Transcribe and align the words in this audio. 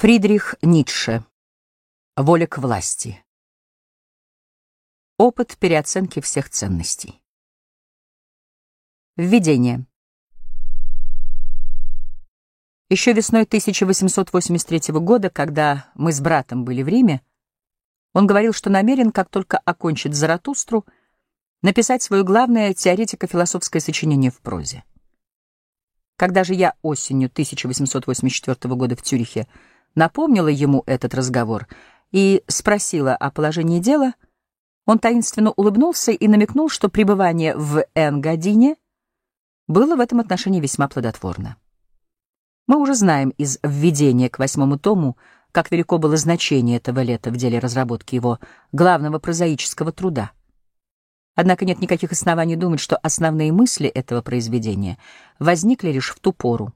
Фридрих 0.00 0.54
Ницше. 0.62 1.24
Воля 2.16 2.46
к 2.46 2.58
власти. 2.58 3.24
Опыт 5.16 5.56
переоценки 5.58 6.20
всех 6.20 6.50
ценностей. 6.50 7.20
Введение. 9.16 9.86
Еще 12.88 13.12
весной 13.12 13.42
1883 13.42 14.94
года, 15.00 15.30
когда 15.30 15.90
мы 15.96 16.12
с 16.12 16.20
братом 16.20 16.64
были 16.64 16.84
в 16.84 16.86
Риме, 16.86 17.20
он 18.14 18.28
говорил, 18.28 18.52
что 18.52 18.70
намерен, 18.70 19.10
как 19.10 19.28
только 19.28 19.58
окончит 19.58 20.14
Заратустру, 20.14 20.86
написать 21.60 22.04
свое 22.04 22.22
главное 22.22 22.72
теоретико-философское 22.72 23.80
сочинение 23.80 24.30
в 24.30 24.38
прозе. 24.42 24.84
Когда 26.14 26.44
же 26.44 26.54
я 26.54 26.74
осенью 26.82 27.26
1884 27.26 28.74
года 28.76 28.94
в 28.94 29.02
Цюрихе 29.02 29.48
напомнила 29.94 30.48
ему 30.48 30.82
этот 30.86 31.14
разговор 31.14 31.66
и 32.12 32.42
спросила 32.46 33.14
о 33.14 33.30
положении 33.30 33.80
дела, 33.80 34.14
он 34.86 34.98
таинственно 34.98 35.50
улыбнулся 35.50 36.12
и 36.12 36.28
намекнул, 36.28 36.68
что 36.68 36.88
пребывание 36.88 37.54
в 37.56 37.84
Энгадине 37.94 38.76
было 39.66 39.96
в 39.96 40.00
этом 40.00 40.20
отношении 40.20 40.60
весьма 40.60 40.88
плодотворно. 40.88 41.56
Мы 42.66 42.78
уже 42.78 42.94
знаем 42.94 43.30
из 43.38 43.58
введения 43.62 44.28
к 44.28 44.38
восьмому 44.38 44.78
тому, 44.78 45.16
как 45.52 45.70
велико 45.70 45.98
было 45.98 46.16
значение 46.16 46.76
этого 46.78 47.00
лета 47.00 47.30
в 47.30 47.36
деле 47.36 47.58
разработки 47.58 48.14
его 48.14 48.38
главного 48.72 49.18
прозаического 49.18 49.92
труда. 49.92 50.32
Однако 51.34 51.64
нет 51.64 51.80
никаких 51.80 52.12
оснований 52.12 52.56
думать, 52.56 52.80
что 52.80 52.96
основные 52.96 53.52
мысли 53.52 53.88
этого 53.88 54.22
произведения 54.22 54.98
возникли 55.38 55.90
лишь 55.90 56.10
в 56.10 56.18
ту 56.18 56.32
пору, 56.32 56.72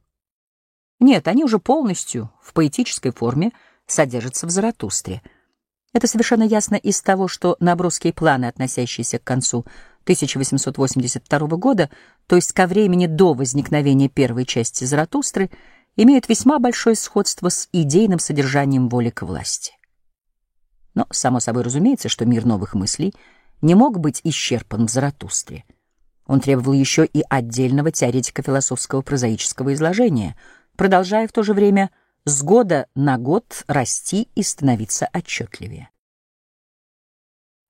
нет, 1.02 1.28
они 1.28 1.44
уже 1.44 1.58
полностью, 1.58 2.30
в 2.42 2.52
поэтической 2.52 3.12
форме, 3.12 3.52
содержатся 3.86 4.46
в 4.46 4.50
Заратустре. 4.50 5.22
Это 5.92 6.06
совершенно 6.06 6.44
ясно 6.44 6.76
из 6.76 7.00
того, 7.02 7.28
что 7.28 7.56
наброски 7.60 8.08
и 8.08 8.12
планы, 8.12 8.46
относящиеся 8.46 9.18
к 9.18 9.24
концу 9.24 9.66
1882 10.04 11.38
года, 11.56 11.90
то 12.26 12.36
есть 12.36 12.52
ко 12.52 12.66
времени 12.66 13.06
до 13.06 13.34
возникновения 13.34 14.08
первой 14.08 14.46
части 14.46 14.84
Заратустры, 14.84 15.50
имеют 15.96 16.28
весьма 16.28 16.58
большое 16.58 16.96
сходство 16.96 17.50
с 17.50 17.68
идейным 17.72 18.18
содержанием 18.18 18.88
воли 18.88 19.10
к 19.10 19.22
власти. 19.22 19.74
Но, 20.94 21.06
само 21.10 21.40
собой 21.40 21.62
разумеется, 21.62 22.08
что 22.08 22.24
мир 22.24 22.46
новых 22.46 22.74
мыслей 22.74 23.14
не 23.60 23.74
мог 23.74 23.98
быть 24.00 24.20
исчерпан 24.24 24.86
в 24.86 24.90
Заратустре. 24.90 25.64
Он 26.26 26.40
требовал 26.40 26.72
еще 26.72 27.04
и 27.04 27.22
отдельного 27.28 27.90
теоретико-философского 27.90 29.02
прозаического 29.02 29.74
изложения— 29.74 30.36
продолжая 30.76 31.28
в 31.28 31.32
то 31.32 31.42
же 31.42 31.54
время 31.54 31.90
с 32.24 32.42
года 32.42 32.86
на 32.94 33.18
год 33.18 33.64
расти 33.66 34.28
и 34.34 34.42
становиться 34.42 35.08
отчетливее. 35.12 35.90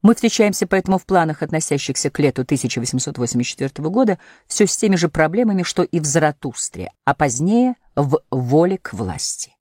Мы 0.02 0.16
встречаемся 0.16 0.66
поэтому 0.66 0.98
в 0.98 1.06
планах, 1.06 1.42
относящихся 1.42 2.10
к 2.10 2.18
лету 2.18 2.42
1884 2.42 3.88
года, 3.88 4.18
все 4.48 4.66
с 4.66 4.76
теми 4.76 4.96
же 4.96 5.08
проблемами, 5.08 5.62
что 5.62 5.84
и 5.84 6.00
в 6.00 6.04
Заратустре, 6.04 6.90
а 7.04 7.14
позднее 7.14 7.76
в 7.94 8.20
«Воле 8.30 8.78
к 8.78 8.92
власти». 8.92 9.56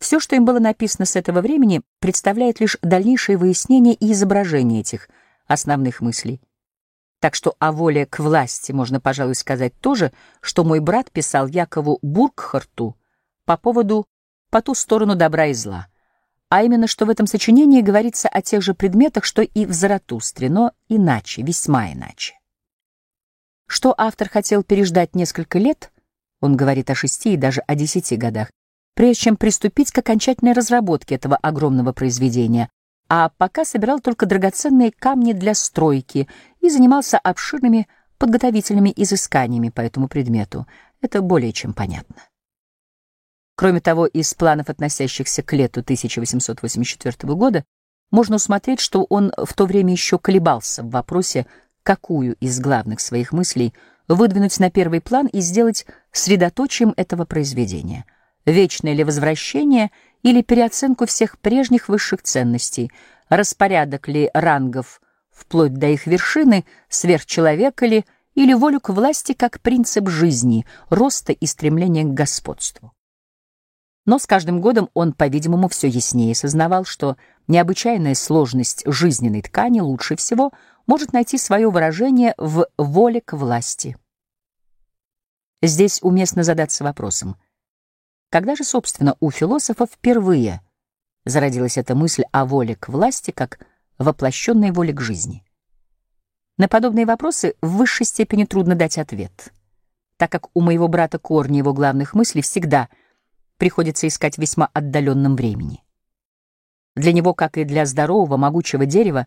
Все, 0.00 0.18
что 0.18 0.34
им 0.34 0.44
было 0.44 0.58
написано 0.58 1.06
с 1.06 1.14
этого 1.14 1.40
времени, 1.40 1.82
представляет 2.00 2.60
лишь 2.60 2.76
дальнейшее 2.82 3.38
выяснение 3.38 3.94
и 3.94 4.12
изображение 4.12 4.80
этих 4.80 5.08
основных 5.46 6.00
мыслей. 6.00 6.42
Так 7.24 7.34
что 7.34 7.56
о 7.58 7.72
воле 7.72 8.04
к 8.04 8.18
власти 8.18 8.70
можно, 8.72 9.00
пожалуй, 9.00 9.34
сказать 9.34 9.72
то 9.80 9.94
же, 9.94 10.12
что 10.42 10.62
мой 10.62 10.80
брат 10.80 11.10
писал 11.10 11.46
Якову 11.46 11.98
Бургхарту 12.02 12.98
по 13.46 13.56
поводу 13.56 14.04
«по 14.50 14.60
ту 14.60 14.74
сторону 14.74 15.14
добра 15.14 15.46
и 15.46 15.54
зла», 15.54 15.86
а 16.50 16.62
именно, 16.62 16.86
что 16.86 17.06
в 17.06 17.08
этом 17.08 17.26
сочинении 17.26 17.80
говорится 17.80 18.28
о 18.28 18.42
тех 18.42 18.60
же 18.60 18.74
предметах, 18.74 19.24
что 19.24 19.40
и 19.40 19.64
в 19.64 19.72
Заратустре, 19.72 20.50
но 20.50 20.72
иначе, 20.90 21.40
весьма 21.40 21.94
иначе. 21.94 22.34
Что 23.66 23.94
автор 23.96 24.28
хотел 24.28 24.62
переждать 24.62 25.14
несколько 25.14 25.58
лет, 25.58 25.92
он 26.42 26.58
говорит 26.58 26.90
о 26.90 26.94
шести 26.94 27.32
и 27.32 27.38
даже 27.38 27.62
о 27.62 27.74
десяти 27.74 28.16
годах, 28.16 28.50
прежде 28.92 29.22
чем 29.22 29.38
приступить 29.38 29.92
к 29.92 29.96
окончательной 29.96 30.52
разработке 30.52 31.14
этого 31.14 31.36
огромного 31.36 31.94
произведения, 31.94 32.68
а 33.16 33.28
пока 33.28 33.64
собирал 33.64 34.00
только 34.00 34.26
драгоценные 34.26 34.90
камни 34.90 35.34
для 35.34 35.54
стройки 35.54 36.26
и 36.60 36.68
занимался 36.68 37.16
обширными 37.16 37.86
подготовительными 38.18 38.92
изысканиями 38.96 39.68
по 39.68 39.82
этому 39.82 40.08
предмету. 40.08 40.66
Это 41.00 41.22
более 41.22 41.52
чем 41.52 41.74
понятно. 41.74 42.16
Кроме 43.54 43.80
того, 43.80 44.06
из 44.06 44.34
планов, 44.34 44.68
относящихся 44.68 45.44
к 45.44 45.52
лету 45.52 45.78
1884 45.78 47.34
года, 47.34 47.62
можно 48.10 48.34
усмотреть, 48.34 48.80
что 48.80 49.04
он 49.04 49.32
в 49.36 49.54
то 49.54 49.66
время 49.66 49.92
еще 49.92 50.18
колебался 50.18 50.82
в 50.82 50.90
вопросе, 50.90 51.46
какую 51.84 52.34
из 52.40 52.58
главных 52.58 52.98
своих 52.98 53.30
мыслей 53.30 53.74
выдвинуть 54.08 54.58
на 54.58 54.72
первый 54.72 55.00
план 55.00 55.28
и 55.28 55.38
сделать 55.38 55.86
средоточием 56.10 56.92
этого 56.96 57.26
произведения. 57.26 58.06
Вечное 58.44 58.92
ли 58.92 59.04
возвращение 59.04 59.92
или 60.24 60.42
переоценку 60.42 61.06
всех 61.06 61.38
прежних 61.38 61.88
высших 61.88 62.22
ценностей, 62.22 62.90
распорядок 63.28 64.08
ли 64.08 64.30
рангов 64.34 65.00
вплоть 65.30 65.74
до 65.74 65.88
их 65.88 66.06
вершины, 66.06 66.64
сверхчеловека 66.88 67.86
ли, 67.86 68.04
или 68.34 68.54
волю 68.54 68.80
к 68.80 68.88
власти 68.88 69.32
как 69.32 69.60
принцип 69.60 70.08
жизни, 70.08 70.66
роста 70.88 71.32
и 71.32 71.46
стремления 71.46 72.04
к 72.04 72.14
господству. 72.14 72.92
Но 74.06 74.18
с 74.18 74.26
каждым 74.26 74.60
годом 74.60 74.90
он, 74.94 75.12
по-видимому, 75.12 75.68
все 75.68 75.88
яснее 75.88 76.34
сознавал, 76.34 76.84
что 76.84 77.16
необычайная 77.46 78.14
сложность 78.14 78.82
жизненной 78.86 79.42
ткани 79.42 79.80
лучше 79.80 80.16
всего 80.16 80.52
может 80.86 81.12
найти 81.12 81.38
свое 81.38 81.70
выражение 81.70 82.34
в 82.36 82.66
воле 82.76 83.20
к 83.20 83.34
власти. 83.34 83.96
Здесь 85.62 86.00
уместно 86.02 86.42
задаться 86.42 86.84
вопросом, 86.84 87.36
когда 88.30 88.56
же, 88.56 88.64
собственно, 88.64 89.16
у 89.20 89.30
философа 89.30 89.86
впервые 89.86 90.60
зародилась 91.24 91.78
эта 91.78 91.94
мысль 91.94 92.24
о 92.32 92.44
воле 92.44 92.76
к 92.76 92.88
власти 92.88 93.30
как 93.30 93.58
воплощенной 93.98 94.70
воле 94.70 94.92
к 94.92 95.00
жизни? 95.00 95.44
На 96.56 96.68
подобные 96.68 97.04
вопросы 97.06 97.54
в 97.62 97.76
высшей 97.76 98.06
степени 98.06 98.44
трудно 98.44 98.76
дать 98.76 98.98
ответ, 98.98 99.52
так 100.16 100.30
как 100.30 100.48
у 100.54 100.60
моего 100.60 100.86
брата 100.86 101.18
корни 101.18 101.58
его 101.58 101.72
главных 101.72 102.14
мыслей 102.14 102.42
всегда 102.42 102.88
приходится 103.56 104.06
искать 104.06 104.36
в 104.36 104.40
весьма 104.40 104.68
отдаленном 104.72 105.34
времени. 105.34 105.82
Для 106.94 107.12
него, 107.12 107.34
как 107.34 107.58
и 107.58 107.64
для 107.64 107.86
здорового, 107.86 108.36
могучего 108.36 108.86
дерева, 108.86 109.26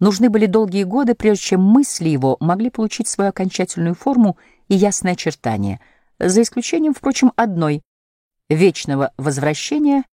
нужны 0.00 0.28
были 0.28 0.46
долгие 0.46 0.84
годы, 0.84 1.14
прежде 1.14 1.44
чем 1.44 1.62
мысли 1.62 2.08
его 2.08 2.36
могли 2.40 2.68
получить 2.68 3.08
свою 3.08 3.30
окончательную 3.30 3.94
форму 3.94 4.36
и 4.68 4.74
ясное 4.74 5.12
очертание, 5.12 5.80
за 6.18 6.42
исключением, 6.42 6.92
впрочем, 6.92 7.32
одной— 7.36 7.82
вечного 8.48 9.12
возвращения, 9.16 10.04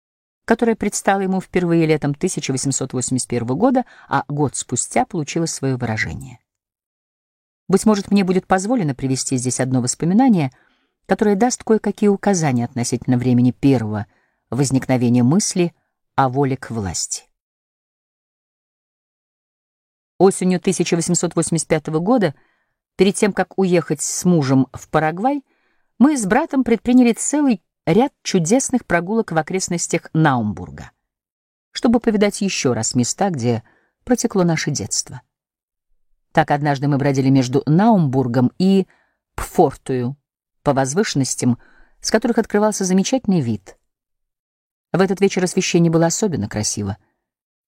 которое 0.45 0.75
предстало 0.75 1.21
ему 1.21 1.39
впервые 1.41 1.85
летом 1.85 2.11
1881 2.11 3.45
года, 3.47 3.85
а 4.07 4.23
год 4.27 4.55
спустя 4.55 5.05
получило 5.05 5.45
свое 5.45 5.77
выражение. 5.77 6.39
Быть 7.67 7.85
может, 7.85 8.11
мне 8.11 8.23
будет 8.23 8.45
позволено 8.45 8.93
привести 8.93 9.37
здесь 9.37 9.59
одно 9.59 9.81
воспоминание, 9.81 10.51
которое 11.05 11.35
даст 11.35 11.63
кое-какие 11.63 12.09
указания 12.09 12.65
относительно 12.65 13.17
времени 13.17 13.51
первого 13.51 14.07
возникновения 14.49 15.23
мысли 15.23 15.73
о 16.15 16.29
воле 16.29 16.57
к 16.57 16.71
власти. 16.71 17.23
Осенью 20.19 20.59
1885 20.59 21.87
года, 21.87 22.35
перед 22.95 23.15
тем, 23.15 23.33
как 23.33 23.57
уехать 23.57 24.01
с 24.01 24.23
мужем 24.25 24.67
в 24.71 24.87
Парагвай, 24.89 25.43
мы 25.97 26.17
с 26.17 26.25
братом 26.25 26.63
предприняли 26.63 27.13
целый 27.13 27.61
ряд 27.85 28.13
чудесных 28.23 28.85
прогулок 28.85 29.31
в 29.31 29.37
окрестностях 29.37 30.09
Наумбурга, 30.13 30.91
чтобы 31.71 31.99
повидать 31.99 32.41
еще 32.41 32.73
раз 32.73 32.95
места, 32.95 33.29
где 33.29 33.63
протекло 34.03 34.43
наше 34.43 34.71
детство. 34.71 35.21
Так 36.31 36.51
однажды 36.51 36.87
мы 36.87 36.97
бродили 36.97 37.29
между 37.29 37.63
Наумбургом 37.65 38.51
и 38.57 38.87
Пфортую 39.35 40.15
по 40.61 40.73
возвышенностям, 40.73 41.57
с 42.01 42.11
которых 42.11 42.37
открывался 42.37 42.85
замечательный 42.85 43.41
вид. 43.41 43.77
В 44.91 45.01
этот 45.01 45.21
вечер 45.21 45.43
освещение 45.43 45.91
было 45.91 46.05
особенно 46.05 46.47
красиво. 46.47 46.97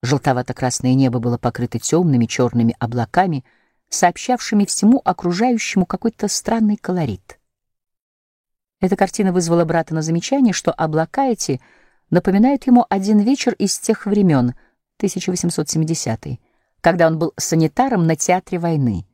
Желтовато-красное 0.04 0.94
небо 0.94 1.20
было 1.20 1.38
покрыто 1.38 1.80
темными 1.80 2.26
черными 2.26 2.76
облаками, 2.80 3.44
сообщавшими 3.90 4.66
всему 4.66 5.02
окружающему 5.04 5.86
какой-то 5.86 6.28
странный 6.28 6.78
колорит. 6.78 7.40
Эта 8.82 8.96
картина 8.96 9.32
вызвала 9.32 9.66
брата 9.66 9.94
на 9.94 10.02
замечание, 10.02 10.54
что 10.54 10.72
облака 10.72 11.26
эти 11.26 11.62
напоминают 12.10 12.68
ему 12.68 12.86
один 12.90 13.20
вечер 13.20 13.54
из 13.54 13.80
тех 13.80 14.06
времен, 14.06 14.56
1870 14.98 16.40
когда 16.86 17.08
он 17.08 17.18
был 17.18 17.34
санитаром 17.36 18.06
на 18.06 18.16
театре 18.16 18.60
войны. 18.60 19.08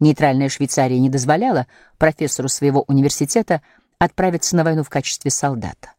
Нейтральная 0.00 0.48
Швейцария 0.48 0.98
не 0.98 1.08
дозволяла 1.08 1.68
профессору 1.96 2.48
своего 2.48 2.82
университета 2.88 3.62
отправиться 4.00 4.56
на 4.56 4.64
войну 4.64 4.82
в 4.82 4.90
качестве 4.90 5.30
солдата. 5.30 5.92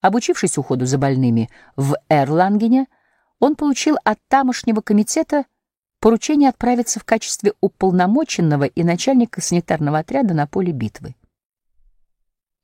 Обучившись 0.00 0.56
уходу 0.56 0.86
за 0.86 0.98
больными 0.98 1.50
в 1.74 1.96
Эрлангене, 2.08 2.86
он 3.40 3.56
получил 3.56 3.96
от 4.04 4.20
тамошнего 4.28 4.82
комитета 4.82 5.46
поручение 5.98 6.50
отправиться 6.50 7.00
в 7.00 7.04
качестве 7.04 7.52
уполномоченного 7.60 8.66
и 8.66 8.84
начальника 8.84 9.40
санитарного 9.40 9.98
отряда 9.98 10.32
на 10.32 10.46
поле 10.46 10.70
битвы. 10.70 11.16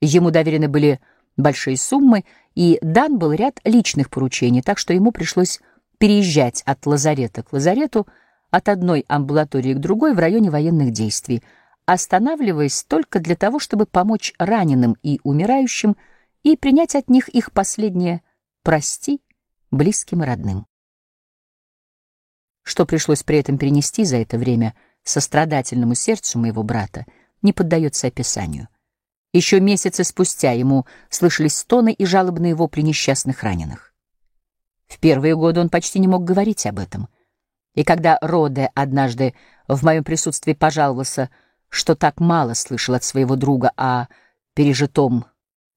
Ему 0.01 0.31
доверены 0.31 0.69
были 0.69 1.01
большие 1.37 1.77
суммы, 1.77 2.25
и 2.55 2.79
дан 2.83 3.19
был 3.19 3.33
ряд 3.33 3.61
личных 3.65 4.11
поручений, 4.11 4.63
так 4.63 4.79
что 4.79 4.93
ему 4.93 5.13
пришлось 5.13 5.61
переезжать 5.99 6.63
от 6.67 6.87
лазарета 6.87 7.43
к 7.43 7.53
лазарету, 7.53 8.07
от 8.51 8.69
одной 8.69 9.05
амбулатории 9.09 9.75
к 9.75 9.79
другой 9.79 10.15
в 10.15 10.19
районе 10.19 10.51
военных 10.51 10.93
действий, 10.93 11.43
останавливаясь 11.87 12.85
только 12.85 13.21
для 13.21 13.37
того, 13.37 13.59
чтобы 13.59 13.87
помочь 13.87 14.33
раненым 14.39 14.97
и 15.03 15.21
умирающим 15.23 15.97
и 16.43 16.57
принять 16.57 16.95
от 16.95 17.11
них 17.11 17.29
их 17.29 17.53
последнее 17.53 18.23
«прости» 18.63 19.21
близким 19.71 20.23
и 20.23 20.27
родным. 20.27 20.67
Что 22.63 22.87
пришлось 22.87 23.23
при 23.23 23.39
этом 23.39 23.59
перенести 23.59 24.05
за 24.05 24.19
это 24.19 24.39
время 24.39 24.75
сострадательному 25.03 25.95
сердцу 25.95 26.39
моего 26.39 26.63
брата, 26.63 27.07
не 27.43 27.53
поддается 27.53 28.07
описанию. 28.07 28.69
Еще 29.33 29.61
месяцы 29.61 30.05
спустя 30.05 30.53
ему 30.53 30.87
слышались 31.11 31.57
стоны 31.57 31.93
и 31.93 32.07
жалобные 32.07 32.55
вопли 32.55 32.81
несчастных 32.81 33.43
раненых. 33.43 33.93
В 34.87 34.99
первые 34.99 35.37
годы 35.37 35.61
он 35.61 35.69
почти 35.69 35.99
не 35.99 36.09
мог 36.09 36.25
говорить 36.25 36.65
об 36.67 36.79
этом. 36.79 37.09
И 37.75 37.85
когда 37.85 38.19
Роде 38.23 38.71
однажды 38.75 39.35
в 39.69 39.85
моем 39.85 40.03
присутствии 40.03 40.55
пожаловался, 40.55 41.31
что 41.69 41.95
так 41.95 42.21
мало 42.21 42.55
слышал 42.55 42.95
от 42.95 43.05
своего 43.05 43.37
друга 43.37 43.71
о 43.77 44.07
пережитом 44.55 45.27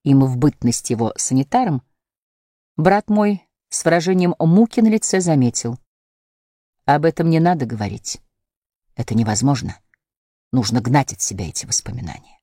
им 0.03 0.21
в 0.21 0.38
бытность 0.38 0.89
его 0.89 1.13
санитаром, 1.18 1.83
брат 2.77 3.09
мой 3.09 3.48
с 3.69 3.83
выражением 3.83 4.33
муки 4.39 4.80
на 4.80 4.88
лице 4.88 5.19
заметил. 5.19 5.77
Об 6.86 7.06
этом 7.06 7.30
не 7.30 7.39
надо 7.39 7.65
говорить. 7.65 8.21
Это 8.95 9.13
невозможно. 9.13 9.77
Нужно 10.51 10.81
гнать 10.81 11.13
от 11.13 11.21
себя 11.21 11.48
эти 11.48 11.65
воспоминания. 11.65 12.40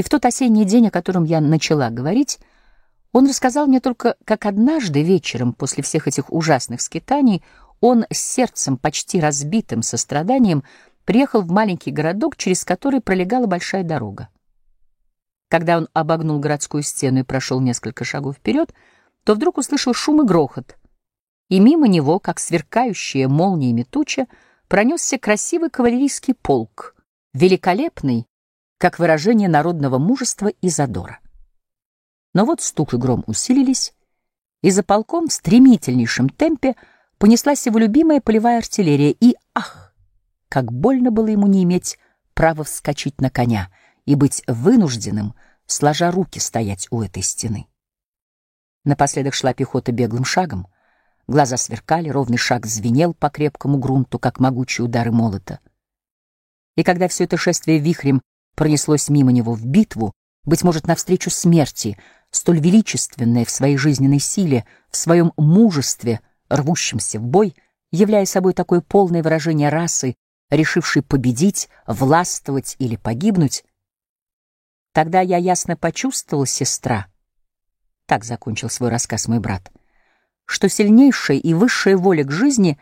И 0.00 0.02
в 0.02 0.08
тот 0.08 0.24
осенний 0.24 0.64
день, 0.64 0.88
о 0.88 0.90
котором 0.90 1.24
я 1.24 1.42
начала 1.42 1.90
говорить, 1.90 2.38
он 3.12 3.28
рассказал 3.28 3.66
мне 3.66 3.80
только, 3.80 4.16
как 4.24 4.46
однажды 4.46 5.02
вечером 5.02 5.52
после 5.52 5.82
всех 5.82 6.08
этих 6.08 6.32
ужасных 6.32 6.80
скитаний 6.80 7.44
он 7.82 8.06
с 8.10 8.16
сердцем 8.16 8.78
почти 8.78 9.20
разбитым 9.20 9.82
состраданием 9.82 10.64
приехал 11.04 11.42
в 11.42 11.50
маленький 11.50 11.90
городок, 11.90 12.38
через 12.38 12.64
который 12.64 13.02
пролегала 13.02 13.44
большая 13.44 13.82
дорога. 13.82 14.30
Когда 15.50 15.76
он 15.76 15.86
обогнул 15.92 16.38
городскую 16.38 16.82
стену 16.82 17.20
и 17.20 17.24
прошел 17.24 17.60
несколько 17.60 18.02
шагов 18.04 18.36
вперед, 18.36 18.72
то 19.24 19.34
вдруг 19.34 19.58
услышал 19.58 19.92
шум 19.92 20.22
и 20.22 20.26
грохот, 20.26 20.78
и 21.50 21.60
мимо 21.60 21.86
него, 21.86 22.20
как 22.20 22.38
сверкающая 22.38 23.28
молниями 23.28 23.82
туча, 23.82 24.28
пронесся 24.66 25.18
красивый 25.18 25.68
кавалерийский 25.68 26.32
полк, 26.32 26.94
великолепный, 27.34 28.29
как 28.80 28.98
выражение 28.98 29.48
народного 29.50 29.98
мужества 29.98 30.48
и 30.48 30.70
задора. 30.70 31.20
Но 32.32 32.46
вот 32.46 32.62
стук 32.62 32.94
и 32.94 32.96
гром 32.96 33.22
усилились, 33.26 33.92
и 34.62 34.70
за 34.70 34.82
полком 34.82 35.28
в 35.28 35.32
стремительнейшем 35.34 36.30
темпе 36.30 36.76
понеслась 37.18 37.66
его 37.66 37.78
любимая 37.78 38.22
полевая 38.22 38.56
артиллерия, 38.56 39.10
и, 39.10 39.36
ах, 39.54 39.94
как 40.48 40.72
больно 40.72 41.10
было 41.10 41.26
ему 41.26 41.46
не 41.46 41.62
иметь 41.64 41.98
права 42.32 42.64
вскочить 42.64 43.20
на 43.20 43.28
коня 43.28 43.70
и 44.06 44.14
быть 44.14 44.42
вынужденным, 44.46 45.34
сложа 45.66 46.10
руки, 46.10 46.38
стоять 46.38 46.88
у 46.90 47.02
этой 47.02 47.22
стены. 47.22 47.66
Напоследок 48.84 49.34
шла 49.34 49.52
пехота 49.52 49.92
беглым 49.92 50.24
шагом, 50.24 50.66
глаза 51.26 51.58
сверкали, 51.58 52.08
ровный 52.08 52.38
шаг 52.38 52.64
звенел 52.64 53.12
по 53.12 53.28
крепкому 53.28 53.76
грунту, 53.76 54.18
как 54.18 54.40
могучие 54.40 54.86
удары 54.86 55.12
молота. 55.12 55.60
И 56.76 56.82
когда 56.82 57.08
все 57.08 57.24
это 57.24 57.36
шествие 57.36 57.78
вихрем 57.78 58.22
пронеслось 58.60 59.08
мимо 59.08 59.32
него 59.32 59.54
в 59.54 59.64
битву, 59.64 60.12
быть 60.44 60.64
может, 60.64 60.86
навстречу 60.86 61.30
смерти, 61.30 61.96
столь 62.30 62.60
величественное 62.60 63.46
в 63.46 63.50
своей 63.50 63.78
жизненной 63.78 64.18
силе, 64.18 64.66
в 64.90 64.98
своем 64.98 65.32
мужестве, 65.38 66.20
рвущемся 66.50 67.18
в 67.18 67.22
бой, 67.22 67.56
являя 67.90 68.26
собой 68.26 68.52
такое 68.52 68.82
полное 68.82 69.22
выражение 69.22 69.70
расы, 69.70 70.14
решившей 70.50 71.00
победить, 71.00 71.70
властвовать 71.86 72.76
или 72.78 72.96
погибнуть, 72.96 73.64
тогда 74.92 75.22
я 75.22 75.38
ясно 75.38 75.74
почувствовал, 75.74 76.44
сестра, 76.44 77.06
так 78.04 78.24
закончил 78.24 78.68
свой 78.68 78.90
рассказ 78.90 79.26
мой 79.26 79.40
брат, 79.40 79.72
что 80.44 80.68
сильнейшая 80.68 81.38
и 81.38 81.54
высшая 81.54 81.96
воля 81.96 82.24
к 82.24 82.30
жизни 82.30 82.78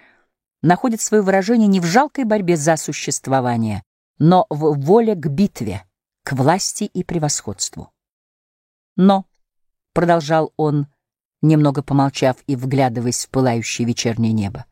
находит 0.60 1.00
свое 1.00 1.22
выражение 1.22 1.68
не 1.68 1.78
в 1.78 1.84
жалкой 1.84 2.24
борьбе 2.24 2.56
за 2.56 2.76
существование, 2.76 3.84
но 4.18 4.46
в 4.50 4.78
воле 4.80 5.14
к 5.14 5.26
битве, 5.26 5.84
к 6.24 6.32
власти 6.32 6.84
и 6.84 7.04
превосходству. 7.04 7.92
Но,— 8.96 9.26
продолжал 9.92 10.52
он, 10.56 10.88
немного 11.42 11.82
помолчав 11.82 12.36
и 12.46 12.56
вглядываясь 12.56 13.26
в 13.26 13.30
пылающее 13.30 13.86
вечернее 13.86 14.32
небо, 14.32 14.66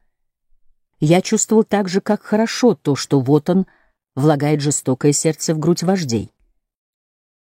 я 0.99 1.21
чувствовал 1.21 1.63
так 1.65 1.89
же, 1.89 2.01
как 2.01 2.23
хорошо 2.23 2.75
то, 2.75 2.97
что 2.97 3.21
вот 3.21 3.51
он 3.51 3.67
влагает 4.15 4.61
жестокое 4.61 5.13
сердце 5.13 5.55
в 5.55 5.59
грудь 5.59 5.83
вождей. 5.83 6.33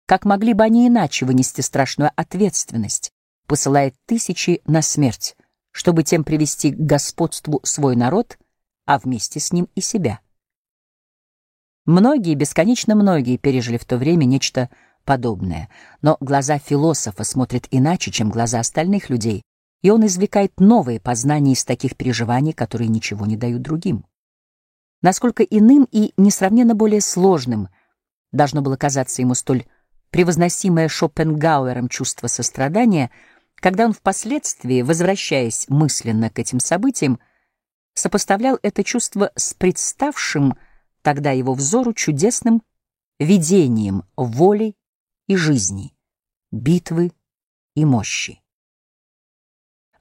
Как 0.07 0.25
могли 0.25 0.53
бы 0.53 0.63
они 0.63 0.87
иначе 0.87 1.25
вынести 1.25 1.63
страшную 1.63 2.11
ответственность, 2.15 3.13
посылая 3.47 3.93
тысячи 4.05 4.61
на 4.67 4.83
смерть, 4.83 5.37
чтобы 5.73 6.05
тем 6.05 6.23
привести 6.23 6.71
к 6.71 6.77
господству 6.77 7.61
свой 7.65 7.97
народ, 7.97 8.39
а 8.85 8.99
вместе 8.99 9.41
с 9.41 9.53
ним 9.53 9.69
и 9.75 9.81
себя? 9.81 10.21
Многие, 11.87 12.35
бесконечно 12.35 12.97
многие, 12.97 13.37
пережили 13.37 13.79
в 13.79 13.85
то 13.85 13.97
время 13.97 14.25
нечто 14.25 14.69
подобное, 15.05 15.69
но 16.03 16.17
глаза 16.19 16.59
философа 16.59 17.23
смотрят 17.23 17.69
иначе, 17.71 18.11
чем 18.11 18.29
глаза 18.29 18.59
остальных 18.59 19.09
людей, 19.09 19.43
и 19.83 19.91
он 19.91 20.05
извлекает 20.05 20.59
новые 20.59 20.99
познания 20.99 21.53
из 21.53 21.65
таких 21.65 21.97
переживаний, 21.97 22.53
которые 22.53 22.89
ничего 22.89 23.25
не 23.25 23.37
дают 23.37 23.63
другим. 23.63 24.05
Насколько 25.01 25.45
иным 25.45 25.87
и 25.93 26.13
несравненно 26.17 26.75
более 26.75 27.01
сложным 27.01 27.69
должно 28.33 28.63
было 28.63 28.77
казаться 28.77 29.23
ему 29.23 29.35
столь 29.35 29.65
превозносимое 30.11 30.89
Шопенгауэром 30.89 31.89
чувство 31.89 32.27
сострадания, 32.27 33.13
когда 33.57 33.85
он 33.85 33.93
впоследствии, 33.93 34.83
возвращаясь 34.83 35.67
мысленно 35.69 36.31
к 36.31 36.39
этим 36.41 36.59
событиям, 36.59 37.21
сопоставлял 37.95 38.59
это 38.63 38.83
чувство 38.83 39.31
с 39.37 39.55
представшим 39.55 40.55
тогда 41.07 41.31
его 41.31 41.55
взору 41.55 41.95
чудесным 41.95 42.65
видением 43.21 44.03
воли 44.17 44.75
и 45.29 45.37
жизни, 45.37 45.95
битвы 46.51 47.13
и 47.77 47.85
мощи. 47.85 48.43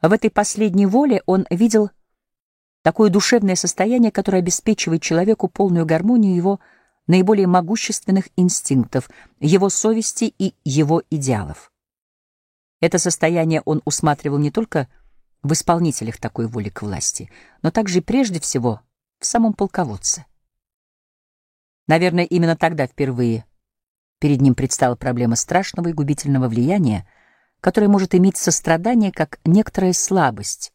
В 0.02 0.12
этой 0.12 0.32
последней 0.32 0.88
воле 0.88 1.22
он 1.28 1.46
видел 1.52 1.92
такое 2.82 3.12
душевное 3.12 3.54
состояние, 3.54 4.12
которое 4.12 4.40
обеспечивает 4.40 5.04
человеку 5.04 5.48
полную 5.48 5.86
гармонию 5.86 6.36
его 6.36 6.60
наиболее 7.06 7.46
могущественных 7.46 8.30
инстинктов, 8.36 9.08
его 9.40 9.70
совести 9.70 10.34
и 10.40 10.56
его 10.64 11.04
идеалов. 11.12 11.72
Это 12.82 12.98
состояние 12.98 13.62
он 13.66 13.84
усматривал 13.86 14.40
не 14.40 14.50
только 14.50 14.88
в 15.44 15.54
исполнителях 15.54 16.18
такой 16.18 16.48
воли 16.48 16.70
к 16.70 16.82
власти, 16.82 17.30
но 17.62 17.70
также 17.70 18.00
и 18.00 18.02
прежде 18.02 18.40
всего 18.40 18.82
в 19.20 19.28
самом 19.28 19.54
полководце. 19.54 20.26
Наверное, 21.88 22.24
именно 22.24 22.56
тогда 22.56 22.88
впервые 22.88 23.46
перед 24.20 24.42
ним 24.42 24.56
предстала 24.56 24.96
проблема 24.96 25.36
страшного 25.36 25.90
и 25.90 25.94
губительного 25.94 26.48
влияния, 26.48 27.08
которое 27.62 27.88
может 27.88 28.16
иметь 28.16 28.38
сострадание 28.38 29.12
как 29.12 29.40
некоторая 29.46 29.94
слабость 29.94 30.74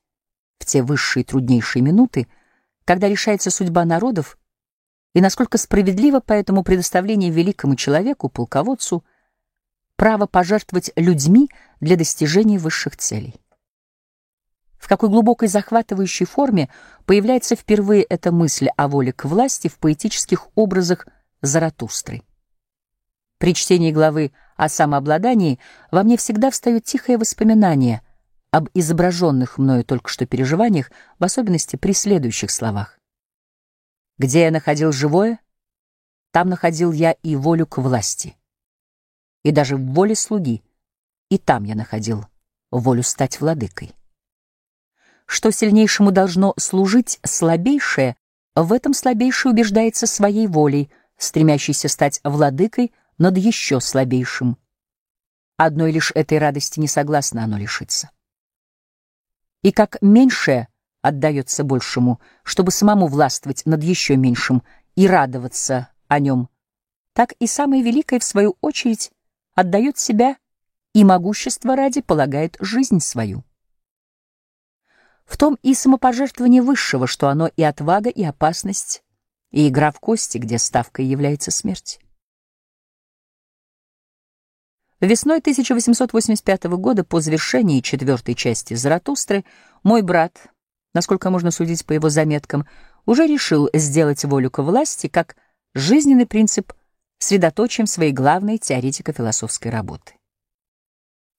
в 0.58 0.64
те 0.66 0.82
высшие 0.82 1.24
труднейшие 1.24 1.82
минуты, 1.82 2.28
когда 2.84 3.08
решается 3.08 3.50
судьба 3.50 3.84
народов, 3.84 4.38
и 5.14 5.20
насколько 5.20 5.58
справедливо 5.58 6.20
поэтому 6.24 6.62
предоставление 6.62 7.30
великому 7.30 7.74
человеку, 7.74 8.28
полководцу, 8.28 9.04
право 9.96 10.26
пожертвовать 10.26 10.92
людьми 10.96 11.48
для 11.80 11.96
достижения 11.96 12.58
высших 12.58 12.96
целей 12.96 13.39
в 14.80 14.88
какой 14.88 15.10
глубокой 15.10 15.46
захватывающей 15.46 16.26
форме 16.26 16.68
появляется 17.04 17.54
впервые 17.54 18.02
эта 18.02 18.32
мысль 18.32 18.68
о 18.76 18.88
воле 18.88 19.12
к 19.12 19.24
власти 19.26 19.68
в 19.68 19.78
поэтических 19.78 20.48
образах 20.56 21.06
Заратустры. 21.42 22.22
При 23.38 23.54
чтении 23.54 23.92
главы 23.92 24.32
о 24.56 24.68
самообладании 24.68 25.58
во 25.90 26.02
мне 26.02 26.16
всегда 26.16 26.50
встает 26.50 26.84
тихое 26.84 27.16
воспоминание 27.16 28.02
об 28.50 28.68
изображенных 28.74 29.56
мною 29.56 29.84
только 29.84 30.10
что 30.10 30.26
переживаниях, 30.26 30.90
в 31.18 31.24
особенности 31.24 31.76
при 31.76 31.92
следующих 31.92 32.50
словах. 32.50 32.98
«Где 34.18 34.42
я 34.42 34.50
находил 34.50 34.92
живое, 34.92 35.38
там 36.32 36.48
находил 36.48 36.90
я 36.92 37.12
и 37.12 37.36
волю 37.36 37.66
к 37.66 37.78
власти». 37.78 38.36
и 39.42 39.52
даже 39.52 39.76
в 39.76 39.86
воле 39.92 40.14
слуги, 40.14 40.62
и 41.30 41.38
там 41.38 41.64
я 41.64 41.74
находил 41.74 42.26
волю 42.70 43.02
стать 43.02 43.40
владыкой. 43.40 43.92
Что 45.32 45.52
сильнейшему 45.52 46.10
должно 46.10 46.54
служить 46.56 47.20
слабейшее, 47.22 48.16
в 48.56 48.72
этом 48.72 48.92
слабейший 48.92 49.52
убеждается 49.52 50.08
своей 50.08 50.48
волей, 50.48 50.90
стремящийся 51.18 51.86
стать 51.86 52.20
владыкой 52.24 52.92
над 53.16 53.38
еще 53.38 53.78
слабейшим. 53.78 54.58
Одной 55.56 55.92
лишь 55.92 56.10
этой 56.16 56.38
радости 56.38 56.80
не 56.80 56.88
согласно 56.88 57.44
оно 57.44 57.58
лишиться. 57.58 58.10
И 59.62 59.70
как 59.70 59.98
меньшее 60.02 60.66
отдается 61.00 61.62
большему, 61.62 62.20
чтобы 62.42 62.72
самому 62.72 63.06
властвовать 63.06 63.64
над 63.66 63.84
еще 63.84 64.16
меньшим 64.16 64.64
и 64.96 65.06
радоваться 65.06 65.90
о 66.08 66.18
нем, 66.18 66.48
так 67.12 67.34
и 67.38 67.46
самое 67.46 67.84
великое, 67.84 68.18
в 68.18 68.24
свою 68.24 68.56
очередь, 68.60 69.12
отдает 69.54 69.96
себя 69.96 70.36
и 70.92 71.04
могущество 71.04 71.76
ради 71.76 72.00
полагает 72.00 72.56
жизнь 72.58 72.98
свою. 72.98 73.44
В 75.30 75.36
том 75.36 75.56
и 75.62 75.74
самопожертвование 75.74 76.60
высшего, 76.60 77.06
что 77.06 77.28
оно 77.28 77.48
и 77.54 77.62
отвага, 77.62 78.10
и 78.10 78.24
опасность, 78.24 79.04
и 79.52 79.68
игра 79.68 79.92
в 79.92 80.00
кости, 80.00 80.38
где 80.38 80.58
ставкой 80.58 81.06
является 81.06 81.52
смерть. 81.52 82.00
Весной 84.98 85.38
1885 85.38 86.64
года, 86.64 87.04
по 87.04 87.20
завершении 87.20 87.80
четвертой 87.80 88.34
части 88.34 88.74
«Заратустры», 88.74 89.44
мой 89.84 90.02
брат, 90.02 90.48
насколько 90.94 91.30
можно 91.30 91.52
судить 91.52 91.86
по 91.86 91.92
его 91.92 92.08
заметкам, 92.08 92.66
уже 93.06 93.24
решил 93.28 93.70
сделать 93.72 94.24
волю 94.24 94.50
к 94.50 94.60
власти 94.60 95.06
как 95.06 95.36
жизненный 95.74 96.26
принцип 96.26 96.72
средоточием 97.18 97.86
своей 97.86 98.12
главной 98.12 98.58
теоретико-философской 98.58 99.70
работы. 99.70 100.14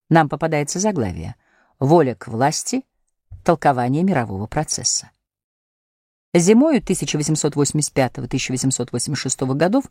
Нам 0.08 0.30
попадается 0.30 0.80
заглавие 0.80 1.36
«Воля 1.78 2.16
к 2.16 2.30
власти. 2.30 2.86
Толкование 3.44 4.04
мирового 4.04 4.48
процесса». 4.48 5.12
Зимою 6.34 6.82
1885-1886 6.82 9.56
годов 9.56 9.86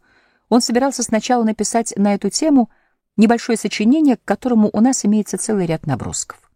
он 0.49 0.61
собирался 0.61 1.03
сначала 1.03 1.45
написать 1.45 1.95
на 1.97 2.15
эту 2.15 2.31
тему– 2.31 2.71
небольшое 3.21 3.59
сочинение, 3.59 4.17
к 4.17 4.25
которому 4.25 4.71
у 4.73 4.81
нас 4.81 5.05
имеется 5.05 5.39
целый 5.39 5.67
ряд 5.67 5.87
набросков. 5.87 6.51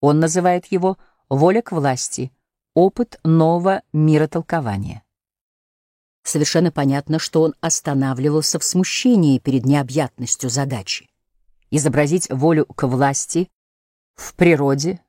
Он 0.00 0.20
называет 0.20 0.66
его 0.66 0.98
«Воля 1.28 1.62
к 1.62 1.72
власти. 1.72 2.32
Опыт 2.74 3.18
нового 3.24 3.82
миротолкования». 3.92 5.02
Совершенно 6.22 6.72
понятно, 6.72 7.18
что 7.18 7.42
он 7.42 7.54
останавливался 7.60 8.58
в 8.58 8.64
смущении 8.64 9.38
перед 9.38 9.64
необъятностью 9.64 10.50
задачи. 10.50 11.08
Изобразить 11.70 12.28
волю 12.30 12.66
к 12.66 12.86
власти 12.86 13.48
в 14.14 14.34
природе, 14.34 15.00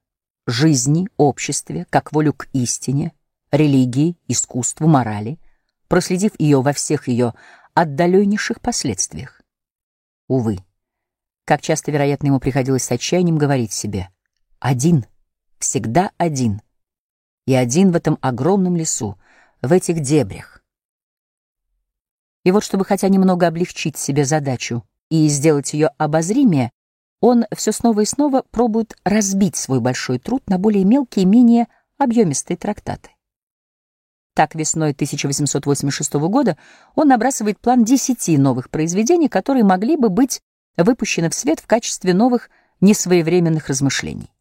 жизни, 0.47 1.09
обществе, 1.17 1.85
как 1.89 2.13
волю 2.13 2.33
к 2.33 2.47
истине, 2.53 3.13
религии, 3.51 4.17
искусству, 4.27 4.87
морали, 4.87 5.39
проследив 5.87 6.31
ее 6.39 6.61
во 6.61 6.73
всех 6.73 7.07
ее 7.07 7.33
отдаленнейших 7.73 8.61
последствиях. 8.61 9.41
Увы, 10.27 10.59
как 11.45 11.61
часто, 11.61 11.91
вероятно, 11.91 12.27
ему 12.27 12.39
приходилось 12.39 12.83
с 12.83 12.91
отчаянием 12.91 13.37
говорить 13.37 13.71
себе 13.71 14.09
«один, 14.59 15.05
всегда 15.59 16.11
один, 16.17 16.61
и 17.45 17.53
один 17.53 17.91
в 17.91 17.95
этом 17.95 18.17
огромном 18.21 18.75
лесу, 18.75 19.17
в 19.61 19.71
этих 19.71 19.99
дебрях». 20.01 20.63
И 22.43 22.51
вот, 22.51 22.63
чтобы 22.63 22.85
хотя 22.85 23.09
немного 23.09 23.47
облегчить 23.47 23.97
себе 23.97 24.25
задачу 24.25 24.83
и 25.09 25.27
сделать 25.27 25.73
ее 25.73 25.87
обозримее, 25.97 26.71
он 27.19 27.45
все 27.55 27.71
снова 27.71 28.01
и 28.01 28.05
снова 28.05 28.43
пробует 28.51 28.95
разбить 29.03 29.55
свой 29.55 29.79
большой 29.79 30.19
труд 30.19 30.43
на 30.50 30.57
более 30.57 30.83
мелкие, 30.86 31.25
менее 31.25 31.67
объемистые 31.97 32.57
трактаты. 32.57 33.12
Так, 34.36 34.53
весной 34.53 34.91
1886 34.91 36.13
года 36.13 36.57
он 36.93 37.07
набрасывает 37.07 37.59
план 37.59 37.83
десяти 37.83 38.38
новых 38.38 38.69
произведений, 38.69 39.29
которые 39.29 39.63
могли 39.63 39.97
бы 39.97 40.09
быть 40.09 40.41
выпущены 40.77 41.31
в 41.31 41.33
свет 41.33 41.59
в 41.59 41.65
качестве 41.65 42.13
новых 42.13 42.51
несвоевременных 42.79 43.67
размышлений. 43.67 44.31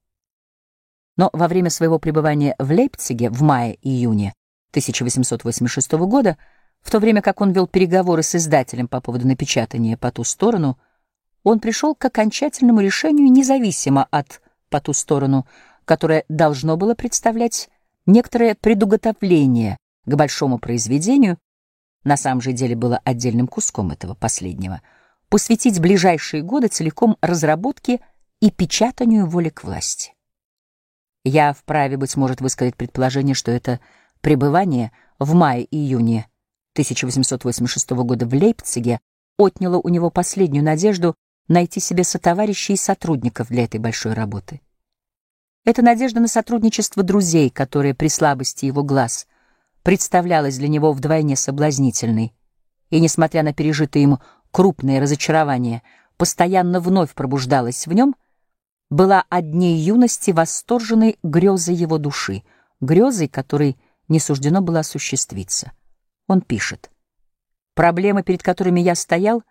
Но 1.16 1.30
во 1.32 1.48
время 1.48 1.70
своего 1.70 1.98
пребывания 1.98 2.54
в 2.58 2.70
Лейпциге 2.70 3.30
в 3.30 3.40
мае-июне 3.40 4.34
1886 4.72 5.92
года, 5.92 6.36
в 6.82 6.90
то 6.90 6.98
время 6.98 7.22
как 7.22 7.40
он 7.40 7.52
вел 7.52 7.66
переговоры 7.66 8.22
с 8.22 8.34
издателем 8.34 8.88
по 8.88 9.00
поводу 9.00 9.26
напечатания 9.26 9.96
«По 9.96 10.12
ту 10.12 10.24
сторону», 10.24 10.78
он 11.46 11.60
пришел 11.60 11.94
к 11.94 12.04
окончательному 12.04 12.80
решению 12.80 13.30
независимо 13.30 14.08
от 14.10 14.42
«По 14.68 14.80
ту 14.80 14.92
сторону», 14.92 15.46
которое 15.84 16.24
должно 16.28 16.76
было 16.76 16.96
представлять 16.96 17.68
некоторое 18.04 18.56
предуготовление 18.56 19.76
к 20.06 20.14
большому 20.16 20.58
произведению, 20.58 21.38
на 22.02 22.16
самом 22.16 22.40
же 22.40 22.52
деле 22.52 22.74
было 22.74 23.00
отдельным 23.04 23.46
куском 23.46 23.92
этого 23.92 24.14
последнего, 24.14 24.82
посвятить 25.28 25.78
ближайшие 25.78 26.42
годы 26.42 26.66
целиком 26.66 27.16
разработке 27.20 28.00
и 28.40 28.50
печатанию 28.50 29.26
воли 29.26 29.50
к 29.50 29.62
власти. 29.62 30.14
Я 31.22 31.52
вправе, 31.52 31.96
быть 31.96 32.16
может, 32.16 32.40
высказать 32.40 32.74
предположение, 32.74 33.36
что 33.36 33.52
это 33.52 33.78
пребывание 34.20 34.90
в 35.20 35.32
мае-июне 35.34 36.26
1886 36.72 37.90
года 37.90 38.26
в 38.26 38.34
Лейпциге 38.34 38.98
отняло 39.38 39.78
у 39.78 39.88
него 39.88 40.10
последнюю 40.10 40.64
надежду 40.64 41.14
найти 41.48 41.80
себе 41.80 42.04
сотоварищей 42.04 42.74
и 42.74 42.78
сотрудников 42.78 43.48
для 43.48 43.64
этой 43.64 43.80
большой 43.80 44.14
работы. 44.14 44.60
Это 45.64 45.82
надежда 45.82 46.20
на 46.20 46.28
сотрудничество 46.28 47.02
друзей, 47.02 47.50
которые 47.50 47.94
при 47.94 48.08
слабости 48.08 48.66
его 48.66 48.82
глаз— 48.82 49.26
представлялась 49.86 50.58
для 50.58 50.66
него 50.66 50.92
вдвойне 50.92 51.36
соблазнительной, 51.36 52.34
и, 52.90 52.98
несмотря 52.98 53.44
на 53.44 53.54
пережитые 53.54 54.02
им 54.02 54.18
крупные 54.50 55.00
разочарования, 55.00 55.84
постоянно 56.16 56.80
вновь 56.80 57.14
пробуждалась 57.14 57.86
в 57.86 57.92
нем, 57.92 58.16
была 58.90 59.22
от 59.28 59.44
юности 59.44 60.32
восторженной 60.32 61.20
грезой 61.22 61.76
его 61.76 61.98
души, 61.98 62.42
грезой, 62.80 63.28
которой 63.28 63.76
не 64.08 64.18
суждено 64.18 64.60
было 64.60 64.80
осуществиться. 64.80 65.70
Он 66.26 66.40
пишет. 66.40 66.90
«Проблемы, 67.76 68.24
перед 68.24 68.42
которыми 68.42 68.80
я 68.80 68.96
стоял, 68.96 69.44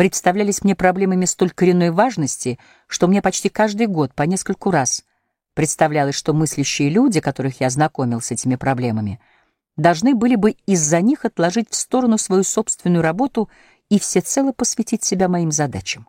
представлялись 0.00 0.64
мне 0.64 0.74
проблемами 0.74 1.26
столь 1.26 1.50
коренной 1.50 1.90
важности, 1.90 2.58
что 2.86 3.06
мне 3.06 3.20
почти 3.20 3.50
каждый 3.50 3.86
год 3.86 4.14
по 4.14 4.22
нескольку 4.22 4.70
раз 4.70 5.04
представлялось, 5.52 6.14
что 6.14 6.32
мыслящие 6.32 6.88
люди, 6.88 7.20
которых 7.20 7.60
я 7.60 7.68
знакомил 7.68 8.22
с 8.22 8.30
этими 8.30 8.54
проблемами,— 8.54 9.20
должны 9.76 10.14
были 10.14 10.36
бы 10.36 10.52
из-за 10.64 11.02
них 11.02 11.26
отложить 11.26 11.68
в 11.68 11.74
сторону 11.74 12.16
свою 12.16 12.44
собственную 12.44 13.02
работу 13.02 13.50
и 13.90 13.98
всецело 13.98 14.52
посвятить 14.52 15.04
себя 15.04 15.28
моим 15.28 15.52
задачам. 15.52 16.08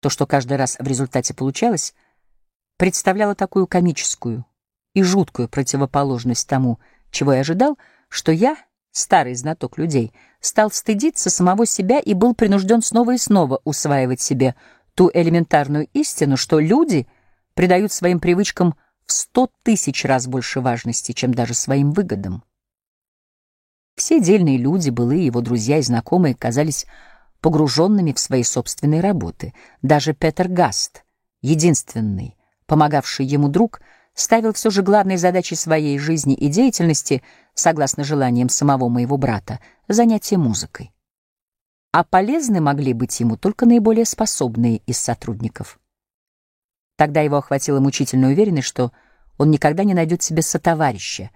То, 0.00 0.08
что 0.08 0.24
каждый 0.28 0.56
раз 0.56 0.76
в 0.78 0.86
результате 0.86 1.34
получалось, 1.34 1.94
представляло 2.76 3.34
такую 3.34 3.66
комическую 3.66 4.46
и 4.94 5.02
жуткую 5.02 5.48
противоположность 5.48 6.48
тому, 6.48 6.78
чего 7.10 7.32
я 7.32 7.40
ожидал, 7.40 7.76
что 8.08 8.30
я, 8.30 8.56
старый 8.92 9.34
знаток 9.34 9.78
людей, 9.78 10.12
стал 10.40 10.70
стыдиться 10.70 11.30
самого 11.30 11.66
себя 11.66 11.98
и 11.98 12.14
был 12.14 12.34
принужден 12.34 12.82
снова 12.82 13.14
и 13.14 13.18
снова 13.18 13.60
усваивать 13.64 14.20
себе 14.20 14.54
ту 14.94 15.10
элементарную 15.12 15.88
истину, 15.94 16.36
что 16.36 16.60
люди 16.60 17.06
придают 17.54 17.92
своим 17.92 18.20
привычкам 18.20 18.74
в 19.06 19.12
сто 19.12 19.50
тысяч 19.62 20.04
раз 20.04 20.26
больше 20.26 20.60
важности, 20.60 21.12
чем 21.12 21.34
даже 21.34 21.54
своим 21.54 21.92
выгодам. 21.92 22.44
Все 23.96 24.20
дельные 24.20 24.58
люди, 24.58 24.90
былые 24.90 25.26
его 25.26 25.40
друзья 25.40 25.78
и 25.78 25.82
знакомые, 25.82 26.34
казались 26.34 26.86
погруженными 27.40 28.12
в 28.12 28.18
свои 28.18 28.42
собственные 28.42 29.00
работы. 29.00 29.52
Даже 29.82 30.14
Петер 30.14 30.48
Гаст, 30.48 31.04
единственный, 31.40 32.36
помогавший 32.66 33.26
ему 33.26 33.48
друг, 33.48 33.80
ставил 34.14 34.52
все 34.52 34.70
же 34.70 34.82
главной 34.82 35.16
задачей 35.16 35.54
своей 35.54 35.98
жизни 35.98 36.34
и 36.34 36.48
деятельности, 36.48 37.22
согласно 37.54 38.04
желаниям 38.04 38.48
самого 38.48 38.88
моего 38.88 39.16
брата, 39.16 39.60
занятие 39.88 40.38
музыкой. 40.38 40.92
А 41.92 42.04
полезны 42.04 42.60
могли 42.60 42.92
быть 42.92 43.18
ему 43.20 43.36
только 43.36 43.66
наиболее 43.66 44.04
способные 44.04 44.78
из 44.86 44.98
сотрудников. 44.98 45.78
Тогда 46.96 47.20
его 47.20 47.36
охватила 47.36 47.80
мучительная 47.80 48.30
уверенность, 48.30 48.68
что 48.68 48.92
он 49.38 49.50
никогда 49.50 49.84
не 49.84 49.94
найдет 49.94 50.22
себе 50.22 50.42
сотоварища 50.42 51.30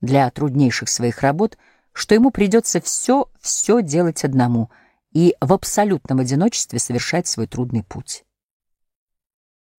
для 0.00 0.30
труднейших 0.30 0.88
своих 0.88 1.20
работ, 1.20 1.56
что 1.92 2.14
ему 2.14 2.30
придется 2.30 2.80
все-все 2.80 3.82
делать 3.82 4.24
одному 4.24 4.70
и 5.12 5.36
в 5.40 5.52
абсолютном 5.52 6.20
одиночестве 6.20 6.78
совершать 6.78 7.26
свой 7.26 7.46
трудный 7.46 7.84
путь. 7.84 8.24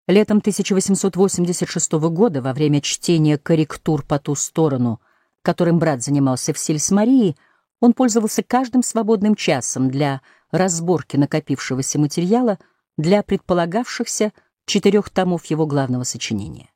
Летом 0.07 0.39
1886 0.39 1.93
года, 1.93 2.41
во 2.41 2.53
время 2.53 2.81
чтения 2.81 3.37
корректур 3.37 4.03
по 4.03 4.19
ту 4.19 4.35
сторону, 4.35 4.99
которым 5.41 5.79
брат 5.79 6.03
занимался 6.03 6.53
в 6.53 6.59
Сельс-Марии, 6.59 7.37
он 7.79 7.93
пользовался 7.93 8.43
каждым 8.43 8.83
свободным 8.83 9.35
часом 9.35 9.89
для 9.89 10.21
разборки 10.51 11.15
накопившегося 11.15 11.99
материала 11.99 12.59
для 12.97 13.23
предполагавшихся 13.23 14.33
четырех 14.65 15.09
томов 15.09 15.45
его 15.45 15.65
главного 15.65 16.03
сочинения. 16.03 16.69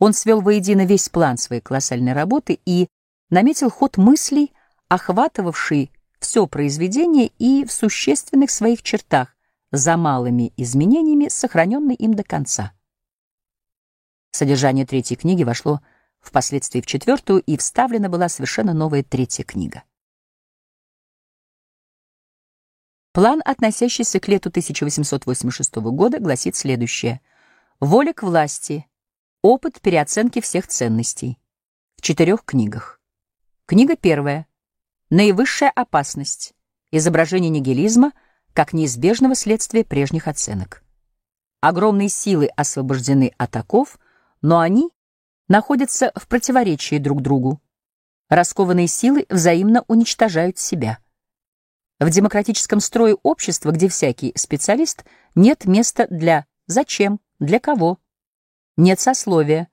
Он 0.00 0.12
свел 0.12 0.40
воедино 0.40 0.84
весь 0.84 1.08
план 1.08 1.38
своей 1.38 1.62
колоссальной 1.62 2.14
работы 2.14 2.58
и 2.66 2.88
наметил 3.30 3.70
ход 3.70 3.96
мыслей, 3.96 4.52
охватывавший 4.88 5.92
все 6.18 6.48
произведение 6.48 7.30
и 7.38 7.64
в 7.64 7.70
существенных 7.72 8.50
своих 8.50 8.82
чертах, 8.82 9.36
за 9.72 9.96
малыми 9.96 10.52
изменениями, 10.56 11.28
сохраненный 11.28 11.94
им 11.94 12.14
до 12.14 12.22
конца. 12.22 12.72
Содержание 14.30 14.86
третьей 14.86 15.16
книги 15.16 15.42
вошло 15.42 15.80
впоследствии 16.20 16.80
в 16.80 16.86
четвертую, 16.86 17.42
и 17.42 17.56
вставлена 17.56 18.08
была 18.08 18.28
совершенно 18.28 18.74
новая 18.74 19.02
третья 19.02 19.44
книга. 19.44 19.82
План, 23.12 23.42
относящийся 23.44 24.20
к 24.20 24.28
лету 24.28 24.48
1886 24.48 25.74
года, 25.76 26.18
гласит 26.18 26.56
следующее. 26.56 27.20
Воля 27.80 28.12
к 28.14 28.22
власти. 28.22 28.86
Опыт 29.42 29.80
переоценки 29.80 30.40
всех 30.40 30.66
ценностей. 30.66 31.38
В 31.96 32.02
четырех 32.02 32.44
книгах. 32.44 33.00
Книга 33.66 33.96
первая. 33.96 34.46
Наивысшая 35.10 35.70
опасность. 35.70 36.54
Изображение 36.90 37.50
нигилизма 37.50 38.12
как 38.54 38.72
неизбежного 38.72 39.34
следствия 39.34 39.84
прежних 39.84 40.28
оценок. 40.28 40.82
Огромные 41.60 42.08
силы 42.08 42.48
освобождены 42.56 43.32
от 43.38 43.56
оков, 43.56 43.98
но 44.40 44.60
они 44.60 44.90
находятся 45.48 46.12
в 46.14 46.26
противоречии 46.26 46.98
друг 46.98 47.22
другу. 47.22 47.60
Раскованные 48.28 48.88
силы 48.88 49.26
взаимно 49.28 49.84
уничтожают 49.88 50.58
себя. 50.58 50.98
В 52.00 52.10
демократическом 52.10 52.80
строе 52.80 53.16
общества, 53.22 53.70
где 53.70 53.88
всякий 53.88 54.32
специалист, 54.36 55.04
нет 55.34 55.66
места 55.66 56.06
для 56.10 56.46
«зачем», 56.66 57.20
«для 57.38 57.60
кого». 57.60 57.98
Нет 58.76 58.98
сословия, 58.98 59.68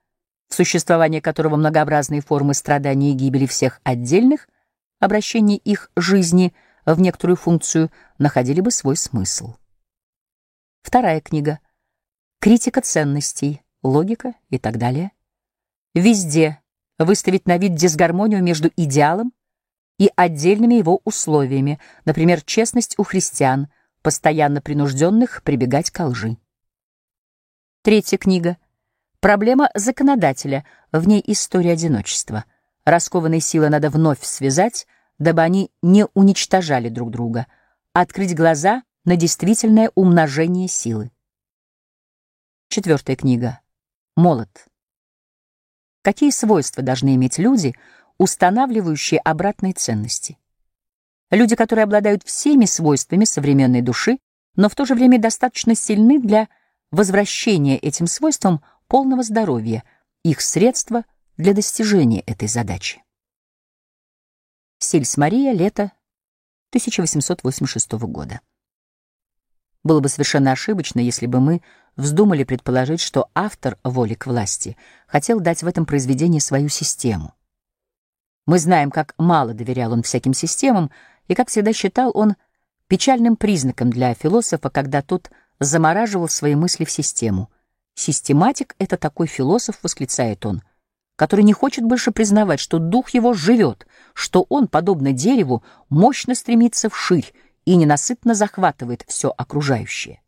в 0.49 0.55
существовании 0.55 1.21
которого 1.21 1.55
многообразные 1.55 2.21
формы 2.21 2.53
страдания 2.53 3.11
и 3.11 3.15
гибели 3.15 3.45
всех 3.45 3.79
отдельных, 3.83 4.49
обращение 4.99 5.57
их 5.57 5.89
жизни 5.95 6.53
в 6.95 7.01
некоторую 7.01 7.37
функцию 7.37 7.91
находили 8.17 8.61
бы 8.61 8.71
свой 8.71 8.97
смысл. 8.97 9.55
Вторая 10.81 11.21
книга. 11.21 11.59
Критика 12.39 12.81
ценностей, 12.81 13.61
логика 13.83 14.33
и 14.49 14.57
так 14.57 14.77
далее. 14.77 15.11
Везде 15.93 16.61
выставить 16.97 17.47
на 17.47 17.57
вид 17.57 17.75
дисгармонию 17.75 18.43
между 18.43 18.71
идеалом 18.75 19.33
и 19.97 20.11
отдельными 20.15 20.75
его 20.75 21.01
условиями, 21.03 21.79
например, 22.05 22.41
честность 22.41 22.95
у 22.97 23.03
христиан, 23.03 23.67
постоянно 24.01 24.61
принужденных 24.61 25.43
прибегать 25.43 25.91
к 25.91 26.05
лжи. 26.05 26.37
Третья 27.81 28.17
книга. 28.17 28.57
Проблема 29.19 29.69
законодателя, 29.75 30.65
в 30.91 31.07
ней 31.07 31.21
история 31.25 31.73
одиночества. 31.73 32.45
Раскованные 32.85 33.41
силы 33.41 33.69
надо 33.69 33.89
вновь 33.89 34.23
связать, 34.23 34.87
дабы 35.19 35.41
они 35.41 35.71
не 35.81 36.07
уничтожали 36.13 36.89
друг 36.89 37.11
друга, 37.11 37.45
открыть 37.93 38.35
глаза 38.35 38.83
на 39.05 39.15
действительное 39.15 39.91
умножение 39.95 40.67
силы. 40.67 41.11
Четвертая 42.69 43.15
книга. 43.15 43.59
Молот. 44.15 44.49
Какие 46.01 46.31
свойства 46.31 46.81
должны 46.81 47.15
иметь 47.15 47.37
люди, 47.37 47.75
устанавливающие 48.17 49.19
обратные 49.19 49.73
ценности? 49.73 50.37
Люди, 51.29 51.55
которые 51.55 51.83
обладают 51.83 52.23
всеми 52.23 52.65
свойствами 52.65 53.25
современной 53.25 53.81
души, 53.81 54.17
но 54.55 54.69
в 54.69 54.75
то 54.75 54.85
же 54.85 54.95
время 54.95 55.19
достаточно 55.19 55.75
сильны 55.75 56.19
для 56.19 56.47
возвращения 56.91 57.77
этим 57.77 58.07
свойствам 58.07 58.63
полного 58.87 59.23
здоровья, 59.23 59.83
их 60.23 60.41
средства 60.41 61.05
для 61.37 61.53
достижения 61.53 62.21
этой 62.21 62.47
задачи. 62.47 63.03
Сильс 64.81 65.17
Мария, 65.17 65.51
лето 65.51 65.91
1886 66.69 67.91
года. 68.07 68.39
Было 69.83 69.99
бы 69.99 70.07
совершенно 70.07 70.53
ошибочно, 70.53 71.01
если 71.01 71.25
бы 71.25 71.41
мы 71.41 71.61
вздумали 71.97 72.45
предположить, 72.45 73.01
что 73.01 73.29
автор 73.35 73.77
«Воли 73.83 74.13
к 74.13 74.25
власти» 74.25 74.77
хотел 75.05 75.41
дать 75.41 75.63
в 75.63 75.67
этом 75.67 75.85
произведении 75.85 76.39
свою 76.39 76.69
систему. 76.69 77.33
Мы 78.45 78.57
знаем, 78.57 78.89
как 78.89 79.15
мало 79.17 79.53
доверял 79.53 79.91
он 79.91 80.01
всяким 80.01 80.33
системам, 80.33 80.91
и, 81.27 81.35
как 81.35 81.49
всегда 81.49 81.73
считал 81.73 82.11
он, 82.13 82.37
печальным 82.87 83.35
признаком 83.35 83.89
для 83.89 84.13
философа, 84.13 84.69
когда 84.69 85.01
тот 85.01 85.29
замораживал 85.59 86.29
свои 86.29 86.55
мысли 86.55 86.85
в 86.85 86.91
систему. 86.91 87.51
«Систематик— 87.95 88.75
это 88.79 88.95
такой 88.95 89.27
философ»,— 89.27 89.79
восклицает 89.83 90.45
он, 90.45 90.63
который 91.19 91.43
не 91.43 91.51
хочет 91.51 91.83
больше 91.83 92.11
признавать, 92.11 92.61
что 92.61 92.79
дух 92.79 93.09
его 93.09 93.33
живет, 93.33 93.85
что 94.13 94.45
он, 94.47 94.69
подобно 94.69 95.11
дереву, 95.11 95.65
мощно 95.89 96.33
стремится 96.33 96.89
вширь, 96.89 97.33
и 97.65 97.75
ненасытно 97.75 98.33
захватывает 98.33 99.03
все 99.05 99.33
окружающее. 99.37 100.21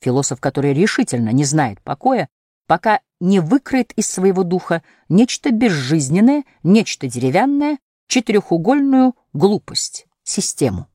Философ, 0.00 0.38
который 0.38 0.72
решительно 0.72 1.30
не 1.30 1.42
знает 1.42 1.82
покоя, 1.82 2.28
пока 2.68 3.00
не 3.18 3.40
выкроет 3.40 3.90
из 3.94 4.08
своего 4.08 4.44
духа 4.44 4.84
нечто 5.08 5.50
безжизненное, 5.50 6.44
нечто 6.62 7.08
деревянное, 7.08 7.80
четырехугольную 8.06 9.16
глупость, 9.32 10.06
систему. 10.22 10.86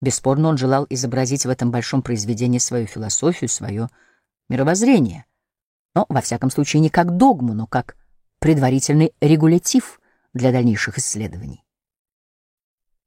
Бесспорно, 0.00 0.48
он 0.48 0.56
желал 0.56 0.86
изобразить 0.88 1.44
в 1.44 1.50
этом 1.50 1.70
большом 1.70 2.00
произведении 2.00 2.58
свою 2.58 2.86
философию, 2.86 3.50
свое 3.50 3.90
мировоззрение. 4.48 5.26
Но, 5.94 6.06
во 6.08 6.20
всяком 6.20 6.50
случае, 6.50 6.80
не 6.80 6.90
как 6.90 7.16
догму, 7.16 7.54
но 7.54 7.66
как 7.66 7.96
предварительный 8.40 9.12
регулятив 9.20 10.00
для 10.32 10.52
дальнейших 10.52 10.98
исследований. 10.98 11.64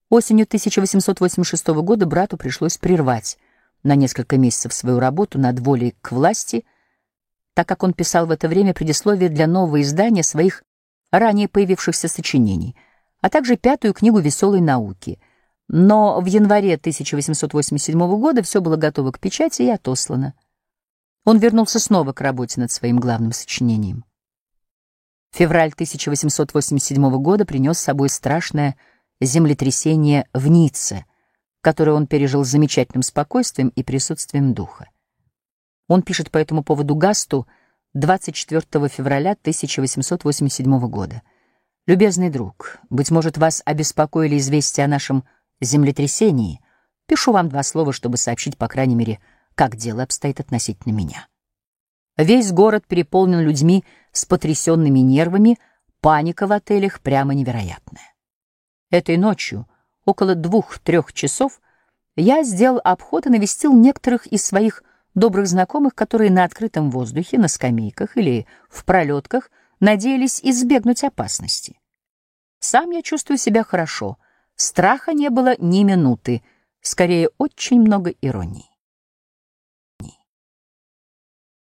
Осенью 0.10 0.46
1886 0.46 1.68
года 1.68 2.06
брату 2.06 2.38
пришлось 2.38 2.78
прервать 2.78 3.38
на 3.84 3.96
несколько 3.96 4.38
месяцев 4.38 4.74
свою 4.74 5.00
работу 5.00 5.38
над 5.38 5.60
волей 5.60 5.96
к 6.02 6.12
власти, 6.14 6.66
так 7.54 7.68
как 7.68 7.84
он 7.84 7.94
писал 7.94 8.26
в 8.26 8.32
это 8.32 8.48
время 8.48 8.74
предисловие 8.74 9.30
для 9.30 9.48
нового 9.48 9.82
издания 9.82 10.24
своих 10.24 10.64
ранее 11.12 11.50
появившихся 11.50 12.08
сочинений, 12.08 12.76
а 13.22 13.30
также 13.30 13.58
пятую 13.58 13.94
книгу 13.94 14.20
«Веселой 14.20 14.62
науки». 14.62 15.20
Но 15.68 16.22
в 16.22 16.26
январе 16.26 16.76
1887 16.76 18.00
года 18.20 18.42
все 18.42 18.62
было 18.62 18.78
готово 18.78 19.12
к 19.12 19.20
печати 19.20 19.64
и 19.64 19.70
отослано. 19.70 20.34
Он 21.28 21.40
вернулся 21.40 21.78
снова 21.78 22.14
к 22.14 22.22
работе 22.22 22.62
над 22.62 22.72
своим 22.72 23.02
главным 23.02 23.34
сочинением. 23.34 24.06
Февраль 25.32 25.74
1887 25.74 27.22
года 27.22 27.44
принес 27.44 27.78
с 27.78 27.82
собой 27.82 28.08
страшное 28.08 28.78
землетрясение 29.20 30.30
в 30.34 30.48
Ницце, 30.48 31.06
которое 31.60 31.92
он 31.92 32.08
пережил 32.08 32.46
с 32.46 32.48
замечательным 32.48 33.02
спокойствием 33.02 33.74
и 33.76 33.84
присутствием 33.84 34.54
духа. 34.54 34.90
Он 35.90 36.02
пишет 36.02 36.32
по 36.32 36.38
этому 36.38 36.64
поводу 36.64 36.96
Гасту 36.96 37.46
24 37.94 38.88
февраля 38.88 39.32
1887 39.32 40.80
года. 40.88 41.24
«Любезный 41.88 42.30
друг, 42.30 42.78
быть 42.90 43.12
может, 43.12 43.38
вас 43.38 43.62
обеспокоили 43.66 44.38
известия 44.38 44.86
о 44.86 44.88
нашем 44.88 45.26
землетрясении. 45.60 46.62
Пишу 47.06 47.34
вам 47.34 47.50
два 47.50 47.64
слова, 47.64 47.92
чтобы 47.92 48.16
сообщить, 48.16 48.58
по 48.58 48.70
крайней 48.70 48.96
мере, 48.96 49.20
как 49.58 49.76
дело 49.76 50.04
обстоит 50.04 50.40
относительно 50.40 50.94
меня. 50.94 51.28
Весь 52.16 52.52
город 52.52 52.86
переполнен 52.88 53.40
людьми 53.40 53.84
с 54.12 54.24
потрясенными 54.24 55.00
нервами, 55.00 55.58
паника 56.00 56.46
в 56.46 56.52
отелях 56.52 57.02
прямо 57.02 57.34
невероятная. 57.34 58.14
Этой 58.92 59.18
ночью, 59.18 59.68
около 60.06 60.36
двух-трех 60.36 61.12
часов, 61.12 61.60
я 62.16 62.44
сделал 62.44 62.80
обход 62.84 63.26
и 63.26 63.30
навестил 63.30 63.74
некоторых 63.74 64.28
из 64.28 64.46
своих 64.46 64.84
добрых 65.16 65.48
знакомых, 65.48 65.96
которые 65.96 66.30
на 66.30 66.44
открытом 66.44 66.92
воздухе, 66.92 67.40
на 67.40 67.48
скамейках 67.48 68.16
или 68.16 68.46
в 68.70 68.86
пролетках 68.86 69.50
надеялись 69.80 70.40
избегнуть 70.44 71.04
опасности. 71.04 71.80
Сам 72.60 72.92
я 72.92 73.02
чувствую 73.02 73.40
себя 73.40 73.64
хорошо. 73.64 74.18
Страха 74.56 75.14
не 75.14 75.30
было 75.30 75.56
ни 75.58 75.84
минуты, 75.84 76.44
скорее 76.82 77.32
очень 77.40 77.82
много 77.82 78.12
иронии. 78.22 78.77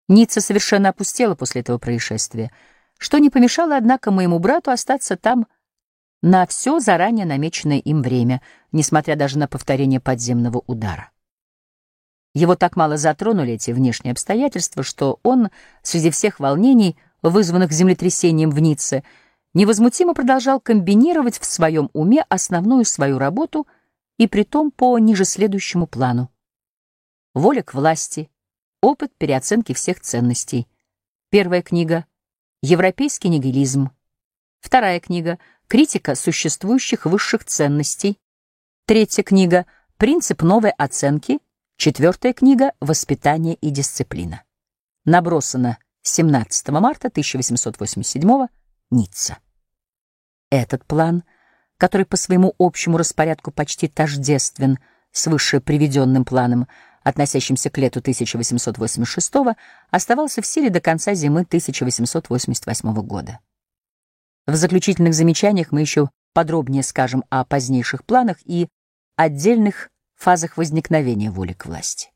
Ницца 0.10 0.42
совершенно 0.42 0.89
опустела 0.89 1.36
после 1.36 1.62
этого 1.62 1.78
происшествия, 1.78 2.52
что 2.98 3.20
не 3.20 3.30
помешало, 3.30 3.78
однако, 3.78 4.12
моему 4.12 4.39
брату 4.39 4.72
остаться 4.72 5.16
там 5.16 5.48
на 6.22 6.46
все 6.46 6.80
заранее 6.80 7.26
намеченное 7.26 7.80
им 7.80 8.02
время, 8.02 8.42
несмотря 8.72 9.16
даже 9.16 9.38
на 9.38 9.48
повторение 9.48 10.00
подземного 10.00 10.63
удара. 10.68 11.12
Его 12.34 12.56
так 12.56 12.76
мало 12.76 12.98
затронули 12.98 13.54
эти 13.54 13.72
внешние 13.72 14.13
обстоятельства, 14.13 14.84
что 14.84 15.20
он, 15.24 15.50
среди 15.84 16.10
всех 16.10 16.39
волнений, 16.39 16.98
вызванных 17.22 17.72
землетрясением 17.72 18.50
в 18.50 18.60
Ницце, 18.60 19.04
невозмутимо 19.54 20.13
продолжал 20.13 20.60
комбинировать 20.60 21.38
в 21.38 21.46
своем 21.46 21.89
уме 21.94 22.26
основную 22.30 22.86
свою 22.86 23.20
работу 23.20 23.68
и 24.18 24.28
притом 24.28 24.72
по 24.72 24.98
ниже 24.98 25.26
следующему 25.26 25.86
плану. 25.86 26.32
Воля 27.36 27.62
к 27.62 27.74
власти, 27.74 28.30
опыт 28.84 29.15
переоценки 29.17 29.74
всех 29.74 30.02
ценностей. 30.02 30.67
Первая 31.30 31.62
книга 31.62 32.06
«Европейский 32.62 33.30
нигилизм». 33.30 33.91
Вторая 34.60 35.00
книга 35.00 35.39
«Критика 35.67 36.15
существующих 36.15 37.06
высших 37.06 37.46
ценностей». 37.46 38.19
Третья 38.86 39.24
книга 39.24 39.65
«Принцип 39.96 40.41
новой 40.41 40.72
оценки». 40.72 41.39
Четвертая 41.78 42.34
книга 42.34 42.74
«Воспитание 42.82 43.56
и 43.56 43.69
дисциплина». 43.69 44.43
Набросано 45.06 45.78
17 46.02 46.67
марта 46.69 47.08
1887 47.08 48.48
Ницца. 48.91 49.38
Этот 50.50 50.84
план, 50.86 51.24
который 51.78 52.06
по 52.06 52.17
своему 52.17 52.54
общему 52.60 52.98
распорядку 52.98 53.52
почти 53.52 53.88
тождествен 53.88 54.78
с 55.13 55.28
выше 55.28 55.62
приведенным 55.62 56.26
планом, 56.26 56.67
относящимся 57.04 57.70
к 57.70 57.78
лету 57.78 58.00
1886 58.00 59.34
оставался 59.89 60.42
в 60.42 60.46
силе 60.46 60.70
до 60.70 60.82
конца 60.82 61.13
зимы 61.13 61.42
1888 61.42 62.94
года. 63.02 63.39
В 64.46 64.56
заключительных 64.56 65.13
замечаниях 65.13 65.72
мы 65.72 65.82
еще 65.82 66.10
подробнее 66.34 66.84
скажем 66.84 67.24
о 67.30 67.46
позднейших 67.46 68.04
планах 68.06 68.38
и 68.46 68.68
отдельных 69.16 69.89
фазах 70.16 70.58
возникновения 70.58 71.30
воли 71.30 71.54
к 71.54 71.66
власти. 71.66 72.10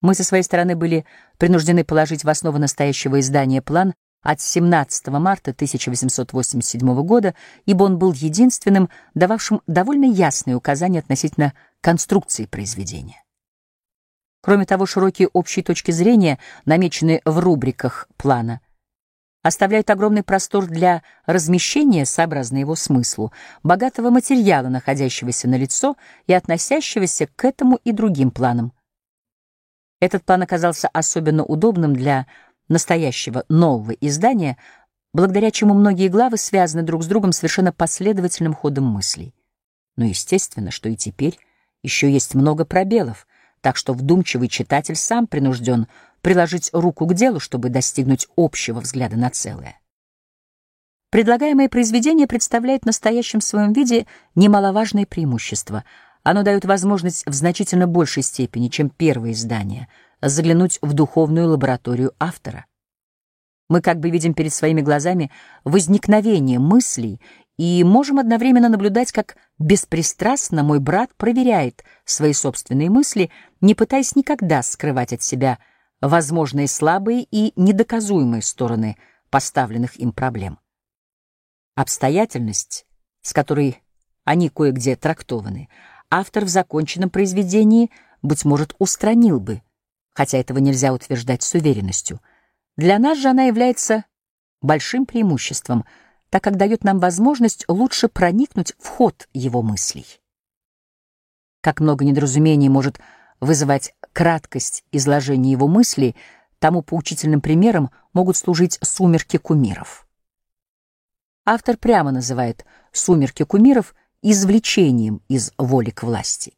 Мы 0.00 0.14
со 0.14 0.22
своей 0.22 0.44
стороны 0.44 0.76
были 0.76 1.04
принуждены 1.38 1.84
положить 1.84 2.24
в 2.24 2.28
основу 2.28 2.58
настоящего 2.58 3.18
издания 3.20 3.60
план 3.60 3.94
от 4.22 4.40
17 4.40 5.08
марта 5.08 5.50
1887 5.50 7.02
года, 7.02 7.34
ибо 7.66 7.84
он 7.84 7.98
был 7.98 8.12
единственным, 8.12 8.90
дававшим 9.14 9.62
довольно 9.66 10.04
ясные 10.04 10.56
указания 10.56 11.00
относительно 11.00 11.52
конструкции 11.80 12.46
произведения. 12.46 13.22
Кроме 14.40 14.66
того, 14.66 14.86
широкие 14.86 15.28
общие 15.28 15.64
точки 15.64 15.90
зрения, 15.90 16.38
намеченные 16.64 17.20
в 17.24 17.38
рубриках 17.38 18.08
плана, 18.16 18.60
оставляют 19.42 19.90
огромный 19.90 20.22
простор 20.22 20.66
для 20.66 21.02
размещения, 21.26 22.04
сообразно 22.04 22.58
его 22.58 22.74
смыслу, 22.76 23.32
богатого 23.62 24.10
материала, 24.10 24.68
находящегося 24.68 25.48
на 25.48 25.56
лицо 25.56 25.96
и 26.26 26.32
относящегося 26.32 27.28
к 27.34 27.44
этому 27.44 27.76
и 27.84 27.92
другим 27.92 28.30
планам. 28.30 28.72
Этот 30.00 30.24
план 30.24 30.42
оказался 30.42 30.88
особенно 30.88 31.44
удобным 31.44 31.94
для 31.94 32.26
настоящего 32.68 33.44
нового 33.48 33.92
издания, 33.92 34.56
благодаря 35.12 35.50
чему 35.50 35.74
многие 35.74 36.08
главы 36.08 36.36
связаны 36.36 36.82
друг 36.82 37.02
с 37.02 37.06
другом 37.06 37.32
совершенно 37.32 37.72
последовательным 37.72 38.54
ходом 38.54 38.84
мыслей. 38.84 39.34
Но 39.96 40.04
естественно, 40.04 40.70
что 40.70 40.88
и 40.88 40.96
теперь 40.96 41.38
еще 41.82 42.10
есть 42.10 42.34
много 42.34 42.64
пробелов, 42.64 43.26
так 43.60 43.76
что 43.76 43.92
вдумчивый 43.92 44.48
читатель 44.48 44.96
сам 44.96 45.26
принужден 45.26 45.86
приложить 46.20 46.70
руку 46.72 47.06
к 47.06 47.14
делу, 47.14 47.40
чтобы 47.40 47.68
достигнуть 47.68 48.28
общего 48.36 48.80
взгляда 48.80 49.16
на 49.16 49.30
целое. 49.30 49.78
Предлагаемое 51.10 51.68
произведение 51.68 52.26
представляет 52.26 52.82
в 52.82 52.86
настоящем 52.86 53.40
своем 53.40 53.72
виде 53.72 54.06
немаловажное 54.34 55.06
преимущество. 55.06 55.84
Оно 56.22 56.42
дает 56.42 56.66
возможность 56.66 57.26
в 57.26 57.32
значительно 57.32 57.86
большей 57.86 58.22
степени, 58.22 58.68
чем 58.68 58.90
первое 58.90 59.32
издание, 59.32 59.88
заглянуть 60.20 60.78
в 60.82 60.92
духовную 60.92 61.48
лабораторию 61.48 62.12
автора. 62.18 62.66
Мы 63.70 63.80
как 63.80 64.00
бы 64.00 64.10
видим 64.10 64.34
перед 64.34 64.52
своими 64.52 64.80
глазами 64.80 65.30
возникновение 65.64 66.58
мыслей 66.58 67.20
и 67.58 67.82
можем 67.82 68.20
одновременно 68.20 68.68
наблюдать, 68.68 69.12
как 69.12 69.36
беспристрастно 69.58 70.62
мой 70.62 70.78
брат 70.78 71.10
проверяет 71.16 71.84
свои 72.04 72.32
собственные 72.32 72.88
мысли, 72.88 73.30
не 73.60 73.74
пытаясь 73.74 74.14
никогда 74.14 74.62
скрывать 74.62 75.12
от 75.12 75.22
себя 75.22 75.58
возможные 76.00 76.68
слабые 76.68 77.26
и 77.28 77.52
недоказуемые 77.56 78.42
стороны 78.42 78.96
поставленных 79.28 79.98
им 79.98 80.12
проблем. 80.12 80.60
Обстоятельность, 81.74 82.86
с 83.22 83.32
которой 83.32 83.82
они 84.24 84.48
кое-где 84.48 84.94
трактованы, 84.94 85.68
автор 86.10 86.44
в 86.44 86.48
законченном 86.48 87.10
произведении, 87.10 87.90
быть 88.22 88.44
может, 88.44 88.74
устранил 88.78 89.40
бы, 89.40 89.62
хотя 90.14 90.38
этого 90.38 90.58
нельзя 90.58 90.92
утверждать 90.92 91.42
с 91.42 91.54
уверенностью. 91.54 92.20
Для 92.76 93.00
нас 93.00 93.18
же 93.18 93.28
она 93.28 93.44
является 93.44 94.04
большим 94.60 95.06
преимуществом— 95.06 95.84
так 96.30 96.42
как 96.42 96.56
дает 96.56 96.84
нам 96.84 96.98
возможность 96.98 97.64
лучше 97.68 98.08
проникнуть 98.08 98.74
в 98.78 98.88
ход 98.88 99.28
его 99.32 99.62
мыслей. 99.62 100.06
Как 101.60 101.80
много 101.80 102.04
недоразумений 102.04 102.68
может 102.68 103.00
вызывать 103.40 103.94
краткость 104.12 104.84
изложения 104.92 105.52
его 105.52 105.68
мыслей, 105.68 106.16
тому 106.58 106.82
поучительным 106.82 107.40
примером 107.40 107.90
могут 108.12 108.36
служить 108.36 108.78
«Сумерки 108.82 109.36
кумиров». 109.36 110.06
Автор 111.44 111.76
прямо 111.76 112.10
называет 112.10 112.64
«Сумерки 112.92 113.44
кумиров» 113.44 113.94
извлечением 114.22 115.22
из 115.28 115.52
воли 115.56 115.90
к 115.90 116.02
власти. 116.02 116.54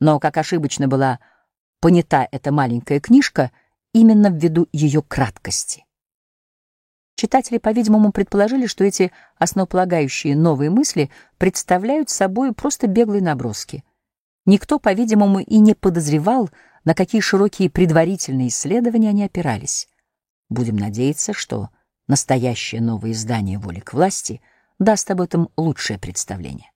Но 0.00 0.20
как 0.20 0.36
ошибочно 0.36 0.88
была 0.88 1.18
понята 1.80 2.28
эта 2.30 2.52
маленькая 2.52 3.00
книжка 3.00 3.50
именно 3.92 4.28
ввиду 4.28 4.68
ее 4.72 5.02
краткости. 5.02 5.84
Читатели, 7.16 7.58
по-видимому, 7.58 8.10
предположили, 8.10 8.66
что 8.66 8.84
эти 8.84 9.12
основополагающие 9.38 10.36
новые 10.36 10.70
мысли 10.70 11.10
представляют 11.38 12.10
собой 12.10 12.52
просто 12.52 12.86
беглые 12.88 13.22
наброски. 13.22 13.84
Никто, 14.46 14.78
по-видимому, 14.78 15.38
и 15.38 15.58
не 15.58 15.74
подозревал, 15.74 16.50
на 16.84 16.94
какие 16.94 17.20
широкие 17.20 17.70
предварительные 17.70 18.48
исследования 18.48 19.10
они 19.10 19.24
опирались. 19.24 19.88
Будем 20.48 20.76
надеяться, 20.76 21.32
что 21.32 21.70
настоящее 22.08 22.80
новое 22.80 23.12
издание 23.12 23.58
«Воли 23.58 23.80
к 23.80 23.94
власти» 23.94 24.42
даст 24.78 25.10
об 25.10 25.20
этом 25.20 25.48
лучшее 25.56 25.98
представление. 25.98 26.70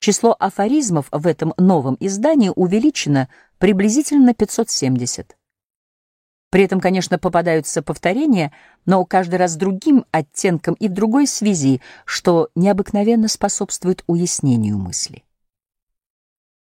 Число 0.00 0.36
афоризмов 0.38 1.08
в 1.10 1.26
этом 1.26 1.54
новом 1.56 1.96
издании 1.98 2.52
увеличено 2.54 3.28
приблизительно 3.58 4.26
на 4.26 4.34
570. 4.34 5.37
При 6.50 6.64
этом, 6.64 6.80
конечно, 6.80 7.18
попадаются 7.18 7.82
повторения, 7.82 8.52
но 8.86 9.04
каждый 9.04 9.36
раз 9.36 9.56
другим 9.56 10.06
оттенком 10.12 10.74
и 10.74 10.88
в 10.88 10.92
другой 10.92 11.26
связи, 11.26 11.82
что 12.06 12.48
необыкновенно 12.54 13.28
способствует 13.28 14.02
уяснению 14.06 14.78
мысли. 14.78 15.24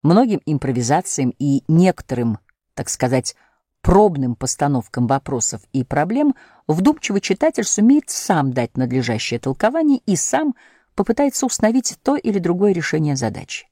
Многим 0.01 0.41
импровизациям 0.45 1.33
и 1.37 1.63
некоторым, 1.67 2.39
так 2.75 2.89
сказать, 2.89 3.35
пробным 3.81 4.35
постановкам 4.35 5.07
вопросов 5.07 5.61
и 5.73 5.83
проблем 5.83 6.35
вдумчивый 6.67 7.19
читатель 7.19 7.65
сумеет 7.65 8.09
сам 8.09 8.53
дать 8.53 8.77
надлежащее 8.77 9.39
толкование 9.39 9.99
и 10.05 10.15
сам 10.15 10.55
попытается 10.95 11.45
установить 11.45 11.97
то 12.03 12.15
или 12.15 12.39
другое 12.39 12.71
решение 12.71 13.17
задачи. 13.17 13.67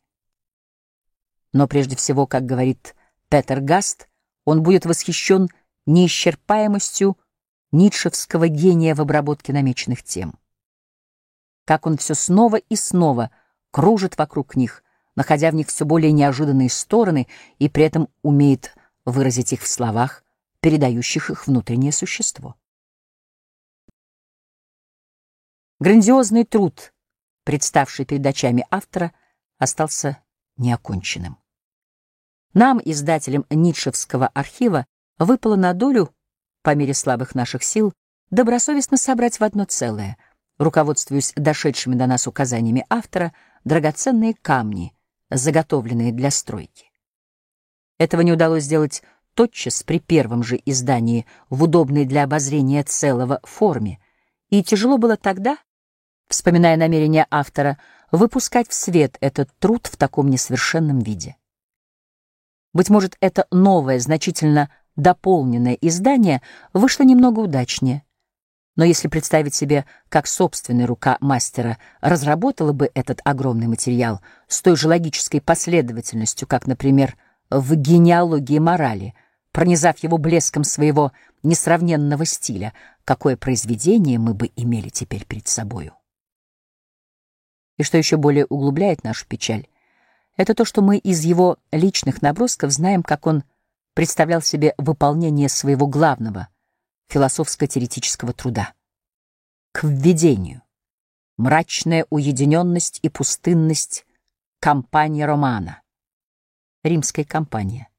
Но 1.54 1.67
прежде 1.67 1.95
всего, 1.95 2.28
как 2.28 2.45
говорит 2.45 2.95
Петер 3.30 3.62
Гаст, 3.62 4.08
он 4.43 4.63
будет 4.63 4.86
восхищен 4.86 5.50
неисчерпаемостью 5.85 7.17
ницшевского 7.71 8.47
гения 8.47 8.95
в 8.95 9.01
обработке 9.01 9.53
намеченных 9.53 10.03
тем. 10.03 10.37
Как 11.65 11.85
он 11.85 11.97
все 11.97 12.15
снова 12.15 12.57
и 12.57 12.75
снова 12.75 13.31
кружит 13.71 14.17
вокруг 14.17 14.55
них, 14.55 14.83
находя 15.15 15.51
в 15.51 15.55
них 15.55 15.67
все 15.67 15.85
более 15.85 16.11
неожиданные 16.11 16.69
стороны 16.69 17.27
и 17.59 17.69
при 17.69 17.83
этом 17.83 18.09
умеет 18.21 18.75
выразить 19.05 19.53
их 19.53 19.61
в 19.61 19.67
словах, 19.67 20.23
передающих 20.59 21.29
их 21.29 21.47
внутреннее 21.47 21.91
существо. 21.91 22.55
Грандиозный 25.79 26.43
труд, 26.43 26.93
представший 27.43 28.05
перед 28.05 28.25
очами 28.25 28.65
автора, 28.69 29.13
остался 29.57 30.21
неоконченным. 30.57 31.37
Нам, 32.53 32.79
издателям 32.83 33.45
Ницшевского 33.49 34.27
архива, 34.27 34.85
выпало 35.19 35.56
на 35.56 35.74
долю, 35.74 36.13
по 36.62 36.76
мере 36.76 36.93
слабых 36.93 37.36
наших 37.36 37.63
сил, 37.63 37.93
добросовестно 38.30 38.97
собрать 38.97 39.39
в 39.39 39.43
одно 39.43 39.65
целое, 39.65 40.17
руководствуясь 40.58 41.34
дошедшими 41.36 41.95
до 41.95 42.08
нас 42.08 42.28
указаниями 42.28 42.86
автора, 42.89 43.34
драгоценные 43.63 44.34
камни, 44.34 44.93
заготовленные 45.30 46.12
для 46.12 46.32
стройки. 46.32 46.91
Этого 47.97 48.21
не 48.21 48.32
удалось 48.32 48.63
сделать 48.63 49.04
тотчас 49.34 49.84
при 49.84 50.00
первом 50.00 50.43
же 50.43 50.60
издании 50.65 51.26
в 51.50 51.63
удобной 51.63 52.06
для 52.06 52.24
обозрения 52.24 52.84
целого 52.84 53.39
форме, 53.43 54.00
и 54.50 54.63
тяжело 54.63 54.97
было 54.97 55.17
тогда, 55.17 55.58
вспоминая 56.28 56.78
намерения 56.78 57.28
автора, 57.30 57.78
выпускать 58.12 58.69
в 58.69 58.74
свет 58.74 59.17
этот 59.21 59.50
труд 59.60 59.88
в 59.88 59.97
таком 59.97 60.30
несовершенном 60.30 61.00
виде. 61.00 61.38
Быть 62.74 62.89
может, 62.89 63.17
это 63.19 63.47
новое, 63.52 64.00
значительно 64.00 64.69
дополненное 64.95 65.73
издание 65.73 66.41
вышло 66.73 67.04
немного 67.04 67.39
удачнее. 67.39 68.04
Но 68.75 68.86
если 68.86 69.10
представить 69.10 69.54
себе, 69.54 69.86
как 70.10 70.27
собственная 70.27 70.88
рука 70.88 71.17
мастера 71.19 71.77
разработала 71.99 72.71
бы 72.71 72.89
этот 72.93 73.19
огромный 73.23 73.67
материал 73.67 74.21
с 74.47 74.62
той 74.62 74.77
же 74.77 74.88
логической 74.88 75.41
последовательностью, 75.41 76.47
как, 76.47 76.67
например, 76.67 77.17
в 77.49 77.75
генеалогии 77.75 78.60
морали, 78.60 79.13
пронизав 79.51 80.01
его 80.04 80.17
блеском 80.17 80.63
своего 80.63 81.12
несравненного 81.43 82.25
стиля, 82.25 82.73
какое 83.04 83.36
произведение 83.36 84.19
мы 84.19 84.34
бы 84.34 84.51
имели 84.56 84.89
теперь 84.89 85.25
перед 85.25 85.47
собою. 85.47 85.93
И 87.77 87.84
что 87.84 87.97
еще 87.97 88.15
более 88.15 88.45
углубляет 88.45 89.04
нашу 89.04 89.25
печаль, 89.27 89.67
это 90.38 90.54
то, 90.54 90.65
что 90.65 90.82
мы 90.82 90.97
из 90.97 91.25
его 91.25 91.58
личных 91.71 92.21
набросков 92.21 92.71
знаем, 92.71 93.04
как 93.04 93.27
он 93.27 93.43
представлял 93.93 94.41
себе 94.41 94.73
выполнение 94.77 95.49
своего 95.49 95.88
главного 95.88 96.47
философско-теоретического 97.10 98.34
труда. 98.34 98.73
К 99.73 99.84
введению. 99.84 100.62
Мрачная 101.38 102.06
уединенность 102.10 102.99
и 103.01 103.10
пустынность 103.10 104.06
компания 104.60 105.25
романа. 105.25 105.82
Римская 106.84 107.25
компания. 107.25 107.89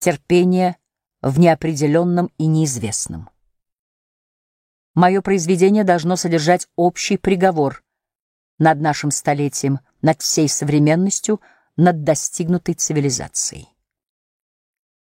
Терпение 0.00 0.76
в 1.22 1.38
неопределенном 1.38 2.30
и 2.36 2.46
неизвестном. 2.46 3.30
Мое 4.94 5.22
произведение 5.22 5.84
должно 5.84 6.16
содержать 6.16 6.68
общий 6.76 7.16
приговор 7.16 7.82
над 8.58 8.80
нашим 8.80 9.10
столетием, 9.10 9.80
над 10.02 10.20
всей 10.20 10.48
современностью, 10.48 11.40
над 11.76 12.04
достигнутой 12.04 12.74
цивилизацией. 12.74 13.73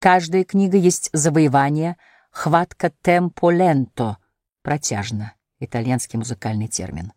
Каждая 0.00 0.44
книга 0.44 0.78
есть 0.78 1.10
завоевание, 1.12 1.98
хватка 2.30 2.88
темпо 3.02 3.50
ленто, 3.50 4.16
протяжно, 4.62 5.34
итальянский 5.58 6.18
музыкальный 6.18 6.68
термин. 6.68 7.12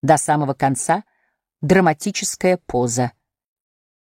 До 0.00 0.16
самого 0.16 0.54
конца 0.54 1.02
драматическая 1.60 2.56
поза. 2.56 3.10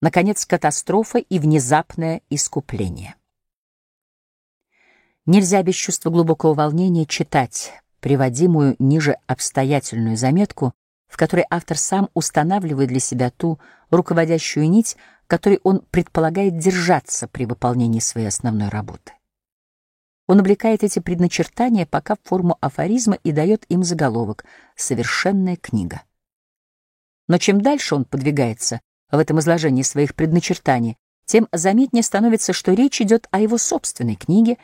Наконец, 0.01 0.45
катастрофа 0.45 1.17
и 1.17 1.37
внезапное 1.37 2.21
искупление. 2.29 3.15
Нельзя 5.25 5.61
без 5.61 5.75
чувства 5.75 6.11
глубокого 6.11 6.53
волнения 6.53 7.05
читать 7.05 7.73
приводимую 7.99 8.77
ниже 8.79 9.17
обстоятельную 9.27 10.15
заметку, 10.15 10.73
в 11.07 11.17
которой 11.17 11.45
автор 11.49 11.77
сам 11.77 12.09
устанавливает 12.13 12.87
для 12.87 13.01
себя 13.01 13.29
ту 13.29 13.59
руководящую 13.89 14.69
нить, 14.69 14.95
которой 15.27 15.59
он 15.63 15.81
предполагает 15.91 16.57
держаться 16.57 17.27
при 17.27 17.45
выполнении 17.45 17.99
своей 17.99 18.27
основной 18.27 18.69
работы. 18.69 19.13
Он 20.27 20.39
облекает 20.39 20.83
эти 20.83 20.99
предначертания 20.99 21.85
пока 21.85 22.15
в 22.15 22.27
форму 22.27 22.57
афоризма 22.61 23.15
и 23.23 23.31
дает 23.31 23.65
им 23.69 23.83
заголовок 23.83 24.45
«Совершенная 24.75 25.55
книга». 25.55 26.01
Но 27.27 27.37
чем 27.37 27.61
дальше 27.61 27.95
он 27.95 28.05
подвигается 28.05 28.81
в 29.11 29.17
этом 29.17 29.39
изложении 29.39 29.83
своих 29.83 30.15
предначертаний, 30.15 30.97
тем 31.25 31.47
заметнее 31.51 32.03
становится, 32.03 32.53
что 32.53 32.73
речь 32.73 33.01
идет 33.01 33.27
о 33.31 33.39
его 33.39 33.57
собственной 33.57 34.15
книге 34.15 34.57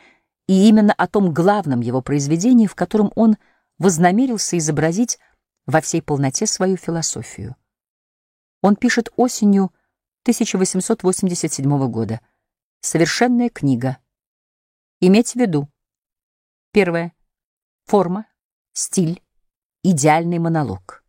и 0.46 0.68
именно 0.68 0.92
о 0.92 1.06
том 1.06 1.32
главном 1.32 1.80
его 1.80 2.02
произведении, 2.02 2.66
в 2.66 2.74
котором 2.74 3.12
он 3.16 3.36
вознамерился 3.78 4.58
изобразить 4.58 5.18
во 5.66 5.80
всей 5.80 6.02
полноте 6.02 6.46
свою 6.46 6.76
философию. 6.76 7.56
Он 8.62 8.76
пишет 8.76 9.10
осенью 9.16 9.72
1887 10.22 11.90
года. 11.90 12.20
Совершенная 12.80 13.48
книга. 13.48 13.98
Иметь 15.00 15.32
в 15.32 15.36
виду. 15.36 15.68
Первое. 16.70 17.12
Форма, 17.86 18.26
стиль, 18.72 19.20
идеальный 19.82 20.38
монолог. 20.38 21.02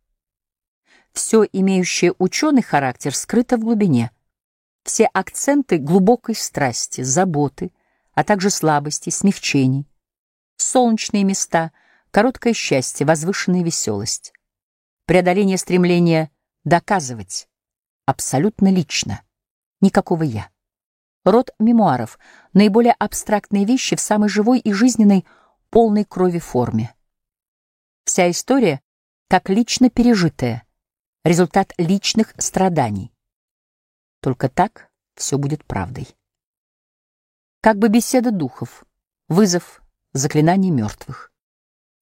Все 1.12 1.44
имеющее 1.44 2.12
ученый 2.18 2.62
характер 2.62 3.14
скрыто 3.14 3.56
в 3.56 3.60
глубине. 3.60 4.10
Все 4.82 5.06
акценты 5.06 5.78
глубокой 5.78 6.34
страсти, 6.34 7.02
заботы, 7.02 7.72
а 8.14 8.24
также 8.24 8.50
слабости, 8.50 9.10
смягчений. 9.10 9.88
Солнечные 10.56 11.22
места, 11.22 11.70
короткое 12.10 12.52
счастье, 12.52 13.06
возвышенная 13.06 13.62
веселость. 13.62 14.32
Преодоление 15.06 15.56
стремления 15.56 16.32
доказывать 16.64 17.48
абсолютно 18.06 18.70
лично, 18.70 19.22
никакого 19.80 20.22
«я». 20.22 20.50
Род 21.24 21.50
мемуаров— 21.58 22.18
наиболее 22.52 22.92
абстрактные 22.92 23.64
вещи 23.64 23.96
в 23.96 24.00
самой 24.00 24.28
живой 24.28 24.58
и 24.58 24.72
жизненной, 24.72 25.24
полной 25.70 26.04
крови 26.04 26.38
форме. 26.38 26.94
Вся 28.04 28.30
история 28.30 28.82
как 29.28 29.48
лично 29.48 29.88
пережитая, 29.88 30.66
результат 31.24 31.72
личных 31.78 32.34
страданий. 32.36 33.10
Только 34.20 34.50
так 34.50 34.90
все 35.14 35.38
будет 35.38 35.64
правдой. 35.64 36.14
Как 37.62 37.78
бы 37.78 37.88
беседа 37.88 38.30
духов, 38.30 38.84
вызов, 39.28 39.82
заклинание 40.12 40.70
мертвых. 40.70 41.32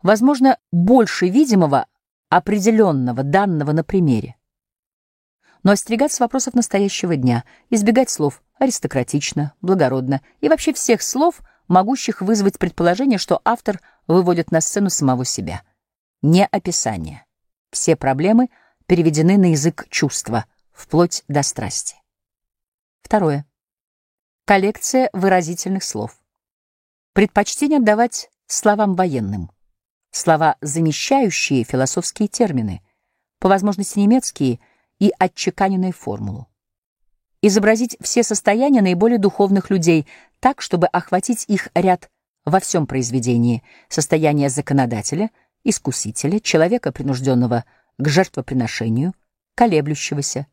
Возможно, 0.03 0.59
больше 0.73 1.29
видимого, 1.29 1.87
определенного, 2.29 3.23
данного 3.23 3.71
на 3.71 3.85
примере 3.85 4.37
но 5.63 5.73
остерегаться 5.73 6.23
вопросов 6.23 6.55
настоящего 6.55 7.17
дня, 7.17 7.45
избегать 7.71 8.11
слов 8.11 8.43
аристократично, 8.59 9.55
благородно 9.61 10.21
и 10.41 10.49
вообще 10.49 10.73
всех 10.73 11.03
слов, 11.03 11.41
могущих 11.69 12.21
вызвать 12.21 12.59
предположение, 12.59 13.19
что 13.19 13.41
автор 13.45 13.81
выводит 14.07 14.51
на 14.51 14.61
сцену 14.61 14.91
самого 14.91 15.25
себя. 15.25 15.63
Не 16.21 16.47
описание. 16.47 17.25
Все 17.71 17.97
проблемы 17.97 18.51
переведены 18.87 19.39
на 19.39 19.51
язык 19.53 19.87
чувства, 19.89 20.45
вплоть 20.73 21.25
до 21.29 21.43
страсти. 21.43 21.97
Второе. 23.03 23.47
Коллекция 24.45 25.09
выразительных 25.13 25.85
слов. 25.85 26.19
Предпочтение 27.13 27.79
отдавать 27.79 28.31
словам 28.47 28.95
военным. 28.95 29.51
Слова, 30.11 30.57
замещающие 30.61 31.65
философские 31.65 32.29
термины, 32.29 32.83
по 33.39 33.49
возможности 33.49 33.99
немецкие— 33.99 34.61
и 35.03 35.13
отчеканенную 35.19 35.93
формулу. 35.93 36.47
Изобразить 37.43 37.97
все 38.01 38.23
состояния 38.23 38.83
наиболее 38.83 39.19
духовных 39.19 39.69
людей 39.69 40.07
так, 40.39 40.63
чтобы 40.63 40.87
охватить 40.87 41.45
их 41.49 41.71
ряд 41.75 42.09
во 42.45 42.61
всем 42.61 42.87
произведении 42.87 43.65
состояние 43.89 44.49
законодателя, 44.49 45.33
искусителя, 45.65 46.39
человека, 46.39 46.93
принужденного 46.93 47.65
к 47.99 48.09
жертвоприношению, 48.09 49.13
колеблющегося, 49.57 50.47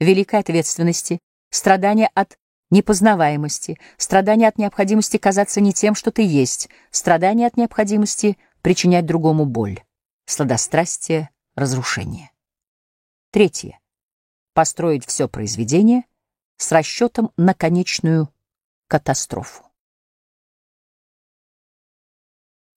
великой 0.00 0.40
ответственности, 0.40 1.18
страдания 1.48 2.10
от 2.12 2.36
непознаваемости, 2.70 3.78
страдания 3.96 4.48
от 4.48 4.58
необходимости 4.58 5.16
казаться 5.16 5.62
не 5.62 5.72
тем, 5.72 5.94
что 5.94 6.10
ты 6.10 6.26
есть, 6.26 6.68
страдания 6.90 7.46
от 7.46 7.56
необходимости 7.56 8.36
причинять 8.60 9.06
другому 9.06 9.46
боль, 9.46 9.82
сладострастие, 10.26 11.30
разрушение. 11.54 12.30
Третье. 13.30 13.78
Построить 14.54 15.04
все 15.06 15.28
произведение 15.28 16.04
с 16.56 16.72
расчетом 16.72 17.30
на 17.36 17.52
конечную 17.52 18.32
катастрофу. 18.86 19.64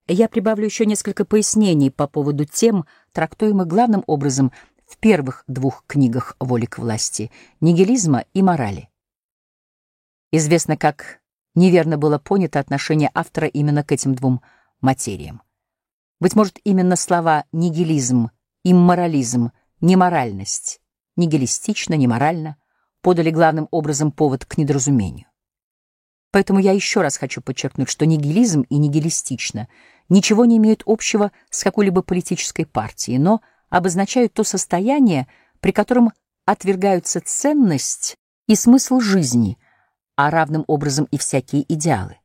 Я 0.08 0.28
прибавлю 0.28 0.66
еще 0.66 0.86
несколько 0.86 1.24
пояснений 1.24 1.90
по 1.90 2.06
поводу 2.06 2.44
тем, 2.44 2.86
трактуемых 3.14 3.66
главным 3.66 4.04
образом 4.08 4.52
в 4.86 4.98
первых 4.98 5.46
двух 5.48 5.86
книгах 5.88 6.36
«Воли 6.40 6.66
к 6.66 6.80
власти»— 6.80 7.32
нигилизма 7.62 8.26
и 8.34 8.42
морали. 8.42 8.90
Известно, 10.32 10.76
как 10.76 11.22
неверно 11.56 11.98
было 11.98 12.20
понято 12.20 12.60
отношение 12.60 13.10
автора 13.14 13.48
именно 13.48 13.86
к 13.86 13.94
этим 13.94 14.16
двум 14.16 14.42
материям. 14.82 15.44
Быть 16.20 16.36
может, 16.36 16.60
именно 16.66 16.98
слова 16.98 17.46
«нигилизм» 17.54 18.32
и 18.64 18.74
«морализм» 18.74 19.52
неморальность, 19.82 20.80
нигилистично, 21.16 21.96
неморально, 21.96 22.58
подали 23.02 23.32
главным 23.32 23.68
образом 23.72 24.12
повод 24.12 24.46
к 24.46 24.58
недоразумению. 24.58 25.28
Поэтому 26.32 26.60
я 26.60 26.72
еще 26.72 27.02
раз 27.02 27.18
хочу 27.18 27.42
подчеркнуть, 27.42 27.90
что 27.90 28.06
нигилизм 28.06 28.62
и 28.62 28.78
нигилистично 28.78 29.68
ничего 30.08 30.46
не 30.46 30.58
имеют 30.58 30.84
общего 30.86 31.32
с 31.50 31.64
какой-либо 31.64 32.02
политической 32.04 32.66
партией, 32.66 33.18
но 33.18 33.42
обозначают 33.70 34.34
то 34.34 34.44
состояние, 34.44 35.28
при 35.60 35.72
котором 35.72 36.12
отвергаются 36.46 37.22
ценность 37.22 38.16
и 38.48 38.56
смысл 38.56 39.00
жизни, 39.00 39.58
а 40.16 40.30
равным 40.30 40.64
образом 40.68 41.06
и 41.12 41.18
всякие 41.18 41.66
идеалы. 41.74 42.18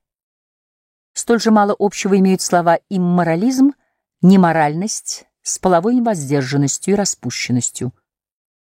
Столь 1.13 1.41
же 1.41 1.51
мало 1.51 1.75
общего 1.79 2.19
имеют 2.19 2.43
слова 2.43 2.79
имморализм, 2.91 3.73
неморальность, 4.21 5.27
с 5.47 5.61
половой 5.61 6.01
воздержанностью 6.01 6.95
и 6.95 6.97
распущенностью, 6.97 7.95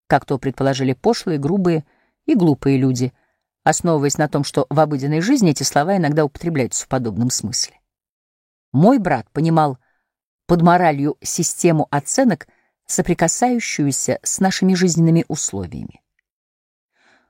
как 0.07 0.25
то 0.25 0.39
предположили 0.39 0.93
пошлые, 0.93 1.37
грубые 1.37 1.85
и 2.25 2.37
глупые 2.37 2.79
люди, 2.79 3.13
основываясь 3.65 4.17
на 4.17 4.29
том, 4.29 4.45
что 4.45 4.65
в 4.71 4.79
обыденной 4.79 5.21
жизни 5.21 5.51
эти 5.51 5.65
слова 5.65 5.97
иногда 5.97 6.25
употребляются 6.25 6.85
в 6.85 6.89
подобном 6.89 7.31
смысле. 7.31 7.81
Мой 8.71 8.99
брат 8.99 9.29
понимал 9.33 9.79
под 10.47 10.63
моралью 10.63 11.17
систему 11.21 11.89
оценок, 11.91 12.47
соприкасающуюся 12.87 14.21
с 14.23 14.39
нашими 14.39 14.75
жизненными 14.75 15.25
условиями. 15.27 16.01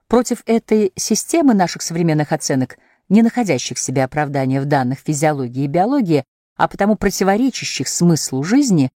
Против 0.05 0.43
этой 0.45 0.93
системы 0.95 1.55
наших 1.55 1.81
современных 1.81 2.33
оценок, 2.33 2.77
не 3.09 3.23
находящих 3.23 3.79
себе 3.79 4.03
оправдания 4.03 4.61
в 4.61 4.65
данных 4.65 4.99
физиологии 4.99 5.63
и 5.63 5.67
биологии, 5.67 6.23
а 6.55 6.67
потому 6.67 6.95
противоречащих 6.95 7.87
смыслу 7.87 8.43
жизни, 8.43 8.91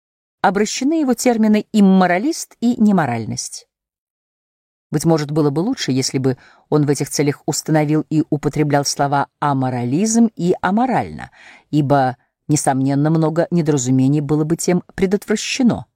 обращены 0.42 1.00
его 1.00 1.14
термины 1.14 1.66
«имморалист» 1.72 2.56
и 2.60 2.80
«неморальность». 2.80 3.66
Быть 4.90 5.04
может, 5.04 5.30
было 5.30 5.50
бы 5.50 5.60
лучше, 5.60 5.92
если 5.92 6.18
бы 6.18 6.36
он 6.68 6.84
в 6.84 6.90
этих 6.90 7.10
целях 7.10 7.42
установил 7.46 8.04
и 8.10 8.24
употреблял 8.28 8.84
слова 8.84 9.28
«аморализм» 9.38 10.30
и 10.34 10.54
«аморально», 10.60 11.30
ибо, 11.70 12.16
несомненно, 12.48 13.10
много 13.10 13.46
недоразумений 13.50 14.20
было 14.20 14.44
бы 14.44 14.56
тем 14.56 14.82
предотвращено. 14.94 15.86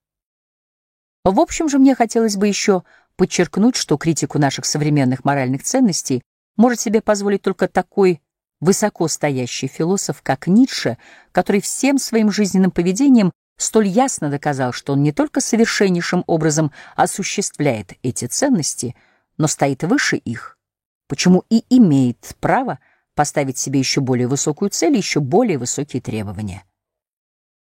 В 1.24 1.40
общем 1.40 1.68
же, 1.68 1.78
мне 1.78 1.94
хотелось 1.94 2.36
бы 2.36 2.46
еще 2.46 2.84
подчеркнуть, 3.16 3.76
что 3.76 3.96
критику 3.96 4.38
наших 4.38 4.64
современных 4.64 5.24
моральных 5.24 5.62
ценностей 5.62 6.22
может 6.56 6.80
себе 6.80 7.00
позволить 7.00 7.42
только 7.42 7.66
такой 7.66 8.20
высоко 8.60 9.08
стоящий 9.08 9.66
философ, 9.66 10.22
как 10.22 10.46
Ницше, 10.46 10.98
который 11.32 11.60
всем 11.60 11.98
своим 11.98 12.30
жизненным 12.30 12.70
поведением 12.70 13.32
столь 13.56 13.88
ясно 13.88 14.30
доказал, 14.30 14.72
что 14.72 14.92
он 14.92 15.02
не 15.02 15.12
только 15.12 15.40
совершеннейшим 15.40 16.24
образом 16.26 16.72
осуществляет 16.96 17.94
эти 18.02 18.26
ценности, 18.26 18.96
но 19.36 19.46
стоит 19.46 19.82
выше 19.82 20.16
их, 20.16 20.58
почему 21.08 21.44
и 21.50 21.64
имеет 21.70 22.36
право 22.40 22.78
поставить 23.14 23.58
себе 23.58 23.78
еще 23.78 24.00
более 24.00 24.28
высокую 24.28 24.70
цель, 24.70 24.96
еще 24.96 25.20
более 25.20 25.58
высокие 25.58 26.02
требования. 26.02 26.64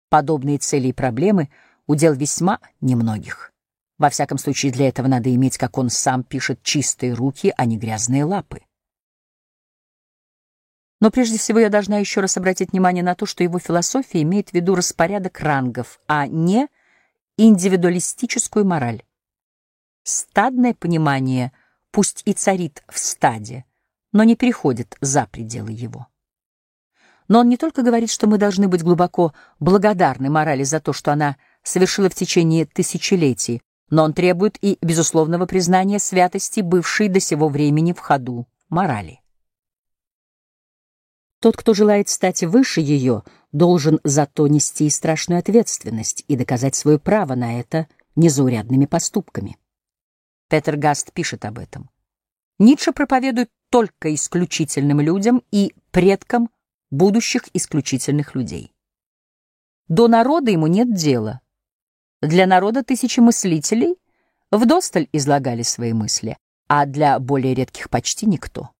Подобные 0.08 0.58
цели 0.58 0.88
и 0.88 0.92
проблемы— 0.92 1.48
удел 1.86 2.14
весьма 2.14 2.60
немногих. 2.80 3.52
Во 3.98 4.10
всяком 4.10 4.38
случае, 4.38 4.72
для 4.72 4.88
этого 4.88 5.06
надо 5.06 5.34
иметь, 5.34 5.56
как 5.56 5.78
он 5.78 5.88
сам 5.88 6.22
пишет, 6.22 6.62
чистые 6.62 7.14
руки, 7.14 7.52
а 7.56 7.64
не 7.64 7.78
грязные 7.78 8.24
лапы. 8.24 8.60
Но 11.06 11.12
прежде 11.12 11.38
всего 11.38 11.60
я 11.60 11.70
должна 11.70 11.98
еще 11.98 12.20
раз 12.20 12.36
обратить 12.36 12.72
внимание 12.72 13.04
на 13.04 13.14
то, 13.14 13.26
что 13.26 13.44
его 13.44 13.60
философия 13.60 14.22
имеет 14.22 14.48
в 14.48 14.54
виду 14.54 14.74
распорядок 14.74 15.38
рангов, 15.38 16.00
а 16.08 16.26
не 16.26 16.66
индивидуалистическую 17.36 18.64
мораль. 18.64 19.04
Стадное 20.02 20.74
понимание 20.74 21.52
пусть 21.92 22.22
и 22.24 22.32
царит 22.32 22.82
в 22.88 22.98
стаде, 22.98 23.64
но 24.10 24.24
не 24.24 24.34
переходит 24.34 24.96
за 25.00 25.26
пределы 25.26 25.70
его. 25.70 26.08
Но 27.28 27.38
он 27.38 27.50
не 27.50 27.56
только 27.56 27.82
говорит, 27.82 28.10
что 28.10 28.26
мы 28.26 28.36
должны 28.36 28.66
быть 28.66 28.82
глубоко 28.82 29.32
благодарны 29.60 30.28
морали 30.28 30.64
за 30.64 30.80
то, 30.80 30.92
что 30.92 31.12
она 31.12 31.36
совершила 31.62 32.10
в 32.10 32.16
течение 32.16 32.66
тысячелетий, 32.66 33.62
но 33.90 34.02
он 34.02 34.12
требует 34.12 34.58
и 34.60 34.76
безусловного 34.82 35.46
признания 35.46 36.00
святости, 36.00 36.62
бывшей 36.62 37.06
до 37.08 37.20
сего 37.20 37.48
времени 37.48 37.92
в 37.92 38.00
ходу 38.00 38.48
морали. 38.68 39.20
Тот, 41.40 41.56
кто 41.56 41.74
желает 41.74 42.08
стать 42.08 42.42
выше 42.42 42.80
ее, 42.80 43.22
должен 43.52 44.00
зато 44.04 44.46
нести 44.48 44.88
страшную 44.88 45.38
ответственность 45.38 46.24
и 46.28 46.36
доказать 46.36 46.74
свое 46.74 46.98
право 46.98 47.34
на 47.34 47.60
это 47.60 47.88
незаурядными 48.14 48.86
поступками. 48.86 49.58
Петер 50.48 50.76
Гаст 50.76 51.12
пишет 51.12 51.44
об 51.44 51.58
этом. 51.58 51.90
Ницше 52.58 52.92
проповедует 52.92 53.50
только 53.70 54.14
исключительным 54.14 55.00
людям 55.00 55.42
и 55.50 55.74
предкам 55.90 56.50
будущих 56.90 57.42
исключительных 57.52 58.34
людей. 58.34 58.72
До 59.88 60.08
народа 60.08 60.50
ему 60.50 60.66
нет 60.66 60.94
дела. 60.94 61.40
Для 62.22 62.46
народа 62.46 62.82
тысячи 62.82 63.20
мыслителей 63.20 63.96
вдосталь 64.50 65.08
излагали 65.12 65.62
свои 65.62 65.92
мысли, 65.92 66.38
а 66.68 66.86
для 66.86 67.18
более 67.18 67.54
редких 67.54 67.90
почти 67.90 68.26
никто. 68.26 68.70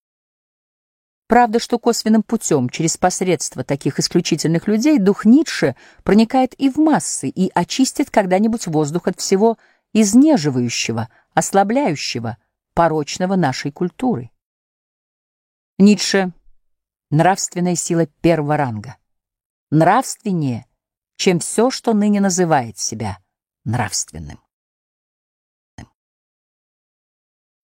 Правда, 1.27 1.59
что 1.59 1.77
косвенным 1.77 2.23
путем, 2.23 2.69
через 2.69 2.95
посредство 2.95 3.65
таких 3.65 3.99
исключительных 3.99 4.67
людей, 4.67 4.97
дух 4.97 5.25
Ницше 5.25 5.75
проникает 6.03 6.53
и 6.57 6.69
в 6.69 6.77
массы 6.77 7.27
и 7.27 7.51
очистит 7.53 8.09
когда-нибудь 8.09 8.67
воздух 8.67 9.07
от 9.07 9.19
всего 9.19 9.57
изнеживающего, 9.93 11.09
ослабляющего, 11.33 12.37
порочного 12.73 13.35
нашей 13.35 13.71
культуры. 13.71 14.31
Ницше— 15.77 16.31
нравственная 17.11 17.75
сила 17.75 18.05
первого 18.05 18.55
ранга. 18.55 18.97
Нравственнее, 19.69 20.65
чем 21.17 21.39
все, 21.39 21.69
что 21.69 21.93
ныне 21.93 22.21
называет 22.21 22.77
себя 22.77 23.17
нравственным. 23.65 24.39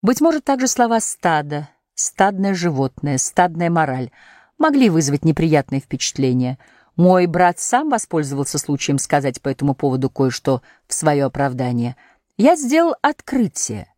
Быть 0.02 0.19
может, 0.19 0.43
также 0.43 0.67
слова 0.67 0.99
«стадо», 0.99 1.69
стадное 1.95 2.53
животное, 2.53 3.17
стадная 3.17 3.69
мораль 3.69 4.12
могли 4.58 4.89
вызвать 4.89 5.25
неприятные 5.25 5.82
впечатления. 5.82 6.58
Мой 6.95 7.25
брат 7.25 7.60
сам 7.60 7.89
воспользовался 7.89 8.58
случаем 8.58 8.97
сказать 8.97 9.41
по 9.41 9.49
этому 9.49 9.73
поводу 9.73 10.10
кое-что 10.10 10.62
в 10.88 10.93
свое 10.93 11.25
оправдание. 11.25 11.95
Я 12.38 12.56
сделал 12.56 12.95
открытие, 13.01 13.93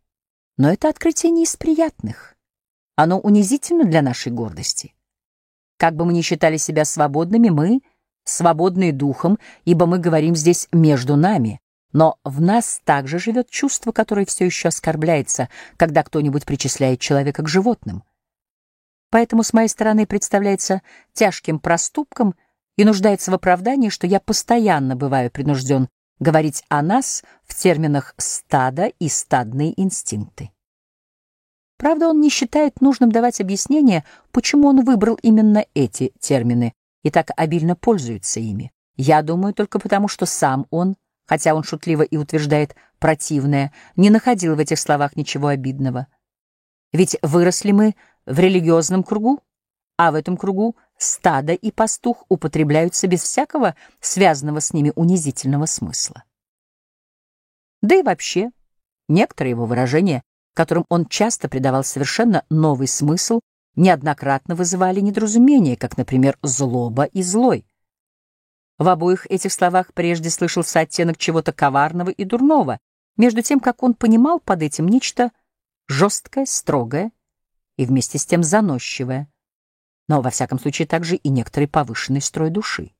но 0.56 0.72
это 0.72 0.88
открытие 0.88 1.30
не 1.32 1.44
из 1.44 1.56
приятных. 1.56 2.34
Оно 2.94 3.18
унизительно 3.18 3.84
для 3.84 4.00
нашей 4.00 4.32
гордости. 4.32 4.94
Как 5.76 5.94
бы 5.94 6.06
мы 6.06 6.14
ни 6.14 6.22
считали 6.22 6.56
себя 6.56 6.86
свободными, 6.86 7.50
мы 7.50 7.80
свободные 8.24 8.92
духом, 8.92 9.38
ибо 9.64 9.86
мы 9.86 9.98
говорим 9.98 10.34
здесь 10.34 10.68
между 10.72 11.16
нами. 11.16 11.60
Но 11.92 12.18
в 12.24 12.40
нас 12.40 12.80
также 12.84 13.18
живет 13.18 13.48
чувство, 13.48 13.92
которое 13.92 14.26
все 14.26 14.44
еще 14.44 14.68
оскорбляется, 14.68 15.48
когда 15.76 16.02
кто-нибудь 16.02 16.44
причисляет 16.44 17.00
человека 17.00 17.42
к 17.42 17.48
животным. 17.48 18.02
Поэтому 19.10 19.42
с 19.42 19.52
моей 19.52 19.68
стороны 19.68 20.06
представляется 20.06 20.82
тяжким 21.12 21.58
проступком 21.58 22.34
и 22.76 22.84
нуждается 22.84 23.30
в 23.30 23.34
оправдании, 23.34 23.88
что 23.88 24.06
я 24.06 24.20
постоянно 24.20 24.96
бываю 24.96 25.30
принужден 25.30 25.88
говорить 26.18 26.64
о 26.68 26.82
нас 26.82 27.22
в 27.44 27.54
терминах 27.54 28.14
«стада» 28.18 28.86
и 28.86 29.08
«стадные 29.08 29.80
инстинкты». 29.80 30.50
Правда, 31.78 32.08
он 32.08 32.20
не 32.20 32.30
считает 32.30 32.80
нужным 32.80 33.12
давать 33.12 33.40
объяснение, 33.40 34.04
почему 34.32 34.68
он 34.68 34.82
выбрал 34.82 35.18
именно 35.22 35.66
эти 35.74 36.12
термины 36.18 36.72
и 37.02 37.10
так 37.10 37.30
обильно 37.36 37.76
пользуется 37.76 38.40
ими. 38.40 38.72
Я 38.96 39.22
думаю 39.22 39.52
только 39.52 39.78
потому, 39.78 40.08
что 40.08 40.24
сам 40.24 40.66
он 40.70 40.96
хотя 41.26 41.54
он 41.54 41.62
шутливо 41.62 42.02
и 42.02 42.16
утверждает 42.16 42.74
противное, 42.98 43.72
не 43.96 44.10
находил 44.10 44.56
в 44.56 44.58
этих 44.58 44.78
словах 44.78 45.16
ничего 45.16 45.48
обидного. 45.48 46.06
Ведь 46.92 47.16
выросли 47.22 47.72
мы 47.72 47.94
в 48.24 48.38
религиозном 48.38 49.02
кругу, 49.02 49.40
а 49.98 50.12
в 50.12 50.14
этом 50.14 50.36
кругу 50.36 50.76
стадо 50.98 51.52
и 51.52 51.70
пастух 51.70 52.24
употребляются 52.28 53.06
без 53.06 53.22
всякого 53.22 53.74
связанного 54.00 54.60
с 54.60 54.72
ними 54.72 54.92
унизительного 54.94 55.66
смысла. 55.66 56.24
Да 57.82 57.96
и 57.96 58.02
вообще, 58.02 58.50
некоторые 59.08 59.50
его 59.50 59.66
выражения, 59.66 60.22
которым 60.54 60.86
он 60.88 61.06
часто 61.06 61.48
придавал 61.48 61.84
совершенно 61.84 62.44
новый 62.48 62.88
смысл, 62.88 63.40
неоднократно 63.74 64.54
вызывали 64.54 65.00
недоразумение, 65.00 65.76
как, 65.76 65.98
например, 65.98 66.38
«злоба» 66.42 67.04
и 67.04 67.22
«злой». 67.22 67.66
В 68.78 68.88
обоих 68.88 69.26
этих 69.30 69.52
словах 69.52 69.94
прежде 69.94 70.30
слышался 70.30 70.80
оттенок 70.80 71.16
чего-то 71.16 71.52
коварного 71.52 72.10
и 72.10 72.24
дурного, 72.24 72.78
между 73.16 73.40
тем, 73.40 73.60
как 73.60 73.82
он 73.82 73.94
понимал 73.94 74.38
под 74.40 74.62
этим 74.62 74.86
нечто 74.86 75.32
жесткое, 75.88 76.44
строгое 76.44 77.12
и 77.76 77.86
вместе 77.86 78.18
с 78.18 78.26
тем 78.26 78.42
заносчивое, 78.42 79.30
но, 80.08 80.20
во 80.20 80.30
всяком 80.30 80.58
случае, 80.58 80.86
также 80.86 81.16
и 81.16 81.28
некоторый 81.28 81.66
повышенный 81.66 82.20
строй 82.20 82.50
души. 82.50 82.94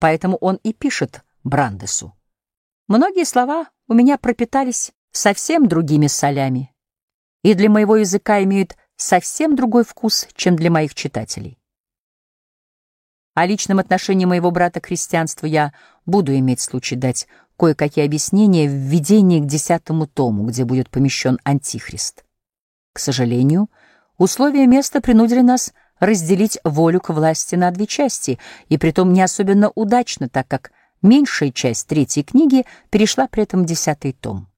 Поэтому 0.00 0.36
он 0.38 0.56
и 0.56 0.72
пишет 0.72 1.24
Брандесу. 1.44 2.16
«Многие 2.88 3.24
слова 3.24 3.70
у 3.86 3.94
меня 3.94 4.18
пропитались 4.18 4.92
совсем 5.12 5.68
другими 5.68 6.08
солями, 6.08 6.74
и 7.42 7.54
для 7.54 7.70
моего 7.70 7.96
языка 7.96 8.42
имеют 8.42 8.76
совсем 8.96 9.54
другой 9.54 9.84
вкус, 9.84 10.26
чем 10.34 10.56
для 10.56 10.70
моих 10.70 10.94
читателей. 10.94 11.58
О 13.34 13.46
личном 13.46 13.80
отношении 13.80 14.26
моего 14.26 14.50
брата 14.52 14.80
к 14.80 14.86
христианству 14.86 15.46
я 15.46 15.72
буду 16.06 16.36
иметь 16.36 16.60
случай 16.60 16.94
дать 16.94 17.26
кое-какие 17.58 18.04
объяснения 18.04 18.68
в 18.68 18.72
введении 18.72 19.40
к 19.40 19.46
десятому 19.46 20.06
тому, 20.06 20.46
где 20.46 20.64
будет 20.64 20.88
помещен 20.88 21.38
Антихрист. 21.44 22.24
К 22.92 22.98
сожалению, 23.00 23.68
условия 24.18 24.66
места 24.66 25.00
принудили 25.00 25.40
нас 25.40 25.72
разделить 25.98 26.58
волю 26.62 27.00
к 27.00 27.10
власти 27.10 27.56
на 27.56 27.70
две 27.72 27.86
части, 27.86 28.38
и 28.68 28.78
притом 28.78 29.12
не 29.12 29.22
особенно 29.22 29.70
удачно, 29.74 30.28
так 30.28 30.46
как 30.46 30.70
меньшая 31.02 31.50
часть 31.50 31.88
третьей 31.88 32.22
книги 32.22 32.64
перешла 32.90 33.26
при 33.26 33.42
этом 33.42 33.64
десятый 33.64 34.12
том. 34.12 34.48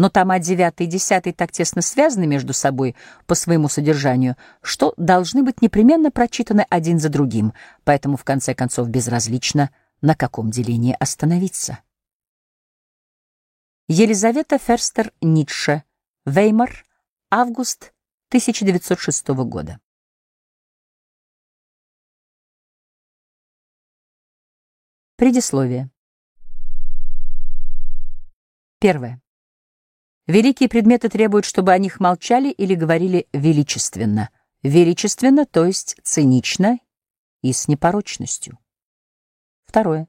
Но 0.00 0.08
тома 0.08 0.38
9 0.38 0.80
и 0.80 0.86
10 0.86 1.36
так 1.36 1.52
тесно 1.52 1.82
связаны 1.82 2.26
между 2.26 2.54
собой 2.54 2.96
по 3.26 3.34
своему 3.34 3.68
содержанию, 3.68 4.34
что 4.62 4.94
должны 4.96 5.42
быть 5.42 5.60
непременно 5.60 6.10
прочитаны 6.10 6.64
один 6.70 6.98
за 6.98 7.10
другим, 7.10 7.52
поэтому 7.84 8.16
в 8.16 8.24
конце 8.24 8.54
концов 8.54 8.88
безразлично, 8.88 9.68
на 10.00 10.14
каком 10.14 10.50
делении 10.50 10.96
остановиться. 10.98 11.80
Елизавета 13.88 14.56
Ферстер 14.56 15.12
Ницше, 15.20 15.84
Веймар, 16.24 16.86
август 17.30 17.92
1906 18.30 19.28
года. 19.28 19.80
Предисловие. 25.16 25.90
Первое. 28.78 29.20
Великие 30.30 30.68
предметы 30.68 31.08
требуют, 31.08 31.44
чтобы 31.44 31.72
о 31.72 31.78
них 31.78 31.98
молчали 31.98 32.52
или 32.52 32.76
говорили 32.76 33.26
величественно. 33.32 34.30
Величественно, 34.62 35.44
то 35.44 35.64
есть 35.64 35.96
цинично 36.04 36.78
и 37.42 37.52
с 37.52 37.66
непорочностью. 37.66 38.56
Второе. 39.64 40.06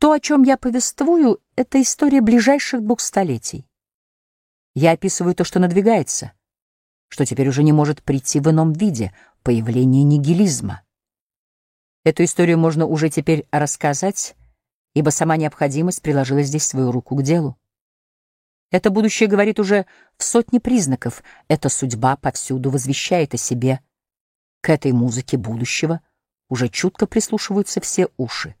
То, 0.00 0.10
о 0.10 0.18
чем 0.18 0.42
я 0.42 0.56
повествую,— 0.56 1.40
это 1.56 1.80
история 1.80 2.22
ближайших 2.22 2.82
двух 2.82 2.98
столетий. 2.98 3.68
Я 4.74 4.90
описываю 4.90 5.36
то, 5.36 5.44
что 5.44 5.60
надвигается, 5.60 6.32
что 7.06 7.24
теперь 7.24 7.48
уже 7.48 7.62
не 7.62 7.72
может 7.72 8.02
прийти 8.02 8.40
в 8.40 8.50
ином 8.50 8.72
виде, 8.72 9.14
появление 9.44 10.02
нигилизма. 10.02 10.82
Эту 12.02 12.24
историю 12.24 12.58
можно 12.58 12.84
уже 12.84 13.10
теперь 13.10 13.46
рассказать, 13.52 14.34
ибо 14.92 15.10
сама 15.10 15.36
необходимость 15.36 16.02
приложила 16.02 16.42
здесь 16.42 16.66
свою 16.66 16.90
руку 16.90 17.14
к 17.14 17.22
делу. 17.22 17.56
Это 18.74 18.90
будущее 18.90 19.28
говорит 19.28 19.60
уже 19.60 19.86
в 20.16 20.24
сотне 20.24 20.58
признаков. 20.58 21.22
Эта 21.46 21.68
судьба 21.68 22.16
повсюду 22.16 22.70
возвещает 22.70 23.32
о 23.32 23.36
себе. 23.36 23.78
К 24.62 24.70
этой 24.70 24.90
музыке 24.90 25.36
будущего 25.36 26.00
уже 26.48 26.68
чутко 26.68 27.06
прислушиваются 27.06 27.80
все 27.80 28.08
уши. 28.16 28.56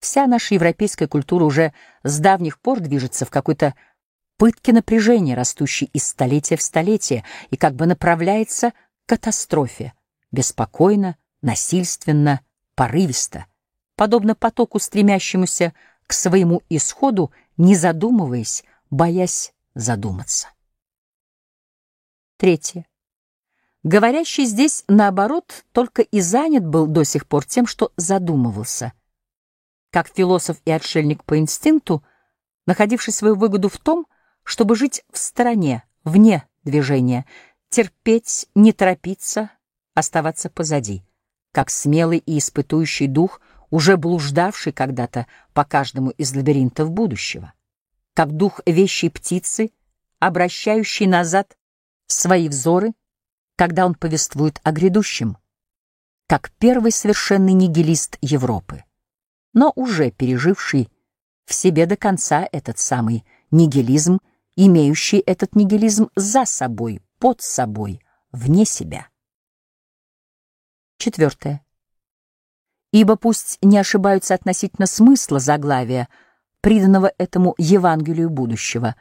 Вся 0.00 0.26
наша 0.26 0.52
европейская 0.52 1.08
культура 1.08 1.44
уже 1.44 1.72
с 2.02 2.18
давних 2.18 2.60
пор 2.60 2.80
движется 2.80 3.24
в 3.24 3.30
какой-то 3.30 3.74
пытке 4.36 4.74
напряжения, 4.74 5.34
растущей 5.34 5.86
из 5.94 6.06
столетия 6.06 6.58
в 6.58 6.62
столетие, 6.62 7.24
и 7.48 7.56
как 7.56 7.74
бы 7.74 7.86
направляется 7.86 8.72
к 8.72 8.74
катастрофе, 9.08 9.94
беспокойно, 10.30 11.16
насильственно, 11.40 12.42
порывисто, 12.74 13.46
подобно 13.94 14.34
потоку, 14.34 14.78
стремящемуся 14.78 15.72
к 16.06 16.12
своему 16.12 16.60
исходу, 16.68 17.32
не 17.56 17.76
задумываясь, 17.76 18.62
боясь 18.90 19.52
задуматься. 19.74 20.48
Третье. 22.38 22.86
Говорящий 23.82 24.44
здесь, 24.44 24.84
наоборот, 24.88 25.64
только 25.72 26.02
и 26.02 26.20
занят 26.20 26.66
был 26.66 26.86
до 26.86 27.04
сих 27.04 27.26
пор 27.26 27.44
тем, 27.44 27.66
что 27.66 27.92
задумывался. 27.96 28.92
Как 29.90 30.08
философ 30.08 30.60
и 30.64 30.70
отшельник 30.70 31.24
по 31.24 31.38
инстинкту, 31.38 32.02
находивший 32.66 33.12
свою 33.12 33.36
выгоду 33.36 33.68
в 33.68 33.78
том, 33.78 34.06
чтобы 34.42 34.76
жить 34.76 35.04
в 35.12 35.18
стороне, 35.18 35.84
вне 36.04 36.46
движения, 36.64 37.26
терпеть, 37.68 38.48
не 38.54 38.72
торопиться, 38.72 39.50
оставаться 39.94 40.50
позади, 40.50 41.04
как 41.52 41.70
смелый 41.70 42.18
и 42.18 42.38
испытующий 42.38 43.06
дух, 43.06 43.40
уже 43.70 43.96
блуждавший 43.96 44.72
когда-то 44.72 45.26
по 45.52 45.64
каждому 45.64 46.10
из 46.10 46.34
лабиринтов 46.34 46.90
будущего 46.90 47.52
как 48.16 48.32
дух 48.32 48.60
вещей 48.64 49.10
птицы, 49.10 49.70
обращающий 50.20 51.06
назад 51.06 51.54
свои 52.06 52.48
взоры, 52.48 52.94
когда 53.56 53.84
он 53.84 53.94
повествует 53.94 54.58
о 54.62 54.72
грядущем, 54.72 55.36
как 56.26 56.50
первый 56.52 56.92
совершенный 56.92 57.52
нигилист 57.52 58.16
Европы, 58.22 58.84
но 59.52 59.70
уже 59.76 60.10
переживший 60.10 60.90
в 61.44 61.52
себе 61.52 61.84
до 61.84 61.96
конца 61.96 62.48
этот 62.52 62.78
самый 62.78 63.22
нигилизм, 63.50 64.20
имеющий 64.56 65.18
этот 65.18 65.54
нигилизм 65.54 66.08
за 66.16 66.46
собой, 66.46 67.02
под 67.18 67.42
собой, 67.42 68.00
вне 68.32 68.64
себя. 68.64 69.08
Четвертое. 70.96 71.62
Ибо 72.92 73.16
пусть 73.16 73.58
не 73.60 73.76
ошибаются 73.76 74.32
относительно 74.32 74.86
смысла 74.86 75.38
заглавия— 75.38 76.08
приданного 76.60 77.12
этому 77.18 77.54
Евангелию 77.58 78.30
будущего, 78.30 78.96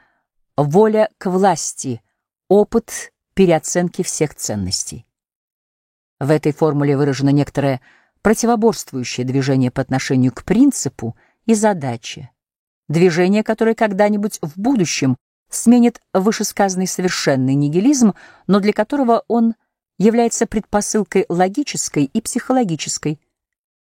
воля 0.58 1.10
к 1.18 1.30
власти, 1.30 2.02
опыт 2.48 3.12
переоценки 3.34 4.04
всех 4.04 4.36
ценностей. 4.36 5.06
В 6.20 6.32
этой 6.32 6.54
формуле 6.54 6.96
выражено 6.96 7.30
некоторое 7.30 7.82
противоборствующее 8.22 9.26
движение 9.26 9.72
по 9.72 9.82
отношению 9.82 10.32
к 10.32 10.44
принципу 10.44 11.16
и 11.46 11.54
задаче, 11.54 12.32
движение, 12.88 13.44
которое 13.44 13.76
когда-нибудь 13.76 14.40
в 14.42 14.58
будущем 14.58 15.18
сменит 15.50 16.02
вышесказанный 16.14 16.88
совершенный 16.88 17.54
нигилизм, 17.54 18.14
но 18.48 18.60
для 18.60 18.74
которого 18.74 19.24
он 19.28 19.56
является 19.98 20.48
предпосылкой 20.48 21.26
логической 21.30 22.06
и 22.06 22.22
психологической, 22.22 23.20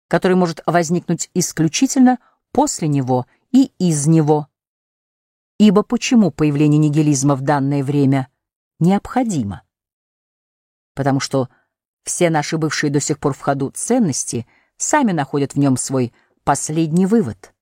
который 0.09 0.37
может 0.37 0.63
возникнуть 0.67 1.31
исключительно 1.35 2.19
после 2.53 2.89
него 2.89 3.27
и 3.55 3.71
из 3.79 4.09
него. 4.09 4.49
Ибо 5.59 5.85
почему 5.85 6.33
появление 6.33 6.79
нигилизма 6.79 7.37
в 7.37 7.43
данное 7.43 7.85
время 7.85 8.29
необходимо? 8.81 9.63
Потому 10.95 11.21
что 11.21 11.49
все 12.03 12.31
наши 12.31 12.59
бывшие 12.59 12.91
до 12.91 12.99
сих 12.99 13.21
пор 13.21 13.33
в 13.33 13.41
ходу 13.41 13.71
ценности 13.71 14.47
сами 14.77 15.13
находят 15.13 15.55
в 15.55 15.59
нем 15.59 15.77
свой 15.77 16.13
последний 16.43 17.07
вывод. 17.07 17.55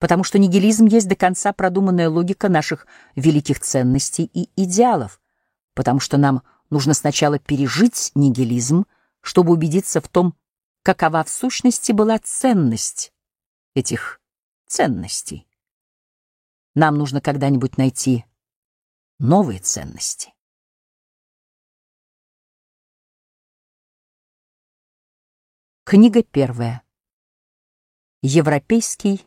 Потому 0.00 0.24
что 0.24 0.40
нигилизм 0.40 0.86
есть 0.86 1.08
до 1.08 1.14
конца 1.14 1.52
продуманная 1.52 2.10
логика 2.10 2.48
наших 2.48 2.88
великих 3.14 3.60
ценностей 3.60 4.24
и 4.24 4.50
идеалов. 4.56 5.20
Потому 5.74 6.00
что 6.00 6.16
нам 6.16 6.42
нужно 6.68 6.94
сначала 6.94 7.38
пережить 7.38 8.10
нигилизм, 8.16 8.86
чтобы 9.20 9.52
убедиться 9.52 10.00
в 10.00 10.08
том, 10.08 10.34
какова 10.82 11.22
в 11.22 11.28
сущности 11.28 11.92
была 11.92 12.18
ценность 12.18 13.12
этих 13.74 14.20
ценностей. 14.72 15.46
Нам 16.74 16.96
нужно 16.96 17.20
когда-нибудь 17.20 17.76
найти 17.76 18.24
новые 19.18 19.60
ценности. 19.60 20.32
Книга 25.84 26.22
первая. 26.22 26.82
Европейский 28.22 29.20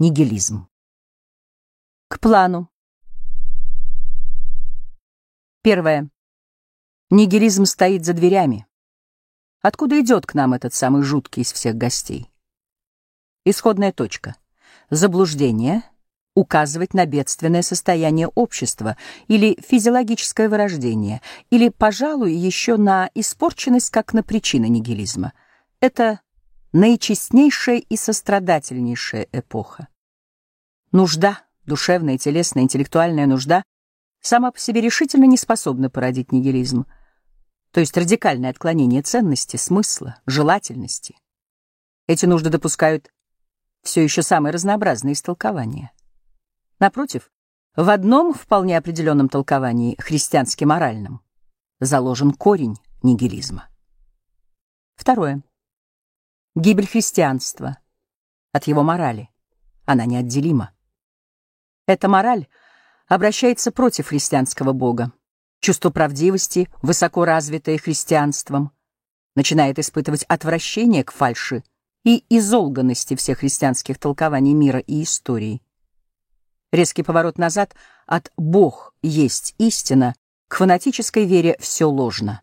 нигилизм. 0.00 0.68
К 2.08 2.18
плану. 2.18 2.68
Первое. 5.62 6.10
Нигилизм 7.10 7.64
стоит 7.64 8.04
за 8.04 8.12
дверями. 8.12 8.66
Откуда 9.60 10.00
идет 10.00 10.26
к 10.26 10.34
нам 10.34 10.52
этот 10.52 10.74
самый 10.74 11.02
жуткий 11.02 11.42
из 11.42 11.52
всех 11.52 11.76
гостей? 11.76 12.28
Исходная 13.44 13.92
точка— 13.92 14.34
заблуждение 14.90 15.82
указывать 16.34 16.94
на 16.94 17.06
бедственное 17.06 17.62
состояние 17.62 18.28
общества 18.28 18.96
или 19.28 19.56
физиологическое 19.66 20.48
вырождение, 20.48 21.20
или, 21.50 21.68
пожалуй, 21.68 22.34
еще 22.34 22.76
на 22.76 23.08
испорченность 23.14 23.90
как 23.90 24.12
на 24.12 24.22
причины 24.22 24.68
нигилизма. 24.68 25.32
Это 25.80 26.20
наичестнейшая 26.72 27.78
и 27.78 27.96
сострадательнейшая 27.96 29.28
эпоха. 29.32 29.88
Нужда, 30.90 31.40
душевная, 31.66 32.18
телесная, 32.18 32.64
интеллектуальная 32.64 33.26
нужда, 33.26 33.62
сама 34.20 34.50
по 34.50 34.58
себе 34.58 34.80
решительно 34.80 35.24
не 35.24 35.36
способна 35.36 35.88
породить 35.88 36.32
нигилизм, 36.32 36.86
то 37.70 37.80
есть 37.80 37.96
радикальное 37.96 38.50
отклонение 38.50 39.02
ценности, 39.02 39.56
смысла, 39.56 40.20
желательности. 40.26 41.16
Эти 42.06 42.26
нужды 42.26 42.50
допускают 42.50 43.10
все 43.84 44.02
еще 44.02 44.22
самые 44.22 44.52
разнообразные 44.52 45.12
истолкования. 45.12 45.92
Напротив, 46.80 47.30
в 47.76 47.88
одном 47.88 48.34
вполне 48.34 48.76
определенном 48.76 49.28
толковании, 49.28 49.96
христиански-моральном, 50.00 51.20
заложен 51.80 52.32
корень 52.32 52.76
нигилизма. 53.02 53.68
Второе. 54.96 55.42
Гибель 56.54 56.86
христианства 56.86 57.78
от 58.52 58.66
его 58.66 58.82
морали. 58.82 59.28
Она 59.84 60.06
неотделима. 60.06 60.72
Эта 61.86 62.08
мораль 62.08 62.48
обращается 63.06 63.70
против 63.70 64.08
христианского 64.08 64.72
Бога. 64.72 65.12
Чувство 65.60 65.90
правдивости, 65.90 66.70
высоко 66.80 67.24
развитое 67.24 67.76
христианством, 67.78 68.72
начинает 69.34 69.78
испытывать 69.78 70.24
отвращение 70.24 71.04
к 71.04 71.12
фальши 71.12 71.64
и 72.04 72.24
изолганности 72.28 73.16
всех 73.16 73.38
христианских 73.38 73.98
толкований 73.98 74.54
мира 74.54 74.78
и 74.78 75.02
истории. 75.02 75.62
Резкий 76.70 77.02
поворот 77.02 77.38
назад 77.38 77.74
от 78.06 78.32
«Бог 78.36 78.94
есть 79.02 79.54
истина» 79.58 80.14
к 80.48 80.56
фанатической 80.56 81.24
вере 81.24 81.56
«все 81.60 81.86
ложно». 81.86 82.42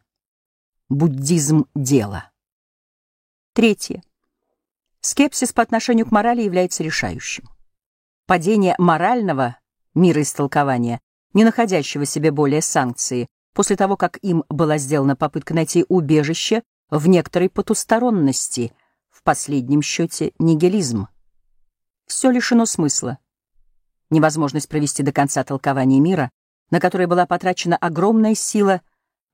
Буддизм— 0.89 1.67
дело. 1.75 2.29
Третье. 3.53 4.03
Скепсис 5.01 5.53
по 5.53 5.61
отношению 5.61 6.05
к 6.05 6.11
морали 6.11 6.41
является 6.41 6.83
решающим. 6.83 7.49
Падение 8.25 8.75
морального 8.77 9.57
мироистолкования, 9.93 11.01
не 11.33 11.43
находящего 11.43 12.05
себе 12.05 12.31
более 12.31 12.61
санкции, 12.61 13.27
после 13.53 13.75
того, 13.75 13.97
как 13.97 14.17
им 14.21 14.43
была 14.49 14.77
сделана 14.77 15.15
попытка 15.15 15.53
найти 15.53 15.85
убежище 15.89 16.63
в 16.89 17.07
некоторой 17.07 17.49
потусторонности, 17.49 18.73
в 19.21 19.23
последнем 19.23 19.83
счете 19.83 20.33
нигилизм. 20.39 21.07
Все 22.07 22.31
лишено 22.31 22.65
смысла. 22.65 23.19
Невозможность 24.09 24.67
провести 24.67 25.03
до 25.03 25.11
конца 25.11 25.43
толкование 25.43 25.99
мира, 25.99 26.31
на 26.71 26.79
которое 26.79 27.05
была 27.05 27.27
потрачена 27.27 27.77
огромная 27.77 28.33
сила, 28.33 28.81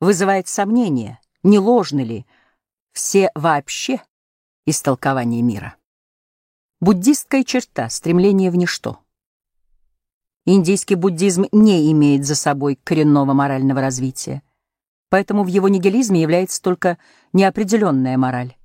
вызывает 0.01 0.49
сомнение, 0.49 1.19
не 1.41 1.57
ложны 1.57 2.01
ли 2.01 2.25
все 2.91 3.31
вообще 3.33 4.01
истолкования 4.65 5.41
мира. 5.41 5.77
Буддистская 6.81 7.45
черта— 7.45 7.87
стремление 7.89 8.51
в 8.51 8.57
ничто. 8.57 8.99
Индийский 10.45 10.95
буддизм 10.95 11.45
не 11.53 11.89
имеет 11.93 12.25
за 12.25 12.35
собой 12.35 12.77
коренного 12.83 13.31
морального 13.31 13.79
развития, 13.79 14.43
поэтому 15.07 15.45
в 15.45 15.47
его 15.47 15.69
нигилизме 15.69 16.21
является 16.21 16.61
только 16.61 16.97
неопределенная 17.31 18.17
мораль. 18.17 18.56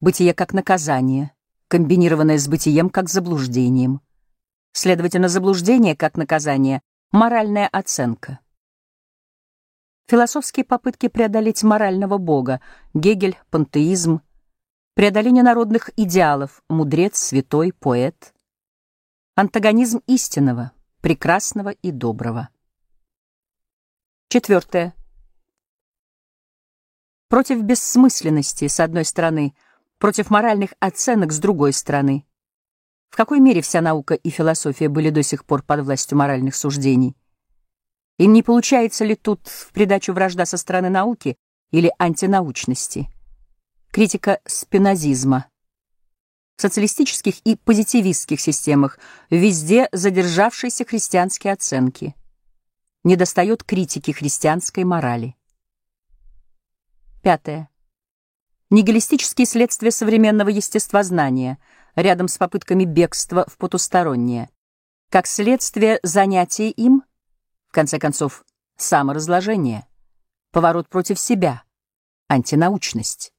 Бытие 0.00 0.34
как 0.34 0.52
наказание, 0.52 1.32
комбинированное 1.68 2.38
с 2.38 2.48
бытием 2.48 2.90
как 2.90 3.08
заблуждением. 3.08 4.00
Следовательно, 4.72 5.28
заблуждение 5.28 5.96
как 5.96 6.16
наказание— 6.16 6.82
моральная 7.12 7.68
оценка. 7.68 8.40
Философские 10.08 10.64
попытки 10.64 11.08
преодолеть 11.08 11.62
морального 11.62 12.18
бога, 12.18 12.60
Гегель, 12.92 13.38
пантеизм, 13.50 14.20
преодоление 14.94 15.42
народных 15.42 15.90
идеалов, 15.96 16.62
мудрец, 16.68 17.16
святой, 17.16 17.72
поэт, 17.72 18.34
антагонизм 19.34 20.02
истинного— 20.06 20.72
прекрасного 21.00 21.68
и 21.70 21.90
доброго. 21.90 22.48
Четвертое. 24.28 24.94
Против 27.28 27.62
бессмысленности, 27.62 28.68
с 28.68 28.80
одной 28.80 29.04
стороны, 29.04 29.54
против 30.04 30.28
моральных 30.28 30.74
оценок, 30.80 31.32
с 31.32 31.38
другой 31.38 31.72
стороны. 31.72 32.26
В 33.08 33.16
какой 33.16 33.40
мере 33.40 33.62
вся 33.62 33.80
наука 33.80 34.12
и 34.12 34.28
философия 34.28 34.90
были 34.90 35.08
до 35.08 35.22
сих 35.22 35.46
пор 35.46 35.62
под 35.62 35.80
властью 35.80 36.18
моральных 36.18 36.54
суждений? 36.54 37.16
Им 38.18 38.34
не 38.34 38.42
получается 38.42 39.06
ли 39.06 39.14
тут 39.14 39.48
в 39.48 39.72
придачу 39.72 40.12
вражда 40.12 40.44
со 40.44 40.58
стороны 40.58 40.90
науки 40.90 41.38
или 41.70 41.90
антинаучности? 41.98 43.08
Критика 43.92 44.40
спинозизма— 44.44 45.46
в 46.58 46.60
социалистических 46.60 47.38
и 47.46 47.56
позитивистских 47.56 48.42
системах 48.42 48.98
везде 49.30 49.88
задержавшиеся 49.90 50.84
христианские 50.84 51.54
оценки. 51.54 52.14
Недостает 53.04 53.64
критики 53.64 54.10
христианской 54.10 54.84
морали. 54.84 55.34
Пятое. 57.22 57.70
Нигилистические 58.74 59.46
следствия 59.46 59.92
современного 59.92 60.48
естествознания 60.48 61.58
рядом 61.94 62.26
с 62.26 62.38
попытками 62.38 62.84
бегства 62.84 63.46
в 63.46 63.56
потустороннее. 63.56 64.50
Как 65.10 65.28
следствие 65.28 66.00
занятия 66.02 66.70
им, 66.70 67.04
в 67.68 67.72
конце 67.72 68.00
концов, 68.00 68.44
саморазложение, 68.76 69.86
поворот 70.50 70.88
против 70.88 71.20
себя, 71.20 71.62
антинаучность. 72.28 73.32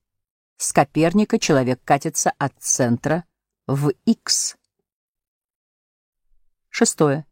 С 0.56 0.72
Коперника 0.72 1.38
человек 1.38 1.82
катится 1.84 2.32
от 2.38 2.54
центра 2.60 3.26
в 3.68 3.90
X. 4.06 4.56
Шестое. 6.70 7.26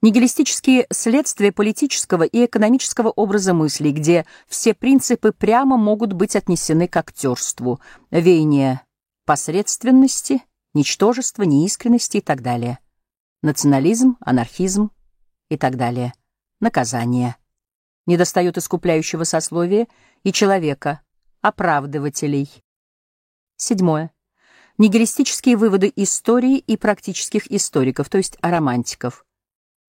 Нигилистические 0.00 0.86
следствия 0.92 1.50
политического 1.50 2.22
и 2.22 2.44
экономического 2.44 3.08
образа 3.08 3.52
мыслей, 3.52 3.90
где 3.90 4.26
все 4.46 4.72
принципы 4.72 5.32
прямо 5.32 5.76
могут 5.76 6.12
быть 6.12 6.36
отнесены 6.36 6.86
к 6.86 6.96
актерству, 6.96 7.80
веяние 8.12 8.82
посредственности, 9.24 10.42
ничтожества, 10.72 11.42
неискренности 11.42 12.18
и 12.18 12.20
так 12.20 12.42
далее. 12.42 12.78
Национализм, 13.42 14.16
анархизм 14.20 14.90
и 15.48 15.56
так 15.56 15.76
далее. 15.76 16.12
Наказание. 16.60 17.36
Недостает 18.06 18.56
искупляющего 18.56 19.24
сословия 19.24 19.88
и 20.22 20.32
человека, 20.32 21.02
оправдывателей. 21.40 22.48
Седьмое. 23.56 24.12
Нигилистические 24.78 25.56
выводы 25.56 25.92
истории 25.96 26.58
и 26.58 26.76
практических 26.76 27.50
историков, 27.50 28.08
то 28.08 28.18
есть 28.18 28.38
романтиков. 28.40 29.24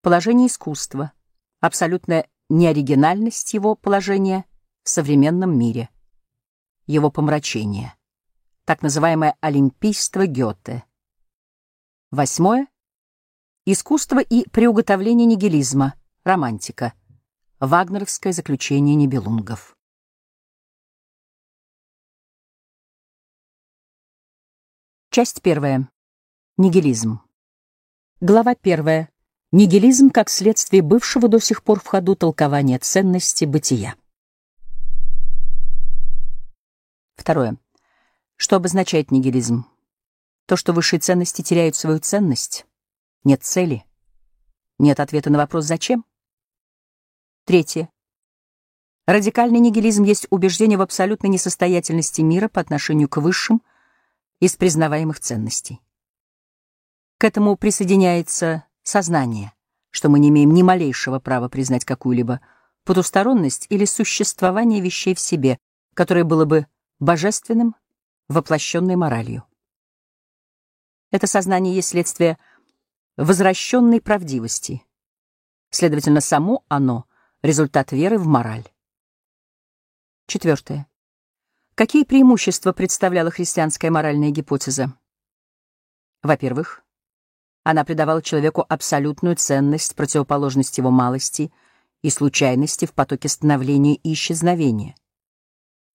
Положение 0.01 0.47
искусства. 0.47 1.11
Абсолютная 1.59 2.29
неоригинальность 2.47 3.53
его 3.53 3.75
положения 3.75 4.45
в 4.83 4.89
современном 4.89 5.59
мире. 5.59 5.89
Его 6.87 7.11
помрачение. 7.11 7.93
Так 8.63 8.81
называемое 8.81 9.35
олимпийство 9.41 10.25
Гёте. 10.25 10.85
Восьмое. 12.11 12.67
Искусство 13.65 14.19
и 14.19 14.47
приуготовление 14.49 15.25
нигилизма. 15.25 15.95
Романтика. 16.23 16.93
Вагнеровское 17.59 18.31
заключение 18.31 18.95
Нибелунгов. 18.95 19.75
Часть 25.09 25.41
первая. 25.41 25.89
Нигилизм. 26.55 27.19
Глава 28.21 28.55
первая. 28.55 29.11
Нигилизм 29.51 30.11
как 30.11 30.29
следствие 30.29 30.83
бывшего 30.83 31.27
до 31.27 31.39
сих 31.39 31.63
пор 31.63 31.79
в 31.79 31.87
ходу 31.87 32.15
толкования 32.15 32.77
ценности 32.77 33.45
бытия. 33.45 33.95
Второе. 37.15 37.57
Что 38.35 38.57
обозначает 38.57 39.09
нигилизм? 39.09 39.65
То, 40.45 40.55
что 40.55 40.71
высшие 40.71 40.99
ценности 40.99 41.41
теряют 41.41 41.75
свою 41.75 41.99
ценность. 41.99 42.67
Нет 43.23 43.43
цели. 43.43 43.83
Нет 44.77 44.99
ответа 44.99 45.31
на 45.31 45.39
вопрос 45.39 45.65
«зачем?». 45.65 46.05
Третье. 47.45 47.89
Радикальный 49.07 49.59
нигилизм 49.59 50.03
есть 50.03 50.27
убеждение 50.29 50.77
в 50.77 50.81
абсолютной 50.81 51.31
несостоятельности 51.31 52.21
мира 52.21 52.49
по 52.49 52.61
отношению 52.61 53.09
к 53.09 53.17
высшим, 53.17 53.63
из 54.39 54.55
признаваемых 54.55 55.19
ценностей. 55.19 55.81
К 57.17 57.25
этому 57.25 57.57
присоединяется 57.57 58.63
сознание, 58.89 59.53
что 59.91 60.09
мы 60.09 60.19
не 60.19 60.29
имеем 60.29 60.53
ни 60.53 60.63
малейшего 60.63 61.19
права 61.19 61.47
признать 61.47 61.85
какую-либо 61.85 62.41
потусторонность 62.83 63.67
или 63.69 63.85
существование 63.85 64.81
вещей 64.81 65.13
в 65.13 65.19
себе, 65.19 65.59
которое 65.93 66.23
было 66.23 66.45
бы 66.45 66.67
божественным, 66.99 67.75
воплощенной 68.27 68.95
моралью. 68.95 69.43
Это 71.11 71.27
сознание 71.27 71.75
есть 71.75 71.89
следствие 71.89 72.37
возвращенной 73.17 74.01
правдивости. 74.01 74.83
Следовательно, 75.71 76.21
само 76.21 76.63
оно— 76.67 77.05
результат 77.41 77.91
веры 77.91 78.17
в 78.17 78.27
мораль. 78.27 78.67
Четвертое. 80.27 80.87
Какие 81.75 82.03
преимущества 82.03 82.73
представляла 82.73 83.31
христианская 83.31 83.89
моральная 83.89 84.31
гипотеза? 84.31 84.93
Во-первых, 86.21 86.83
она 87.69 87.85
придавала 87.85 88.19
человеку 88.23 88.65
абсолютную 88.67 89.35
ценность, 89.35 89.95
противоположность 89.95 90.79
его 90.79 90.89
малости 90.89 91.51
и 92.01 92.09
случайности 92.09 92.85
в 92.85 92.93
потоке 92.93 93.29
становления 93.29 93.93
и 93.93 94.13
исчезновения. 94.13 94.95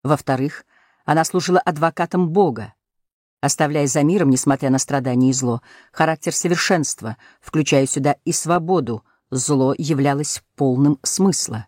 Во-вторых, 0.04 0.66
она 1.04 1.24
служила 1.24 1.58
адвокатом 1.58 2.28
Бога, 2.28 2.74
оставляя 3.40 3.88
за 3.88 4.04
миром, 4.04 4.30
несмотря 4.30 4.70
на 4.70 4.78
страдания 4.78 5.30
и 5.30 5.32
зло, 5.32 5.62
характер 5.90 6.32
совершенства, 6.32 7.16
включая 7.40 7.86
сюда 7.86 8.14
и 8.24 8.30
свободу, 8.30 9.02
зло 9.30 9.74
являлось 9.76 10.44
полным 10.54 11.00
смысла. 11.02 11.66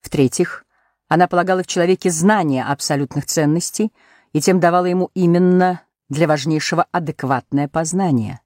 В-третьих, 0.00 0.64
она 1.06 1.28
полагала 1.28 1.62
в 1.62 1.68
человеке 1.68 2.10
знание 2.10 2.64
абсолютных 2.64 3.26
ценностей 3.26 3.92
и 4.32 4.40
тем 4.40 4.58
давала 4.58 4.86
ему 4.86 5.12
именно 5.14 5.82
для 6.08 6.26
важнейшего 6.26 6.88
адекватное 6.90 7.68
познание. 7.68 8.41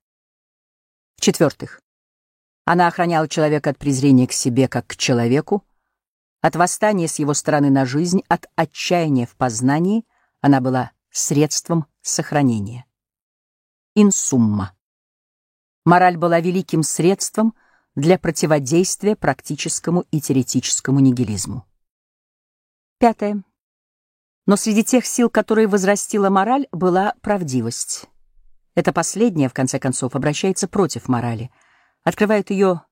В-четвертых, 1.17 1.81
она 2.65 2.89
охраняла 2.89 3.29
человека 3.29 3.71
от 3.71 3.79
презрения 3.79 4.27
к 4.27 4.33
себе 4.33 4.69
как 4.69 4.87
к 4.87 4.97
человеку, 4.97 5.65
от 6.41 6.57
восстания 6.57 7.09
с 7.09 7.19
его 7.19 7.35
стороны 7.35 7.71
на 7.71 7.87
жизнь, 7.87 8.23
от 8.29 8.47
отчаяния 8.55 9.27
в 9.27 9.37
познании 9.37 10.05
она 10.41 10.61
была 10.61 10.93
средством 11.11 11.87
сохранения. 12.03 12.85
Инсумма. 13.95 14.77
Мораль 15.85 16.17
была 16.17 16.41
великим 16.41 16.83
средством 16.83 17.55
для 17.95 18.19
противодействия 18.19 19.17
практическому 19.17 20.05
и 20.11 20.21
теоретическому 20.21 21.01
нигилизму. 21.01 21.67
Пятое. 22.99 23.43
Но 24.47 24.57
среди 24.57 24.85
тех 24.85 25.07
сил, 25.07 25.31
которые 25.31 25.67
возрастила 25.67 26.31
мораль, 26.31 26.69
была 26.73 27.15
правдивость. 27.23 28.07
Это 28.77 28.93
последнее, 28.93 29.49
в 29.49 29.55
конце 29.55 29.79
концов, 29.81 30.15
обращается 30.15 30.69
против 30.69 31.09
морали, 31.09 31.51
открывает 32.05 32.51
ее 32.51 32.83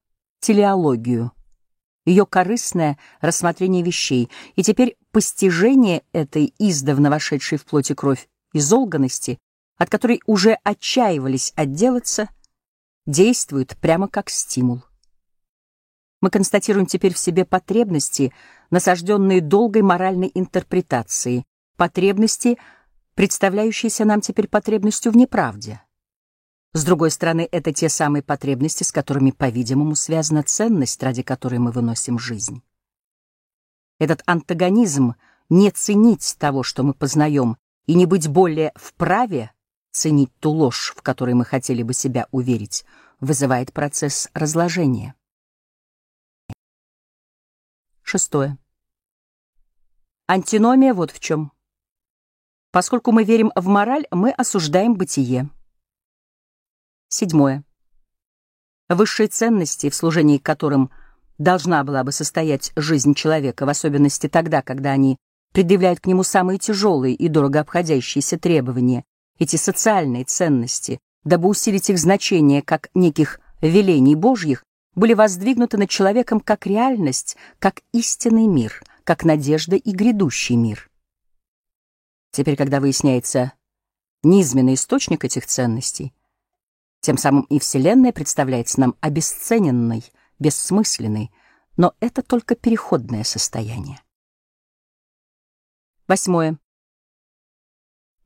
телеологию, 0.41 1.31
ее 2.07 2.25
корыстное 2.27 2.99
рассмотрение 3.21 3.83
вещей, 3.83 4.31
и 4.57 4.63
теперь 4.63 4.97
постижение 5.13 6.03
этой 6.13 6.55
издавна 6.59 7.11
вошедшей 7.11 7.59
в 7.59 7.67
плоть 7.67 7.91
и 7.91 7.95
кровь 7.95 8.29
изолганности, 8.55 9.39
от 9.77 9.91
которой 9.91 10.23
уже 10.27 10.59
отчаивались 10.65 11.53
отделаться, 11.55 12.31
действует 13.05 13.77
прямо 13.77 14.09
как 14.09 14.31
стимул. 14.31 14.83
Мы 16.23 16.31
констатируем 16.31 16.87
теперь 16.87 17.13
в 17.13 17.19
себе 17.19 17.45
потребности, 17.45 18.33
насажденные 18.71 19.43
долгой 19.43 19.83
моральной 19.83 20.31
интерпретацией, 20.33 21.45
потребности, 21.77 22.57
представляющиеся 23.15 24.05
нам 24.05 24.21
теперь 24.21 24.49
потребностью 24.49 25.13
в 25.13 25.17
неправде. 25.17 25.83
С 26.73 26.85
другой 26.85 27.11
стороны, 27.11 27.49
это 27.53 27.73
те 27.73 27.89
самые 27.89 28.23
потребности, 28.23 28.83
с 28.83 28.91
которыми, 28.91 29.31
по-видимому, 29.31 29.95
связана 29.95 30.43
ценность, 30.43 31.03
ради 31.03 31.23
которой 31.23 31.59
мы 31.59 31.71
выносим 31.71 32.19
жизнь. 32.19 32.63
Этот 34.01 34.23
антагонизм 34.27 35.15
не 35.49 35.71
ценить 35.71 36.37
того, 36.39 36.63
что 36.63 36.83
мы 36.83 36.95
познаем, 36.95 37.57
и 37.87 37.95
не 37.95 38.07
быть 38.07 38.29
более 38.29 38.73
вправе 38.75 39.53
ценить 39.93 40.35
ту 40.41 40.51
ложь, 40.51 40.93
в 40.97 41.03
которой 41.03 41.35
мы 41.35 41.45
хотели 41.45 41.83
бы 41.83 41.95
себя 41.95 42.27
уверить, 42.33 42.85
вызывает 43.21 43.73
процесс 43.73 44.29
разложения. 44.35 45.15
Шестое. 48.03 48.59
Антиномия 50.27 50.93
вот 50.95 51.11
в 51.11 51.21
чем. 51.21 51.53
Поскольку 52.75 53.13
мы 53.13 53.23
верим 53.23 53.53
в 53.55 53.69
мораль, 53.69 54.05
мы 54.11 54.33
осуждаем 54.33 54.95
бытие. 54.95 55.49
Седьмое. 57.09 57.63
Высшие 58.89 59.29
ценности, 59.29 59.91
в 59.91 59.95
служении 59.95 60.39
которым 60.39 60.91
должна 61.39 61.85
была 61.85 62.03
бы 62.03 62.11
состоять 62.11 62.73
жизнь 62.75 63.15
человека, 63.15 63.65
в 63.65 63.69
особенности 63.69 64.29
тогда, 64.29 64.61
когда 64.61 64.91
они 64.91 65.19
предъявляют 65.53 66.01
к 66.01 66.09
нему 66.09 66.25
самые 66.25 66.59
тяжелые 66.59 67.15
и 67.15 67.29
дорого 67.29 67.61
обходящиеся 67.61 68.41
требования, 68.41 69.05
эти 69.39 69.55
социальные 69.55 70.25
ценности, 70.25 70.99
дабы 71.23 71.49
усилить 71.49 71.91
их 71.91 71.99
значение 72.01 72.61
как 72.61 72.89
неких 72.93 73.39
велений 73.61 74.17
Божьих, 74.17 74.65
были 74.97 75.15
воздвигнуты 75.15 75.79
над 75.79 75.91
человеком 75.91 76.41
как 76.41 76.67
реальность, 76.67 77.37
как 77.61 77.83
истинный 77.93 78.49
мир, 78.49 78.83
как 79.05 79.23
надежда 79.23 79.77
и 79.77 79.93
грядущий 79.93 80.57
мир. 80.57 80.91
Теперь, 82.35 82.57
когда 82.57 82.81
выясняется 82.81 83.53
низменный 84.25 84.75
источник 84.75 85.25
этих 85.25 85.47
ценностей, 85.47 86.13
тем 86.99 87.17
самым 87.17 87.43
и 87.43 87.61
Вселенная 87.61 88.13
представляется 88.13 88.81
нам 88.81 88.97
обесцененной, 89.01 90.03
бессмысленной, 90.41 91.33
но 91.77 91.95
это 92.01 92.25
только 92.25 92.57
переходное 92.57 93.23
состояние. 93.23 94.03
Восьмое. 96.09 96.59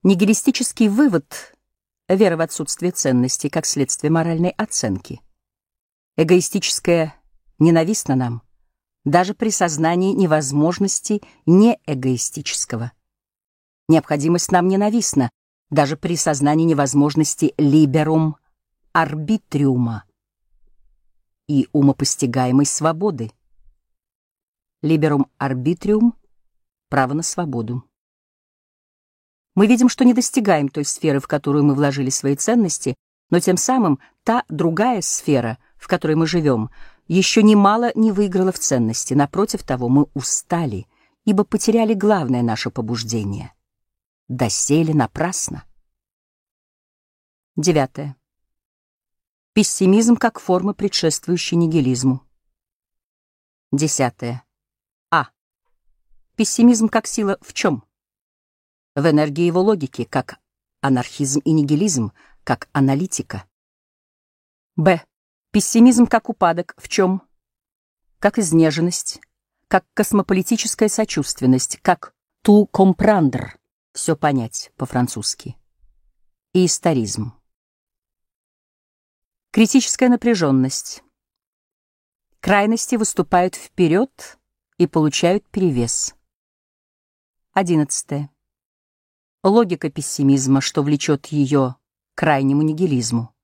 Нигилистический 0.03 0.89
вывод— 0.89 1.55
вера 2.09 2.39
в 2.39 2.41
отсутствие 2.41 2.93
ценностей 2.93 3.51
как 3.51 3.67
следствие 3.67 4.11
моральной 4.11 4.51
оценки. 4.51 5.21
Эгоистическое 6.17 7.15
ненавистно 7.59 8.17
нам, 8.17 8.43
даже 9.05 9.35
при 9.35 9.51
сознании 9.51 10.15
невозможности 10.15 11.21
неэгоистического. 11.45 12.93
Необходимость 13.89 14.53
нам 14.53 14.69
ненавистна, 14.69 15.31
даже 15.71 15.97
при 15.97 16.17
сознании 16.17 16.65
невозможности 16.65 17.55
либерум 17.57 18.37
арбитриума 18.93 20.05
и 21.47 21.69
умопостигаемой 21.73 22.67
свободы. 22.67 23.33
Либерум 24.83 25.27
арбитриум— 25.39 26.15
право 26.89 27.15
на 27.15 27.23
свободу. 27.23 27.85
Мы 29.55 29.67
видим, 29.67 29.89
что 29.89 30.05
не 30.05 30.15
достигаем 30.15 30.69
той 30.69 30.85
сферы, 30.85 31.21
в 31.21 31.27
которую 31.27 31.65
мы 31.65 31.75
вложили 31.75 32.11
свои 32.11 32.37
ценности, 32.37 32.95
но 33.31 33.41
тем 33.41 33.57
самым 33.57 33.99
та 34.23 34.45
другая 34.49 35.01
сфера, 35.01 35.59
в 35.77 35.89
которой 35.89 36.15
мы 36.15 36.27
живем, 36.27 36.71
еще 37.09 37.43
немало 37.43 37.91
не 37.95 38.13
выиграла 38.13 38.53
в 38.53 38.59
ценности. 38.59 39.15
Напротив 39.15 39.63
того, 39.65 39.89
мы 39.89 40.07
устали, 40.15 40.87
ибо 41.25 41.45
потеряли 41.45 41.95
главное 41.95 42.43
наше 42.43 42.71
побуждение. 42.71 43.53
Досели 44.29 44.93
напрасно. 44.93 45.65
Девятое. 47.57 48.17
Пессимизм 49.55 50.17
как 50.17 50.39
форма, 50.39 50.75
предшествующей 50.75 51.57
нигилизму. 51.57 52.27
Десятое. 53.73 54.45
А. 55.11 55.31
Пессимизм 56.37 56.89
как 56.89 57.07
сила 57.07 57.39
в 57.41 57.53
чем? 57.53 57.89
в 58.99 59.09
энергии 59.09 59.45
его 59.45 59.61
логики, 59.61 60.05
как 60.05 60.39
анархизм 60.81 61.41
и 61.41 61.53
нигилизм, 61.53 62.13
как 62.45 62.69
аналитика. 62.73 63.45
Б. 64.77 65.03
Пессимизм 65.51 66.07
как 66.07 66.29
упадок 66.29 66.75
в 66.77 66.89
чем? 66.89 67.23
Как 68.19 68.39
изнеженность, 68.39 69.21
как 69.69 69.85
космополитическая 69.95 70.89
сочувственность, 70.89 71.79
как 71.83 72.15
«ту 72.43 72.67
компрандр»— 72.67 73.58
все 73.99 74.15
понять 74.15 74.71
по-французски. 74.77 75.57
И 76.53 76.67
историзм. 76.67 77.33
Критическая 79.51 80.09
напряженность. 80.09 81.03
Крайности 82.39 82.95
выступают 82.95 83.57
вперед 83.57 84.39
и 84.77 84.87
получают 84.87 85.45
перевес. 85.49 86.15
Одиннадцатое 87.53 88.31
логика 89.43 89.91
пессимизма, 89.91 90.61
что 90.61 90.85
влечет 90.85 91.27
ее 91.27 91.75
к 92.15 92.19
крайнему 92.19 92.63
нигилизму. 92.63 93.35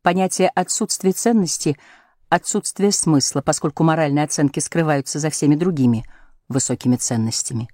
Понятие 0.00 0.48
отсутствия 0.48 1.12
ценности— 1.12 1.76
отсутствие 2.30 2.92
смысла, 2.92 3.42
поскольку 3.42 3.84
моральные 3.84 4.24
оценки 4.24 4.58
скрываются 4.58 5.18
за 5.18 5.28
всеми 5.28 5.54
другими 5.54 6.06
высокими 6.48 6.96
ценностями. 6.96 7.68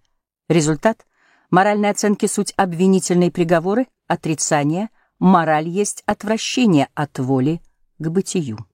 Результат— 0.48 1.06
моральные 1.52 1.92
оценки— 1.92 2.26
суть 2.26 2.52
обвинительные 2.56 3.30
приговоры, 3.30 3.86
отрицания, 4.08 4.90
мораль 5.20 5.68
есть 5.68 6.02
отвращение 6.06 6.88
от 6.94 7.20
воли 7.20 7.62
к 7.98 8.08
бытию. 8.08 8.66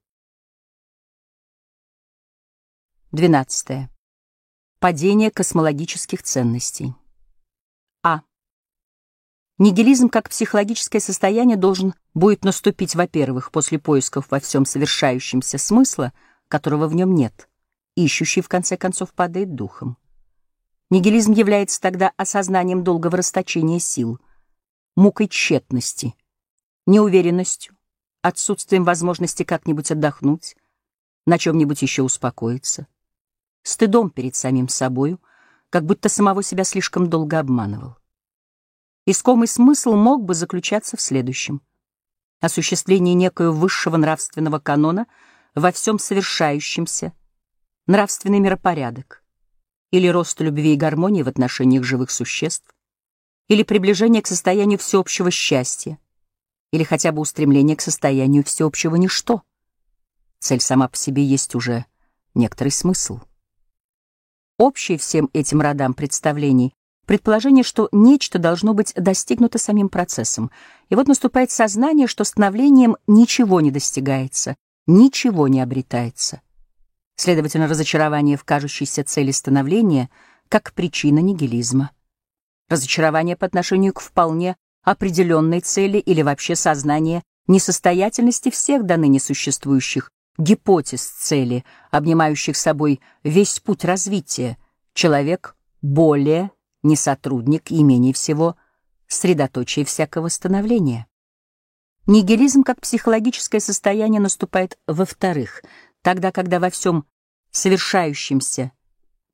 12. 3.11 3.89
Падение 4.79 5.29
космологических 5.29 6.23
ценностей. 6.23 6.95
Нигилизм 9.59 10.07
как 10.07 10.29
психологическое 10.29 11.01
состояние 11.01 11.57
должен 11.57 11.93
будет 12.13 12.45
наступить, 12.45 12.95
во-первых, 12.95 13.51
после 13.51 13.77
поисков 13.77 14.31
во 14.31 14.39
всем 14.39 14.65
совершающемся 14.65 15.57
смысла, 15.57 16.13
которого 16.47 16.87
в 16.87 16.95
нем 16.95 17.13
нет, 17.13 17.49
ищущий 17.95 18.39
в 18.39 18.47
конце 18.47 18.77
концов 18.77 19.13
падает 19.13 19.55
духом. 19.55 19.97
Нигилизм 20.89 21.33
является 21.33 21.79
тогда 21.79 22.11
осознанием 22.17 22.83
долгого 22.83 23.17
расточения 23.17 23.79
сил, 23.79 24.19
мукой 24.95 25.27
тщетности, 25.27 26.15
неуверенностью, 26.87 27.75
отсутствием 28.23 28.83
возможности 28.83 29.43
как-нибудь 29.43 29.91
отдохнуть, 29.91 30.55
на 31.27 31.37
чем-нибудь 31.37 31.83
еще 31.83 32.01
успокоиться, 32.01 32.87
стыдом 33.61 34.09
перед 34.09 34.35
самим 34.35 34.67
собою, 34.67 35.21
как 35.69 35.85
будто 35.85 36.09
самого 36.09 36.41
себя 36.41 36.63
слишком 36.63 37.07
долго 37.07 37.37
обманывал. 37.37 37.97
Искомый 39.05 39.47
смысл 39.47 39.95
мог 39.95 40.23
бы 40.23 40.33
заключаться 40.33 40.97
в 40.97 41.01
следующем. 41.01 41.61
Осуществление 42.41 43.13
некоего 43.13 43.53
высшего 43.53 43.97
нравственного 43.97 44.59
канона 44.59 45.05
во 45.53 45.71
всем 45.71 45.99
совершающемся, 45.99 47.13
нравственный 47.85 48.39
миропорядок, 48.39 49.18
или 49.91 50.07
рост 50.07 50.39
любви 50.41 50.73
и 50.73 50.77
гармонии 50.77 51.23
в 51.23 51.27
отношениях 51.27 51.83
живых 51.83 52.11
существ, 52.11 52.73
или 53.47 53.63
приближение 53.63 54.21
к 54.21 54.27
состоянию 54.27 54.77
всеобщего 54.77 55.31
счастья, 55.31 55.97
или 56.71 56.83
хотя 56.83 57.11
бы 57.11 57.21
устремление 57.21 57.75
к 57.75 57.81
состоянию 57.81 58.43
всеобщего 58.43 58.95
ничто. 58.95 59.41
Цель 60.39 60.61
сама 60.61 60.87
по 60.87 60.95
себе 60.95 61.23
есть 61.23 61.55
уже 61.55 61.85
некоторый 62.35 62.69
смысл. 62.69 63.19
Общий 64.57 64.97
всем 64.97 65.29
этим 65.33 65.61
родам 65.61 65.93
представлений 65.93 66.73
предположение, 67.09 67.63
что 67.63 67.89
нечто 67.91 68.37
должно 68.37 68.75
быть 68.75 68.93
достигнуто 68.93 69.57
самим 69.57 69.89
процессом. 69.89 70.51
И 70.89 70.95
вот 70.95 71.07
наступает 71.07 71.49
сознание, 71.49 72.05
что 72.05 72.23
становлением 72.23 72.97
ничего 73.07 73.61
не 73.61 73.71
достигается, 73.71 74.55
ничего 74.85 75.47
не 75.47 75.59
обретается. 75.59 76.41
Следовательно, 77.19 77.67
разочарование 77.67 78.37
в 78.37 78.45
кажущейся 78.45 79.03
цели 79.03 79.31
становления 79.31 80.09
как 80.47 80.71
причина 80.71 81.19
нигилизма. 81.19 81.91
Разочарование 82.69 83.35
по 83.35 83.45
отношению 83.45 83.91
к 83.91 83.99
вполне 83.99 84.55
определенной 84.85 85.59
цели 85.59 85.97
или 85.97 86.21
вообще 86.21 86.55
сознание 86.55 87.21
несостоятельности 87.45 88.49
всех 88.49 88.85
до 88.85 88.95
ныне 88.95 89.19
существующих 89.19 90.09
гипотез 90.37 91.01
цели, 91.01 91.65
обнимающих 91.91 92.55
собой 92.55 93.01
весь 93.25 93.59
путь 93.59 93.83
развития, 93.83 94.57
человек 94.93 95.57
более 95.81 96.51
не 96.83 96.95
сотрудник 96.95 97.69
и 97.69 97.83
менее 97.83 98.13
всего 98.13 98.55
средоточие 99.09 99.83
всякого 99.83 100.29
становления. 100.29 101.05
Нигилизм 102.07 102.63
как 102.63 102.79
психологическое 102.79 103.59
состояние 103.59 104.21
наступает 104.21 104.79
во-вторых, 104.87 105.61
тогда, 106.01 106.31
когда 106.31 106.59
во 106.59 106.69
всем 106.69 107.05
совершающемся 107.51 108.71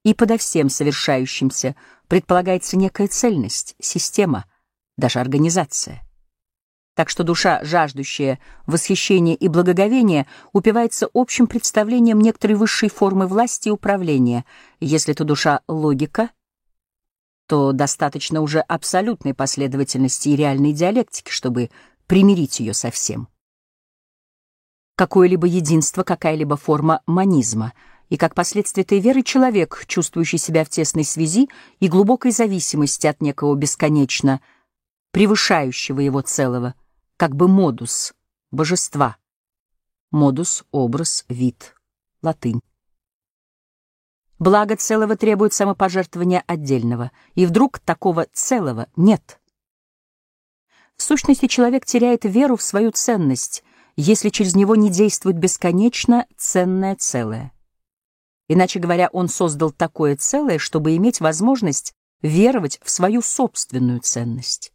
и 0.03 0.13
подо 0.13 0.37
всем 0.37 0.69
совершающимся 0.69 1.75
предполагается 2.07 2.77
некая 2.77 3.07
цельность, 3.07 3.75
система, 3.79 4.45
даже 4.97 5.19
организация. 5.19 6.01
Так 6.95 7.09
что 7.09 7.23
душа, 7.23 7.59
жаждущая 7.63 8.39
восхищения 8.67 9.35
и 9.35 9.49
благоговения, 9.49 10.27
упивается 10.53 11.09
общим 11.13 11.45
представлением 11.45 12.21
некоторой 12.21 12.55
высшей 12.55 12.89
формы 12.89 13.27
власти 13.27 13.67
и 13.67 13.71
управления. 13.71 14.45
Если 14.79 15.13
это 15.13 15.25
душа 15.25 15.59
логика, 15.67 16.29
то 17.47 17.73
достаточно 17.73 18.41
уже 18.41 18.61
абсолютной 18.61 19.33
последовательности 19.33 20.29
и 20.29 20.35
реальной 20.37 20.71
диалектики, 20.71 21.31
чтобы 21.31 21.69
примирить 22.07 22.61
ее 22.61 22.73
со 22.73 22.91
всем. 22.91 23.27
Какое-либо 24.95 25.47
единство, 25.47 26.03
какая-либо 26.03 26.55
форма 26.57 27.01
манизма, 27.05 27.73
и 28.09 28.17
как 28.17 28.33
последствие 28.35 28.83
этой 28.83 28.99
веры 28.99 29.23
человек, 29.23 29.83
чувствующий 29.87 30.37
себя 30.37 30.63
в 30.63 30.69
тесной 30.69 31.03
связи 31.03 31.49
и 31.79 31.87
глубокой 31.87 32.31
зависимости 32.31 33.07
от 33.07 33.21
некого 33.21 33.55
бесконечно 33.55 34.41
превышающего 35.11 35.99
его 35.99 36.21
целого— 36.21 36.75
как 37.17 37.35
бы 37.35 37.47
модус 37.47 38.13
божества. 38.51 39.17
Модус— 40.11 40.65
образ, 40.71 41.25
вид, 41.29 41.75
латынь. 42.21 42.61
Благо 44.37 44.75
целого 44.75 45.15
требует 45.15 45.53
самопожертвования 45.53 46.43
отдельного, 46.45 47.11
и 47.35 47.45
вдруг 47.45 47.79
такого 47.79 48.27
целого 48.33 48.87
нет. 48.97 49.39
В 50.97 51.03
сущности, 51.03 51.47
человек 51.47 51.85
теряет 51.85 52.25
веру 52.25 52.57
в 52.57 52.63
свою 52.63 52.91
ценность, 52.91 53.63
если 53.95 54.29
через 54.29 54.55
него 54.55 54.75
не 54.75 54.89
действует 54.89 55.37
бесконечно 55.37 56.27
ценное 56.37 56.95
целое. 56.95 57.53
Иначе 58.47 58.79
говоря, 58.79 59.09
он 59.11 59.27
создал 59.27 59.71
такое 59.71 60.15
целое, 60.15 60.59
чтобы 60.59 60.95
иметь 60.95 61.19
возможность 61.19 61.93
веровать 62.21 62.79
в 62.83 62.89
свою 62.89 63.21
собственную 63.21 64.01
ценность. 64.01 64.73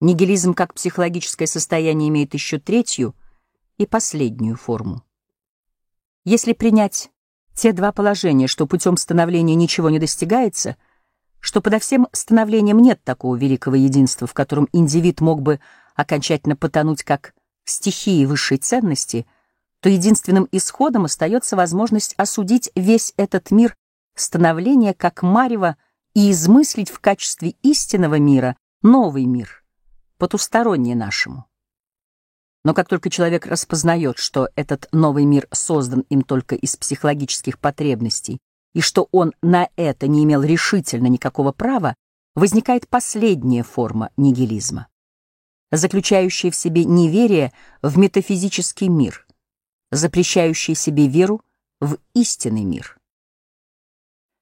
Нигилизм 0.00 0.54
как 0.54 0.74
психологическое 0.74 1.46
состояние 1.46 2.08
имеет 2.08 2.34
еще 2.34 2.58
третью 2.58 3.14
и 3.78 3.86
последнюю 3.86 4.56
форму. 4.56 5.04
Если 6.24 6.52
принять 6.52 7.10
те 7.54 7.72
два 7.72 7.92
положения, 7.92 8.48
что 8.48 8.66
путем 8.66 8.96
становления 8.96 9.54
ничего 9.54 9.90
не 9.90 9.98
достигается, 9.98 10.76
что 11.38 11.60
подо 11.60 11.78
всем 11.78 12.08
становлением 12.12 12.78
нет 12.78 13.02
такого 13.04 13.36
великого 13.36 13.76
единства, 13.76 14.26
в 14.26 14.34
котором 14.34 14.68
индивид 14.72 15.20
мог 15.20 15.42
бы 15.42 15.60
окончательно 15.94 16.56
потонуть 16.56 17.02
как 17.02 17.34
стихии 17.64 18.24
высшей 18.24 18.58
ценности, 18.58 19.26
то 19.80 19.88
единственным 19.88 20.48
исходом 20.52 21.04
остается 21.04 21.56
возможность 21.56 22.14
осудить 22.16 22.70
весь 22.74 23.14
этот 23.16 23.50
мир 23.50 23.76
становления 24.14 24.94
как 24.94 25.22
марево 25.22 25.76
и 26.14 26.30
измыслить 26.30 26.90
в 26.90 27.00
качестве 27.00 27.54
истинного 27.62 28.18
мира 28.18 28.56
новый 28.82 29.24
мир— 29.24 29.64
потустороннее 30.18 30.94
нашему. 30.94 31.46
Но 32.64 32.74
как 32.74 32.88
только 32.88 33.10
человек 33.10 33.46
распознает, 33.46 34.18
что 34.18 34.48
этот 34.54 34.88
новый 34.92 35.24
мир 35.24 35.48
создан 35.50 36.04
им 36.10 36.22
только 36.22 36.54
из 36.54 36.76
психологических 36.76 37.58
потребностей, 37.58 38.38
и 38.72 38.80
что 38.80 39.08
он 39.10 39.32
на 39.42 39.68
это 39.76 40.06
не 40.06 40.24
имел 40.24 40.42
решительно 40.42 41.08
никакого 41.08 41.52
права, 41.52 41.94
возникает 42.34 42.88
последняя 42.88 43.62
форма 43.62 44.10
нигилизма, 44.16 44.86
заключающая 45.72 46.50
в 46.50 46.56
себе 46.56 46.84
неверие 46.84 47.52
в 47.80 47.98
метафизический 47.98 48.88
мир, 48.88 49.26
запрещающая 49.90 50.74
себе 50.74 51.08
веру 51.08 51.42
в 51.80 51.96
истинный 52.14 52.64
мир. 52.64 52.98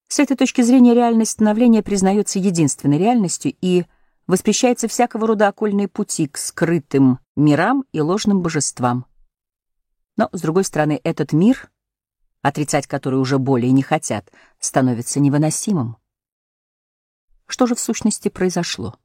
С 0.09 0.19
этой 0.19 0.37
точки 0.37 0.61
зрения 0.63 0.93
реальность 0.93 1.31
становления 1.31 1.85
признается 1.85 2.41
единственной 2.41 2.99
реальностью 2.99 3.55
и 3.61 3.85
воспрещается 4.27 4.89
всякого 4.89 5.29
рода 5.29 5.47
окольные 5.47 5.87
пути 5.87 6.27
к 6.27 6.37
скрытым 6.37 7.21
мирам 7.37 7.85
и 7.93 8.01
ложным 8.01 8.43
божествам. 8.43 9.07
Но, 10.17 10.29
с 10.33 10.41
другой 10.41 10.65
стороны, 10.65 11.01
этот 11.05 11.33
мир, 11.33 11.71
отрицать 12.43 12.89
который 12.89 13.21
уже 13.21 13.39
более 13.39 13.71
не 13.71 13.83
хотят, 13.83 14.31
становится 14.59 15.21
невыносимым. 15.21 15.97
Что 17.47 17.67
же 17.67 17.77
в 17.77 17.81
сущности 17.81 18.29
произошло? 18.29 18.97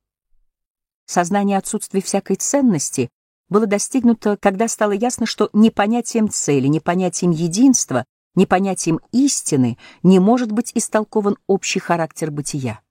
Сознание 1.06 1.58
отсутствия 1.58 2.01
всякой 2.01 2.36
ценности 2.36 3.10
было 3.47 3.68
достигнуто, 3.68 4.38
когда 4.38 4.68
стало 4.68 4.91
ясно, 4.91 5.26
что 5.26 5.49
ни 5.53 5.70
понятием 5.70 6.30
цели, 6.30 6.68
ни 6.68 6.80
понятием 6.80 7.32
единства, 7.32 8.06
ни 8.34 8.45
понятием 8.45 8.99
истины 9.12 9.78
не 10.03 10.20
может 10.20 10.51
быть 10.51 10.72
истолкован 10.76 11.38
общий 11.47 11.80
характер 11.80 12.32
бытия. 12.32 12.82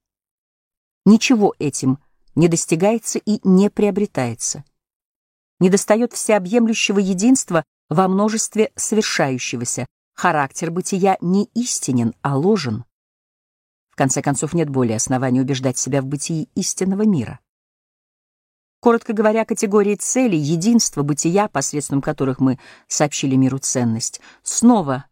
Ничего 1.04 1.54
этим 1.58 1.98
не 2.34 2.48
достигается 2.48 3.18
и 3.18 3.40
не 3.46 3.68
приобретается. 3.68 4.64
Недостает 5.60 6.12
всеобъемлющего 6.12 6.98
единства 6.98 7.64
во 7.88 8.08
множестве 8.08 8.72
совершающегося. 8.76 9.86
Характер 10.14 10.70
бытия 10.70 11.16
не 11.20 11.50
истинен, 11.54 12.14
а 12.22 12.36
ложен. 12.36 12.84
В 13.90 13.96
конце 13.96 14.22
концов, 14.22 14.54
нет 14.54 14.70
более 14.70 14.96
оснований 14.96 15.40
убеждать 15.40 15.78
себя 15.78 16.00
в 16.00 16.06
бытии 16.06 16.48
истинного 16.54 17.02
мира. 17.02 17.40
Коротко 18.84 19.14
говоря, 19.14 19.46
категории 19.46 19.94
целей, 19.94 20.36
единства, 20.36 21.02
бытия, 21.02 21.48
посредством 21.48 22.02
которых 22.02 22.38
мы 22.38 22.58
сообщили 22.86 23.34
миру 23.34 23.56
ценность, 23.56 24.20
снова 24.42 25.06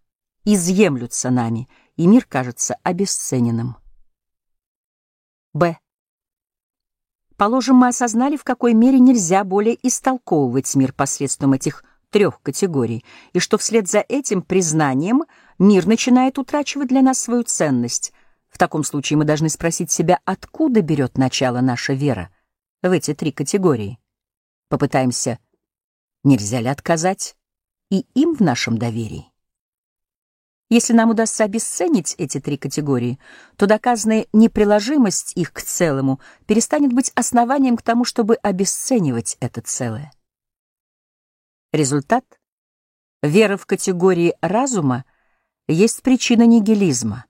изъемлются 0.45 1.31
нами, 1.31 1.71
и 1.97 2.07
мир 2.07 2.27
кажется 2.29 2.77
обесцененным. 2.83 3.77
Б. 5.55 5.79
Положим, 7.39 7.77
мы 7.77 7.89
осознали, 7.89 8.37
в 8.37 8.45
какой 8.45 8.75
мере 8.75 8.99
нельзя 8.99 9.43
более 9.43 9.79
истолковывать 9.83 10.75
мир 10.75 10.93
посредством 10.93 11.55
этих 11.55 11.83
трех 12.11 12.43
категорий, 12.43 13.07
и 13.33 13.39
что 13.39 13.57
вслед 13.57 13.89
за 13.89 14.01
этим 14.01 14.43
признанием 14.43 15.25
мир 15.59 15.87
начинает 15.87 16.39
утрачивать 16.39 16.89
для 16.89 17.01
нас 17.01 17.21
свою 17.21 17.43
ценность. 17.43 18.13
В 18.51 18.59
таком 18.59 18.85
случае 18.85 19.17
мы 19.17 19.25
должны 19.25 19.49
спросить 19.49 19.91
себя, 19.91 20.19
откуда 20.27 20.83
берет 20.83 21.17
начало 21.17 21.63
наша 21.63 21.95
вера 21.95 22.29
в 22.83 22.91
эти 22.91 23.15
три 23.15 23.33
категории. 23.33 23.99
Попытаемся, 24.69 25.39
нельзя 26.25 26.61
ли 26.61 26.69
отказать 26.69 27.37
и 27.91 28.07
им 28.15 28.35
в 28.35 28.41
нашем 28.41 28.79
доверии. 28.79 29.33
Если 30.69 30.95
нам 30.95 31.11
удастся 31.11 31.45
обесценить 31.45 32.15
эти 32.17 32.41
три 32.41 32.57
категории, 32.57 33.19
то 33.57 33.67
доказанная 33.67 34.27
неприложимость 34.33 35.37
их 35.37 35.53
к 35.53 35.61
целому 35.61 36.19
перестанет 36.47 36.95
быть 36.95 37.13
основанием 37.15 37.77
к 37.77 37.83
тому, 37.83 38.07
чтобы 38.07 38.37
обесценивать 38.37 39.37
это 39.41 39.61
целое. 39.61 40.11
Результат— 41.73 42.25
вера 43.23 43.59
в 43.59 43.67
категории 43.67 44.35
разума 44.41 45.05
есть 45.69 46.03
причина 46.03 46.47
нигилизма. 46.47 47.27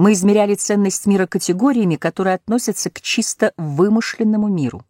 Мы 0.00 0.14
измеряли 0.14 0.54
ценность 0.54 1.04
мира 1.04 1.26
категориями, 1.26 1.96
которые 1.96 2.36
относятся 2.36 2.88
к 2.88 3.02
чисто 3.02 3.52
вымышленному 3.58 4.48
миру. 4.48 4.82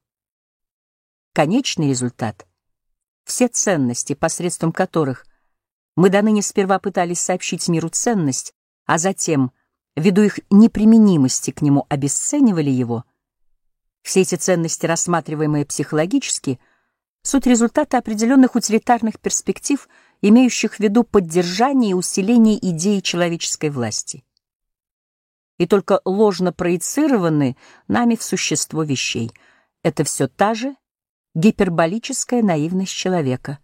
Конечный 1.33 1.89
результат— 1.89 2.47
все 3.25 3.49
ценности, 3.49 4.13
посредством 4.13 4.71
которых 4.71 5.27
мы 5.97 6.11
до 6.11 6.23
ныне 6.23 6.43
сперва 6.43 6.79
пытались 6.79 7.19
сообщить 7.19 7.67
миру 7.67 7.89
ценность, 7.89 8.55
а 8.87 8.99
затем, 8.99 9.51
ввиду 9.97 10.23
их 10.23 10.39
неприменимости 10.49 11.51
к 11.51 11.61
нему, 11.61 11.87
обесценивали 11.89 12.71
его. 12.71 13.05
Все 14.03 14.21
эти 14.21 14.37
ценности, 14.37 14.87
рассматриваемые 14.87 15.67
психологически, 15.67 16.61
суть 17.23 17.49
результата 17.49 17.99
определенных 17.99 18.55
утилитарных 18.55 19.19
перспектив, 19.19 19.89
имеющих 20.23 20.77
в 20.77 20.79
виду 20.79 21.03
поддержание 21.03 21.91
и 21.91 21.95
усиление 21.95 22.65
идеи 22.65 23.01
человеческой 23.01 23.71
власти. 23.71 24.23
И 25.61 25.67
только 25.67 26.01
ложно 26.07 26.55
проецированы 26.55 27.55
нами 27.87 28.17
в 28.17 28.23
существо 28.23 28.83
вещей. 28.83 29.31
Это 29.83 30.05
все 30.05 30.27
та 30.27 30.55
же 30.55 30.75
гиперболическая 31.35 32.43
наивность 32.43 32.95
человека. 32.95 33.59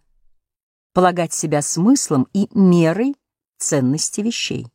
Полагать 0.93 1.33
себя 1.33 1.63
смыслом 1.63 2.27
и 2.33 2.49
мерой 2.51 3.15
ценности 3.57 4.21
вещей. 4.21 4.67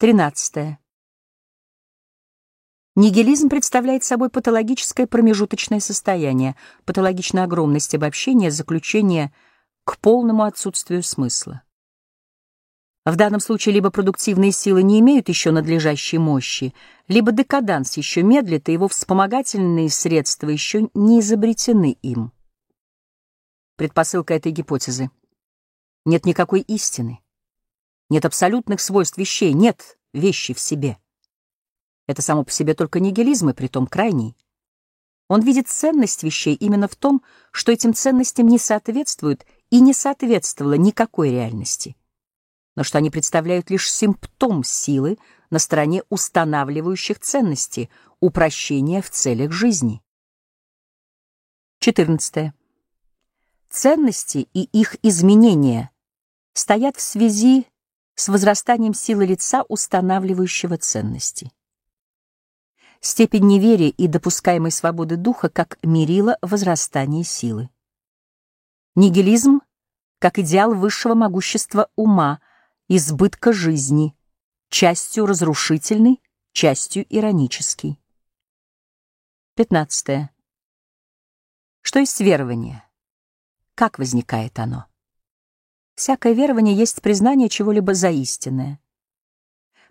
13. 0.00 0.76
Нигилизм 2.96 3.48
представляет 3.48 4.04
собой 4.04 4.28
патологическое 4.28 5.06
промежуточное 5.06 5.80
состояние, 5.80 6.56
патологичная 6.84 7.44
огромность 7.44 7.94
обобщения, 7.94 8.50
заключение 8.50 9.32
к 9.84 9.96
полному 9.96 10.42
отсутствию 10.42 11.02
смысла. 11.02 11.62
В 13.04 13.16
данном 13.16 13.40
случае 13.40 13.74
либо 13.74 13.90
продуктивные 13.90 14.50
силы 14.50 14.82
не 14.82 14.98
имеют 15.00 15.28
еще 15.28 15.50
надлежащей 15.50 16.16
мощи, 16.16 16.72
либо 17.06 17.32
декаданс 17.32 17.98
еще 17.98 18.22
медлит, 18.22 18.68
и 18.70 18.72
его 18.72 18.88
вспомогательные 18.88 19.90
средства 19.90 20.48
еще 20.48 20.88
не 20.94 21.20
изобретены 21.20 21.98
им. 22.00 22.32
Предпосылка 23.76 24.32
этой 24.32 24.52
гипотезы. 24.52 25.10
Нет 26.06 26.24
никакой 26.24 26.60
истины. 26.60 27.20
Нет 28.08 28.24
абсолютных 28.24 28.80
свойств 28.80 29.18
вещей, 29.18 29.52
нет 29.52 29.98
вещи 30.14 30.54
в 30.54 30.60
себе. 30.60 30.96
Это 32.06 32.22
само 32.22 32.42
по 32.42 32.50
себе 32.50 32.74
только 32.74 33.00
нигилизм, 33.00 33.50
и 33.50 33.54
притом 33.54 33.86
крайний. 33.86 34.34
Он 35.28 35.42
видит 35.42 35.68
ценность 35.68 36.22
вещей 36.22 36.54
именно 36.54 36.88
в 36.88 36.96
том, 36.96 37.22
что 37.50 37.70
этим 37.70 37.92
ценностям 37.92 38.46
не 38.46 38.58
соответствует 38.58 39.44
и 39.68 39.80
не 39.80 39.92
соответствовало 39.92 40.74
никакой 40.74 41.30
реальности 41.30 41.96
но 42.76 42.82
что 42.82 42.98
они 42.98 43.10
представляют 43.10 43.70
лишь 43.70 43.90
симптом 43.90 44.64
силы 44.64 45.18
на 45.50 45.58
стороне 45.58 46.02
устанавливающих 46.08 47.20
ценности, 47.20 47.88
упрощения 48.20 49.00
в 49.00 49.10
целях 49.10 49.52
жизни. 49.52 50.02
14. 51.80 52.52
Ценности 53.70 54.48
и 54.52 54.62
их 54.62 54.96
изменения 55.02 55.90
стоят 56.52 56.96
в 56.96 57.00
связи 57.00 57.66
с 58.14 58.28
возрастанием 58.28 58.94
силы 58.94 59.26
лица, 59.26 59.64
устанавливающего 59.68 60.78
ценности. 60.78 61.52
Степень 63.00 63.46
неверия 63.46 63.90
и 63.90 64.08
допускаемой 64.08 64.70
свободы 64.70 65.16
духа 65.16 65.50
как 65.50 65.78
мерило 65.82 66.38
возрастания 66.40 67.22
силы. 67.22 67.68
Нигилизм 68.94 69.60
как 70.20 70.38
идеал 70.38 70.72
высшего 70.74 71.14
могущества 71.14 71.90
ума— 71.96 72.40
избытка 72.88 73.54
жизни, 73.54 74.14
частью 74.68 75.24
разрушительный, 75.24 76.22
частью 76.52 77.06
иронический. 77.08 77.98
15. 79.56 80.28
Что 81.80 81.98
есть 81.98 82.20
верование? 82.20 82.84
Как 83.74 83.98
возникает 83.98 84.58
оно? 84.58 84.84
Всякое 85.94 86.34
верование 86.34 86.76
есть 86.76 87.00
признание 87.00 87.48
чего-либо 87.48 87.94
за 87.94 88.10
истинное. 88.10 88.80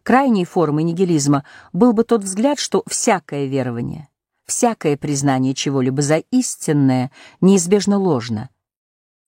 Крайней 0.04 0.46
формой 0.46 0.84
нигилизма 0.84 1.46
был 1.72 1.94
бы 1.94 2.04
тот 2.04 2.24
взгляд, 2.24 2.60
что 2.60 2.84
всякое 2.86 3.48
верование, 3.48 4.10
всякое 4.46 4.98
признание 4.98 5.56
чего-либо 5.56 6.04
за 6.04 6.18
истинное 6.18 7.10
неизбежно 7.42 7.98
ложно, 7.98 8.52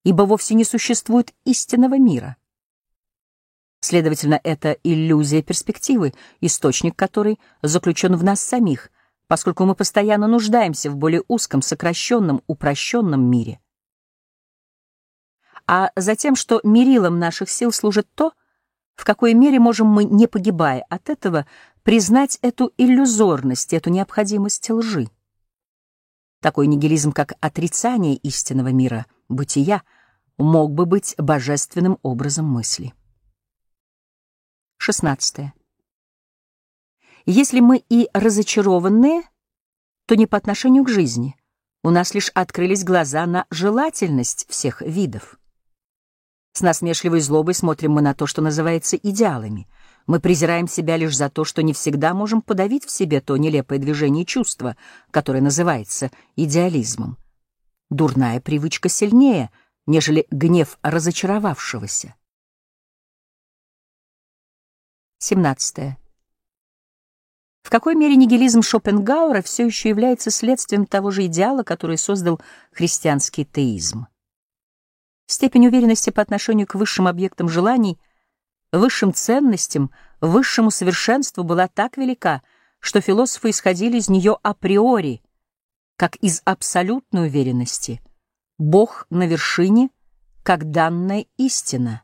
ибо 0.04 0.24
вовсе 0.24 0.54
не 0.54 0.66
существует 0.66 1.34
истинного 1.46 1.98
мира. 1.98 2.38
Следовательно, 3.86 4.42
это 4.44 4.72
иллюзия 4.84 5.44
перспективы, 5.44 6.16
источник 6.42 6.96
которой 6.96 7.40
заключен 7.62 8.16
в 8.16 8.24
нас 8.24 8.42
самих, 8.42 8.90
поскольку 9.28 9.64
мы 9.64 9.76
постоянно 9.76 10.26
нуждаемся 10.26 10.90
в 10.90 10.96
более 10.96 11.22
узком, 11.28 11.62
сокращенном, 11.62 12.42
упрощенном 12.48 13.24
мире. 13.30 13.60
А 15.68 15.92
затем, 15.96 16.36
что 16.36 16.62
мерилом 16.64 17.20
наших 17.20 17.48
сил 17.48 17.72
служит 17.72 18.08
то, 18.16 18.34
в 18.96 19.06
какой 19.06 19.36
мере 19.36 19.60
можем 19.60 19.86
мы, 19.86 20.04
не 20.06 20.26
погибая 20.26 20.84
от 20.90 21.08
этого, 21.12 21.46
признать 21.84 22.40
эту 22.42 22.74
иллюзорность, 22.80 23.72
эту 23.72 23.92
необходимость 23.92 24.68
лжи. 24.68 25.12
Такой 26.42 26.66
нигилизм, 26.66 27.12
как 27.12 27.34
отрицание 27.40 28.16
истинного 28.16 28.70
мира, 28.70 29.06
бытия, 29.30 29.84
мог 30.40 30.72
бы 30.72 30.88
быть 30.88 31.14
божественным 31.20 32.00
образом 32.02 32.48
мысли. 32.48 32.96
16. 34.86 35.52
Если 37.26 37.60
мы 37.60 37.84
и 37.90 38.08
разочарованные, 38.14 39.24
то 40.06 40.16
не 40.16 40.28
по 40.28 40.38
отношению 40.38 40.84
к 40.84 40.90
жизни. 40.90 41.36
У 41.84 41.90
нас 41.90 42.14
лишь 42.14 42.30
открылись 42.36 42.84
глаза 42.84 43.26
на 43.26 43.48
желательность 43.50 44.46
всех 44.48 44.84
видов. 44.84 45.40
С 46.54 46.62
насмешливой 46.62 47.22
злобой 47.22 47.56
смотрим 47.56 47.94
мы 47.94 48.04
на 48.04 48.14
то, 48.14 48.28
что 48.28 48.44
называется 48.44 48.96
идеалами. 48.96 49.68
Мы 50.06 50.20
презираем 50.20 50.68
себя 50.68 50.98
лишь 50.98 51.18
за 51.18 51.32
то, 51.32 51.46
что 51.46 51.64
не 51.64 51.74
всегда 51.74 52.14
можем 52.14 52.44
подавить 52.44 52.86
в 52.86 52.92
себе 52.92 53.22
то 53.22 53.38
нелепое 53.38 53.80
движение 53.80 54.24
чувства, 54.24 54.78
которое 55.10 55.42
называется 55.42 56.12
идеализмом. 56.36 57.18
Дурная 57.90 58.40
привычка 58.40 58.88
сильнее, 58.88 59.50
нежели 59.88 60.28
гнев 60.30 60.78
разочаровавшегося. 60.84 62.14
17. 65.20 65.98
В 67.64 67.70
какой 67.70 67.96
мере 67.96 68.16
нигилизм 68.16 68.62
Шопенгауэра 68.62 69.42
все 69.42 69.66
еще 69.66 69.90
является 69.90 70.30
следствием 70.30 70.86
того 70.86 71.10
же 71.10 71.26
идеала, 71.26 71.64
который 71.64 71.98
создал 71.98 72.42
христианский 72.72 73.46
теизм? 73.46 74.08
Степень 75.26 75.68
уверенности 75.68 76.10
по 76.10 76.22
отношению 76.22 76.68
к 76.68 76.76
высшим 76.76 77.08
объектам 77.08 77.50
желаний, 77.50 78.00
высшим 78.72 79.14
ценностям, 79.14 79.90
высшему 80.20 80.70
совершенству 80.70 81.44
была 81.44 81.68
так 81.68 81.98
велика, 81.98 82.44
что 82.80 83.02
философы 83.02 83.50
исходили 83.50 83.98
из 83.98 84.10
нее 84.10 84.38
априори, 84.44 85.24
как 85.96 86.18
из 86.18 86.42
абсолютной 86.46 87.28
уверенности. 87.28 88.02
Бог 88.58 89.08
на 89.10 89.26
вершине, 89.26 89.90
как 90.44 90.70
данная 90.70 91.26
истина. 91.38 92.04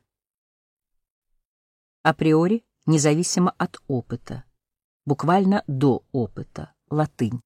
Априори 2.02 2.64
независимо 2.86 3.52
от 3.58 3.82
опыта, 3.88 4.44
буквально 5.06 5.64
до 5.68 6.04
опыта, 6.12 6.74
латынь. 6.90 7.42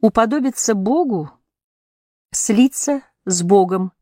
Уподобиться 0.00 0.74
Богу, 0.74 1.30
слиться 2.32 3.02
с 3.24 3.42
Богом. 3.42 3.92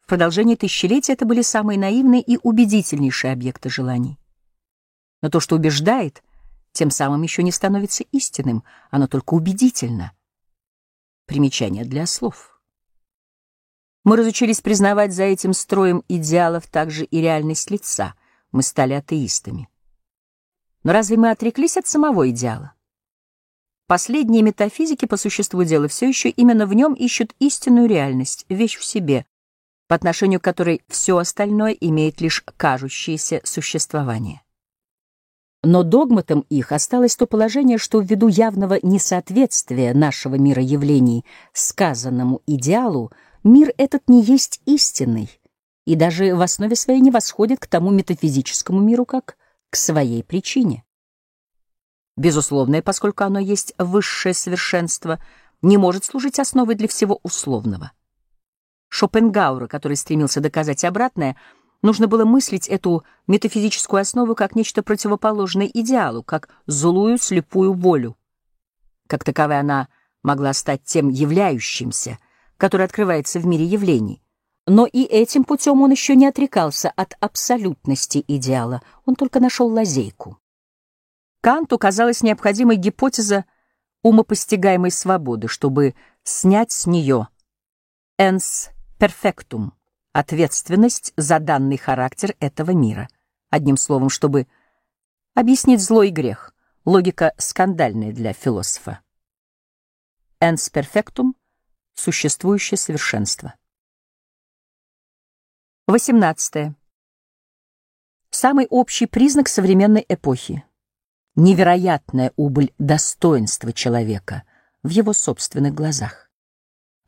В 0.00 0.06
продолжении 0.06 0.56
тысячелетий 0.56 1.12
это 1.12 1.24
были 1.24 1.42
самые 1.42 1.78
наивные 1.78 2.20
и 2.20 2.38
убедительнейшие 2.42 3.32
объекты 3.32 3.70
желаний. 3.70 4.18
Но 5.22 5.30
то, 5.30 5.40
что 5.40 5.56
убеждает, 5.56 6.22
тем 6.72 6.90
самым 6.90 7.22
еще 7.22 7.42
не 7.42 7.52
становится 7.52 8.04
истинным, 8.10 8.64
оно 8.90 9.06
только 9.06 9.34
убедительно. 9.34 10.12
Примечание 11.26 11.84
для 11.84 12.06
слов. 12.06 12.60
Мы 14.02 14.16
разучились 14.16 14.60
признавать 14.60 15.14
за 15.14 15.22
этим 15.22 15.54
строем 15.54 16.04
идеалов 16.08 16.66
также 16.66 17.04
и 17.04 17.20
реальность 17.20 17.70
лица— 17.70 18.14
мы 18.54 18.62
стали 18.62 18.94
атеистами. 18.94 19.68
Но 20.84 20.92
разве 20.92 21.16
мы 21.16 21.30
отреклись 21.30 21.76
от 21.76 21.86
самого 21.86 22.30
идеала? 22.30 22.72
Последние 23.86 24.42
метафизики 24.42 25.06
по 25.06 25.16
существу 25.16 25.64
дела 25.64 25.88
все 25.88 26.08
еще 26.08 26.30
именно 26.30 26.66
в 26.66 26.72
нем 26.72 26.94
ищут 26.94 27.34
истинную 27.40 27.88
реальность, 27.88 28.46
вещь 28.48 28.78
в 28.78 28.84
себе, 28.84 29.26
по 29.88 29.96
отношению 29.96 30.40
к 30.40 30.44
которой 30.44 30.82
все 30.88 31.18
остальное 31.18 31.72
имеет 31.72 32.20
лишь 32.20 32.42
кажущееся 32.56 33.40
существование. 33.44 34.40
Но 35.64 35.82
догматом 35.82 36.46
их 36.48 36.72
осталось 36.72 37.16
то 37.16 37.26
положение, 37.26 37.78
что 37.78 38.00
ввиду 38.00 38.28
явного 38.28 38.78
несоответствия 38.82 39.94
нашего 39.94 40.36
мира 40.36 40.62
явлений 40.62 41.24
сказанному 41.52 42.40
идеалу, 42.46 43.10
мир 43.42 43.74
этот 43.78 44.08
не 44.08 44.22
есть 44.22 44.60
истинный, 44.64 45.28
и 45.84 45.96
даже 45.96 46.34
в 46.34 46.40
основе 46.40 46.76
своей 46.76 47.00
не 47.00 47.10
восходит 47.10 47.60
к 47.60 47.66
тому 47.66 47.90
метафизическому 47.90 48.80
миру, 48.80 49.04
как 49.04 49.36
к 49.70 49.76
своей 49.76 50.22
причине. 50.22 50.84
Безусловное, 52.16 52.80
поскольку 52.80 53.24
оно 53.24 53.38
есть 53.38 53.74
высшее 53.76 54.34
совершенство, 54.34 55.18
не 55.62 55.76
может 55.76 56.04
служить 56.04 56.38
основой 56.38 56.74
для 56.74 56.88
всего 56.88 57.18
условного. 57.22 57.92
Шопенгаура, 58.88 59.66
который 59.66 59.96
стремился 59.96 60.40
доказать 60.40 60.84
обратное, 60.84 61.36
нужно 61.82 62.06
было 62.06 62.24
мыслить 62.24 62.68
эту 62.68 63.04
метафизическую 63.26 64.00
основу 64.00 64.34
как 64.34 64.54
нечто 64.54 64.82
противоположное 64.82 65.66
идеалу, 65.66 66.22
как 66.22 66.48
злую 66.66 67.18
слепую 67.18 67.72
волю. 67.72 68.16
Как 69.08 69.24
таковая 69.24 69.60
она 69.60 69.88
могла 70.22 70.52
стать 70.52 70.84
тем 70.84 71.08
являющимся, 71.08 72.18
который 72.56 72.86
открывается 72.86 73.40
в 73.40 73.46
мире 73.46 73.64
явлений, 73.64 74.23
Но 74.66 74.86
и 74.86 75.02
этим 75.02 75.44
путем 75.44 75.82
он 75.82 75.90
еще 75.90 76.16
не 76.16 76.26
отрекался 76.26 76.90
от 76.90 77.14
абсолютности 77.20 78.24
идеала, 78.26 78.80
он 79.04 79.14
только 79.14 79.40
нашел 79.40 79.68
лазейку. 79.68 80.38
Канту 81.42 81.78
казалась 81.78 82.22
необходимой 82.22 82.76
гипотеза 82.76 83.44
умопостигаемой 84.02 84.90
свободы, 84.90 85.48
чтобы 85.48 85.94
снять 86.22 86.72
с 86.72 86.86
нее 86.86 87.28
«ens 88.18 88.70
perfectum»— 88.98 89.72
ответственность 90.12 91.12
за 91.16 91.38
данный 91.40 91.76
характер 91.76 92.34
этого 92.40 92.70
мира. 92.70 93.08
Одним 93.50 93.76
словом, 93.76 94.08
чтобы 94.08 94.46
объяснить 95.34 95.82
зло 95.82 96.02
и 96.02 96.10
грех, 96.10 96.54
логика 96.86 97.34
скандальная 97.36 98.12
для 98.12 98.32
философа. 98.32 99.00
«Ens 100.40 100.72
perfectum»— 100.72 101.34
существующее 101.94 102.78
совершенство. 102.78 103.54
18. 105.86 106.72
Самый 108.30 108.66
общий 108.70 109.04
признак 109.04 109.48
современной 109.48 110.02
эпохи— 110.08 110.64
невероятная 111.36 112.32
убыль 112.36 112.72
достоинства 112.78 113.70
человека 113.70 114.44
в 114.82 114.88
его 114.88 115.12
собственных 115.12 115.74
глазах. 115.74 116.30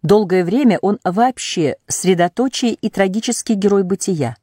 Долгое 0.03 0.45
время 0.45 0.79
он 0.83 0.99
вообще 1.05 1.79
средоточие 1.87 2.75
и 2.75 2.91
трагический 2.91 3.55
герой 3.55 3.83
бытия. 3.83 4.37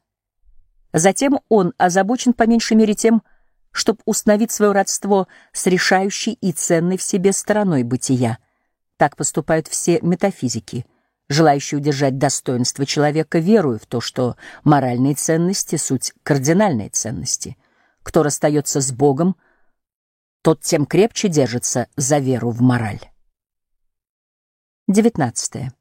Затем 0.92 1.38
он 1.48 1.72
озабочен 1.78 2.32
по 2.32 2.42
меньшей 2.42 2.76
мере 2.76 2.94
тем, 2.94 3.22
чтобы 3.70 4.00
установить 4.04 4.50
свое 4.50 4.72
родство 4.72 5.28
с 5.52 5.64
решающей 5.68 6.32
и 6.32 6.50
ценной 6.50 6.96
в 6.96 7.04
себе 7.04 7.32
стороной 7.32 7.84
бытия. 7.84 8.38
Так 8.96 9.14
поступают 9.14 9.68
все 9.68 10.00
метафизики— 10.02 10.86
желающий 11.28 11.76
удержать 11.76 12.18
достоинство 12.18 12.84
человека, 12.84 13.38
верую 13.38 13.78
в 13.78 13.86
то, 13.86 14.00
что 14.00 14.36
моральные 14.62 15.14
ценности— 15.14 15.76
суть 15.78 16.12
кардинальной 16.22 16.88
ценности. 16.90 17.56
Кто 18.02 18.22
расстается 18.22 18.80
с 18.80 18.92
Богом, 18.92 19.36
тот 20.42 20.60
тем 20.60 20.84
крепче 20.84 21.28
держится 21.28 21.88
за 21.96 22.18
веру 22.18 22.50
в 22.50 22.60
мораль. 22.60 23.00
19. 24.88 25.72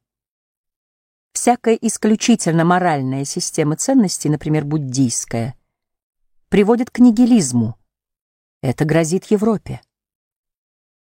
Всякая 1.33 1.75
исключительно 1.75 2.63
моральная 2.63 3.25
система 3.25 3.75
ценностей, 3.75 4.29
например, 4.29 4.63
буддийская, 4.63 5.55
приводит 6.47 6.89
к 6.89 6.99
нигилизму. 6.99 7.77
Это 8.61 8.85
грозит 8.85 9.25
Европе. 9.25 9.81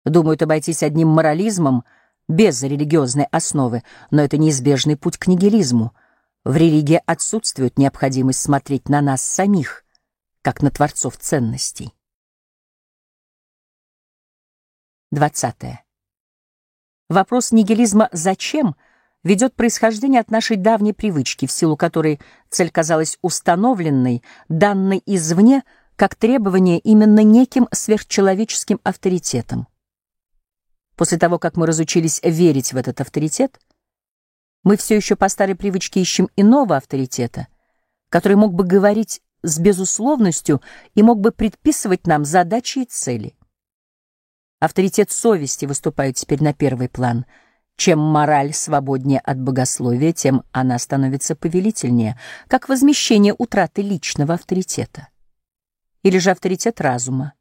Думают 0.06 0.42
обойтись 0.42 0.82
одним 0.82 1.10
морализмом— 1.10 1.84
без 2.30 2.62
религиозной 2.64 3.26
основы, 3.26 3.84
но 4.12 4.22
это 4.22 4.38
неизбежный 4.38 4.96
путь 4.96 5.18
к 5.18 5.28
нигилизму. 5.28 5.94
В 6.46 6.56
религии 6.56 7.02
отсутствует 7.06 7.78
необходимость 7.78 8.40
смотреть 8.40 8.88
на 8.88 9.02
нас 9.02 9.22
самих, 9.22 9.84
как 10.42 10.62
на 10.62 10.72
творцов 10.72 11.18
ценностей. 11.18 11.94
20. 15.12 15.56
Вопрос 17.10 17.52
нигилизма 17.52 18.10
«зачем?» 18.12 18.76
ведет 19.24 19.56
происхождение 19.56 20.22
от 20.22 20.32
нашей 20.32 20.56
давней 20.56 20.94
привычки, 20.94 21.48
в 21.48 21.52
силу 21.52 21.76
которой 21.76 22.22
цель 22.50 22.70
казалась 22.70 23.18
установленной, 23.22 24.24
данной 24.48 25.02
извне, 25.06 25.64
как 25.96 26.16
требование 26.16 26.80
именно 26.80 27.24
неким 27.24 27.68
сверхчеловеческим 27.72 28.80
авторитетом. 28.84 29.68
После 31.00 31.18
того, 31.18 31.40
как 31.40 31.56
мы 31.56 31.66
разучились 31.66 32.20
верить 32.24 32.74
в 32.74 32.76
этот 32.76 33.00
авторитет, 33.00 33.58
мы 34.64 34.76
все 34.76 34.98
еще 34.98 35.16
по 35.16 35.30
старой 35.30 35.56
привычке 35.56 36.02
ищем 36.02 36.28
иного 36.36 36.76
авторитета, 36.76 37.48
который 38.10 38.36
мог 38.36 38.54
бы 38.54 38.66
говорить 38.66 39.22
с 39.42 39.60
безусловностью 39.60 40.62
и 40.96 41.02
мог 41.02 41.22
бы 41.22 41.32
предписывать 41.32 42.06
нам 42.06 42.26
задачи 42.26 42.80
и 42.80 42.86
цели. 42.86 43.38
Авторитет 44.60 45.10
совести 45.10 45.64
выступает 45.64 46.18
теперь 46.18 46.44
на 46.44 46.54
первый 46.54 46.90
план. 46.90 47.26
Чем 47.78 48.00
мораль 48.00 48.54
свободнее 48.54 49.22
от 49.22 49.40
богословия, 49.40 50.12
тем 50.12 50.44
она 50.52 50.78
становится 50.80 51.34
повелительнее, 51.34 52.20
как 52.50 52.68
возмещение 52.68 53.34
утраты 53.38 53.84
личного 53.84 54.34
авторитета. 54.34 55.08
Или 56.04 56.18
же 56.18 56.32
авторитет 56.32 56.82
разума. 56.82 57.36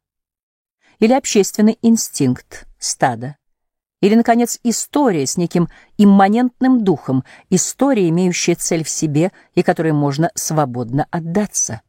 Или 0.99 1.11
общественный 1.11 1.77
инстинкт 1.81 2.65
стада. 2.79 3.35
Или, 4.01 4.15
наконец, 4.15 4.59
история 4.63 5.25
с 5.25 5.35
неким 5.35 5.67
имманентным 5.97 6.83
духом, 6.83 7.23
история, 7.49 8.07
имеющая 8.09 8.55
цель 8.55 8.83
в 8.83 8.89
себе 8.89 9.31
и 9.55 9.63
которой 9.63 9.91
можно 9.91 10.31
свободно 10.35 11.05
отдаться. 11.11 11.81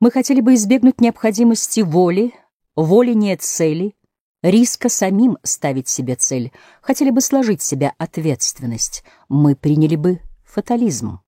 Мы 0.00 0.10
хотели 0.10 0.40
бы 0.40 0.54
избегнуть 0.54 1.00
необходимости 1.00 1.80
воли, 1.80 2.34
воли 2.74 3.12
нет 3.12 3.42
цели, 3.42 3.94
риска 4.42 4.88
самим 4.88 5.38
ставить 5.44 5.88
себе 5.88 6.16
цель, 6.16 6.52
хотели 6.82 7.10
бы 7.10 7.20
сложить 7.20 7.62
себя 7.62 7.94
ответственность, 7.96 9.04
мы 9.28 9.54
приняли 9.54 9.96
бы 9.96 10.20
фатализм. 10.44 11.20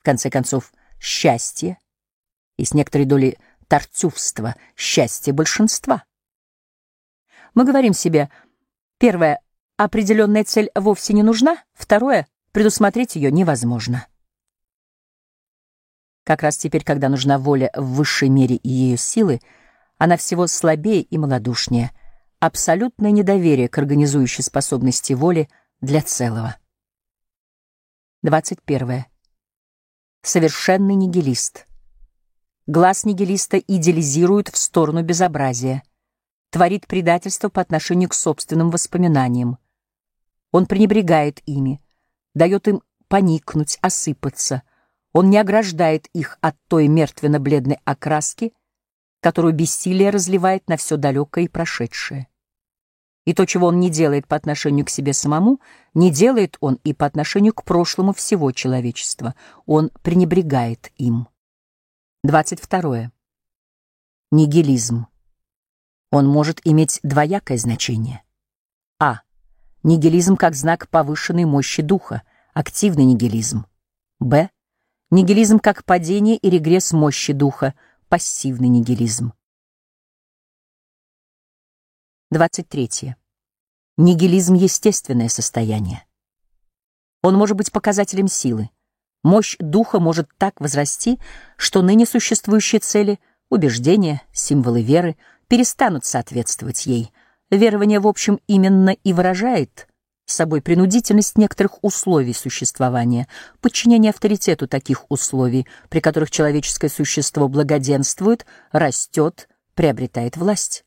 В 0.00 0.04
конце 0.04 0.28
концов, 0.28 0.72
счастье 1.00 1.78
и 2.58 2.64
с 2.64 2.74
некоторой 2.74 3.06
долей 3.06 3.38
торцювства 3.68 4.54
счастье 4.76 5.32
большинства. 5.32 6.04
Мы 7.54 7.64
говорим 7.64 7.92
себе, 7.92 8.30
первое, 8.98 9.40
определенная 9.76 10.44
цель 10.44 10.70
вовсе 10.74 11.12
не 11.12 11.22
нужна, 11.22 11.62
второе, 11.74 12.26
предусмотреть 12.52 13.16
ее 13.16 13.30
невозможно. 13.30 14.06
Как 16.24 16.42
раз 16.42 16.56
теперь, 16.56 16.84
когда 16.84 17.08
нужна 17.08 17.38
воля 17.38 17.70
в 17.74 17.94
высшей 17.94 18.28
мере 18.28 18.56
и 18.56 18.68
ее 18.68 18.96
силы, 18.96 19.40
она 19.98 20.16
всего 20.16 20.46
слабее 20.46 21.02
и 21.02 21.18
малодушнее, 21.18 21.90
абсолютное 22.38 23.10
недоверие 23.10 23.68
к 23.68 23.76
организующей 23.78 24.42
способности 24.42 25.12
воли 25.12 25.48
для 25.80 26.00
целого. 26.00 26.56
21. 28.22 29.04
Совершенный 30.22 30.94
нигилист. 30.94 31.66
Глаз 32.66 33.04
нигилиста 33.04 33.58
идеализирует 33.58 34.48
в 34.48 34.56
сторону 34.56 35.02
безобразия 35.02 35.82
творит 36.52 36.86
предательство 36.86 37.48
по 37.48 37.62
отношению 37.62 38.10
к 38.10 38.14
собственным 38.14 38.70
воспоминаниям. 38.70 39.58
Он 40.52 40.66
пренебрегает 40.66 41.40
ими, 41.46 41.80
дает 42.34 42.68
им 42.68 42.82
поникнуть, 43.08 43.78
осыпаться. 43.80 44.62
Он 45.14 45.30
не 45.30 45.38
ограждает 45.38 46.08
их 46.12 46.38
от 46.42 46.54
той 46.68 46.88
мертвенно-бледной 46.88 47.78
окраски, 47.84 48.52
которую 49.20 49.54
бессилие 49.54 50.10
разливает 50.10 50.68
на 50.68 50.76
все 50.76 50.98
далекое 50.98 51.44
и 51.44 51.48
прошедшее. 51.48 52.28
И 53.24 53.32
то, 53.32 53.46
чего 53.46 53.68
он 53.68 53.80
не 53.80 53.88
делает 53.88 54.26
по 54.26 54.36
отношению 54.36 54.84
к 54.84 54.90
себе 54.90 55.14
самому, 55.14 55.58
не 55.94 56.10
делает 56.10 56.58
он 56.60 56.78
и 56.84 56.92
по 56.92 57.06
отношению 57.06 57.54
к 57.54 57.64
прошлому 57.64 58.12
всего 58.12 58.52
человечества. 58.52 59.34
Он 59.64 59.90
пренебрегает 60.02 60.92
им. 60.96 61.28
22. 62.24 63.10
Нигилизм. 64.32 65.06
Он 66.12 66.28
может 66.28 66.60
иметь 66.64 67.00
двоякое 67.02 67.56
значение. 67.56 68.22
А. 69.00 69.22
Нигилизм 69.82 70.36
как 70.36 70.54
знак 70.54 70.86
повышенной 70.90 71.46
мощи 71.46 71.80
духа, 71.80 72.22
активный 72.52 73.04
нигилизм. 73.06 73.64
Б. 74.20 74.50
Нигилизм 75.10 75.58
как 75.58 75.86
падение 75.86 76.36
и 76.36 76.50
регресс 76.50 76.92
мощи 76.92 77.32
духа, 77.32 77.74
пассивный 78.10 78.68
нигилизм. 78.68 79.32
23. 82.30 83.16
Нигилизм— 83.96 84.52
естественное 84.54 85.30
состояние. 85.30 86.04
Он 87.22 87.36
может 87.36 87.56
быть 87.56 87.72
показателем 87.72 88.28
силы. 88.28 88.68
Мощь 89.22 89.56
духа 89.58 89.98
может 89.98 90.28
так 90.36 90.60
возрасти, 90.60 91.18
что 91.56 91.80
ныне 91.80 92.04
существующие 92.04 92.80
цели, 92.80 93.18
убеждения, 93.48 94.20
символы 94.34 94.82
веры— 94.82 95.16
перестанут 95.52 96.06
соответствовать 96.06 96.86
ей. 96.86 97.12
Верование, 97.50 98.00
в 98.00 98.06
общем, 98.06 98.40
именно 98.46 98.88
и 98.88 99.12
выражает 99.12 99.86
собой 100.24 100.62
принудительность 100.62 101.36
некоторых 101.36 101.84
условий 101.84 102.32
существования, 102.32 103.28
подчинение 103.60 104.12
авторитету 104.12 104.66
таких 104.66 105.04
условий, 105.10 105.66
при 105.90 106.00
которых 106.00 106.30
человеческое 106.30 106.88
существо 106.88 107.48
благоденствует, 107.48 108.46
растет, 108.70 109.50
приобретает 109.74 110.38
власть. 110.38 110.86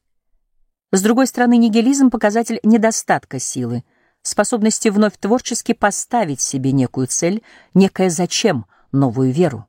С 0.91 1.03
другой 1.03 1.27
стороны, 1.27 1.57
нигилизм— 1.57 2.09
показатель 2.09 2.59
недостатка 2.63 3.37
силы, 3.37 3.83
способности 4.23 4.87
вновь 4.87 5.15
творчески 5.19 5.73
поставить 5.73 6.41
себе 6.41 6.71
некую 6.71 7.05
цель, 7.05 7.43
некое 7.75 8.09
зачем, 8.09 8.65
новую 8.91 9.31
веру. 9.31 9.67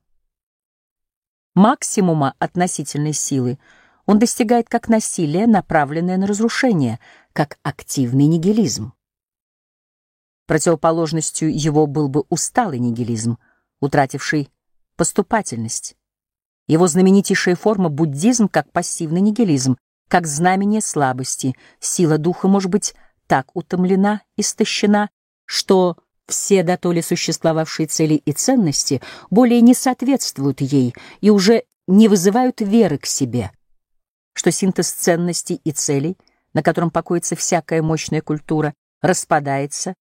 Максимума 1.54 2.32
относительной 2.38 3.12
силы— 3.12 3.58
он 4.06 4.18
достигает 4.18 4.68
как 4.68 4.88
насилие, 4.88 5.46
направленное 5.46 6.16
на 6.16 6.26
разрушение, 6.26 7.00
как 7.32 7.58
активный 7.62 8.26
нигилизм. 8.26 8.92
Противоположностью 10.46 11.54
его 11.54 11.86
был 11.86 12.08
бы 12.08 12.24
усталый 12.28 12.78
нигилизм, 12.78 13.38
утративший 13.80 14.48
поступательность. 14.96 15.96
Его 16.68 16.86
знаменитейшая 16.86 17.56
форма— 17.56 17.88
буддизм 17.90 18.48
как 18.48 18.70
пассивный 18.72 19.20
нигилизм, 19.20 19.76
как 20.08 20.26
знамение 20.26 20.80
слабости. 20.80 21.56
Сила 21.80 22.16
духа 22.16 22.48
может 22.48 22.70
быть 22.70 22.94
так 23.26 23.54
утомлена, 23.54 24.22
истощена, 24.36 25.10
что 25.44 25.96
все 26.26 26.62
дотоле 26.62 27.02
существовавшие 27.02 27.86
цели 27.86 28.14
и 28.14 28.32
ценности 28.32 29.00
более 29.30 29.60
не 29.60 29.74
соответствуют 29.74 30.60
ей 30.60 30.94
и 31.20 31.30
уже 31.30 31.64
не 31.86 32.08
вызывают 32.08 32.60
веры 32.60 32.98
к 32.98 33.06
себе, 33.06 33.52
что 34.36 34.52
синтез 34.52 34.92
ценностей 34.92 35.62
и 35.64 35.72
целей, 35.72 36.18
на 36.52 36.62
котором 36.62 36.90
покоится 36.90 37.34
всякая 37.34 37.80
мощная 37.80 38.20
культура, 38.20 38.74
распадается, 39.00 39.94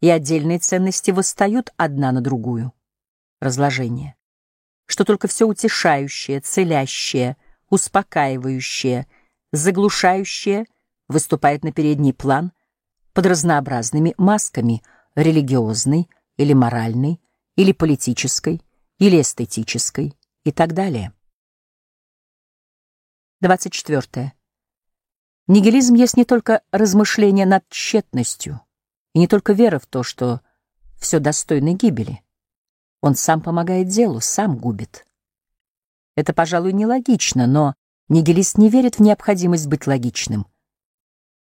и 0.00 0.08
отдельные 0.08 0.58
ценности 0.58 1.10
восстают 1.10 1.70
одна 1.76 2.10
на 2.10 2.22
другую. 2.22 2.72
Разложение. 3.40 4.16
Что 4.86 5.04
только 5.04 5.28
все 5.28 5.46
утешающее, 5.46 6.40
целящее, 6.40 7.36
успокаивающее, 7.68 9.06
заглушающее 9.52 10.64
выступает 11.08 11.62
на 11.62 11.70
передний 11.70 12.14
план 12.14 12.52
под 13.12 13.26
разнообразными 13.26 14.14
масками 14.16 14.82
религиозной 15.14 16.08
или 16.38 16.54
моральной, 16.54 17.20
или 17.54 17.72
политической, 17.72 18.62
или 18.98 19.20
эстетической 19.20 20.14
и 20.42 20.52
так 20.52 20.72
далее. 20.72 21.12
24. 23.44 24.32
Нигилизм 25.48 25.92
есть 25.96 26.16
не 26.16 26.24
только 26.24 26.62
размышление 26.72 27.44
над 27.44 27.68
тщетностью, 27.68 28.62
и 29.12 29.18
не 29.18 29.28
только 29.28 29.52
вера 29.52 29.78
в 29.78 29.84
то, 29.84 30.02
что 30.02 30.40
все 30.98 31.18
достойно 31.18 31.74
гибели. 31.74 32.22
Он 33.02 33.14
сам 33.14 33.42
помогает 33.42 33.88
делу, 33.88 34.22
сам 34.22 34.56
губит. 34.56 35.06
Это, 36.16 36.32
пожалуй, 36.32 36.72
нелогично, 36.72 37.46
но 37.46 37.74
нигилист 38.08 38.56
не 38.56 38.70
верит 38.70 38.94
в 38.94 39.02
необходимость 39.02 39.66
быть 39.66 39.86
логичным. 39.86 40.46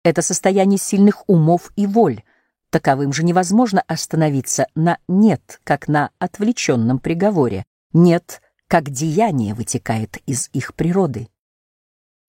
Это 0.04 0.22
состояние 0.22 0.80
сильных 0.80 1.24
умов 1.30 1.72
и 1.78 1.88
воль. 1.88 2.24
Таковым 2.70 3.14
же 3.14 3.24
невозможно 3.24 3.82
остановиться 3.88 4.68
на 4.76 4.98
«нет», 5.08 5.62
как 5.64 5.88
на 5.88 6.10
отвлеченном 6.20 7.00
приговоре. 7.00 7.64
«Нет», 7.94 8.42
как 8.68 8.90
деяние 8.90 9.54
вытекает 9.54 10.18
из 10.26 10.50
их 10.52 10.74
природы. 10.74 11.30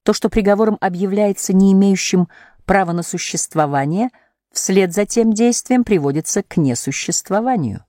То, 0.05 0.12
что 0.12 0.28
приговором 0.28 0.76
объявляется 0.80 1.55
не 1.55 1.72
имеющим 1.72 2.28
права 2.66 2.92
на 2.92 3.02
существование, 3.02 4.11
вслед 4.52 4.92
за 4.92 5.07
тем 5.07 5.32
действием 5.32 5.82
приводится 5.82 6.42
к 6.42 6.59
несуществованию. 6.59 7.84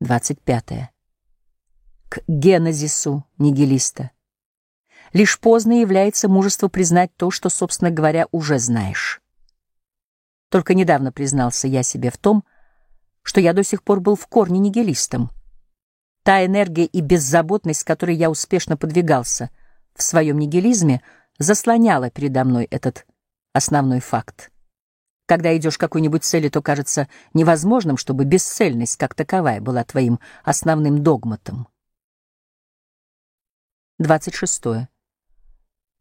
25. 0.00 0.90
К 2.08 2.20
генезису 2.26 3.26
нигилиста. 3.36 4.10
Лишь 5.12 5.38
поздно 5.38 5.80
является 5.80 6.28
мужество 6.28 6.68
признать 6.68 7.14
то, 7.16 7.30
что, 7.30 7.50
собственно 7.50 7.90
говоря, 7.90 8.26
уже 8.30 8.58
знаешь. 8.58 9.20
Только 10.48 10.72
недавно 10.72 11.12
признался 11.12 11.68
я 11.68 11.82
себе 11.82 12.10
в 12.10 12.16
том, 12.16 12.42
что 13.22 13.40
я 13.40 13.52
до 13.52 13.62
сих 13.62 13.82
пор 13.82 14.00
был 14.00 14.16
в 14.16 14.26
корне 14.28 14.60
нигилистом. 14.60 15.30
Та 16.28 16.44
энергия 16.44 16.84
и 16.84 17.00
беззаботность, 17.00 17.80
с 17.80 17.84
которой 17.84 18.14
я 18.14 18.28
успешно 18.28 18.76
подвигался 18.76 19.48
в 19.94 20.02
своем 20.02 20.38
нигилизме, 20.38 21.00
заслоняла 21.38 22.10
передо 22.10 22.44
мной 22.44 22.66
этот 22.66 23.06
основной 23.54 24.00
факт. 24.00 24.52
Когда 25.24 25.56
идешь 25.56 25.78
к 25.78 25.80
какой-нибудь 25.80 26.24
цели, 26.24 26.50
то 26.50 26.60
кажется 26.60 27.08
невозможным, 27.32 27.96
чтобы 27.96 28.26
бесцельность 28.26 28.98
как 28.98 29.14
таковая 29.14 29.62
была 29.62 29.84
твоим 29.84 30.20
основным 30.44 31.02
догматом. 31.02 31.66
26. 33.98 34.86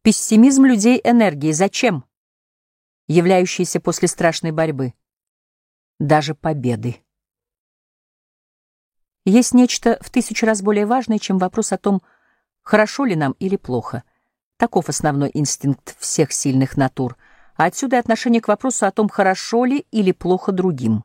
Пессимизм 0.02 0.66
людей 0.66 1.00
энергии. 1.06 1.54
Зачем? 1.54 2.04
Являющийся 3.08 3.80
после 3.80 4.10
страшной 4.10 4.52
борьбы. 4.52 4.94
Даже 6.00 6.36
победы. 6.36 6.98
Есть 9.28 9.54
нечто 9.54 9.98
в 10.00 10.10
тысячу 10.10 10.46
раз 10.46 10.62
более 10.62 10.86
важное, 10.86 11.20
чем 11.20 11.38
вопрос 11.38 11.74
о 11.74 11.78
том, 11.78 12.02
хорошо 12.64 13.04
ли 13.04 13.14
нам 13.14 13.36
или 13.40 13.58
плохо. 13.58 14.04
Таков 14.56 14.88
основной 14.88 15.32
инстинкт 15.34 15.98
всех 16.00 16.32
сильных 16.32 16.78
натур, 16.78 17.18
а 17.58 17.66
отсюда 17.66 17.98
и 17.98 18.00
отношение 18.00 18.40
к 18.40 18.48
вопросу 18.48 18.86
о 18.86 18.92
том, 18.92 19.10
хорошо 19.10 19.66
ли 19.66 19.86
или 19.92 20.14
плохо 20.14 20.54
другим. 20.54 21.04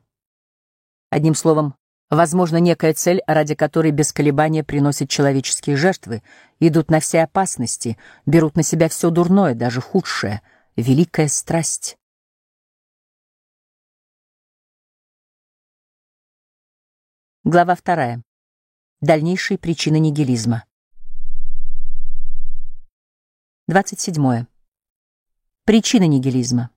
Одним 1.09 1.35
словом, 1.35 1.75
возможно, 2.09 2.61
некая 2.61 2.93
цель, 2.93 3.21
ради 3.27 3.55
которой 3.55 3.91
без 3.91 4.13
колебания 4.13 4.63
приносят 4.63 5.09
человеческие 5.09 5.75
жертвы, 5.75 6.23
идут 6.61 6.89
на 6.89 7.01
все 7.01 7.23
опасности, 7.23 7.97
берут 8.25 8.55
на 8.55 8.63
себя 8.63 8.87
все 8.87 9.09
дурное, 9.09 9.53
даже 9.53 9.81
худшее, 9.81 10.41
великая 10.77 11.27
страсть. 11.27 11.97
Глава 17.45 17.75
вторая. 17.75 18.23
Дальнейшие 19.01 19.57
причины 19.57 19.99
нигилизма. 19.99 20.63
27. 23.67 24.45
Причины 25.65 26.07
нигилизма. 26.07 26.69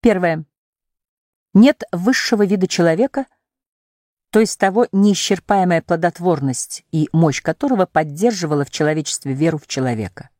Первое. 0.00 0.46
Нет 1.52 1.82
высшего 1.92 2.46
вида 2.46 2.66
человека, 2.66 3.26
то 4.30 4.40
есть 4.40 4.58
того 4.58 4.86
неисчерпаемая 4.90 5.82
плодотворность 5.82 6.86
и 6.90 7.10
мощь 7.12 7.42
которого 7.42 7.84
поддерживала 7.84 8.64
в 8.64 8.70
человечестве 8.70 9.34
веру 9.34 9.58
в 9.58 9.66
человека. 9.66 10.30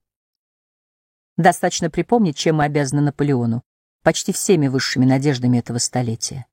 Достаточно 1.36 1.90
припомнить, 1.90 2.38
чем 2.38 2.56
мы 2.56 2.64
обязаны 2.64 3.02
Наполеону, 3.02 3.62
почти 4.02 4.32
всеми 4.32 4.68
высшими 4.68 5.04
надеждами 5.04 5.58
этого 5.58 5.76
столетия. 5.76 6.46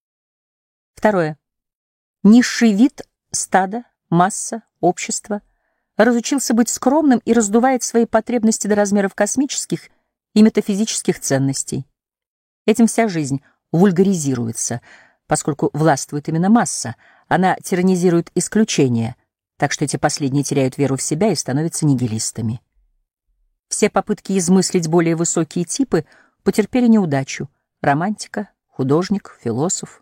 Второе. 0.93 1.39
Низший 2.23 2.73
вид, 2.73 3.03
стадо, 3.31 3.83
масса, 4.09 4.63
общество 4.81 5.41
разучился 5.95 6.53
быть 6.53 6.67
скромным 6.67 7.19
и 7.23 7.31
раздувает 7.31 7.83
свои 7.83 8.05
потребности 8.05 8.67
до 8.67 8.75
размеров 8.75 9.15
космических 9.15 9.89
и 10.33 10.41
метафизических 10.41 11.19
ценностей. 11.19 11.85
Этим 12.65 12.87
вся 12.87 13.07
жизнь 13.07 13.41
вульгаризируется, 13.71 14.81
поскольку 15.27 15.69
властвует 15.71 16.27
именно 16.27 16.49
масса, 16.49 16.95
она 17.29 17.55
тиранизирует 17.55 18.31
исключения, 18.35 19.15
так 19.57 19.71
что 19.71 19.85
эти 19.85 19.95
последние 19.95 20.43
теряют 20.43 20.77
веру 20.77 20.97
в 20.97 21.01
себя 21.01 21.31
и 21.31 21.35
становятся 21.35 21.85
нигилистами. 21.85 22.61
Все 23.69 23.89
попытки 23.89 24.37
измыслить 24.37 24.89
более 24.89 25.15
высокие 25.15 25.63
типы 25.63 26.05
потерпели 26.43 26.87
неудачу. 26.87 27.49
Романтика, 27.81 28.49
художник, 28.67 29.37
философ 29.41 30.01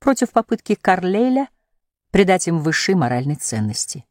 против 0.00 0.32
попытки 0.32 0.74
Карлейля 0.74 1.48
придать 2.10 2.48
им 2.48 2.58
высшие 2.58 2.96
моральные 2.96 3.36
ценности. 3.36 4.04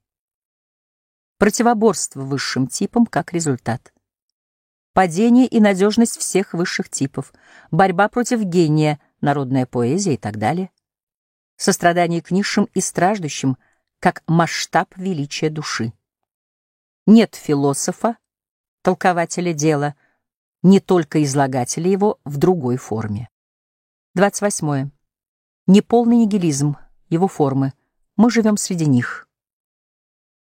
Противоборство 1.37 2.21
высшим 2.21 2.67
типам 2.67 3.05
как 3.05 3.33
результат. 3.33 3.93
Падение 4.93 5.47
и 5.47 5.59
надежность 5.59 6.17
всех 6.17 6.53
высших 6.53 6.89
типов, 6.89 7.33
борьба 7.71 8.07
против 8.07 8.41
гения, 8.41 8.99
народная 9.21 9.65
поэзия 9.65 10.13
и 10.13 10.17
так 10.17 10.37
далее. 10.37 10.71
Сострадание 11.55 12.21
к 12.21 12.31
низшим 12.31 12.65
и 12.73 12.81
страждущим 12.81 13.57
как 13.99 14.23
масштаб 14.27 14.95
величия 14.95 15.49
души. 15.49 15.93
Нет 17.05 17.35
философа, 17.35 18.17
толкователя 18.81 19.53
дела, 19.53 19.95
не 20.61 20.79
только 20.79 21.23
излагателя 21.23 21.89
его 21.89 22.19
в 22.23 22.37
другой 22.37 22.77
форме. 22.77 23.29
28. 24.15 24.91
Неполный 25.71 26.17
нигилизм, 26.17 26.77
его 27.09 27.27
формы. 27.27 27.73
Мы 28.15 28.31
живем 28.31 28.57
среди 28.57 28.87
них. 28.87 29.29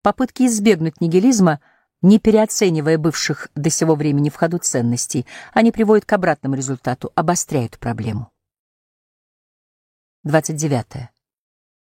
Попытки 0.03 0.43
избегнуть 0.43 1.01
нигилизма, 1.01 1.63
не 2.03 2.19
переоценивая 2.19 2.99
бывших 2.99 3.49
до 3.55 3.71
сего 3.71 3.95
времени 3.95 4.29
в 4.29 4.35
ходу 4.35 4.59
ценностей, 4.59 5.25
они 5.55 5.73
приводят 5.73 6.05
к 6.05 6.13
обратному 6.13 6.57
результату, 6.57 7.11
обостряют 7.15 7.79
проблему. 7.79 8.31
29. 10.25 11.09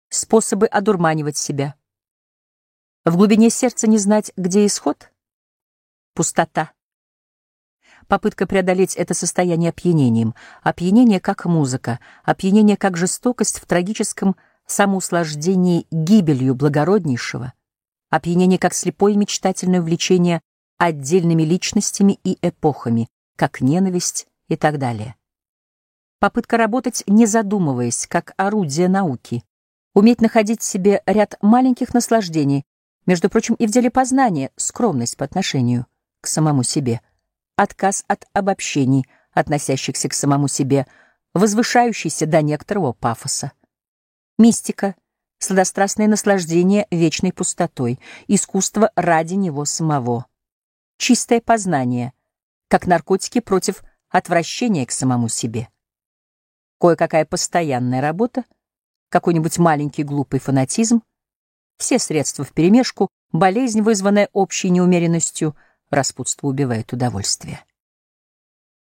Способы 0.09 0.67
одурманивать 0.67 1.37
себя. 1.37 1.75
В 3.05 3.15
глубине 3.15 3.49
сердца 3.49 3.87
не 3.87 3.97
знать, 3.97 4.33
где 4.35 4.65
исход? 4.65 5.09
Пустота. 6.15 6.73
Попытка 8.07 8.47
преодолеть 8.47 8.95
это 8.95 9.13
состояние 9.13 9.69
опьянением. 9.69 10.35
Опьянение 10.63 11.19
как 11.19 11.45
музыка, 11.45 11.99
опьянение 12.23 12.77
как 12.77 12.97
жестокость 12.97 13.59
в 13.59 13.65
трагическом 13.65 14.35
самоуслаждении 14.65 15.85
гибелью 15.91 16.55
благороднейшего, 16.55 17.53
опьянение 18.09 18.59
как 18.59 18.73
слепое 18.73 19.15
мечтательное 19.15 19.81
увлечение 19.81 20.41
отдельными 20.77 21.43
личностями 21.43 22.19
и 22.23 22.37
эпохами, 22.41 23.07
как 23.35 23.61
ненависть 23.61 24.27
и 24.47 24.55
так 24.55 24.79
далее. 24.79 25.15
Попытка 26.19 26.57
работать, 26.57 27.03
не 27.07 27.25
задумываясь, 27.25 28.07
как 28.07 28.33
орудие 28.37 28.87
науки. 28.87 29.43
Уметь 29.93 30.21
находить 30.21 30.61
в 30.61 30.65
себе 30.65 31.01
ряд 31.05 31.35
маленьких 31.41 31.93
наслаждений, 31.93 32.63
между 33.05 33.29
прочим, 33.29 33.55
и 33.55 33.65
в 33.65 33.71
деле 33.71 33.89
познания, 33.89 34.51
скромность 34.55 35.17
по 35.17 35.25
отношению 35.25 35.87
к 36.21 36.27
самому 36.27 36.63
себе, 36.63 37.01
отказ 37.61 38.03
от 38.07 38.25
обобщений, 38.33 39.05
относящихся 39.33 40.09
к 40.09 40.15
самому 40.15 40.47
себе, 40.47 40.87
возвышающийся 41.35 42.25
до 42.25 42.41
некоторого 42.41 42.91
пафоса. 42.91 43.51
Мистика, 44.39 44.95
сладострастное 45.37 46.07
наслаждение 46.07 46.87
вечной 46.89 47.31
пустотой, 47.31 47.99
искусство 48.27 48.91
ради 48.95 49.35
него 49.35 49.65
самого. 49.65 50.25
Чистое 50.97 51.39
познание, 51.39 52.13
как 52.67 52.87
наркотики 52.87 53.39
против 53.39 53.83
отвращения 54.09 54.87
к 54.87 54.91
самому 54.91 55.29
себе. 55.29 55.69
Кое-какая 56.79 57.25
постоянная 57.25 58.01
работа, 58.01 58.43
какой-нибудь 59.09 59.59
маленький 59.59 60.03
глупый 60.03 60.39
фанатизм, 60.39 61.03
все 61.77 61.99
средства 61.99 62.43
вперемешку, 62.43 63.09
болезнь, 63.31 63.81
вызванная 63.81 64.29
общей 64.33 64.71
неумеренностью, 64.71 65.55
распутство 65.91 66.47
убивает 66.47 66.91
удовольствие. 66.93 67.63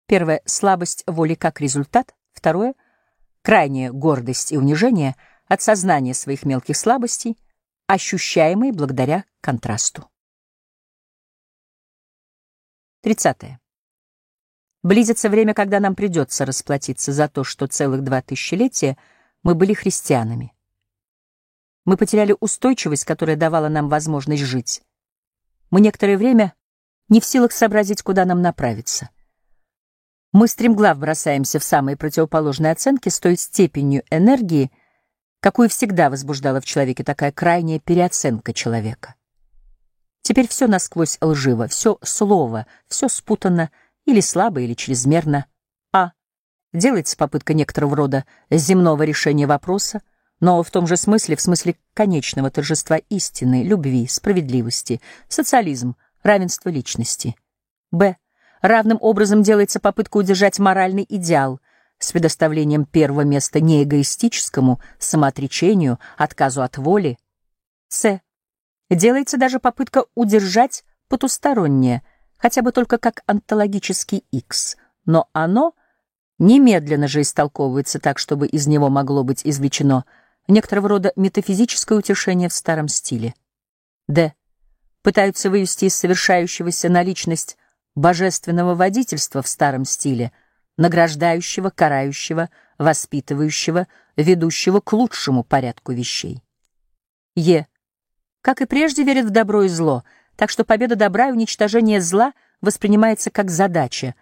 Первое— 0.06 0.40
слабость 0.46 1.04
воли 1.06 1.34
как 1.34 1.60
результат. 1.60 2.14
Второе— 2.32 2.74
крайняя 3.42 3.92
гордость 3.92 4.52
и 4.52 4.56
унижение— 4.56 5.14
от 5.52 5.60
сознания 5.60 6.14
своих 6.14 6.46
мелких 6.46 6.78
слабостей, 6.78 7.36
ощущаемые 7.86 8.72
благодаря 8.72 9.26
контрасту. 9.42 10.08
30. 13.02 13.58
Близится 14.82 15.28
время, 15.28 15.52
когда 15.52 15.78
нам 15.78 15.94
придется 15.94 16.46
расплатиться 16.46 17.12
за 17.12 17.28
то, 17.28 17.44
что 17.44 17.66
целых 17.66 18.02
два 18.02 18.22
тысячелетия 18.22 18.96
мы 19.42 19.54
были 19.54 19.74
христианами. 19.74 20.54
Мы 21.84 21.98
потеряли 21.98 22.34
устойчивость, 22.40 23.04
которая 23.04 23.36
давала 23.36 23.68
нам 23.68 23.90
возможность 23.90 24.44
жить. 24.44 24.82
Мы 25.70 25.82
некоторое 25.82 26.16
время 26.16 26.54
не 27.08 27.20
в 27.20 27.24
силах 27.24 27.52
сообразить, 27.52 28.02
куда 28.02 28.24
нам 28.24 28.42
направиться. 28.42 29.10
Мы 30.32 30.48
стремглав 30.48 30.98
бросаемся 30.98 31.58
в 31.58 31.64
самые 31.64 31.96
противоположные 31.96 32.72
оценки 32.72 33.10
с 33.10 33.20
той 33.20 33.36
степенью 33.36 34.02
энергии, 34.10 34.70
какую 35.40 35.68
всегда 35.68 36.08
возбуждала 36.08 36.60
в 36.60 36.64
человеке 36.64 37.04
такая 37.04 37.32
крайняя 37.32 37.78
переоценка 37.78 38.54
человека. 38.54 39.14
Теперь 40.22 40.48
все 40.48 40.68
насквозь 40.68 41.18
лживо, 41.20 41.68
все 41.68 41.98
слово, 42.02 42.66
все 42.88 43.08
спутано 43.08 43.70
или 44.06 44.20
слабо, 44.20 44.60
или 44.60 44.74
чрезмерно. 44.74 45.46
А. 45.92 46.12
Делается 46.72 47.16
попытка 47.16 47.54
некоторого 47.54 47.96
рода 47.96 48.24
земного 48.50 49.02
решения 49.02 49.46
вопроса, 49.46 50.00
но 50.40 50.62
в 50.62 50.70
том 50.70 50.86
же 50.86 50.96
смысле, 50.96 51.36
в 51.36 51.40
смысле 51.40 51.76
конечного 51.92 52.50
торжества 52.50 52.96
истины, 52.96 53.62
любви, 53.64 54.06
справедливости, 54.08 55.00
социализм, 55.28 55.96
равенство 56.22 56.68
личности. 56.68 57.36
Б. 57.90 58.16
Равным 58.60 58.98
образом 59.00 59.42
делается 59.42 59.80
попытка 59.80 60.18
удержать 60.18 60.58
моральный 60.58 61.06
идеал— 61.08 61.60
с 62.04 62.12
предоставлением 62.12 62.84
первого 62.84 63.22
места 63.22 63.60
не 63.60 63.82
эгоистическому 63.82 64.80
самоотречению, 64.98 65.98
отказу 66.16 66.62
от 66.62 66.78
воли. 66.78 67.18
С. 67.88 68.20
Делается 68.90 69.38
даже 69.38 69.58
попытка 69.58 70.04
удержать 70.14 70.84
потустороннее, 71.08 72.02
хотя 72.36 72.62
бы 72.62 72.72
только 72.72 72.98
как 72.98 73.22
онтологический 73.26 74.24
X, 74.30 74.76
но 75.06 75.28
оно 75.32 75.74
немедленно 76.38 77.08
же 77.08 77.20
истолковывается 77.22 78.00
так, 78.00 78.18
чтобы 78.18 78.46
из 78.46 78.66
него 78.66 78.88
могло 78.88 79.22
быть 79.22 79.42
извлечено 79.44 80.04
некоторого 80.48 80.88
рода 80.88 81.12
метафизическое 81.16 81.98
утешение 81.98 82.48
в 82.48 82.52
старом 82.52 82.88
стиле. 82.88 83.34
Д. 84.08 84.34
Пытаются 85.02 85.50
вывести 85.50 85.86
из 85.86 85.96
совершающегося 85.96 86.88
на 86.88 87.02
личность 87.02 87.56
божественного 87.94 88.74
водительства 88.74 89.42
в 89.42 89.48
старом 89.48 89.84
стиле— 89.84 90.32
награждающего, 90.76 91.70
карающего, 91.70 92.50
воспитывающего, 92.78 93.86
ведущего 94.16 94.80
к 94.80 94.92
лучшему 94.92 95.44
порядку 95.44 95.92
вещей. 95.92 96.42
Е. 97.34 97.66
Как 98.40 98.60
и 98.60 98.66
прежде, 98.66 99.04
верит 99.04 99.26
в 99.26 99.30
добро 99.30 99.62
и 99.62 99.68
зло, 99.68 100.04
так 100.36 100.50
что 100.50 100.64
победа 100.64 100.96
добра 100.96 101.28
и 101.28 101.32
уничтожение 101.32 102.00
зла 102.00 102.32
воспринимается 102.60 103.30
как 103.30 103.50
задача. 103.50 104.14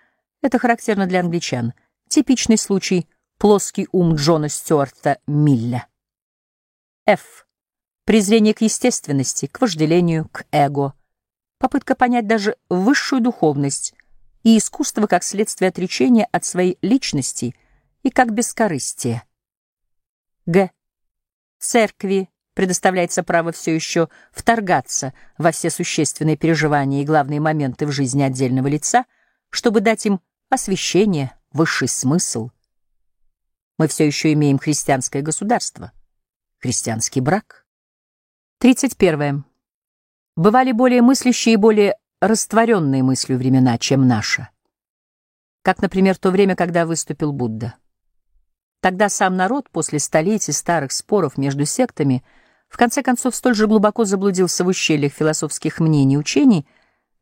Это 0.42 0.58
характерно 0.58 1.06
для 1.06 1.20
англичан. 1.20 1.72
Типичный 2.08 2.58
случай— 2.58 3.08
плоский 3.38 3.88
ум 3.92 4.16
Джона 4.16 4.48
Стюарта 4.48 5.18
Милля. 5.26 5.86
Ф. 7.06 7.46
Презрение 8.10 8.54
к 8.54 8.62
естественности, 8.62 9.46
к 9.46 9.60
вожделению, 9.60 10.28
к 10.32 10.44
эго. 10.50 10.94
Попытка 11.58 11.94
понять 11.94 12.26
даже 12.26 12.56
высшую 12.68 13.22
духовность, 13.22 13.94
и 14.42 14.58
искусство 14.58 15.06
как 15.06 15.22
следствие 15.22 15.68
отречения 15.68 16.24
от 16.32 16.44
своей 16.44 16.76
личности 16.82 17.54
и 18.02 18.10
как 18.10 18.34
бескорыстие. 18.34 19.22
Г. 20.44 20.72
Церкви 21.60 22.28
предоставляется 22.54 23.22
право 23.22 23.52
все 23.52 23.72
еще 23.72 24.08
вторгаться 24.32 25.14
во 25.38 25.52
все 25.52 25.70
существенные 25.70 26.36
переживания 26.36 27.02
и 27.02 27.06
главные 27.06 27.38
моменты 27.38 27.86
в 27.86 27.92
жизни 27.92 28.22
отдельного 28.22 28.66
лица, 28.66 29.04
чтобы 29.50 29.80
дать 29.80 30.04
им 30.06 30.20
освящение, 30.48 31.38
высший 31.52 31.86
смысл. 31.86 32.50
Мы 33.78 33.86
все 33.86 34.04
еще 34.04 34.32
имеем 34.32 34.58
христианское 34.58 35.22
государство, 35.22 35.92
христианский 36.58 37.20
брак. 37.20 37.59
31. 38.60 39.46
Бывали 40.36 40.72
более 40.72 41.00
мыслящие 41.00 41.54
и 41.54 41.56
более 41.56 41.96
растворенные 42.20 43.02
мыслью 43.02 43.38
времена, 43.38 43.78
чем 43.78 44.06
наша. 44.06 44.50
Как, 45.62 45.80
например, 45.80 46.18
то 46.18 46.30
время, 46.30 46.54
когда 46.56 46.84
выступил 46.84 47.32
Будда. 47.32 47.76
Тогда 48.82 49.08
сам 49.08 49.38
народ 49.38 49.70
после 49.70 49.98
столетий 49.98 50.52
старых 50.52 50.92
споров 50.92 51.38
между 51.38 51.64
сектами 51.64 52.22
в 52.68 52.76
конце 52.76 53.02
концов 53.02 53.34
столь 53.34 53.54
же 53.54 53.66
глубоко 53.66 54.04
заблудился 54.04 54.62
в 54.62 54.66
ущельях 54.66 55.14
философских 55.14 55.80
мнений 55.80 56.16
и 56.16 56.18
учений, 56.18 56.66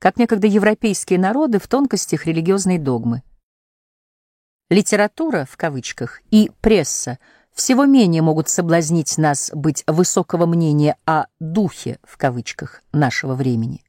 как 0.01 0.17
некогда 0.17 0.49
европейские 0.49 1.21
народы 1.21 1.61
в 1.61 1.69
тонкостях 1.69 2.27
религиозной 2.27 2.79
догмы. 2.79 3.23
Литература, 4.71 5.47
в 5.49 5.57
кавычках, 5.57 6.21
и 6.33 6.51
пресса 6.61 7.21
всего 7.59 7.87
менее 7.87 8.23
могут 8.23 8.49
соблазнить 8.49 9.19
нас 9.19 9.51
быть 9.53 9.83
высокого 9.89 10.47
мнения 10.47 10.97
о 11.07 11.27
«духе», 11.41 11.99
в 12.05 12.17
кавычках, 12.17 12.83
нашего 12.93 13.35
времени. 13.35 13.85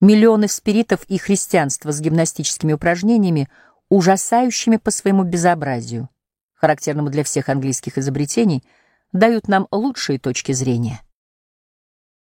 Миллионы 0.00 0.48
спиритов 0.48 1.04
и 1.04 1.18
христианства 1.18 1.92
с 1.92 2.00
гимнастическими 2.00 2.72
упражнениями, 2.72 3.50
ужасающими 3.90 4.78
по 4.78 4.90
своему 4.90 5.24
безобразию, 5.24 6.08
характерному 6.54 7.10
для 7.10 7.22
всех 7.22 7.50
английских 7.50 7.98
изобретений, 7.98 8.64
дают 9.12 9.46
нам 9.46 9.68
лучшие 9.70 10.18
точки 10.18 10.52
зрения. 10.52 11.02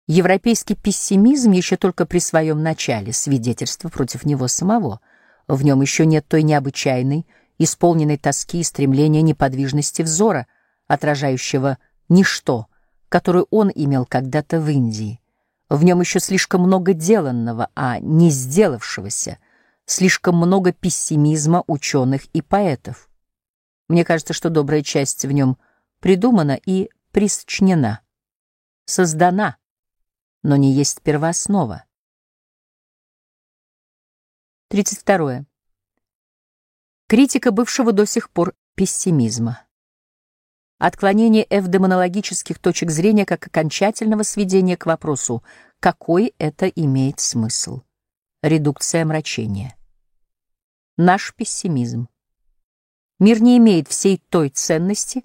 Европейский 0.07 0.75
пессимизм 0.75 1.51
еще 1.51 1.77
только 1.77 2.05
при 2.05 2.19
своем 2.19 2.61
начале, 2.61 3.13
свидетельство 3.13 3.87
против 3.87 4.25
него 4.25 4.49
самого. 4.49 4.99
В 5.47 5.63
нем 5.63 5.81
еще 5.81 6.05
нет 6.05 6.27
той 6.27 6.43
необычайной, 6.43 7.25
исполненной 7.57 8.17
тоски 8.17 8.59
и 8.59 8.63
стремления 8.63 9.21
неподвижности 9.21 10.01
взора, 10.01 10.47
отражающего 10.87 11.77
ничто, 12.09 12.67
которую 13.09 13.47
он 13.51 13.71
имел 13.73 14.05
когда-то 14.05 14.59
в 14.59 14.69
Индии. 14.69 15.19
В 15.69 15.83
нем 15.83 16.01
еще 16.01 16.19
слишком 16.19 16.61
много 16.61 16.93
деланного, 16.93 17.69
а 17.75 17.99
не 17.99 18.29
сделавшегося, 18.29 19.39
слишком 19.85 20.37
много 20.37 20.71
пессимизма 20.71 21.63
ученых 21.67 22.25
и 22.33 22.41
поэтов. 22.41 23.09
Мне 23.87 24.05
кажется, 24.05 24.33
что 24.33 24.49
добрая 24.49 24.81
часть 24.81 25.25
в 25.25 25.31
нем 25.31 25.57
придумана 25.99 26.59
и 26.65 26.89
присочнена, 27.11 28.01
создана, 28.85 29.57
но 30.41 30.55
не 30.55 30.71
есть 30.73 31.01
первооснова. 31.01 31.85
32. 34.69 35.45
Критика 37.07 37.51
бывшего 37.51 37.91
до 37.91 38.05
сих 38.05 38.29
пор 38.29 38.55
пессимизма. 38.75 39.61
Отклонение 40.79 41.45
эвдемонологических 41.49 42.59
точек 42.59 42.89
зрения 42.89 43.25
как 43.25 43.45
окончательного 43.47 44.23
сведения 44.23 44.77
к 44.77 44.85
вопросу, 44.85 45.43
какой 45.79 46.33
это 46.39 46.67
имеет 46.67 47.19
смысл. 47.19 47.81
Редукция 48.41 49.05
мрачения. 49.05 49.75
Наш 50.97 51.33
пессимизм. 51.35 52.07
Мир 53.19 53.41
не 53.41 53.57
имеет 53.57 53.87
всей 53.87 54.21
той 54.29 54.49
ценности, 54.49 55.23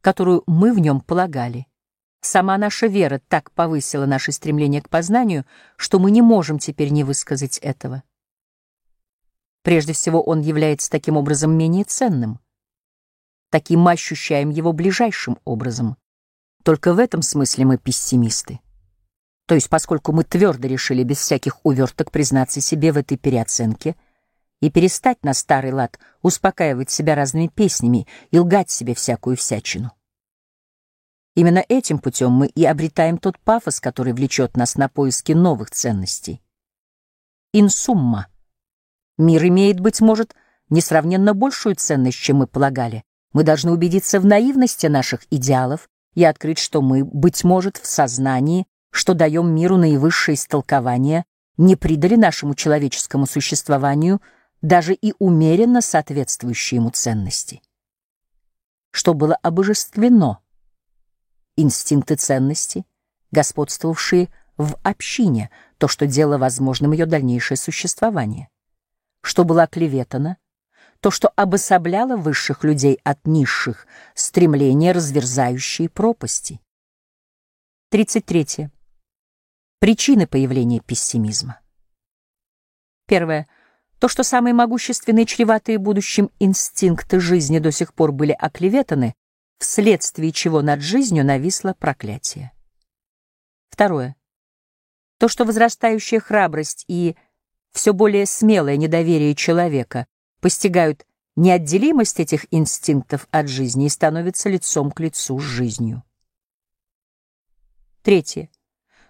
которую 0.00 0.42
мы 0.46 0.72
в 0.72 0.78
нем 0.78 1.00
полагали. 1.00 1.66
Сама 2.20 2.58
наша 2.58 2.86
вера 2.86 3.20
так 3.28 3.52
повысила 3.52 4.06
наше 4.06 4.32
стремление 4.32 4.82
к 4.82 4.88
познанию, 4.88 5.44
что 5.76 5.98
мы 5.98 6.10
не 6.10 6.22
можем 6.22 6.58
теперь 6.58 6.90
не 6.90 7.04
высказать 7.04 7.58
этого. 7.58 8.02
Прежде 9.66 9.94
всего, 9.94 10.22
он 10.22 10.42
является 10.42 10.88
таким 10.88 11.16
образом 11.16 11.50
менее 11.50 11.82
ценным— 11.82 12.38
таким 13.50 13.80
мы 13.80 13.92
ощущаем 13.92 14.50
его 14.50 14.72
ближайшим 14.72 15.38
образом. 15.44 15.96
Только 16.62 16.94
в 16.94 16.98
этом 16.98 17.22
смысле 17.22 17.64
мы 17.64 17.78
пессимисты. 17.78 18.60
То 19.46 19.54
есть, 19.54 19.70
поскольку 19.70 20.12
мы 20.12 20.24
твердо 20.24 20.68
решили 20.68 21.02
без 21.02 21.16
всяких 21.16 21.64
уверток 21.64 22.12
признаться 22.12 22.60
себе 22.60 22.92
в 22.92 22.96
этой 22.96 23.16
переоценке 23.16 23.96
и 24.60 24.70
перестать 24.70 25.24
на 25.24 25.34
старый 25.34 25.72
лад 25.72 25.98
успокаивать 26.22 26.90
себя 26.90 27.14
разными 27.14 27.48
песнями 27.48 28.06
и 28.30 28.38
лгать 28.38 28.70
себе 28.70 28.94
всякую 28.94 29.36
всячину. 29.36 29.90
Именно 31.34 31.64
этим 31.66 31.98
путем 31.98 32.30
мы 32.30 32.46
и 32.46 32.64
обретаем 32.64 33.18
тот 33.18 33.38
пафос, 33.38 33.80
который 33.80 34.12
влечет 34.12 34.56
нас 34.56 34.76
на 34.76 34.88
поиски 34.88 35.32
новых 35.32 35.70
ценностей. 35.70 36.42
Инсумма. 37.54 38.26
Мир 39.18 39.46
имеет, 39.46 39.80
быть 39.80 40.00
может, 40.00 40.34
несравненно 40.68 41.34
большую 41.34 41.76
ценность, 41.76 42.18
чем 42.18 42.38
мы 42.38 42.46
полагали. 42.46 43.04
Мы 43.32 43.44
должны 43.44 43.72
убедиться 43.72 44.20
в 44.20 44.26
наивности 44.26 44.86
наших 44.86 45.26
идеалов 45.30 45.88
и 46.14 46.24
открыть, 46.24 46.58
что 46.58 46.82
мы, 46.82 47.04
быть 47.04 47.44
может, 47.44 47.76
в 47.76 47.86
сознании, 47.86 48.66
что 48.90 49.14
даем 49.14 49.54
миру 49.54 49.76
наивысшее 49.76 50.36
истолкование, 50.36 51.24
не 51.56 51.76
придали 51.76 52.16
нашему 52.16 52.54
человеческому 52.54 53.26
существованию 53.26 54.20
даже 54.62 54.94
и 54.94 55.14
умеренно 55.18 55.80
соответствующие 55.80 56.76
ему 56.76 56.90
ценности. 56.90 57.62
Что 58.90 59.14
было 59.14 59.34
обожествлено? 59.36 60.38
Инстинкты 61.56 62.16
ценности, 62.16 62.84
господствовавшие 63.30 64.28
в 64.56 64.76
общине, 64.82 65.50
то, 65.78 65.88
что 65.88 66.06
делало 66.06 66.38
возможным 66.38 66.92
ее 66.92 67.06
дальнейшее 67.06 67.58
существование. 67.58 68.48
Что 69.26 69.42
было 69.42 69.64
оклеветано? 69.64 70.38
То, 71.00 71.10
что 71.10 71.32
обособляло 71.34 72.16
высших 72.16 72.62
людей 72.62 73.00
от 73.02 73.26
низших, 73.26 73.88
стремления, 74.14 74.92
разверзающие 74.92 75.88
пропасти. 75.88 76.60
33. 77.90 78.68
Причины 79.80 80.28
появления 80.28 80.78
пессимизма. 80.78 81.58
Первое. 83.08 83.48
То, 83.98 84.06
что 84.06 84.22
самые 84.22 84.54
могущественные, 84.54 85.26
чреватые 85.26 85.78
будущим 85.78 86.30
инстинкты 86.38 87.18
жизни 87.18 87.58
до 87.58 87.72
сих 87.72 87.94
пор 87.94 88.12
были 88.12 88.30
оклеветаны, 88.30 89.16
вследствие 89.58 90.30
чего 90.30 90.62
над 90.62 90.82
жизнью 90.82 91.24
нависло 91.24 91.74
проклятие. 91.76 92.52
Второе. 93.70 94.14
То, 95.18 95.26
что 95.26 95.44
возрастающая 95.44 96.20
храбрость 96.20 96.84
и 96.86 97.16
все 97.76 97.92
более 97.92 98.24
смелое 98.24 98.78
недоверие 98.78 99.34
человека 99.34 100.06
постигают 100.40 101.06
неотделимость 101.36 102.18
этих 102.20 102.46
инстинктов 102.50 103.28
от 103.30 103.48
жизни 103.48 103.84
и 103.84 103.90
становятся 103.90 104.48
лицом 104.48 104.90
к 104.90 105.00
лицу 105.00 105.38
с 105.38 105.42
жизнью. 105.42 106.02
Третье. 108.02 108.48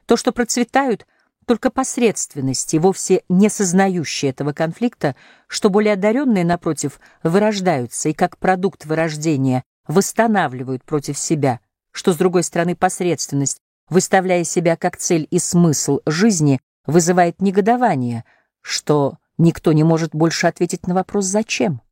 То, 0.06 0.16
что 0.16 0.32
процветают 0.32 1.06
только 1.46 1.70
посредственности, 1.70 2.76
вовсе 2.76 3.22
не 3.28 3.48
сознающие 3.48 4.32
этого 4.32 4.52
конфликта, 4.52 5.14
что 5.46 5.70
более 5.70 5.92
одаренные, 5.92 6.44
напротив, 6.44 6.98
вырождаются 7.22 8.08
и 8.08 8.14
как 8.14 8.36
продукт 8.36 8.84
вырождения 8.84 9.62
восстанавливают 9.86 10.82
против 10.82 11.16
себя, 11.18 11.60
что, 11.92 12.12
с 12.12 12.16
другой 12.16 12.42
стороны, 12.42 12.74
посредственность, 12.74 13.58
выставляя 13.88 14.42
себя 14.42 14.76
как 14.76 14.96
цель 14.96 15.28
и 15.30 15.38
смысл 15.38 16.00
жизни, 16.04 16.58
вызывает 16.84 17.40
негодование, 17.40 18.24
что 18.66 19.18
никто 19.38 19.72
не 19.72 19.84
может 19.84 20.12
больше 20.12 20.48
ответить 20.48 20.88
на 20.88 20.94
вопрос 20.94 21.26
«зачем?». 21.26 21.82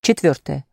Четвертое. 0.00 0.64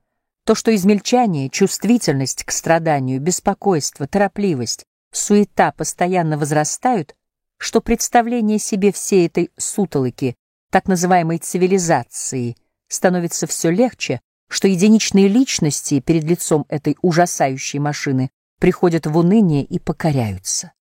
То, 0.46 0.56
что 0.56 0.74
измельчание, 0.74 1.50
чувствительность 1.50 2.46
к 2.46 2.52
страданию, 2.52 3.20
беспокойство, 3.20 4.08
торопливость, 4.08 4.86
суета 5.12 5.74
постоянно 5.74 6.38
возрастают, 6.38 7.14
что 7.58 7.82
представление 7.82 8.58
себе 8.58 8.94
всей 8.94 9.28
этой 9.28 9.52
сутолоки, 9.58 10.38
так 10.72 10.88
называемой 10.88 11.40
цивилизации, 11.40 12.56
становится 12.88 13.48
все 13.48 13.72
легче, 13.72 14.22
что 14.48 14.70
единичные 14.70 15.28
личности 15.28 16.00
перед 16.00 16.24
лицом 16.24 16.66
этой 16.70 16.96
ужасающей 17.02 17.80
машины 17.80 18.32
приходят 18.60 19.06
в 19.06 19.18
уныние 19.18 19.66
и 19.66 19.78
покоряются. 19.78 20.72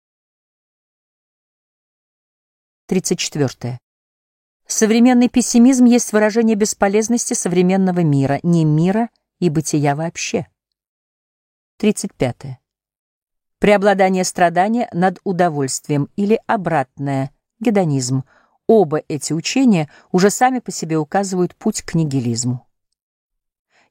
34. 2.87 3.81
Современный 4.69 5.29
пессимизм 5.29 5.87
есть 5.87 6.13
выражение 6.13 6.55
бесполезности 6.55 7.35
современного 7.35 8.01
мира, 8.01 8.39
не 8.45 8.65
мира 8.65 9.11
и 9.41 9.51
бытия 9.51 9.97
вообще. 9.97 10.47
35 11.79 12.61
преобладание 13.59 14.25
страдания 14.25 14.89
над 14.93 15.19
удовольствием 15.25 16.09
или 16.17 16.41
обратное, 16.47 17.31
гедонизм. 17.61 18.25
Оба 18.67 19.03
эти 19.09 19.33
учения 19.33 19.91
уже 20.13 20.31
сами 20.31 20.59
по 20.59 20.71
себе 20.71 20.99
указывают 20.99 21.57
путь 21.57 21.83
к 21.83 21.95
нигилизму. 21.95 22.67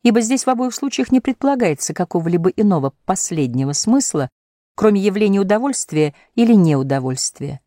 Ибо 0.03 0.21
здесь 0.21 0.45
в 0.45 0.49
обоих 0.49 0.73
случаях 0.73 1.11
не 1.11 1.19
предполагается 1.19 1.93
какого-либо 1.93 2.49
иного 2.49 2.93
последнего 3.05 3.73
смысла, 3.73 4.29
кроме 4.75 5.01
явления 5.01 5.39
удовольствия 5.39 6.13
или 6.35 6.53
неудовольствия. 6.53 7.61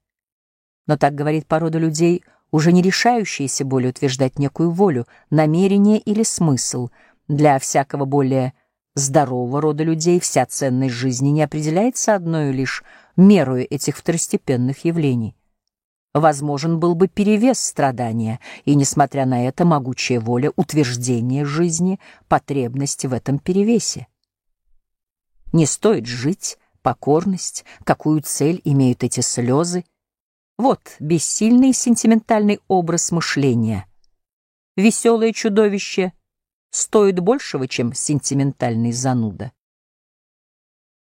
Но 0.87 0.97
так 0.97 1.15
говорит 1.15 1.47
порода 1.47 1.79
людей, 1.79 2.25
уже 2.51 2.73
не 2.73 2.83
решающиеся 2.83 3.65
более 3.65 3.91
утверждать 3.91 4.39
некую 4.39 4.71
волю, 4.71 5.07
намерение 5.31 5.99
или 5.99 6.23
смысл 6.23 6.91
для 7.29 7.59
всякого 7.59 8.05
более 8.05 8.55
здорового 8.95 9.61
рода 9.61 9.85
людей 9.85 10.21
вся 10.21 10.47
ценность 10.47 10.95
жизни 10.95 11.29
не 11.29 11.43
определяется 11.43 12.15
одной 12.15 12.53
лишь 12.53 12.83
мерою 13.17 13.67
этих 13.73 13.97
второстепенных 13.97 14.85
явлений. 14.85 15.37
Возможен 16.13 16.81
был 16.81 16.97
бы 16.97 17.07
перевес 17.07 17.61
страдания, 17.61 18.41
и, 18.65 18.75
несмотря 18.75 19.27
на 19.27 19.47
это, 19.47 19.65
могучая 19.65 20.19
воля 20.19 20.51
утверждения 20.57 21.45
жизни, 21.45 22.01
потребности 22.27 23.07
в 23.07 23.13
этом 23.13 23.39
перевесе. 23.39 24.09
Не 25.53 25.67
стоит 25.67 26.07
жить, 26.07 26.59
покорность, 26.83 27.65
какую 27.85 28.23
цель 28.23 28.61
имеют 28.65 29.05
эти 29.05 29.21
слезы. 29.21 29.85
Вот 30.61 30.97
бессильный 31.01 31.73
сентиментальный 31.73 32.61
образ 32.69 33.13
мышления. 33.13 33.87
Веселое 34.77 35.33
чудовище— 35.33 36.13
стоит 36.71 37.19
большего, 37.19 37.67
чем 37.67 37.95
сентиментальный 37.95 38.93
зануда. 38.93 39.53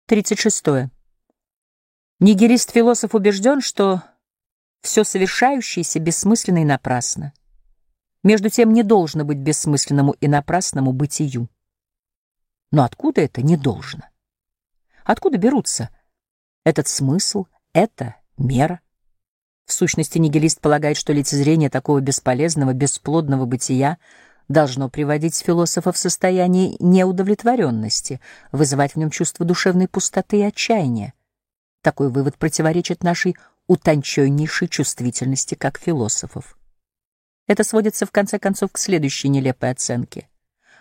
36. 0.05 0.91
Нигилист-философ 2.19 3.15
убежден, 3.15 3.61
что 3.61 4.03
все 4.81 5.03
совершающееся 5.03 5.99
бессмысленно 5.99 6.59
и 6.59 6.63
напрасно. 6.63 7.33
Между 8.21 8.51
тем 8.51 8.71
не 8.73 8.83
должно 8.83 9.25
быть 9.25 9.39
бессмысленному 9.39 10.11
и 10.11 10.27
напрасному 10.27 10.93
бытию. 10.93 11.49
Но 12.69 12.83
откуда 12.83 13.21
это 13.21 13.41
не 13.41 13.57
должно? 13.57 14.03
Откуда 15.03 15.39
берутся 15.39 15.89
этот 16.63 16.87
смысл, 16.87 17.47
эта 17.73 18.17
мера? 18.37 18.81
В 19.67 19.73
сущности, 19.73 20.17
нигилист 20.17 20.59
полагает, 20.59 20.97
что 20.97 21.13
лицезрение 21.13 21.69
такого 21.69 21.99
бесполезного, 22.01 22.73
бесплодного 22.73 23.45
бытия— 23.45 23.99
должно 24.47 24.89
приводить 24.89 25.37
философа 25.37 25.91
в 25.91 25.97
состояние 25.97 26.75
неудовлетворенности, 26.79 28.21
вызывать 28.51 28.93
в 28.93 28.95
нем 28.97 29.09
чувство 29.09 29.45
душевной 29.45 29.87
пустоты 29.87 30.39
и 30.39 30.43
отчаяния. 30.43 31.13
Такой 31.81 32.09
вывод 32.09 32.37
противоречит 32.37 33.03
нашей 33.03 33.35
утонченнейшей 33.67 34.67
чувствительности 34.67 35.55
как 35.55 35.77
философов. 35.77 36.57
Это 37.47 37.63
сводится 37.63 38.05
в 38.05 38.11
конце 38.11 38.39
концов 38.39 38.71
к 38.71 38.77
следующей 38.77 39.29
нелепой 39.29 39.71
оценке. 39.71 40.29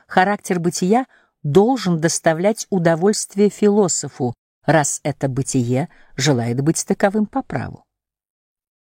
Характер 0.07 0.61
бытия 0.61 1.07
должен 1.43 2.01
доставлять 2.01 2.67
удовольствие 2.71 3.51
философу, 3.51 4.35
раз 4.65 5.01
это 5.03 5.29
бытие 5.29 5.89
желает 6.17 6.61
быть 6.61 6.85
таковым 6.87 7.27
по 7.27 7.43
праву. 7.43 7.86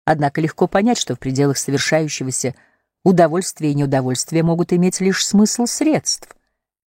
Однако 0.05 0.41
легко 0.41 0.67
понять, 0.67 0.99
что 0.99 1.15
в 1.15 1.19
пределах 1.19 1.59
совершающегося 1.59 2.55
Удовольствие 3.05 3.73
и 3.73 3.75
неудовольствие 3.75 4.43
могут 4.43 4.73
иметь 4.73 5.01
лишь 5.01 5.27
смысл 5.27 5.67
средств, 5.67 6.35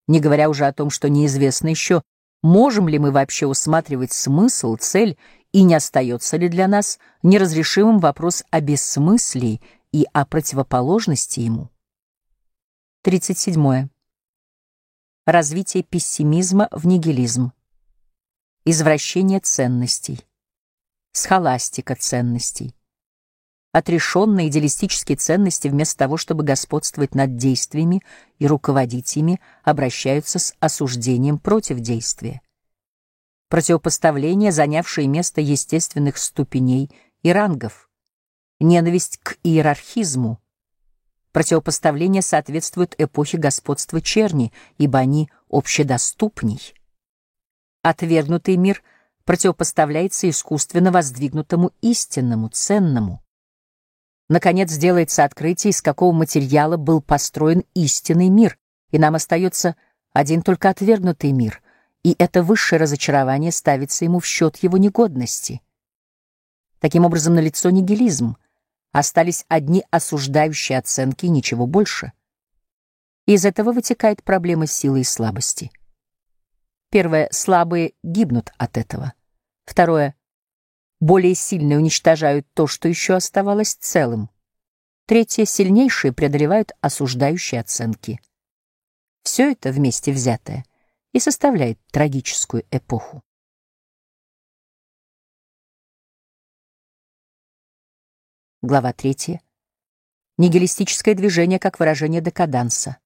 не 0.08 0.20
говоря 0.20 0.50
уже 0.50 0.66
о 0.66 0.74
том, 0.74 0.90
что 0.90 1.10
неизвестно 1.10 1.70
еще, 1.70 2.04
можем 2.44 2.90
ли 2.90 3.00
мы 3.00 3.12
вообще 3.12 3.48
усматривать 3.48 4.12
смысл, 4.12 4.76
цель, 4.76 5.18
и 5.54 5.64
не 5.64 5.74
остается 5.74 6.36
ли 6.36 6.50
для 6.50 6.68
нас 6.68 7.00
неразрешимым 7.24 8.00
вопрос 8.00 8.44
о 8.52 8.60
бессмыслии 8.60 9.62
и 9.94 10.06
о 10.12 10.26
противоположности 10.26 11.40
ему. 11.40 11.70
37. 13.04 13.88
Развитие 15.26 15.84
пессимизма 15.84 16.68
в 16.72 16.86
нигилизм. 16.88 17.54
Извращение 18.66 19.40
ценностей. 19.40 20.20
Схоластика 21.14 21.96
ценностей 21.96 22.76
отрешенные 23.72 24.50
идеалистические 24.50 25.18
ценности, 25.18 25.68
вместо 25.68 25.98
того, 26.00 26.18
чтобы 26.18 26.44
господствовать 26.44 27.16
над 27.16 27.38
действиями 27.38 28.02
и 28.40 28.48
руководить 28.48 29.16
ими, 29.16 29.40
обращаются 29.64 30.40
с 30.40 30.54
осуждением 30.60 31.38
против 31.38 31.80
действия. 31.80 32.42
Противопоставление, 33.50 34.52
занявшее 34.52 35.08
место 35.08 35.42
естественных 35.42 36.18
ступеней 36.18 36.90
и 37.24 37.32
рангов. 37.32 37.90
Ненависть 38.60 39.20
к 39.24 39.38
иерархизму. 39.44 40.40
Противопоставление 41.32 42.22
соответствует 42.22 42.94
эпохе 42.98 43.38
господства 43.38 44.02
черни, 44.02 44.52
ибо 44.78 45.00
они 45.00 45.30
общедоступней. 45.50 46.74
Отвергнутый 47.84 48.58
мир 48.58 48.84
противопоставляется 49.24 50.30
искусственно 50.30 50.92
воздвигнутому 50.92 51.72
истинному, 51.82 52.50
ценному. 52.50 53.21
Наконец 54.32 54.72
делается 54.78 55.26
открытие, 55.26 55.72
из 55.72 55.82
какого 55.82 56.14
материала 56.14 56.78
был 56.78 57.02
построен 57.02 57.66
истинный 57.74 58.30
мир, 58.30 58.58
и 58.90 58.98
нам 58.98 59.16
остается 59.16 59.76
один 60.14 60.42
только 60.42 60.70
отвергнутый 60.70 61.34
мир, 61.34 61.62
и 62.02 62.16
это 62.18 62.42
высшее 62.42 62.80
разочарование 62.80 63.52
ставится 63.52 64.06
ему 64.06 64.20
в 64.20 64.26
счет 64.26 64.56
его 64.64 64.78
негодности. 64.78 65.62
Таким 66.80 67.04
образом, 67.04 67.36
налицо 67.36 67.72
нигилизм, 67.72 68.38
остались 68.94 69.44
одни 69.50 69.84
осуждающие 69.92 70.78
оценки 70.78 71.26
и 71.26 71.30
ничего 71.30 71.68
больше. 71.68 72.14
Из 73.26 73.44
этого 73.44 73.74
вытекает 73.74 74.24
проблема 74.24 74.66
силы 74.66 75.02
и 75.02 75.04
слабости. 75.04 75.72
Первое— 76.90 77.28
слабые 77.34 77.96
гибнут 78.02 78.54
от 78.58 78.78
этого. 78.78 79.12
Второе— 79.66 80.16
более 81.02 81.34
сильные 81.34 81.80
уничтожают 81.80 82.48
то, 82.54 82.68
что 82.68 82.88
еще 82.88 83.16
оставалось 83.16 83.74
целым. 83.74 84.30
Третье— 85.08 85.46
сильнейшие 85.46 86.14
преодолевают 86.14 86.72
осуждающие 86.80 87.60
оценки. 87.60 88.22
Все 89.24 89.52
это 89.52 89.72
вместе 89.72 90.14
взятое 90.14 90.64
и 91.12 91.20
составляет 91.20 91.80
трагическую 91.92 92.64
эпоху. 92.72 93.24
Глава 98.62 98.94
3. 98.94 99.42
Нигилистическое 100.38 101.16
движение 101.16 101.58
как 101.58 101.80
выражение 101.80 102.22
декаданса. 102.22 103.00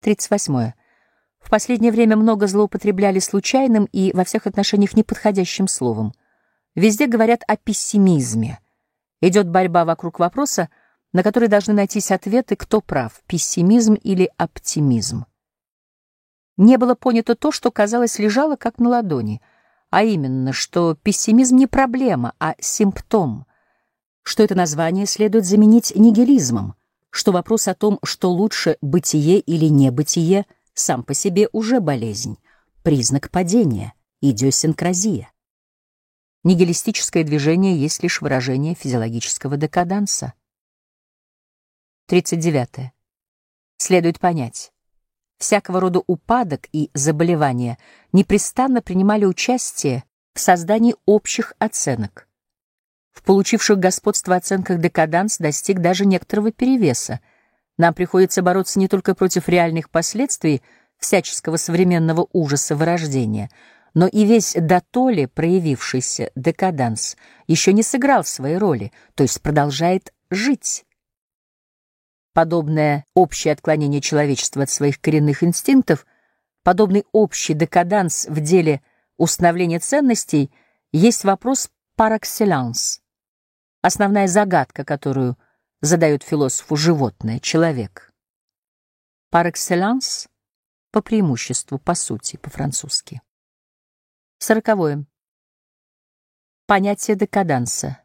38. 0.00 0.72
В 1.40 1.50
последнее 1.50 1.90
время 1.90 2.16
много 2.16 2.46
злоупотребляли 2.46 3.18
случайным 3.18 3.86
и 3.92 4.12
во 4.14 4.24
всех 4.24 4.46
отношениях 4.46 4.94
неподходящим 4.94 5.68
словом. 5.68 6.12
Везде 6.74 7.06
говорят 7.06 7.42
о 7.48 7.56
пессимизме. 7.56 8.60
Идет 9.20 9.48
борьба 9.48 9.84
вокруг 9.84 10.18
вопроса, 10.18 10.68
на 11.12 11.22
который 11.22 11.48
должны 11.48 11.74
найтись 11.74 12.10
ответы, 12.10 12.56
кто 12.56 12.80
прав, 12.80 13.20
пессимизм 13.26 13.94
или 13.94 14.30
оптимизм. 14.36 15.26
Не 16.56 16.76
было 16.78 16.94
понято 16.94 17.34
то, 17.34 17.50
что, 17.50 17.70
казалось, 17.70 18.18
лежало 18.18 18.56
как 18.56 18.78
на 18.78 18.90
ладони— 18.90 19.42
а 19.90 20.04
именно, 20.04 20.52
что 20.52 20.94
пессимизм 20.94 21.56
не 21.56 21.66
проблема, 21.66 22.32
а 22.38 22.54
симптом, 22.60 23.46
что 24.22 24.42
это 24.42 24.54
название 24.54 25.06
следует 25.06 25.44
заменить 25.44 25.92
нигилизмом, 25.94 26.76
что 27.10 27.32
вопрос 27.32 27.66
о 27.68 27.74
том, 27.74 27.98
что 28.04 28.30
лучше 28.30 28.76
бытие 28.80 29.40
или 29.40 29.66
небытие, 29.66 30.46
сам 30.74 31.02
по 31.02 31.14
себе 31.14 31.48
уже 31.52 31.80
болезнь, 31.80 32.38
признак 32.82 33.30
падения, 33.30 33.94
идиосинкразия. 34.20 35.32
Нигилистическое 36.42 37.24
движение 37.24 37.76
есть 37.76 38.02
лишь 38.02 38.20
выражение 38.20 38.74
физиологического 38.74 39.56
декаданса. 39.56 40.32
39. 42.06 42.92
Следует 43.76 44.18
понять, 44.18 44.72
всякого 45.38 45.80
рода 45.80 46.02
упадок 46.06 46.68
и 46.72 46.90
заболевания 46.94 47.78
непрестанно 48.12 48.82
принимали 48.82 49.24
участие 49.24 50.04
в 50.34 50.40
создании 50.40 50.96
общих 51.06 51.54
оценок. 51.58 52.28
В 53.10 53.22
получивших 53.22 53.78
господство 53.78 54.36
оценках 54.36 54.80
декаданс 54.80 55.38
достиг 55.38 55.80
даже 55.80 56.06
некоторого 56.06 56.52
перевеса. 56.52 57.20
Нам 57.80 57.94
приходится 57.94 58.42
бороться 58.42 58.78
не 58.78 58.88
только 58.88 59.14
против 59.14 59.48
реальных 59.48 59.88
последствий 59.88 60.60
всяческого 60.98 61.56
современного 61.56 62.28
ужаса 62.30 62.76
вырождения, 62.76 63.48
но 63.94 64.06
и 64.06 64.26
весь 64.26 64.52
дотоле 64.54 65.26
проявившийся 65.26 66.30
декаданс 66.34 67.16
еще 67.46 67.72
не 67.72 67.82
сыграл 67.82 68.22
своей 68.22 68.58
роли, 68.58 68.92
то 69.14 69.22
есть 69.22 69.40
продолжает 69.40 70.12
жить. 70.28 70.84
Подобное 72.34 73.06
общее 73.14 73.54
отклонение 73.54 74.02
человечества 74.02 74.64
от 74.64 74.68
своих 74.68 75.00
коренных 75.00 75.42
инстинктов, 75.42 76.04
подобный 76.62 77.06
общий 77.12 77.54
декаданс 77.54 78.26
в 78.26 78.40
деле 78.40 78.82
установления 79.16 79.78
ценностей 79.78 80.52
есть 80.92 81.24
вопрос 81.24 81.70
par 81.98 82.20
excellence, 82.20 83.00
основная 83.80 84.26
загадка, 84.26 84.84
которую 84.84 85.38
задает 85.80 86.22
философу 86.22 86.76
животное, 86.76 87.40
человек. 87.40 88.12
Par 89.32 89.50
excellence— 89.50 90.28
по 90.92 91.02
преимуществу, 91.02 91.78
по 91.78 91.94
сути, 91.94 92.36
по-французски. 92.36 93.22
Сороковое. 94.38 95.06
Понятие 96.66 97.16
декаданса 97.16 98.00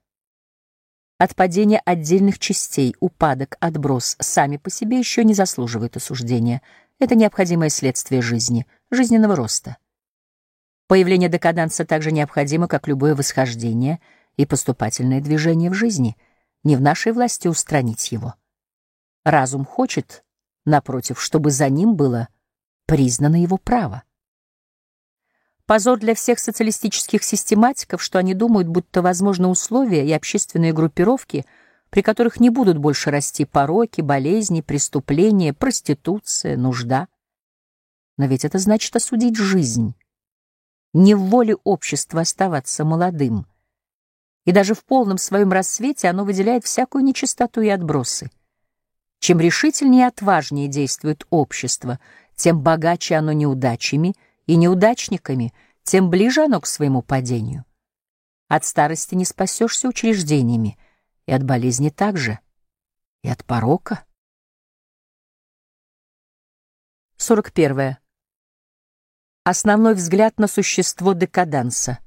Отпадение 1.18 1.82
отдельных 1.86 2.40
частей, 2.40 2.94
упадок, 3.00 3.56
отброс 3.62 4.18
сами 4.20 4.58
по 4.58 4.70
себе 4.70 5.00
еще 5.00 5.24
не 5.24 5.34
заслуживают 5.34 5.96
осуждения. 5.96 6.62
Это 7.00 7.16
необходимое 7.16 7.70
следствие 7.70 8.22
жизни, 8.22 8.68
жизненного 8.92 9.38
роста. 9.38 9.78
Появление 10.88 11.30
декаданса 11.30 11.86
также 11.86 12.12
необходимо, 12.12 12.68
как 12.68 12.90
любое 12.90 13.16
восхождение 13.16 14.02
и 14.36 14.46
поступательное 14.46 15.22
движение 15.22 15.72
в 15.72 15.74
жизни. 15.74 16.18
Не 16.66 16.76
в 16.76 16.82
нашей 16.82 17.14
власти 17.14 17.48
устранить 17.48 18.12
его. 18.12 18.34
Разум 19.24 19.66
хочет, 19.66 20.26
напротив, 20.66 21.22
чтобы 21.22 21.52
за 21.52 21.70
ним 21.70 21.96
было 21.96 22.28
признано 22.88 23.40
его 23.40 23.58
право. 23.58 24.02
Позор 25.68 26.00
для 26.00 26.16
всех 26.16 26.40
социалистических 26.40 27.24
систематиков, 27.24 28.02
что 28.02 28.18
они 28.18 28.34
думают, 28.34 28.68
будто 28.68 29.04
возможны 29.04 29.48
условия 29.48 30.08
и 30.08 30.12
общественные 30.12 30.74
группировки, 30.74 31.46
при 31.92 32.02
которых 32.02 32.40
не 32.40 32.50
будут 32.50 32.80
больше 32.80 33.12
расти 33.12 33.46
пороки, 33.46 34.02
болезни, 34.02 34.62
преступления, 34.62 35.54
проституция, 35.54 36.58
нужда. 36.58 37.08
Но 38.18 38.26
ведь 38.26 38.44
это 38.44 38.58
значит 38.58 38.96
осудить 38.96 39.38
жизнь, 39.38 39.94
не 40.94 41.14
в 41.14 41.22
воле 41.22 41.58
общества 41.64 42.22
оставаться 42.22 42.84
молодым. 42.86 43.46
И 44.46 44.52
даже 44.52 44.74
в 44.74 44.86
полном 44.86 45.18
своем 45.18 45.52
рассвете 45.52 46.08
оно 46.08 46.24
выделяет 46.24 46.66
всякую 46.66 47.04
нечистоту 47.04 47.62
и 47.62 47.70
отбросы. 47.70 48.30
Чем 49.20 49.40
решительнее 49.40 50.04
и 50.04 50.08
отважнее 50.08 50.68
действует 50.68 51.26
общество, 51.30 52.00
тем 52.36 52.62
богаче 52.62 53.16
оно 53.16 53.32
неудачами— 53.32 54.16
и 54.46 54.56
неудачниками, 54.56 55.54
тем 55.84 56.10
ближе 56.10 56.44
оно 56.44 56.62
к 56.62 56.68
своему 56.68 57.02
падению. 57.02 57.66
От 58.48 58.66
старости 58.66 59.16
не 59.16 59.26
спасешься 59.26 59.88
учреждениями, 59.88 60.78
и 61.26 61.32
от 61.32 61.44
болезни 61.44 61.90
также, 61.90 62.40
и 63.24 63.30
от 63.30 63.44
порока. 63.44 64.06
41. 67.18 67.98
Основной 69.44 69.96
взгляд 69.96 70.38
на 70.38 70.48
существо 70.48 71.14
декаданса. 71.14 72.00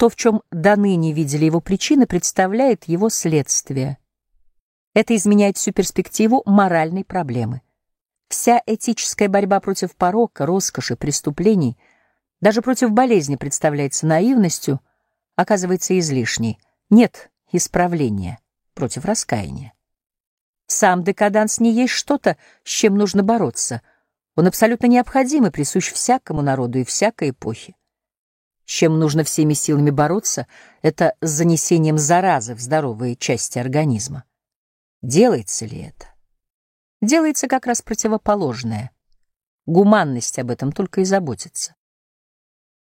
То, 0.00 0.08
в 0.08 0.16
чем 0.16 0.40
до 0.50 0.76
ныне 0.76 1.12
видели 1.12 1.44
его 1.44 1.60
причины, 1.60 2.06
представляет 2.06 2.84
его 2.84 3.10
следствие. 3.10 3.98
Это 4.94 5.14
изменяет 5.14 5.58
всю 5.58 5.72
перспективу 5.72 6.42
моральной 6.46 7.04
проблемы. 7.04 7.60
Вся 8.30 8.62
этическая 8.64 9.28
борьба 9.28 9.60
против 9.60 9.94
порока, 9.94 10.46
роскоши, 10.46 10.96
преступлений, 10.96 11.76
даже 12.40 12.62
против 12.62 12.92
болезни 12.92 13.36
представляется 13.36 14.06
наивностью, 14.06 14.80
оказывается 15.36 15.98
излишней. 15.98 16.58
Нет 16.88 17.30
исправления 17.52 18.38
против 18.72 19.04
раскаяния. 19.04 19.74
Сам 20.66 21.04
декаданс 21.04 21.60
не 21.60 21.74
есть 21.74 21.92
что-то, 21.92 22.38
с 22.64 22.70
чем 22.70 22.94
нужно 22.94 23.22
бороться. 23.22 23.82
Он 24.34 24.46
абсолютно 24.46 24.86
необходим 24.86 25.44
и 25.44 25.50
присущ 25.50 25.92
всякому 25.92 26.40
народу 26.40 26.78
и 26.78 26.84
всякой 26.84 27.30
эпохе. 27.30 27.74
С 28.70 28.72
чем 28.72 29.00
нужно 29.00 29.24
всеми 29.24 29.52
силами 29.52 29.90
бороться, 29.90 30.46
это 30.80 31.16
с 31.20 31.28
занесением 31.28 31.98
заразы 31.98 32.54
в 32.54 32.60
здоровые 32.60 33.16
части 33.16 33.58
организма. 33.58 34.22
Делается 35.02 35.66
ли 35.66 35.80
это? 35.80 36.06
делается 37.02 37.48
как 37.48 37.66
раз 37.66 37.82
противоположное. 37.82 38.92
Гуманность 39.66 40.38
об 40.38 40.52
этом 40.52 40.70
только 40.70 41.00
и 41.00 41.04
заботится. 41.04 41.74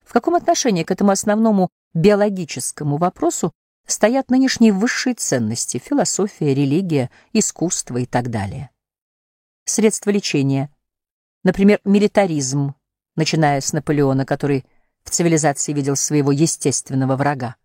В 0.04 0.12
каком 0.12 0.34
отношении 0.34 0.84
к 0.84 0.90
этому 0.90 1.10
основному 1.10 1.70
биологическому 1.94 2.98
вопросу 2.98 3.54
стоят 3.86 4.30
нынешние 4.30 4.74
высшие 4.74 5.14
ценности— 5.14 5.78
философия, 5.82 6.52
религия, 6.52 7.10
искусство 7.32 7.96
и 7.96 8.04
так 8.04 8.28
далее. 8.28 8.68
Средства 9.64 10.10
лечения, 10.10 10.70
например, 11.44 11.80
милитаризм, 11.84 12.74
начиная 13.16 13.62
с 13.62 13.72
Наполеона, 13.72 14.26
который 14.26 14.66
в 15.08 15.10
цивилизации 15.10 15.72
видел 15.72 15.96
своего 15.96 16.32
естественного 16.32 17.16
врага. 17.16 17.56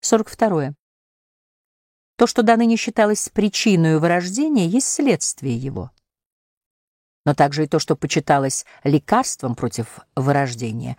42. 0.00 0.74
То, 2.16 2.26
что 2.28 2.44
до 2.44 2.56
ныне 2.56 2.76
считалось 2.76 3.28
причиной 3.30 3.98
вырождения, 3.98 4.68
есть 4.68 4.86
следствие 4.86 5.56
его. 5.56 5.90
Но 7.24 7.34
также 7.34 7.64
и 7.64 7.66
то, 7.66 7.80
что 7.80 7.96
почиталось 7.96 8.64
лекарством 8.84 9.56
против 9.56 9.98
вырождения, 10.14 10.96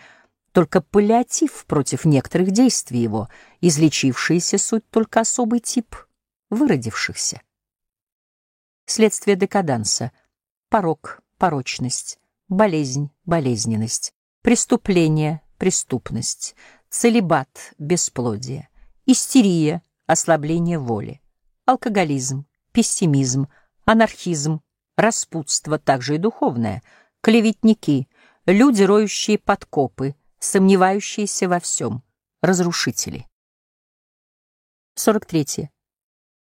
только 0.52 0.82
паллиатив 0.82 1.66
против 1.66 2.04
некоторых 2.04 2.52
действий 2.52 3.00
его, 3.00 3.30
излечившиеся 3.62 4.58
суть 4.58 4.88
только 4.90 5.22
особый 5.22 5.62
тип 5.62 5.96
выродившихся. 6.50 7.42
Следствие 8.86 9.38
декаданса, 9.38 10.12
порок, 10.68 11.22
порочность, 11.38 12.20
болезнь, 12.50 13.12
болезненность, 13.24 14.14
преступление, 14.42 15.42
преступность, 15.58 16.56
целебат, 16.90 17.74
бесплодие, 17.78 18.70
истерия, 19.06 19.82
ослабление 20.08 20.80
воли, 20.80 21.22
алкоголизм, 21.66 22.46
пессимизм, 22.72 23.48
анархизм, 23.86 24.62
распутство, 24.96 25.78
также 25.78 26.16
и 26.16 26.18
духовное, 26.18 26.82
клеветники, 27.22 28.08
люди, 28.46 28.84
роющие 28.84 29.38
подкопы, 29.38 30.16
сомневающиеся 30.40 31.50
во 31.50 31.60
всем, 31.60 32.04
разрушители. 32.42 33.28
43. 34.96 35.70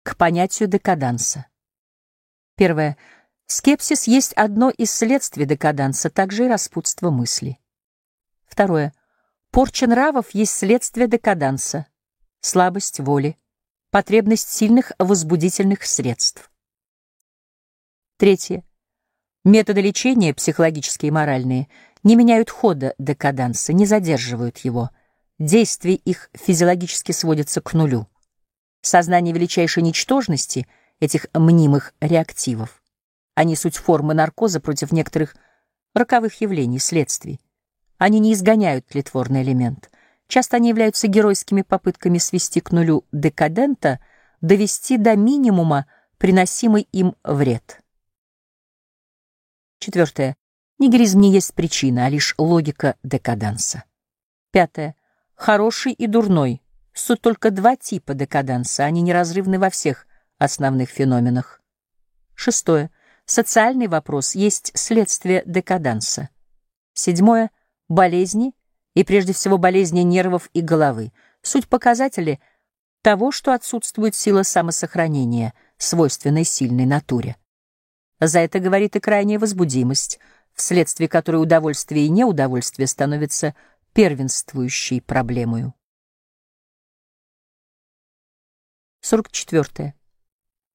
К 0.02 0.16
понятию 0.16 0.68
декаданса. 0.68 1.46
Первое. 2.56 2.96
Скепсис 3.46 4.06
есть 4.06 4.32
одно 4.32 4.70
из 4.70 4.90
следствий 4.90 5.44
декаданса, 5.44 6.10
также 6.10 6.46
и 6.46 6.48
распутство 6.48 7.10
мысли. 7.10 7.58
Второе. 8.46 8.92
Порча 9.50 9.86
нравов 9.86 10.26
есть 10.32 10.52
следствие 10.52 11.08
декаданса, 11.08 11.86
слабость 12.40 13.00
воли, 13.00 13.36
потребность 13.90 14.48
сильных 14.50 14.92
возбудительных 14.98 15.84
средств. 15.84 16.50
Третье. 18.18 18.64
Методы 19.44 19.80
лечения, 19.80 20.34
психологические 20.34 21.08
и 21.08 21.12
моральные, 21.12 21.68
не 22.02 22.16
меняют 22.16 22.50
хода 22.50 22.94
декаданса, 22.98 23.72
не 23.72 23.86
задерживают 23.86 24.58
его. 24.58 24.90
Действие 25.38 25.96
их 25.96 26.30
физиологически 26.34 27.12
сводится 27.12 27.60
к 27.60 27.72
нулю. 27.74 28.08
Сознание 28.80 29.34
величайшей 29.34 29.82
ничтожности 29.82 30.66
этих 31.00 31.26
мнимых 31.34 31.94
реактивов. 32.00 32.82
Они 33.34 33.54
суть 33.54 33.76
формы 33.76 34.14
наркоза 34.14 34.60
против 34.60 34.92
некоторых 34.92 35.36
роковых 35.94 36.40
явлений, 36.40 36.78
следствий. 36.78 37.40
Они 37.98 38.20
не 38.20 38.32
изгоняют 38.34 38.86
тлетворный 38.86 39.42
элемент. 39.42 39.90
Часто 40.28 40.56
они 40.56 40.68
являются 40.68 41.06
геройскими 41.06 41.62
попытками 41.62 42.18
свести 42.18 42.60
к 42.60 42.72
нулю 42.72 43.04
декадента, 43.12 44.00
довести 44.40 44.98
до 44.98 45.16
минимума 45.16 45.86
приносимый 46.18 46.88
им 46.92 47.14
вред. 47.22 47.80
Четвертое. 49.78 50.36
Нигилизм 50.78 51.20
не 51.20 51.32
есть 51.32 51.54
причина, 51.54 52.06
а 52.06 52.08
лишь 52.08 52.34
логика 52.38 52.96
декаданса. 53.02 53.84
Пятое. 54.50 54.94
Хороший 55.34 55.92
и 55.92 56.06
дурной. 56.06 56.62
Суть 56.92 57.20
только 57.20 57.50
два 57.50 57.76
типа 57.76 58.14
декаданса, 58.14 58.84
они 58.84 59.02
неразрывны 59.02 59.58
во 59.58 59.70
всех 59.70 60.06
основных 60.38 60.90
феноменах. 60.90 61.60
Шестое. 62.34 62.90
Социальный 63.26 63.86
вопрос 63.86 64.34
есть 64.34 64.72
следствие 64.74 65.42
декаданса. 65.46 66.30
Седьмое. 66.94 67.50
Болезни— 67.88 68.54
и 68.96 69.04
прежде 69.04 69.34
всего 69.34 69.58
болезни 69.58 70.00
нервов 70.00 70.48
и 70.54 70.62
головы. 70.62 71.12
Суть 71.42 71.68
показатели 71.68 72.40
того, 73.02 73.30
что 73.30 73.52
отсутствует 73.52 74.14
сила 74.14 74.42
самосохранения, 74.42 75.52
свойственной 75.76 76.44
сильной 76.44 76.86
натуре. 76.86 77.36
За 78.20 78.38
это 78.38 78.58
говорит 78.58 78.96
и 78.96 79.00
крайняя 79.00 79.38
возбудимость, 79.38 80.18
вследствие 80.54 81.10
которой 81.10 81.42
удовольствие 81.42 82.06
и 82.06 82.08
неудовольствие 82.08 82.86
становятся 82.86 83.54
первенствующей 83.92 85.02
проблемой. 85.02 85.74
44. 89.02 89.94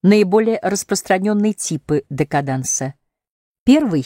Наиболее 0.03 0.59
распространенные 0.61 1.53
типы 1.53 2.05
декаданса. 2.11 2.93
Первый, 3.63 4.05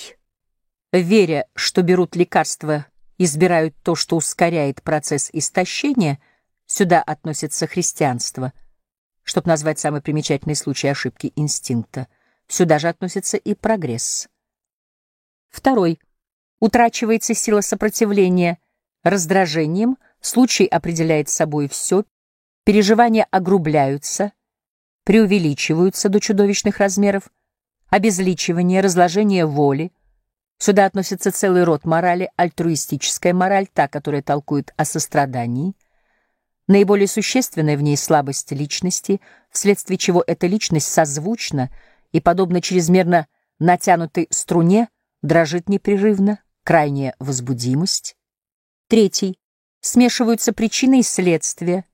веря, 0.94 1.50
что 1.54 1.82
берут 1.82 2.16
лекарства 2.16 2.86
избирают 3.18 3.76
то, 3.84 3.96
что 3.96 4.18
ускоряет 4.18 4.82
процесс 4.84 5.30
истощения, 5.32 6.20
сюда 6.66 7.02
относится 7.02 7.68
христианство, 7.68 8.54
чтобы 9.24 9.50
назвать 9.50 9.80
самый 9.80 10.02
примечательный 10.02 10.56
случай 10.56 10.88
ошибки 10.88 11.32
инстинкта. 11.36 12.08
Сюда 12.48 12.78
же 12.80 12.90
относится 12.90 13.38
и 13.38 13.54
прогресс. 13.54 14.28
Второй. 15.50 16.00
Утрачивается 16.60 17.34
сила 17.34 17.62
сопротивления 17.62 18.60
раздражением, 19.04 19.98
случай 20.20 20.66
определяет 20.66 21.30
собой 21.30 21.68
все, 21.70 22.04
переживания 22.64 23.28
огрубляются, 23.30 24.34
преувеличиваются 25.04 26.10
до 26.10 26.20
чудовищных 26.20 26.80
размеров, 26.80 27.30
обезличивание, 27.90 28.82
разложение 28.82 29.46
воли, 29.46 29.92
Сюда 30.58 30.86
относится 30.86 31.32
целый 31.32 31.64
род 31.64 31.86
морали, 31.86 32.32
альтруистическая 32.38 33.34
мораль, 33.34 33.68
та, 33.68 33.88
которая 33.88 34.22
толкует 34.22 34.74
о 34.78 34.86
сострадании, 34.86 35.76
наиболее 36.68 37.08
существенная 37.08 37.78
в 37.78 37.82
ней 37.82 37.98
слабость 37.98 38.52
личности, 38.52 39.22
вследствие 39.52 39.98
чего 39.98 40.24
эта 40.26 40.48
личность 40.48 40.88
созвучна 40.88 41.72
и, 42.12 42.22
подобно 42.22 42.62
чрезмерно 42.62 43.28
натянутой 43.60 44.28
струне, 44.32 44.90
дрожит 45.22 45.68
непрерывно, 45.70 46.40
крайняя 46.64 47.16
возбудимость. 47.20 48.16
Третий. 48.88 49.38
Смешиваются 49.82 50.52
причины 50.52 51.02
и 51.02 51.04
следствия. 51.04 51.86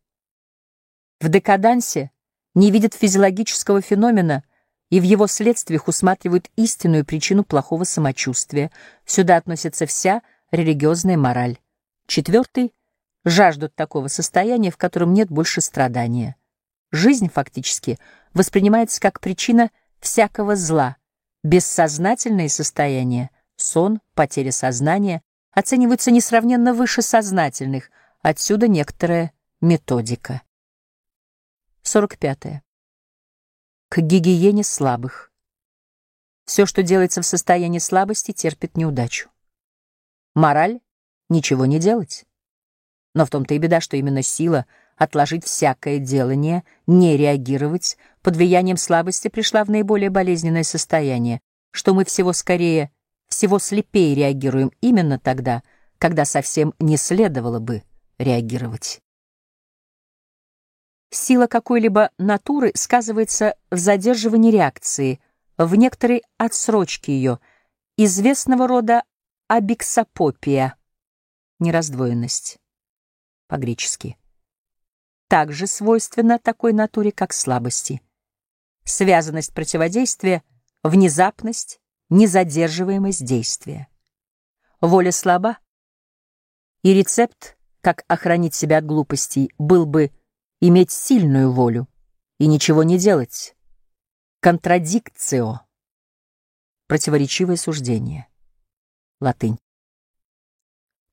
В 1.19 1.27
декадансе 1.27 2.11
не 2.53 2.71
видят 2.71 2.93
физиологического 2.93 3.81
феномена— 3.81 4.43
и 4.91 4.99
в 4.99 5.03
его 5.03 5.25
следствиях 5.25 5.87
усматривают 5.87 6.51
истинную 6.57 7.05
причину 7.05 7.43
плохого 7.43 7.85
самочувствия. 7.85 8.71
Сюда 9.05 9.37
относится 9.37 9.87
вся 9.87 10.21
религиозная 10.51 11.17
мораль. 11.17 11.57
Четвертый— 12.07 12.73
жаждут 13.25 13.73
такого 13.73 14.09
состояния, 14.09 14.69
в 14.69 14.77
котором 14.77 15.13
нет 15.13 15.29
больше 15.29 15.61
страдания. 15.61 16.35
Жизнь 16.91 17.29
фактически 17.29 17.97
воспринимается 18.33 18.99
как 18.99 19.21
причина 19.21 19.71
всякого 20.01 20.57
зла. 20.57 20.97
Бессознательные 21.41 22.49
состояния, 22.49 23.31
сон, 23.55 24.01
потеря 24.13 24.51
сознания 24.51 25.21
оцениваются 25.51 26.11
несравненно 26.11 26.73
выше 26.73 27.01
сознательных, 27.01 27.89
отсюда 28.21 28.67
некоторая 28.67 29.31
методика. 29.61 30.41
45. 31.83 32.45
-е 32.45 32.61
к 33.91 33.97
гигиене 33.97 34.63
слабых. 34.63 35.33
Все, 36.45 36.65
что 36.65 36.81
делается 36.81 37.21
в 37.21 37.25
состоянии 37.25 37.79
слабости, 37.79 38.31
терпит 38.31 38.77
неудачу. 38.77 39.29
Мораль— 40.33 40.79
ничего 41.29 41.65
не 41.65 41.77
делать. 41.77 42.23
Но 43.13 43.25
в 43.25 43.29
том-то 43.29 43.53
и 43.53 43.57
беда, 43.57 43.81
что 43.81 43.97
именно 43.97 44.21
сила 44.21 44.65
отложить 44.95 45.43
всякое 45.43 45.99
делание, 45.99 46.63
не 46.87 47.17
реагировать, 47.17 47.97
под 48.21 48.37
влиянием 48.37 48.77
слабости 48.77 49.27
пришла 49.27 49.65
в 49.65 49.69
наиболее 49.69 50.09
болезненное 50.09 50.63
состояние, 50.63 51.41
что 51.71 51.93
мы 51.93 52.05
всего 52.05 52.31
скорее, 52.31 52.91
всего 53.27 53.59
слепее 53.59 54.15
реагируем 54.15 54.71
именно 54.79 55.19
тогда, 55.19 55.63
когда 55.97 56.23
совсем 56.23 56.73
не 56.79 56.95
следовало 56.95 57.59
бы 57.59 57.83
реагировать. 58.17 59.01
Сила 61.13 61.47
какой-либо 61.47 62.11
натуры 62.17 62.71
сказывается 62.73 63.55
в 63.69 63.77
задерживании 63.77 64.49
реакции, 64.49 65.19
в 65.57 65.75
некоторой 65.75 66.23
отсрочке 66.37 67.11
ее, 67.11 67.39
известного 67.97 68.65
рода 68.65 69.03
абиксапопия, 69.49 70.77
нераздвоенность, 71.59 72.59
по-гречески. 73.47 74.17
Также 75.27 75.67
свойственна 75.67 76.39
такой 76.39 76.71
натуре, 76.71 77.11
как 77.11 77.33
слабости. 77.33 78.01
Связанность 78.85 79.53
противодействия, 79.53 80.43
внезапность, 80.81 81.81
незадерживаемость 82.09 83.25
действия. 83.25 83.89
Воля 84.79 85.11
слаба, 85.11 85.57
и 86.83 86.93
рецепт, 86.93 87.57
как 87.81 88.05
охранить 88.07 88.55
себя 88.55 88.77
от 88.77 88.85
глупостей, 88.85 89.51
был 89.57 89.85
бы 89.85 90.11
иметь 90.61 90.91
сильную 90.91 91.51
волю 91.51 91.89
и 92.37 92.45
ничего 92.45 92.83
не 92.83 92.97
делать. 92.97 93.55
Контрадикцио. 94.39 95.61
Противоречивое 96.87 97.57
суждение. 97.57 98.27
Латынь. 99.19 99.59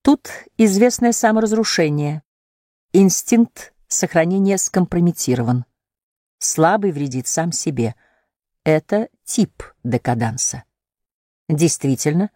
Тут 0.03 0.29
известное 0.57 1.11
саморазрушение. 1.11 2.23
Инстинкт 2.93 3.73
сохранения 3.87 4.57
скомпрометирован. 4.57 5.65
Слабый 6.37 6.91
вредит 6.91 7.27
сам 7.27 7.51
себе. 7.51 7.95
Это 8.63 9.09
тип 9.23 9.63
декаданса. 9.83 10.63
Действительно, 11.47 12.29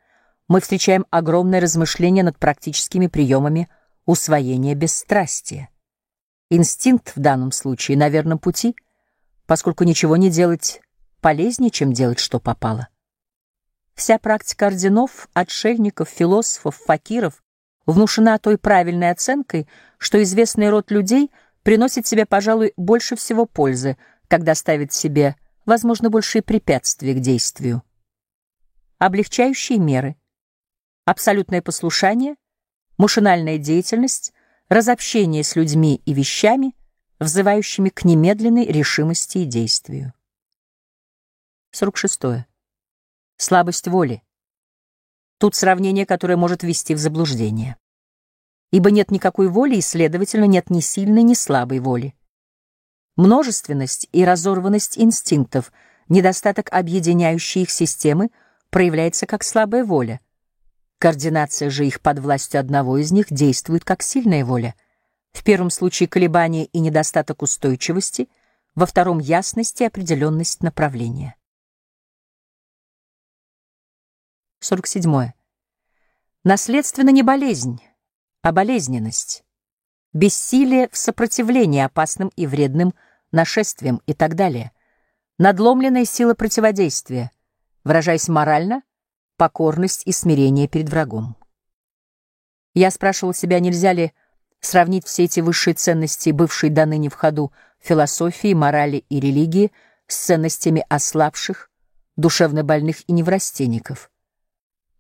мы 0.48 0.60
встречаем 0.62 1.06
огромное 1.10 1.62
размышление 1.62 2.24
над 2.24 2.38
практическими 2.38 3.08
приемами 3.08 3.70
усвоения 4.06 4.76
бесстрастия. 4.76 5.70
Инстинкт 6.56 7.16
в 7.16 7.20
данном 7.20 7.52
случае 7.52 7.98
на 7.98 8.10
верном 8.10 8.38
пути, 8.38 8.76
поскольку 9.48 9.86
ничего 9.86 10.18
не 10.18 10.30
делать 10.30 10.82
полезнее, 11.20 11.72
чем 11.72 11.94
делать, 11.94 12.20
что 12.20 12.40
попало. 12.40 12.90
Вся 13.96 14.20
практика 14.20 14.68
орденов, 14.68 15.30
отшельников, 15.34 16.10
философов, 16.10 16.76
факиров 16.76 17.44
внушена 17.88 18.38
той 18.38 18.60
правильной 18.60 19.10
оценкой, 19.10 19.68
что 19.98 20.22
известный 20.22 20.70
род 20.70 20.92
людей 20.92 21.32
приносит 21.64 22.06
себе, 22.06 22.28
пожалуй, 22.28 22.74
больше 22.78 23.16
всего 23.16 23.48
пользы, 23.48 23.98
когда 24.28 24.54
ставит 24.54 24.94
себе, 24.94 25.36
возможно, 25.66 26.12
большие 26.12 26.44
препятствия 26.44 27.16
к 27.16 27.20
действию. 27.20 27.82
Облегчающие 29.00 29.80
меры, 29.80 30.18
абсолютное 31.06 31.64
послушание, 31.64 32.36
машинальная 33.00 33.58
деятельность, 33.58 34.34
разобщение 34.74 35.44
с 35.44 35.56
людьми 35.56 36.02
и 36.04 36.14
вещами, 36.14 36.76
взывающими 37.20 37.90
к 37.90 38.04
немедленной 38.06 38.66
решимости 38.66 39.40
и 39.40 39.46
действию. 39.46 40.14
46. 41.72 42.46
Слабость 43.38 43.88
воли. 43.88 44.24
Тут 45.38 45.54
сравнение, 45.54 46.08
которое 46.08 46.38
может 46.38 46.64
ввести 46.64 46.96
в 46.96 46.98
заблуждение. 46.98 47.78
Ибо 48.72 48.90
нет 48.90 49.12
никакой 49.12 49.48
воли, 49.48 49.76
и, 49.76 49.82
следовательно, 49.82 50.46
нет 50.46 50.72
ни 50.72 50.80
сильной, 50.80 51.22
ни 51.22 51.36
слабой 51.36 51.80
воли. 51.80 52.16
Множественность 53.16 54.10
и 54.12 54.26
разорванность 54.26 54.98
инстинктов, 54.98 55.72
недостаток 56.10 56.70
объединяющей 56.72 57.62
их 57.62 57.70
системы 57.70 58.32
проявляется 58.72 59.28
как 59.28 59.44
слабая 59.44 59.86
воля. 59.86 60.20
Координация 61.04 61.70
же 61.70 61.86
их 61.86 62.00
под 62.00 62.20
властью 62.20 62.62
одного 62.62 62.98
из 62.98 63.12
них 63.12 63.26
действует 63.30 63.84
как 63.84 64.02
сильная 64.02 64.46
воля. 64.46 64.74
В 65.34 65.44
первом 65.44 65.70
случае 65.70 66.08
колебания 66.08 66.64
и 66.68 66.80
недостаток 66.80 67.42
устойчивости, 67.42 68.30
во 68.74 68.86
втором— 68.86 69.20
ясность 69.20 69.82
и 69.82 69.84
определенность 69.84 70.64
направления. 70.64 71.36
47. 74.62 75.34
Наследственно 76.46 77.10
не 77.10 77.22
болезнь, 77.22 77.84
а 78.42 78.54
болезненность. 78.54 79.44
Бессилие 80.14 80.88
в 80.88 80.96
сопротивлении 80.96 81.82
опасным 81.82 82.32
и 82.38 82.48
вредным 82.48 82.94
нашествиям 83.34 84.02
и 84.06 84.14
так 84.14 84.36
далее. 84.36 84.72
Надломленная 85.38 86.06
сила 86.06 86.34
противодействия, 86.34 87.32
выражаясь 87.84 88.30
морально, 88.30 88.84
покорность 89.38 90.04
и 90.06 90.12
смирение 90.12 90.68
перед 90.68 90.90
врагом. 90.90 91.36
Я 92.74 92.92
спрашивал 92.92 93.34
себя, 93.34 93.60
нельзя 93.60 93.94
ли 93.94 94.14
сравнить 94.60 95.06
все 95.06 95.26
эти 95.26 95.40
высшие 95.40 95.74
ценности, 95.74 96.32
бывшие 96.32 96.72
до 96.72 96.86
ныне 96.86 97.10
в 97.10 97.16
ходу 97.16 97.52
философии, 97.80 98.54
морали 98.54 99.04
и 99.10 99.20
религии, 99.20 99.72
с 100.08 100.18
ценностями 100.18 100.86
ослабших, 100.90 101.70
душевно 102.16 102.64
больных 102.64 103.08
и 103.08 103.14
неврастенников. 103.14 104.10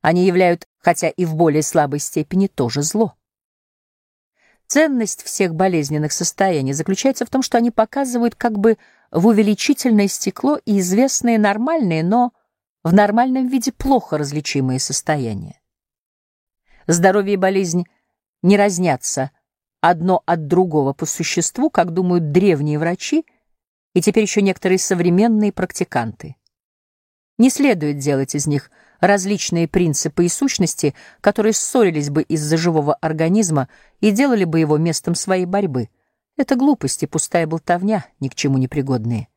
Они 0.01 0.26
являют, 0.26 0.68
хотя 0.80 1.10
и 1.10 1.26
в 1.26 1.35
более 1.35 1.64
слабой 1.64 1.99
степени, 1.99 2.47
тоже 2.47 2.81
зло. 2.81 3.15
Ценность 4.68 5.23
всех 5.23 5.55
болезненных 5.55 6.11
состояний 6.11 6.73
заключается 6.73 7.26
в 7.26 7.30
том, 7.30 7.41
что 7.41 7.57
они 7.57 7.72
показывают 7.72 8.35
как 8.35 8.57
бы 8.57 8.77
в 9.11 9.27
увеличительное 9.27 10.07
стекло 10.07 10.60
и 10.65 10.80
известные 10.80 11.38
нормальные, 11.38 12.03
но 12.03 12.34
в 12.84 12.93
нормальном 12.93 13.47
виде 13.47 13.72
плохо 13.72 14.18
различимые 14.18 14.80
состояния. 14.80 15.60
Здоровье 16.85 17.35
и 17.35 17.38
болезнь 17.38 17.85
не 18.41 18.57
разнятся 18.57 19.31
одно 19.80 20.22
от 20.26 20.47
другого 20.47 20.93
по 20.93 21.05
существу, 21.05 21.69
как 21.69 21.91
думают 21.91 22.31
древние 22.31 22.77
врачи 22.77 23.26
и 23.93 24.01
теперь 24.01 24.23
еще 24.23 24.41
некоторые 24.41 24.80
современные 24.80 25.53
практиканты. 25.53 26.35
Не 27.38 27.49
следует 27.49 27.97
делать 27.97 28.35
из 28.35 28.47
них 28.47 28.69
различные 28.99 29.68
принципы 29.68 30.26
и 30.26 30.30
сущности, 30.30 30.93
которые 31.22 31.53
ссорились 31.53 32.10
бы 32.10 32.22
из-за 32.23 32.57
живого 32.57 32.95
организма 32.95 33.69
и 33.99 34.11
делали 34.11 34.43
бы 34.45 34.60
его 34.60 34.77
местом 34.77 35.15
своей 35.15 35.45
борьбы. 35.45 35.89
Это 36.38 36.55
глупости, 36.55 37.05
пустая 37.05 37.47
болтовня, 37.47 38.05
ни 38.19 38.27
к 38.30 38.35
чему 38.35 38.57
не 38.57 38.68
пригодные. 38.68 39.27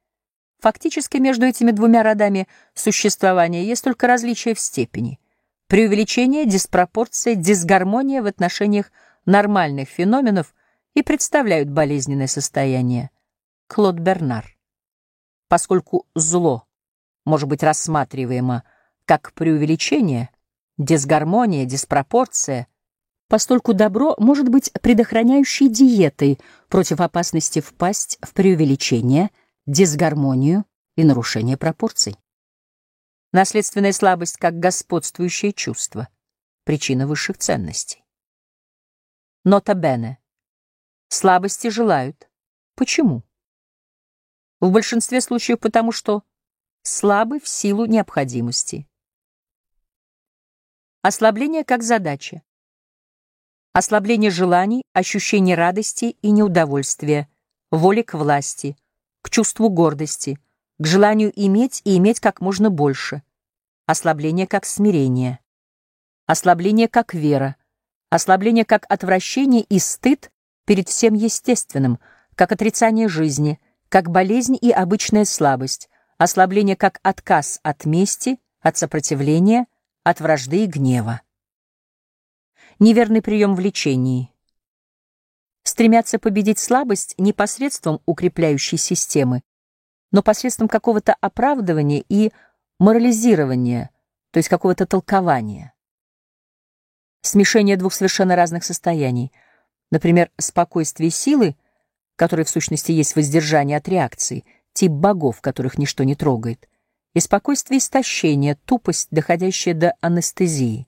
Фактически 0.66 1.18
между 1.18 1.46
этими 1.46 1.70
двумя 1.70 2.02
родами 2.02 2.48
существования 2.74 3.64
есть 3.64 3.84
только 3.84 4.08
различие 4.08 4.56
в 4.56 4.58
степени. 4.58 5.20
Преувеличение, 5.68 6.44
диспропорция, 6.44 7.36
дисгармония 7.36 8.20
в 8.20 8.26
отношениях 8.26 8.90
нормальных 9.26 9.88
феноменов 9.88 10.56
и 10.94 11.04
представляют 11.04 11.70
болезненное 11.70 12.26
состояние. 12.26 13.10
Клод 13.68 14.00
Бернар. 14.00 14.58
Поскольку 15.46 16.04
зло 16.16 16.64
может 17.24 17.48
быть 17.48 17.62
рассматриваемо 17.62 18.64
как 19.04 19.34
преувеличение, 19.34 20.30
дисгармония, 20.78 21.64
диспропорция, 21.64 22.66
постольку 23.28 23.72
добро 23.72 24.16
может 24.18 24.48
быть 24.48 24.72
предохраняющей 24.82 25.68
диетой 25.68 26.40
против 26.68 27.00
опасности 27.00 27.60
впасть 27.60 28.18
в 28.20 28.32
преувеличение, 28.32 29.30
дисгармонию 29.66 30.64
и 30.94 31.02
нарушение 31.02 31.56
пропорций. 31.56 32.16
Наследственная 33.32 33.92
слабость 33.92 34.36
как 34.36 34.60
господствующее 34.60 35.52
чувство, 35.52 36.08
причина 36.62 37.08
высших 37.08 37.38
ценностей. 37.38 38.04
Нота 39.42 39.74
бене. 39.74 40.18
Слабости 41.08 41.68
желают. 41.68 42.30
Почему? 42.76 43.24
В 44.60 44.70
большинстве 44.70 45.20
случаев 45.20 45.58
потому, 45.58 45.90
что 45.90 46.22
слабы 46.82 47.40
в 47.40 47.48
силу 47.48 47.86
необходимости. 47.86 48.88
Ослабление 51.02 51.64
как 51.64 51.82
задача. 51.82 52.42
Ослабление 53.72 54.30
желаний, 54.30 54.82
ощущение 54.92 55.56
радости 55.56 56.16
и 56.22 56.30
неудовольствия, 56.30 57.28
воли 57.70 58.02
к 58.02 58.14
власти, 58.14 58.76
к 59.26 59.30
чувству 59.30 59.68
гордости, 59.70 60.38
к 60.78 60.86
желанию 60.86 61.32
иметь 61.34 61.82
и 61.82 61.96
иметь 61.96 62.20
как 62.20 62.40
можно 62.40 62.70
больше. 62.70 63.24
Ослабление 63.84 64.46
как 64.46 64.64
смирение. 64.64 65.40
Ослабление 66.26 66.86
как 66.86 67.12
вера. 67.12 67.56
Ослабление 68.08 68.64
как 68.64 68.86
отвращение 68.88 69.62
и 69.62 69.80
стыд 69.80 70.30
перед 70.64 70.88
всем 70.88 71.14
естественным, 71.14 71.98
как 72.36 72.52
отрицание 72.52 73.08
жизни, 73.08 73.58
как 73.88 74.10
болезнь 74.10 74.56
и 74.60 74.70
обычная 74.70 75.24
слабость, 75.24 75.90
ослабление 76.18 76.76
как 76.76 77.00
отказ 77.02 77.58
от 77.64 77.84
мести, 77.84 78.38
от 78.60 78.76
сопротивления, 78.76 79.66
от 80.04 80.20
вражды 80.20 80.62
и 80.62 80.66
гнева. 80.66 81.20
Неверный 82.78 83.22
прием 83.22 83.56
в 83.56 83.58
лечении. 83.58 84.32
Стремятся 85.66 86.20
победить 86.20 86.60
слабость 86.60 87.16
не 87.18 87.32
посредством 87.32 88.00
укрепляющей 88.06 88.78
системы, 88.78 89.42
но 90.12 90.22
посредством 90.22 90.68
какого-то 90.68 91.16
оправдывания 91.20 92.04
и 92.08 92.30
морализирования, 92.78 93.90
то 94.30 94.38
есть 94.38 94.48
какого-то 94.48 94.86
толкования. 94.86 95.74
Смешение 97.22 97.76
двух 97.76 97.94
совершенно 97.94 98.36
разных 98.36 98.62
состояний, 98.62 99.32
например, 99.90 100.30
спокойствие 100.38 101.10
силы, 101.10 101.56
которое 102.14 102.44
в 102.44 102.48
сущности 102.48 102.92
есть 102.92 103.16
воздержание 103.16 103.78
от 103.78 103.88
реакции— 103.88 104.44
тип 104.72 104.92
богов, 104.92 105.40
которых 105.40 105.78
ничто 105.78 106.04
не 106.04 106.14
трогает, 106.14 106.68
и 107.12 107.18
спокойствие 107.18 107.78
истощения, 107.78 108.56
тупость, 108.66 109.08
доходящая 109.10 109.74
до 109.74 109.94
анестезии. 110.00 110.86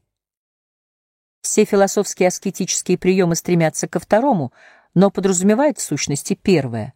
Все 1.41 1.65
философские 1.65 2.29
аскетические 2.29 2.99
приемы 2.99 3.35
стремятся 3.35 3.89
ко 3.89 4.01
второму, 4.01 4.53
но 4.95 5.11
подразумевают 5.11 5.79
в 5.79 5.83
сущности 5.83 6.35
первое, 6.35 6.95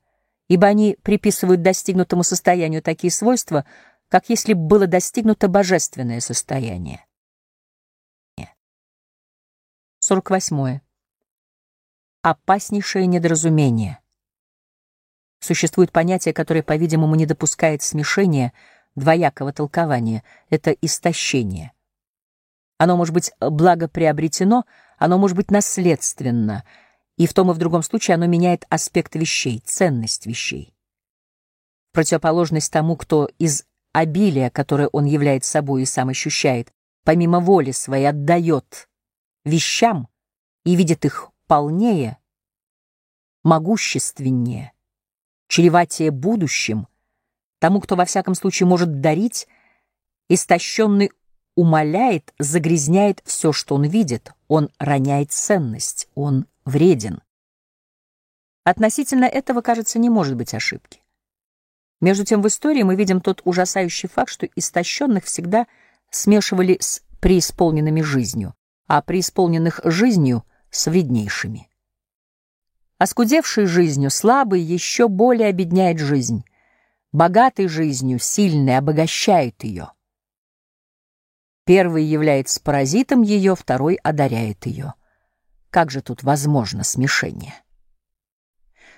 ибо 0.48 0.66
они 0.66 0.96
приписывают 1.02 1.62
достигнутому 1.62 2.24
состоянию 2.24 2.82
такие 2.82 3.10
свойства, 3.10 3.64
как 4.08 4.28
если 4.28 4.52
бы 4.52 4.66
было 4.66 4.86
достигнуто 4.86 5.48
божественное 5.48 6.20
состояние. 6.20 7.04
48. 10.04 10.80
Опаснейшее 12.22 13.06
недоразумение. 13.06 14.00
Существует 15.38 15.92
понятие, 15.92 16.34
которое, 16.34 16.64
по-видимому, 16.64 17.14
не 17.14 17.24
допускает 17.24 17.82
смешения, 17.82 18.52
двоякого 18.96 19.52
толкования. 19.52 20.24
Это 20.50 20.72
истощение. 20.72 21.72
Оно 22.82 22.96
может 22.96 23.14
быть 23.14 23.30
благоприобретено, 23.38 24.64
оно 24.98 25.16
может 25.16 25.36
быть 25.36 25.52
наследственно, 25.52 26.64
и 27.16 27.28
в 27.28 27.32
том 27.32 27.52
и 27.52 27.54
в 27.54 27.58
другом 27.58 27.84
случае 27.84 28.16
оно 28.16 28.26
меняет 28.26 28.64
аспект 28.70 29.14
вещей, 29.14 29.62
ценность 29.64 30.26
вещей. 30.26 30.74
Противоположность 31.92 32.72
тому, 32.72 32.96
кто 32.96 33.30
из 33.38 33.66
обилия, 33.92 34.50
которое 34.50 34.88
он 34.88 35.04
является 35.04 35.48
собой 35.48 35.82
и 35.82 35.84
сам 35.84 36.08
ощущает, 36.08 36.72
помимо 37.04 37.38
воли 37.38 37.70
своей 37.70 38.06
отдает 38.06 38.88
вещам 39.44 40.08
и 40.64 40.74
видит 40.74 41.04
их 41.04 41.30
полнее, 41.46 42.18
могущественнее, 43.44 44.72
чреватее 45.46 46.10
будущим, 46.10 46.88
тому, 47.60 47.80
кто 47.80 47.94
во 47.94 48.06
всяком 48.06 48.34
случае 48.34 48.66
может 48.66 49.00
дарить, 49.00 49.46
истощенный 50.28 51.12
умаляет, 51.54 52.32
загрязняет 52.38 53.22
все, 53.24 53.52
что 53.52 53.74
он 53.74 53.84
видит, 53.84 54.32
он 54.48 54.70
роняет 54.78 55.32
ценность, 55.32 56.08
он 56.14 56.46
вреден. 56.64 57.20
Относительно 58.64 59.24
этого, 59.24 59.60
кажется, 59.60 59.98
не 59.98 60.08
может 60.08 60.36
быть 60.36 60.54
ошибки. 60.54 61.00
Между 62.00 62.24
тем 62.24 62.42
в 62.42 62.48
истории 62.48 62.82
мы 62.82 62.96
видим 62.96 63.20
тот 63.20 63.42
ужасающий 63.44 64.08
факт, 64.08 64.30
что 64.30 64.46
истощенных 64.56 65.24
всегда 65.24 65.66
смешивали 66.10 66.76
с 66.80 67.02
преисполненными 67.20 68.02
жизнью, 68.02 68.54
а 68.86 69.02
преисполненных 69.02 69.80
жизнью 69.84 70.44
с 70.70 70.86
вреднейшими. 70.88 71.68
Оскудевший 72.98 73.66
жизнью 73.66 74.10
слабый 74.10 74.60
еще 74.60 75.08
более 75.08 75.48
обедняет 75.48 75.98
жизнь, 75.98 76.44
богатый 77.10 77.66
жизнью 77.68 78.18
сильный 78.18 78.76
обогащает 78.78 79.62
ее. 79.64 79.92
Первый 81.64 82.04
является 82.04 82.60
паразитом 82.60 83.22
ее, 83.22 83.54
второй 83.54 83.94
одаряет 84.02 84.66
ее. 84.66 84.94
Как 85.70 85.90
же 85.90 86.02
тут 86.02 86.22
возможно 86.22 86.82
смешение? 86.82 87.54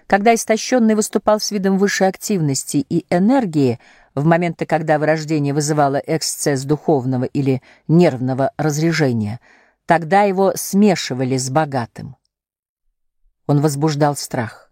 Когда 0.06 0.34
истощенный 0.34 0.94
выступал 0.94 1.40
с 1.40 1.50
видом 1.50 1.78
высшей 1.78 2.08
активности 2.08 2.78
и 2.78 3.06
энергии, 3.10 3.78
в 4.14 4.24
моменты, 4.24 4.66
когда 4.66 4.98
вырождение 4.98 5.52
вызывало 5.52 5.96
эксцесс 5.96 6.64
духовного 6.64 7.24
или 7.24 7.62
нервного 7.88 8.52
разрежения, 8.56 9.40
тогда 9.86 10.22
его 10.22 10.52
смешивали 10.56 11.36
с 11.36 11.50
богатым. 11.50 12.16
Он 13.46 13.60
возбуждал 13.60 14.16
страх. 14.16 14.70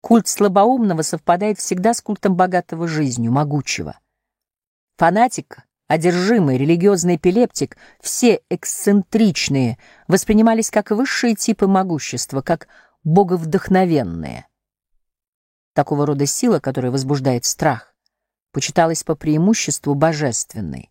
Культ 0.00 0.26
слабоумного 0.26 1.02
совпадает 1.02 1.58
всегда 1.58 1.94
с 1.94 2.00
культом 2.00 2.34
богатого 2.34 2.88
жизнью, 2.88 3.30
могучего. 3.30 3.98
Фанатик 4.96 5.64
одержимый, 5.92 6.56
религиозный 6.56 7.16
эпилептик, 7.16 7.76
все 8.00 8.40
эксцентричные, 8.48 9.76
воспринимались 10.08 10.70
как 10.70 10.90
высшие 10.90 11.34
типы 11.34 11.66
могущества, 11.66 12.40
как 12.40 12.66
боговдохновенные. 13.04 14.46
Такого 15.74 16.06
рода 16.06 16.24
сила, 16.24 16.60
которая 16.60 16.90
возбуждает 16.90 17.44
страх, 17.44 17.94
почиталась 18.52 19.04
по 19.04 19.14
преимуществу 19.14 19.94
божественной. 19.94 20.88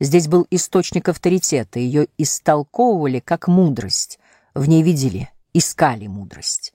Здесь 0.00 0.28
был 0.28 0.46
источник 0.50 1.10
авторитета, 1.10 1.78
ее 1.78 2.08
истолковывали 2.16 3.20
как 3.20 3.48
мудрость, 3.48 4.18
в 4.54 4.66
ней 4.66 4.82
видели, 4.82 5.28
искали 5.52 6.06
мудрость. 6.06 6.72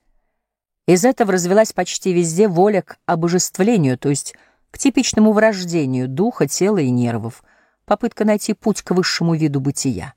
Из 0.86 1.04
этого 1.04 1.34
развелась 1.34 1.74
почти 1.74 2.14
везде 2.14 2.48
воля 2.48 2.84
к 2.84 3.00
обожествлению, 3.08 3.98
то 3.98 4.10
есть 4.10 4.36
к 4.78 4.80
типичному 4.80 5.32
врождению 5.32 6.08
духа, 6.08 6.48
тела 6.48 6.78
и 6.78 6.92
нервов, 6.92 7.44
попытка 7.86 8.26
найти 8.26 8.54
путь 8.54 8.84
к 8.84 8.92
высшему 8.92 9.34
виду 9.34 9.60
бытия. 9.60 10.14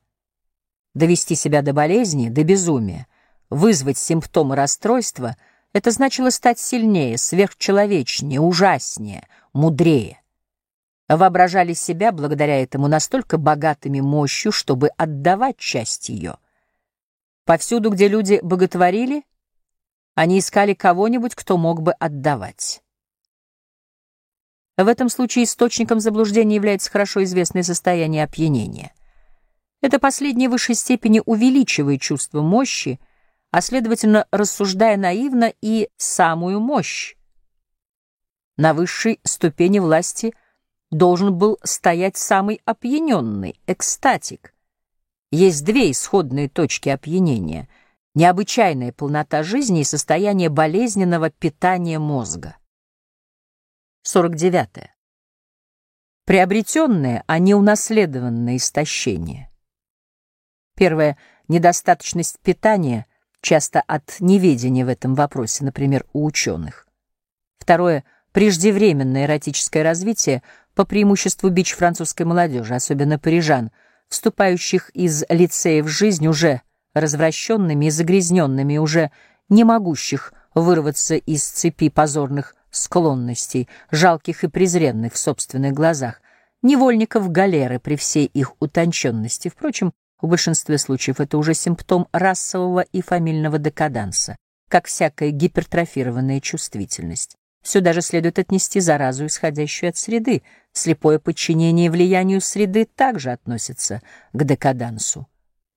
Довести 0.93 1.35
себя 1.35 1.63
до 1.63 1.73
болезни, 1.73 2.29
до 2.29 2.45
безумия, 2.45 3.07
вызвать 3.49 3.97
симптомы 3.97 4.57
расстройства— 4.57 5.39
это 5.73 5.91
значило 5.91 6.29
стать 6.29 6.59
сильнее, 6.59 7.17
сверхчеловечнее, 7.17 8.39
ужаснее, 8.39 9.27
мудрее. 9.55 10.21
Воображали 11.09 11.73
себя 11.73 12.13
благодаря 12.13 12.63
этому 12.63 12.87
настолько 12.87 13.39
богатыми 13.39 14.01
мощью, 14.01 14.53
чтобы 14.53 14.89
отдавать 14.99 15.57
часть 15.57 16.11
ее. 16.11 16.37
Повсюду, 17.47 17.89
где 17.89 18.09
люди 18.09 18.41
боготворили, 18.43 19.23
они 20.17 20.39
искали 20.39 20.75
кого-нибудь, 20.75 21.35
кто 21.35 21.57
мог 21.57 21.81
бы 21.81 21.93
отдавать. 21.93 22.83
В 24.83 24.89
этом 24.89 25.11
случае 25.11 25.45
источником 25.45 26.01
заблуждения 26.01 26.57
является 26.57 26.91
хорошо 26.91 27.23
известное 27.25 27.63
состояние 27.63 28.25
опьянения. 28.25 28.95
Это 29.83 29.99
последнее 29.99 30.49
в 30.49 30.53
высшей 30.53 30.75
степени 30.75 31.21
увеличивает 31.27 32.01
чувство 32.01 32.41
мощи, 32.41 32.99
а 33.51 33.61
следовательно, 33.61 34.27
рассуждая 34.31 34.97
наивно 34.97 35.53
и 35.61 35.91
самую 35.99 36.61
мощь. 36.61 37.17
На 38.57 38.73
высшей 38.73 39.21
ступени 39.23 39.81
власти 39.81 40.33
должен 40.91 41.35
был 41.35 41.59
стоять 41.63 42.17
самый 42.17 42.63
опьяненный, 42.65 43.61
экстатик. 43.67 44.55
Есть 45.31 45.63
две 45.63 45.91
исходные 45.91 46.49
точки 46.49 46.89
опьянения— 46.89 47.69
необычайная 48.15 48.93
полнота 48.93 49.43
жизни 49.43 49.81
и 49.83 49.85
состояние 49.85 50.49
болезненного 50.49 51.29
питания 51.29 51.99
мозга. 51.99 52.57
49. 54.03 54.69
-е. 54.79 54.89
Приобретенное, 56.25 57.23
а 57.27 57.39
не 57.39 57.55
унаследованное 57.55 58.57
истощение. 58.57 59.51
Первое— 60.75 61.19
недостаточность 61.49 62.39
питания, 62.41 63.07
часто 63.43 63.83
от 63.83 64.17
неведения 64.21 64.87
в 64.87 64.89
этом 64.89 65.15
вопросе, 65.15 65.65
например, 65.65 66.07
у 66.15 66.25
ученых. 66.25 66.89
Второе— 67.59 68.05
преждевременное 68.33 69.27
эротическое 69.27 69.83
развитие, 69.83 70.43
по 70.75 70.87
преимуществу 70.87 71.51
бич 71.51 71.75
французской 71.75 72.23
молодежи, 72.23 72.75
особенно 72.75 73.19
парижан, 73.19 73.71
вступающих 74.09 74.89
из 74.91 75.25
лицея 75.29 75.83
в 75.83 75.89
жизнь 75.89 76.27
уже 76.27 76.63
развращенными 76.95 77.87
и 77.87 77.91
загрязненными, 77.91 78.79
уже 78.79 79.11
не 79.51 79.65
могущих 79.65 80.33
вырваться 80.55 81.17
из 81.17 81.45
цепи 81.45 81.91
позорных 81.91 82.55
склонностей, 82.71 83.69
жалких 83.91 84.45
и 84.45 84.49
презренных 84.49 85.15
в 85.15 85.19
собственных 85.19 85.73
глазах, 85.73 86.21
невольников 86.63 87.31
галеры 87.31 87.79
при 87.79 87.97
всей 87.97 88.27
их 88.27 88.55
утонченности. 88.61 89.49
Впрочем, 89.49 89.93
в 90.21 90.29
большинстве 90.29 90.79
случаев 90.79 91.21
это 91.21 91.39
уже 91.39 91.55
симптом 91.55 92.07
расового 92.13 92.81
и 92.81 93.01
фамильного 93.01 93.59
декаданса, 93.59 94.37
как 94.69 94.87
всякая 94.87 95.31
гипертрофированная 95.31 96.41
чувствительность. 96.41 97.37
Сюда 97.63 97.93
же 97.93 98.01
следует 98.01 98.39
отнести 98.39 98.81
заразу, 98.81 99.27
исходящую 99.27 99.91
от 99.91 99.97
среды. 99.97 100.43
Слепое 100.73 101.19
подчинение 101.19 101.91
влиянию 101.91 102.41
среды 102.41 102.87
также 102.87 103.33
относится 103.33 104.03
к 104.33 104.45
декадансу. 104.45 105.29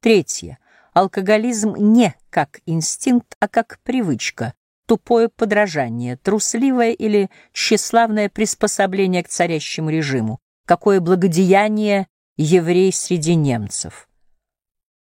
Третье. 0.02 0.60
Алкоголизм 0.94 1.76
не 1.76 2.14
как 2.30 2.62
инстинкт, 2.66 3.36
а 3.40 3.48
как 3.48 3.80
привычка, 3.84 4.54
тупое 4.94 5.28
подражание, 5.28 6.18
трусливое 6.18 6.92
или 6.92 7.32
тщеславное 7.52 8.30
приспособление 8.30 9.24
к 9.24 9.28
царящему 9.28 9.90
режиму, 9.90 10.40
какое 10.68 11.02
благодеяние 11.02 12.06
еврей 12.38 12.94
среди 12.94 13.34
немцев. 13.34 14.08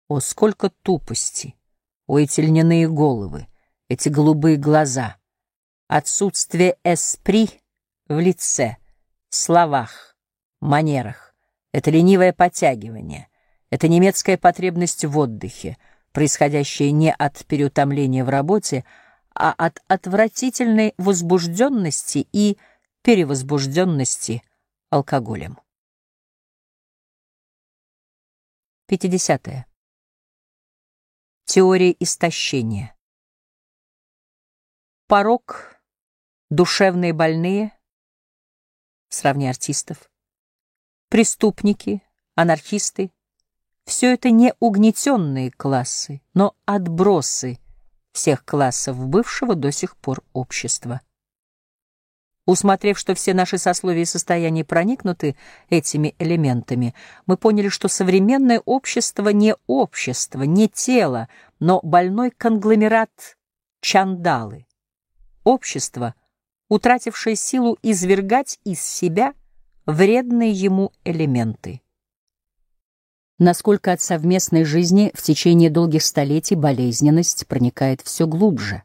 О, 0.10 0.20
сколько 0.20 0.70
тупости! 0.70 1.56
О, 2.06 2.20
эти 2.20 2.42
льняные 2.42 2.90
головы, 2.90 3.48
эти 3.88 4.10
голубые 4.10 4.58
глаза, 4.58 5.16
отсутствие 5.88 6.76
эспри 6.84 7.50
в 8.10 8.20
лице, 8.20 8.76
словах, 9.30 10.18
манерах, 10.60 11.34
это 11.72 11.92
ленивое 11.92 12.34
подтягивание, 12.34 13.30
это 13.70 13.88
немецкая 13.88 14.38
потребность 14.38 15.06
в 15.06 15.18
отдыхе, 15.18 15.78
происходящая 16.12 16.92
не 16.92 17.14
от 17.14 17.46
переутомления 17.46 18.26
в 18.26 18.30
работе, 18.30 18.84
а 19.38 19.54
от 19.54 19.84
отвратительной 19.88 20.96
возбужденности 20.98 22.28
и 22.32 22.58
перевозбужденности 23.04 24.42
алкоголем. 24.90 25.60
50. 28.88 29.48
-е. 29.48 29.66
Теория 31.46 31.96
истощения. 32.00 32.98
Порог, 35.08 35.80
душевные 36.50 37.14
больные, 37.14 37.78
сравни 39.10 39.48
артистов, 39.48 40.10
преступники, 41.10 42.02
анархисты— 42.36 43.12
все 43.86 44.14
это 44.14 44.32
не 44.32 44.54
угнетенные 44.60 45.52
классы, 45.52 46.22
но 46.34 46.56
отбросы— 46.66 47.60
всех 48.18 48.44
классов 48.44 48.98
бывшего 48.98 49.54
до 49.54 49.72
сих 49.72 49.96
пор 49.96 50.24
общества. 50.34 51.02
Усмотрев, 52.48 52.98
что 52.98 53.14
все 53.14 53.36
наши 53.36 53.60
сословия 53.60 54.02
и 54.02 54.06
состояния 54.06 54.66
проникнуты 54.66 55.36
этими 55.70 56.16
элементами, 56.18 56.96
мы 57.28 57.38
поняли, 57.38 57.70
что 57.70 57.88
современное 57.90 58.60
общество 58.66 59.30
не 59.30 59.54
общество, 59.68 60.42
не 60.44 60.68
тело, 60.68 61.30
но 61.60 61.80
больной 61.84 62.32
конгломерат 62.32 63.38
чандалы. 63.82 64.66
Общество, 65.44 66.16
утратившее 66.70 67.36
силу 67.36 67.78
извергать 67.84 68.60
из 68.64 68.82
себя 68.82 69.36
вредные 69.86 70.52
ему 70.52 70.92
элементы. 71.04 71.82
Насколько 73.40 73.92
от 73.92 74.02
совместной 74.02 74.64
жизни 74.64 75.12
в 75.14 75.22
течение 75.22 75.70
долгих 75.70 76.02
столетий 76.02 76.56
болезненность 76.56 77.46
проникает 77.46 78.02
все 78.02 78.26
глубже. 78.26 78.82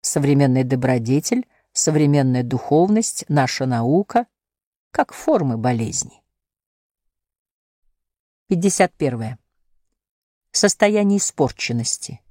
Современный 0.00 0.64
добродетель— 0.64 1.46
современная 1.74 2.42
духовность, 2.42 3.26
наша 3.28 3.66
наука, 3.66 4.26
как 4.92 5.12
формы 5.12 5.58
болезни. 5.58 6.22
51. 8.48 9.36
Состояние 10.52 11.18
испорченности. 11.18 12.22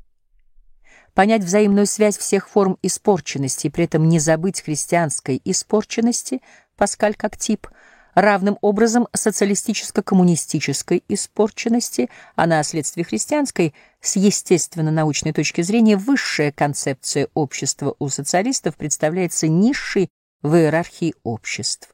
Понять 1.14 1.44
взаимную 1.44 1.86
связь 1.86 2.18
всех 2.18 2.50
форм 2.50 2.80
испорченности 2.82 3.68
и 3.68 3.70
при 3.70 3.84
этом 3.84 4.10
не 4.10 4.18
забыть 4.18 4.62
христианской 4.62 5.40
испорченности, 5.46 6.42
Паскаль 6.76 7.14
как 7.14 7.38
тип— 7.38 7.68
равным 8.16 8.58
образом 8.62 9.08
социалистическо-коммунистической 9.14 11.04
испорченности, 11.10 12.10
а 12.36 12.48
на 12.48 12.64
следствие 12.64 13.06
христианской, 13.06 13.76
с 14.02 14.16
естественно-научной 14.16 15.34
точки 15.34 15.62
зрения, 15.62 15.98
высшая 15.98 16.52
концепция 16.52 17.28
общества 17.34 17.96
у 18.00 18.10
социалистов 18.10 18.78
представляется 18.78 19.48
низшей 19.48 20.10
в 20.42 20.56
иерархии 20.56 21.14
обществ. 21.24 21.94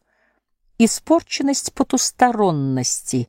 Испорченность 0.78 1.74
потусторонности, 1.74 3.28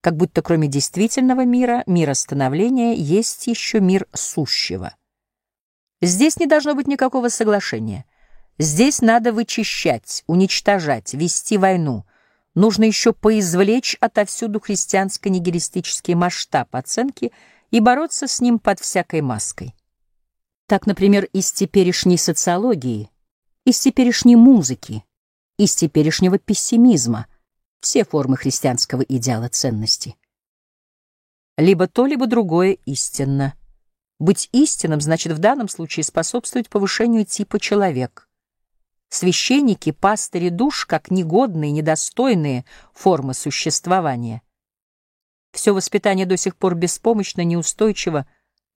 как 0.00 0.16
будто 0.16 0.42
кроме 0.42 0.68
действительного 0.68 1.44
мира, 1.44 1.82
мира 1.86 2.14
становления, 2.14 2.94
есть 2.94 3.46
еще 3.46 3.80
мир 3.80 4.06
сущего. 4.12 4.94
Здесь 6.02 6.38
не 6.38 6.46
должно 6.46 6.74
быть 6.74 6.86
никакого 6.86 7.28
соглашения. 7.28 8.04
Здесь 8.58 9.00
надо 9.00 9.32
вычищать, 9.32 10.22
уничтожать, 10.26 11.14
вести 11.14 11.58
войну— 11.58 12.04
нужно 12.54 12.84
еще 12.84 13.12
поизвлечь 13.12 13.96
отовсюду 14.00 14.60
христианско-нигилистический 14.60 16.14
масштаб 16.14 16.74
оценки 16.74 17.32
и 17.70 17.80
бороться 17.80 18.26
с 18.26 18.40
ним 18.40 18.58
под 18.58 18.80
всякой 18.80 19.20
маской. 19.20 19.74
Так, 20.66 20.86
например, 20.86 21.24
из 21.32 21.52
теперешней 21.52 22.18
социологии, 22.18 23.10
из 23.64 23.78
теперешней 23.80 24.36
музыки, 24.36 25.04
из 25.58 25.74
теперешнего 25.74 26.38
пессимизма 26.38 27.26
все 27.80 28.04
формы 28.04 28.36
христианского 28.36 29.02
идеала 29.02 29.48
ценности. 29.48 30.16
Либо 31.56 31.86
то, 31.86 32.06
либо 32.06 32.26
другое 32.26 32.78
истинно. 32.86 33.54
Быть 34.18 34.48
истинным 34.52 35.00
значит 35.00 35.32
в 35.32 35.38
данном 35.38 35.68
случае 35.68 36.04
способствовать 36.04 36.68
повышению 36.68 37.26
типа 37.26 37.60
человек— 37.60 38.28
священники, 39.14 39.92
пастыри 39.92 40.48
душ, 40.48 40.86
как 40.86 41.10
негодные, 41.10 41.70
недостойные 41.70 42.64
формы 42.92 43.34
существования. 43.34 44.42
Все 45.52 45.72
воспитание 45.72 46.26
до 46.26 46.36
сих 46.36 46.56
пор 46.56 46.74
беспомощно, 46.74 47.42
неустойчиво, 47.42 48.26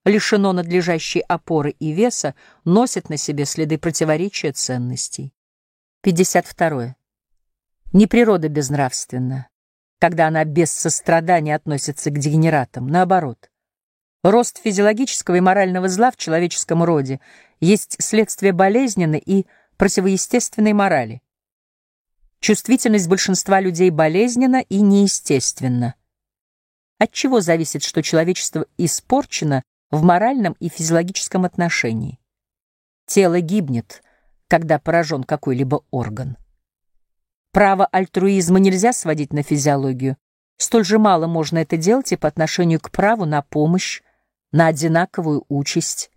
лишено 0.04 0.52
надлежащей 0.52 1.20
опоры 1.20 1.70
и 1.70 1.92
веса, 1.92 2.34
носит 2.64 3.10
на 3.10 3.16
себе 3.16 3.44
следы 3.44 3.78
противоречия 3.78 4.52
ценностей. 4.52 5.32
52. 6.02 6.94
Не 7.92 8.06
природа 8.06 8.48
безнравственна, 8.48 9.48
когда 9.98 10.28
она 10.28 10.44
без 10.44 10.70
сострадания 10.70 11.56
относится 11.56 12.10
к 12.10 12.18
дегенератам, 12.18 12.86
наоборот. 12.86 13.50
Рост 14.22 14.60
физиологического 14.62 15.36
и 15.36 15.40
морального 15.40 15.88
зла 15.88 16.10
в 16.10 16.16
человеческом 16.16 16.84
роде 16.84 17.20
есть 17.60 17.96
следствие 18.00 18.52
болезненной 18.52 19.22
и 19.24 19.46
противоестественной 19.78 20.72
морали. 20.72 21.22
Чувствительность 22.40 23.08
большинства 23.08 23.60
людей 23.60 23.90
болезненна 23.90 24.60
и 24.60 24.80
неестественна. 24.80 25.94
От 26.98 27.12
чего 27.12 27.40
зависит, 27.40 27.84
что 27.84 28.02
человечество 28.02 28.66
испорчено 28.76 29.62
в 29.90 30.02
моральном 30.02 30.54
и 30.58 30.68
физиологическом 30.68 31.44
отношении? 31.44 32.18
Тело 33.06 33.40
гибнет, 33.40 34.02
когда 34.48 34.80
поражен 34.80 35.22
какой-либо 35.22 35.84
орган. 35.90 36.36
Право 37.52 37.86
альтруизма 37.86 38.58
нельзя 38.58 38.92
сводить 38.92 39.32
на 39.32 39.42
физиологию. 39.42 40.16
Столь 40.56 40.84
же 40.84 40.98
мало 40.98 41.28
можно 41.28 41.58
это 41.58 41.76
делать 41.76 42.12
и 42.12 42.16
по 42.16 42.26
отношению 42.26 42.80
к 42.80 42.90
праву 42.90 43.26
на 43.26 43.42
помощь, 43.42 44.02
на 44.50 44.66
одинаковую 44.66 45.44
участь. 45.48 46.10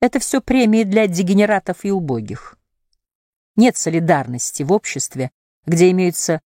Это 0.00 0.18
все 0.18 0.40
премии 0.40 0.84
для 0.84 1.06
дегенератов 1.06 1.84
и 1.84 1.90
убогих. 1.90 2.56
Нет 3.60 3.76
солидарности 3.76 4.62
в 4.62 4.72
обществе, 4.72 5.30
где 5.66 5.90
имеются 5.90 6.40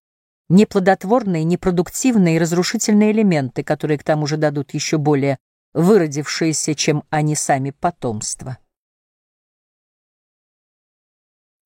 неплодотворные, 0.48 1.44
непродуктивные 1.44 2.34
и 2.34 2.38
разрушительные 2.40 3.12
элементы, 3.12 3.62
которые 3.62 3.98
к 3.98 4.02
тому 4.02 4.26
же 4.26 4.36
дадут 4.36 4.74
еще 4.74 4.98
более 4.98 5.38
выродившиеся, 5.74 6.74
чем 6.74 7.04
они 7.10 7.36
сами, 7.36 7.70
потомство. 7.70 8.58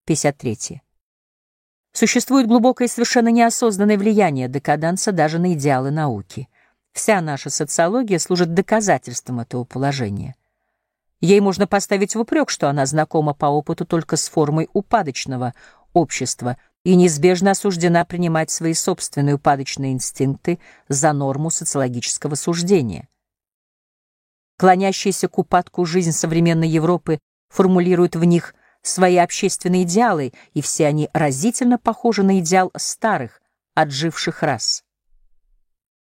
53. 0.05 0.83
Существует 1.95 2.47
глубокое 2.47 2.87
и 2.87 2.91
совершенно 2.91 3.29
неосознанное 3.29 3.97
влияние 3.97 4.49
декаданса 4.49 5.13
даже 5.13 5.39
на 5.39 5.55
идеалы 5.55 5.91
науки. 5.91 6.51
Вся 6.93 7.23
наша 7.23 7.49
социология 7.49 8.19
служит 8.19 8.53
доказательством 8.53 9.41
этого 9.41 9.65
положения. 9.65 10.35
Ей 11.21 11.41
можно 11.41 11.67
поставить 11.67 12.15
в 12.15 12.21
упрек, 12.21 12.49
что 12.49 12.69
она 12.69 12.87
знакома 12.87 13.35
по 13.35 13.47
опыту 13.47 13.85
только 13.85 14.17
с 14.17 14.29
формой 14.29 14.69
упадочного 14.73 15.55
общества 15.93 16.57
и 16.85 16.95
неизбежно 16.95 17.51
осуждена 17.51 18.05
принимать 18.05 18.51
свои 18.51 18.73
собственные 18.73 19.35
упадочные 19.35 19.93
инстинкты 19.93 20.61
за 20.89 21.13
норму 21.13 21.51
социологического 21.51 22.37
суждения. 22.37 23.09
Клонящаяся 24.59 25.29
к 25.29 25.39
упадку 25.39 25.85
жизнь 25.85 26.13
современной 26.13 26.69
Европы 26.69 27.19
формулирует 27.49 28.17
в 28.17 28.25
них 28.25 28.55
свои 28.83 29.17
общественные 29.17 29.83
идеалы, 29.83 30.33
и 30.55 30.63
все 30.63 30.87
они 30.87 31.11
разительно 31.13 31.79
похожи 31.79 32.23
на 32.23 32.39
идеал 32.39 32.71
старых, 32.77 33.41
отживших 33.75 34.43
рас. 34.43 34.85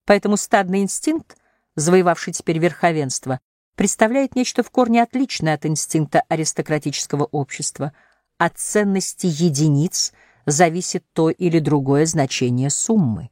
Поэтому 0.05 0.37
стадный 0.37 0.83
инстинкт, 0.83 1.37
завоевавший 1.75 2.33
теперь 2.33 2.59
верховенство, 2.59 3.41
представляет 3.77 4.35
нечто 4.35 4.63
в 4.63 4.71
корне 4.71 5.03
отличное 5.03 5.55
от 5.55 5.67
инстинкта 5.67 6.23
аристократического 6.29 7.25
общества. 7.25 7.93
От 8.39 8.59
ценности 8.59 9.27
единиц 9.27 10.13
зависит 10.47 11.05
то 11.13 11.31
или 11.31 11.61
другое 11.61 12.07
значение 12.07 12.71
суммы. 12.71 13.31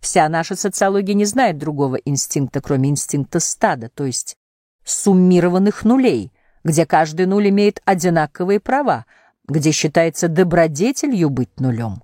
Вся 0.00 0.28
наша 0.28 0.54
социология 0.54 1.14
не 1.14 1.24
знает 1.24 1.58
другого 1.58 1.96
инстинкта, 1.96 2.60
кроме 2.60 2.90
инстинкта 2.90 3.40
стада, 3.40 3.88
то 3.88 4.04
есть 4.04 4.36
суммированных 4.84 5.84
нулей, 5.84 6.30
где 6.62 6.84
каждый 6.84 7.26
нуль 7.26 7.48
имеет 7.48 7.80
одинаковые 7.86 8.60
права, 8.60 9.06
где 9.48 9.72
считается 9.72 10.28
добродетелью 10.28 11.30
быть 11.30 11.58
нулем. 11.58 12.02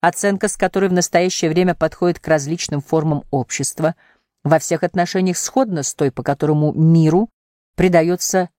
Оценка, 0.00 0.48
с 0.48 0.56
которой 0.56 0.90
в 0.90 0.92
настоящее 0.92 1.50
время 1.50 1.74
подходит 1.74 2.20
к 2.20 2.28
различным 2.28 2.82
формам 2.82 3.24
общества– 3.30 3.94
во 4.44 4.58
всех 4.58 4.82
отношениях 4.82 5.36
сходна 5.36 5.82
с 5.82 5.94
той, 5.94 6.10
по 6.10 6.22
которому 6.22 6.72
миру 6.72 7.28
придается 7.74 8.50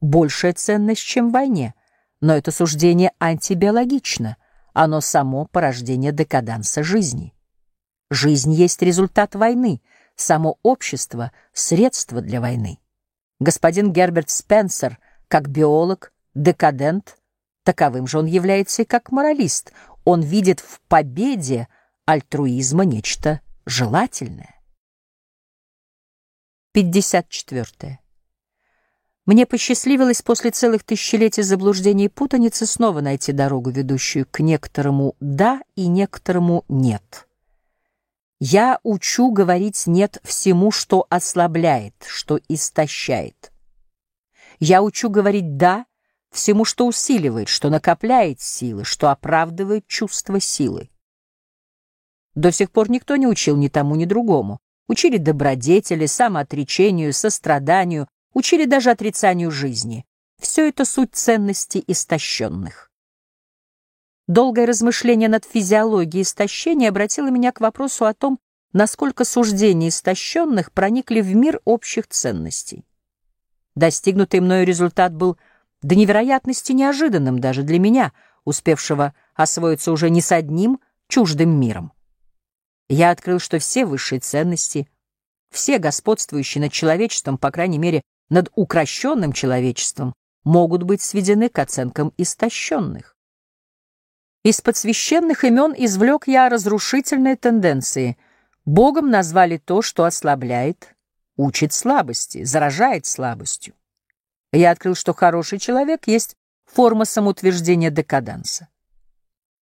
большая 0.00 0.52
ценность, 0.52 1.02
чем 1.02 1.30
войне. 1.30 1.74
Но 2.20 2.34
это 2.34 2.50
суждение 2.50 3.12
антибиологично, 3.18 4.36
оно 4.72 5.00
само 5.00 5.46
порождение 5.46 6.12
декаданса 6.12 6.82
жизни. 6.82 7.34
Жизнь 8.10 8.52
есть 8.52 8.82
результат 8.82 9.34
войны, 9.34 9.82
само 10.16 10.58
общество— 10.62 11.32
средство 11.52 12.20
для 12.20 12.40
войны. 12.40 12.78
Господин 13.40 13.92
Герберт 13.92 14.30
Спенсер, 14.30 14.98
как 15.28 15.48
биолог, 15.48 16.12
декадент, 16.34 17.18
таковым 17.64 18.06
же 18.06 18.18
он 18.18 18.26
является 18.26 18.82
и 18.82 18.84
как 18.84 19.12
моралист. 19.12 19.72
Он 20.04 20.22
видит 20.22 20.60
в 20.60 20.80
победе 20.88 21.68
альтруизма 22.06 22.84
нечто 22.84 23.40
желательное. 23.66 24.57
54. 26.78 27.98
Мне 29.26 29.46
посчастливилось 29.46 30.22
после 30.22 30.52
целых 30.52 30.84
тысячелетий 30.84 31.42
заблуждений 31.42 32.04
и 32.04 32.08
путаницы 32.08 32.66
снова 32.66 33.00
найти 33.00 33.32
дорогу, 33.32 33.70
ведущую 33.70 34.26
к 34.30 34.38
некоторому 34.38 35.16
«да» 35.18 35.60
и 35.74 35.88
некоторому 35.88 36.64
«нет». 36.68 37.26
Я 38.38 38.78
учу 38.84 39.32
говорить 39.32 39.88
«нет» 39.88 40.18
всему, 40.22 40.70
что 40.70 41.04
ослабляет, 41.10 41.94
что 42.06 42.38
истощает. 42.48 43.50
Я 44.60 44.80
учу 44.80 45.10
говорить 45.10 45.56
«да» 45.56 45.84
всему, 46.30 46.64
что 46.64 46.86
усиливает, 46.86 47.48
что 47.48 47.70
накопляет 47.70 48.40
силы, 48.40 48.84
что 48.84 49.10
оправдывает 49.10 49.88
чувство 49.88 50.38
силы. 50.38 50.90
До 52.36 52.52
сих 52.52 52.70
пор 52.70 52.88
никто 52.88 53.16
не 53.16 53.26
учил 53.26 53.56
ни 53.56 53.66
тому, 53.66 53.96
ни 53.96 54.04
другому. 54.04 54.60
Учили 54.88 55.18
добродетели, 55.18 56.06
самоотречению, 56.06 57.12
состраданию, 57.12 58.08
учили 58.32 58.64
даже 58.64 58.90
отрицанию 58.90 59.50
жизни. 59.50 60.06
Все 60.40 60.68
это 60.68 60.84
суть 60.84 61.14
ценностей 61.14 61.84
истощенных. 61.86 62.90
Долгое 64.26 64.66
размышление 64.66 65.28
над 65.28 65.44
физиологией 65.44 66.22
истощения 66.22 66.88
обратило 66.88 67.28
меня 67.28 67.52
к 67.52 67.60
вопросу 67.60 68.06
о 68.06 68.14
том, 68.14 68.38
насколько 68.72 69.24
суждения 69.24 69.88
истощенных 69.88 70.72
проникли 70.72 71.20
в 71.20 71.34
мир 71.34 71.60
общих 71.64 72.06
ценностей. 72.08 72.84
Достигнутый 73.74 74.40
мною 74.40 74.66
результат 74.66 75.14
был 75.14 75.38
до 75.82 75.94
невероятности 75.96 76.72
неожиданным 76.72 77.38
даже 77.40 77.62
для 77.62 77.78
меня, 77.78 78.12
успевшего 78.44 79.14
освоиться 79.34 79.92
уже 79.92 80.10
не 80.10 80.20
с 80.20 80.32
одним 80.32 80.80
чуждым 81.08 81.58
миром. 81.58 81.92
Я 82.88 83.10
открыл, 83.10 83.38
что 83.38 83.58
все 83.58 83.84
высшие 83.84 84.20
ценности, 84.20 84.88
все 85.50 85.78
господствующие 85.78 86.62
над 86.62 86.72
человечеством, 86.72 87.38
по 87.38 87.50
крайней 87.50 87.78
мере, 87.78 88.02
над 88.30 88.50
укращенным 88.54 89.32
человечеством, 89.32 90.14
могут 90.44 90.82
быть 90.82 91.02
сведены 91.02 91.48
к 91.48 91.58
оценкам 91.58 92.12
истощенных. 92.16 93.14
Из-под 94.44 94.76
священных 94.76 95.44
имен 95.44 95.74
извлек 95.76 96.26
я 96.26 96.48
разрушительные 96.48 97.36
тенденции. 97.36 98.16
Богом 98.64 99.10
назвали 99.10 99.58
то, 99.58 99.82
что 99.82 100.04
ослабляет, 100.04 100.94
учит 101.36 101.72
слабости, 101.72 102.44
заражает 102.44 103.04
слабостью. 103.04 103.74
Я 104.52 104.70
открыл, 104.70 104.94
что 104.94 105.12
хороший 105.12 105.58
человек 105.58 106.06
есть 106.06 106.36
форма 106.64 107.04
самоутверждения 107.04 107.90
декаданса. 107.90 108.68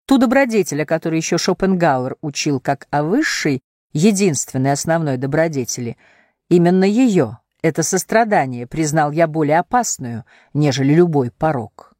Ту 0.05 0.17
добродетель, 0.17 0.83
о 0.83 0.85
которой 0.85 1.17
еще 1.17 1.37
Шопенгауэр 1.37 2.17
учил 2.21 2.59
как 2.59 2.87
о 2.91 3.03
высшей, 3.03 3.61
единственной 3.93 4.71
основной 4.71 5.17
добродетели, 5.17 5.97
именно 6.49 6.83
ее, 6.83 7.39
это 7.61 7.81
сострадание, 7.81 8.67
признал 8.67 9.11
я 9.11 9.27
более 9.27 9.59
опасную, 9.59 10.25
нежели 10.53 10.93
любой 10.93 11.31
порог 11.31 11.95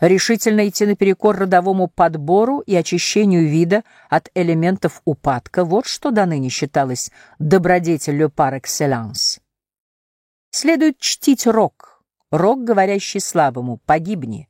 решительно 0.00 0.68
идти 0.68 0.86
наперекор 0.86 1.36
родовому 1.36 1.88
подбору 1.88 2.60
и 2.60 2.74
очищению 2.74 3.48
вида 3.48 3.84
от 4.08 4.30
элементов 4.34 5.02
упадка, 5.04 5.64
вот 5.64 5.86
что 5.86 6.10
до 6.10 6.26
ныне 6.26 6.48
считалось 6.48 7.10
добродетелью 7.38 8.28
par 8.28 8.60
excellence. 8.60 9.40
Следует 10.50 10.98
чтить 10.98 11.46
рок, 11.46 12.02
рок, 12.30 12.64
говорящий 12.64 13.20
слабому, 13.20 13.78
погибни. 13.86 14.48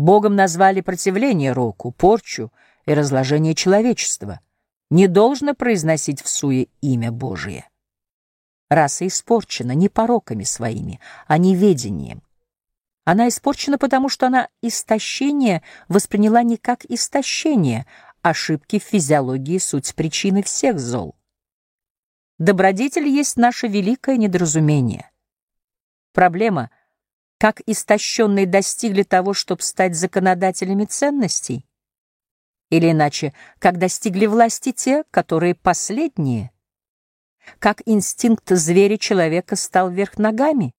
Богом 0.00 0.34
назвали 0.34 0.80
противление 0.80 1.52
року, 1.52 1.92
порчу 1.92 2.50
и 2.86 2.94
разложение 2.94 3.54
человечества. 3.54 4.40
Не 4.88 5.08
должно 5.08 5.54
произносить 5.54 6.22
в 6.22 6.28
суе 6.28 6.68
имя 6.80 7.12
Божие. 7.12 7.68
Раса 8.70 9.06
испорчена 9.06 9.72
не 9.72 9.90
пороками 9.90 10.44
своими, 10.44 11.00
а 11.26 11.36
неведением. 11.36 12.22
Она 13.04 13.28
испорчена 13.28 13.76
потому, 13.76 14.08
что 14.08 14.28
она 14.28 14.48
истощение 14.62 15.62
восприняла 15.88 16.42
не 16.44 16.56
как 16.56 16.86
истощение, 16.86 17.84
ошибки 18.22 18.78
в 18.78 18.84
физиологии— 18.84 19.58
суть 19.58 19.94
причины 19.94 20.42
всех 20.42 20.78
зол. 20.78 21.14
Добродетель 22.38 23.06
есть 23.06 23.36
наше 23.36 23.68
великое 23.68 24.16
недоразумение. 24.16 25.10
Проблема— 26.14 26.70
как 27.40 27.62
истощенные 27.66 28.46
достигли 28.46 29.02
того, 29.02 29.32
чтобы 29.32 29.62
стать 29.62 29.96
законодателями 29.96 30.84
ценностей? 30.84 31.66
Или 32.68 32.90
иначе, 32.90 33.32
как 33.58 33.78
достигли 33.78 34.26
власти 34.26 34.72
те, 34.72 35.04
которые 35.10 35.54
последние? 35.54 36.50
Как 37.58 37.80
инстинкт 37.86 38.50
зверя 38.50 38.98
человека 38.98 39.56
стал 39.56 39.90
вверх 39.90 40.18
ногами? 40.18 40.74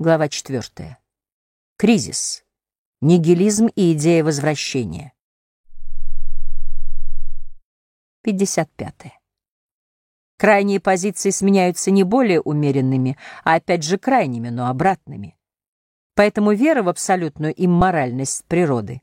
Глава 0.00 0.28
4. 0.28 0.98
Кризис. 1.76 2.44
Нигилизм 3.00 3.68
и 3.76 3.92
идея 3.92 4.24
возвращения. 4.24 5.12
55. 8.22 9.21
Крайние 10.42 10.80
позиции 10.80 11.30
сменяются 11.30 11.92
не 11.92 12.02
более 12.02 12.40
умеренными, 12.40 13.16
а 13.44 13.54
опять 13.54 13.84
же 13.84 13.96
крайними, 13.96 14.48
но 14.48 14.66
обратными. 14.66 15.36
Поэтому 16.16 16.50
вера 16.52 16.82
в 16.82 16.88
абсолютную 16.88 17.54
имморальность 17.56 18.44
природы, 18.46 19.02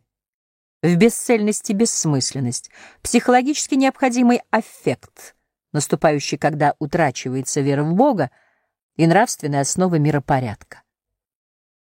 в 0.83 0.93
бесцельность 0.97 1.69
и 1.69 1.73
бессмысленность, 1.73 2.69
психологически 3.01 3.75
необходимый 3.75 4.41
аффект, 4.49 5.37
наступающий, 5.71 6.37
когда 6.37 6.73
утрачивается 6.77 7.61
вера 7.61 7.85
в 7.85 7.93
Бога, 7.93 8.31
и 8.97 9.07
нравственные 9.07 9.61
основы 9.61 9.97
миропорядка. 9.97 10.81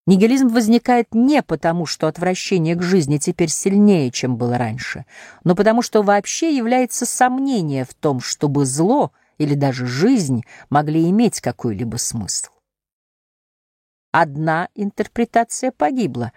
Нигилизм 0.05 0.49
возникает 0.49 1.15
не 1.15 1.41
потому, 1.41 1.87
что 1.87 2.05
отвращение 2.05 2.75
к 2.75 2.83
жизни 2.83 3.17
теперь 3.17 3.49
сильнее, 3.49 4.11
чем 4.11 4.37
было 4.37 4.59
раньше, 4.59 5.07
но 5.43 5.55
потому, 5.55 5.81
что 5.81 6.03
вообще 6.03 6.55
является 6.55 7.07
сомнение 7.07 7.83
в 7.83 7.95
том, 7.95 8.19
чтобы 8.19 8.67
зло 8.67 9.11
или 9.39 9.55
даже 9.55 9.87
жизнь 9.87 10.43
могли 10.69 11.09
иметь 11.09 11.41
какой-либо 11.41 11.95
смысл. 11.95 12.51
Одна 14.11 14.69
интерпретация 14.75 15.71
погибла, 15.71 16.31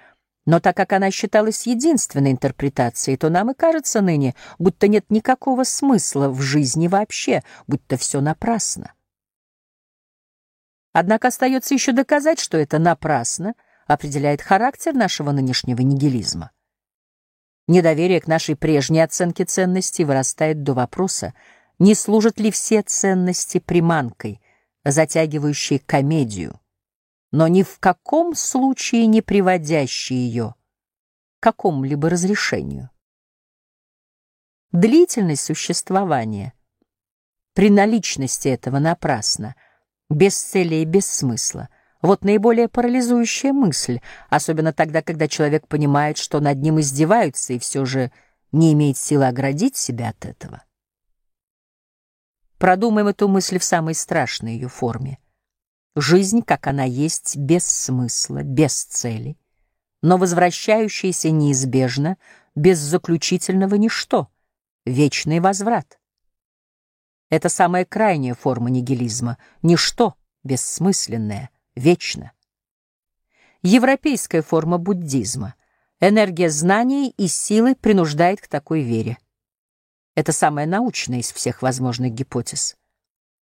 но 0.47 0.61
так 0.61 0.77
как 0.77 0.93
она 0.93 1.11
считалась 1.11 1.67
единственной 1.67 2.33
интерпретацией, 2.33 3.17
то 3.17 3.29
нам 3.29 3.51
и 3.51 3.55
кажется 3.55 4.01
ныне, 4.01 4.35
будто 4.59 4.89
нет 4.89 5.11
никакого 5.11 5.65
смысла 5.65 6.29
в 6.29 6.41
жизни 6.41 6.89
вообще, 6.89 7.43
будто 7.67 7.97
все 7.97 8.21
напрасно. 8.21 8.95
Однако 10.93 11.29
остается 11.29 11.75
еще 11.75 11.93
доказать, 11.93 12.39
что 12.39 12.59
это 12.59 12.79
напрасно 12.79 13.55
определяет 13.87 14.43
характер 14.43 14.95
нашего 14.95 15.33
нынешнего 15.33 15.81
нигилизма. 15.81 16.51
Недоверие 17.69 18.21
к 18.21 18.27
нашей 18.27 18.57
прежней 18.57 19.01
оценке 19.01 19.45
ценностей 19.45 20.05
вырастает 20.05 20.63
до 20.63 20.75
вопроса, 20.75 21.35
не 21.83 21.97
служат 21.97 22.39
ли 22.39 22.53
все 22.53 22.83
ценности 22.83 23.59
приманкой, 23.59 24.41
затягивающей 24.85 25.81
комедию, 25.81 26.61
но 27.33 27.49
ни 27.49 27.65
в 27.65 27.81
каком 27.81 28.37
случае 28.37 29.07
не 29.07 29.21
приводящей 29.21 30.15
ее 30.15 30.55
к 31.41 31.43
какому-либо 31.43 32.09
разрешению. 32.09 32.91
Длительность 34.71 35.43
существования 35.43 36.53
при 37.53 37.69
наличности 37.69 38.47
этого 38.47 38.79
напрасно— 38.79 39.57
без 40.09 40.37
цели 40.37 40.77
и 40.77 40.85
без 40.85 41.07
смысла. 41.07 41.69
Вот 42.01 42.23
наиболее 42.23 42.69
парализующая 42.69 43.53
мысль, 43.53 43.99
особенно 44.31 44.73
тогда, 44.73 45.03
когда 45.03 45.27
человек 45.27 45.67
понимает, 45.67 46.17
что 46.17 46.39
над 46.39 46.59
ним 46.59 46.79
издеваются 46.79 47.55
и 47.55 47.59
все 47.59 47.85
же 47.85 48.13
не 48.53 48.73
имеет 48.73 48.99
силы 48.99 49.27
оградить 49.27 49.77
себя 49.77 50.11
от 50.11 50.25
этого. 50.25 50.63
Продумаем 52.63 53.09
эту 53.09 53.27
мысль 53.27 53.59
в 53.59 53.65
самой 53.65 53.93
страшной 53.93 54.53
ее 54.53 54.69
форме. 54.69 55.19
Жизнь, 55.97 56.43
как 56.43 56.69
она 56.69 56.85
есть, 56.85 57.37
без 57.37 57.67
смысла, 57.67 58.45
без 58.45 58.85
цели, 58.85 59.37
но 60.01 60.17
возвращающаяся 60.17 61.33
неизбежно, 61.33 62.19
без 62.55 62.79
заключительного 62.79 63.75
ничто, 63.75 64.29
вечный 64.87 65.41
возврат. 65.41 65.99
Это 67.31 67.49
самая 67.49 67.85
крайняя 67.85 68.35
форма 68.35 68.71
нигилизма. 68.71 69.39
Ничто 69.63 70.15
бессмысленное, 70.45 71.51
вечно. 71.75 72.31
Европейская 73.63 74.43
форма 74.43 74.79
буддизма. 74.79 75.57
Энергия 75.99 76.49
знаний 76.49 77.13
и 77.17 77.27
силы 77.27 77.75
принуждает 77.75 78.41
к 78.41 78.47
такой 78.47 78.83
вере. 78.83 79.19
Это 80.15 80.33
самая 80.33 80.67
научная 80.67 81.21
из 81.21 81.33
всех 81.33 81.63
возможных 81.63 82.13
гипотез. 82.13 82.77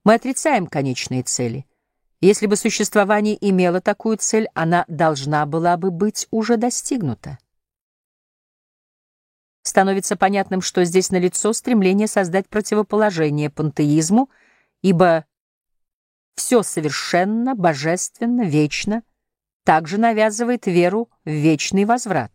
Мы 0.05 0.15
отрицаем 0.15 0.67
конечные 0.67 1.23
цели. 1.23 1.67
Если 2.21 2.47
бы 2.47 2.57
существование 2.57 3.37
имело 3.41 3.81
такую 3.81 4.19
цель, 4.19 4.49
она 4.55 4.85
должна 4.89 5.47
была 5.47 5.77
бы 5.77 5.91
быть 5.91 6.27
уже 6.31 6.57
достигнута 6.57 7.39
становится 9.63 10.17
понятным, 10.17 10.61
что 10.61 10.85
здесь 10.85 11.11
налицо 11.11 11.53
стремление 11.53 12.09
создать 12.09 12.49
противоположение 12.49 13.51
пантеизму, 13.51 14.31
ибо 14.83 15.25
все 16.35 16.63
совершенно, 16.63 17.55
божественно, 17.55 18.43
вечно 18.43 19.03
также 19.65 19.99
навязывает 19.99 20.67
веру 20.67 21.11
в 21.25 21.31
вечный 21.31 21.85
возврат. 21.85 22.33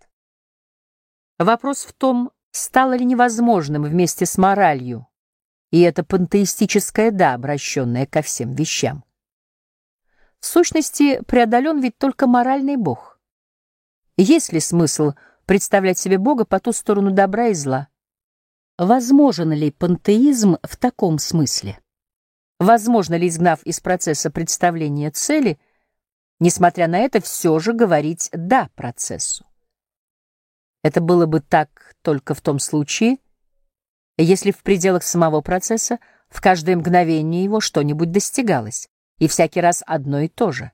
Вопрос 1.38 1.84
в 1.84 1.94
том, 1.94 2.32
стало 2.56 2.95
ли 2.95 3.06
невозможным 3.06 3.84
вместе 3.84 4.26
с 4.26 4.38
моралью 4.38 5.07
и 5.72 5.82
это 5.82 6.06
пантеистическое 6.06 7.11
«да», 7.11 7.34
обращенное 7.34 8.06
ко 8.06 8.22
всем 8.22 8.53
вещам. 8.53 9.03
В 10.40 10.45
сущности, 10.45 11.22
преодолен 11.23 11.82
ведь 11.82 11.98
только 11.98 12.27
моральный 12.27 12.77
Бог. 12.77 13.19
Есть 14.15 14.53
ли 14.53 14.61
смысл 14.61 15.11
представлять 15.45 15.98
себе 15.98 16.18
Бога 16.18 16.45
по 16.45 16.61
ту 16.61 16.72
сторону 16.72 17.11
добра 17.11 17.48
и 17.48 17.53
зла? 17.53 17.90
Возможен 18.77 19.52
ли 19.52 19.72
пантеизм 19.72 20.57
в 20.64 20.77
таком 20.77 21.19
смысле? 21.19 21.80
Возможно 22.60 23.15
ли, 23.15 23.27
изгнав 23.27 23.61
из 23.64 23.82
процесса 23.82 24.32
представления 24.32 25.11
цели, 25.11 25.60
несмотря 26.40 26.88
на 26.88 26.99
это, 26.99 27.19
все 27.19 27.60
же 27.60 27.73
говорить 27.73 28.30
«да» 28.32 28.69
процессу? 28.76 29.45
Это 30.84 31.02
было 31.02 31.26
бы 31.26 31.41
так 31.41 31.74
только 32.06 32.36
в 32.36 32.41
том 32.41 32.60
случае, 32.60 33.18
если 34.18 34.52
в 34.52 34.60
пределах 34.60 35.02
самого 35.02 35.41
процесса 35.41 35.98
в 36.30 36.40
каждое 36.40 36.76
мгновение 36.76 37.44
его 37.44 37.60
что-нибудь 37.60 38.11
достигалось, 38.11 38.88
и 39.18 39.27
всякий 39.27 39.60
раз 39.60 39.82
одно 39.88 40.19
и 40.19 40.27
то 40.27 40.52
же. 40.52 40.72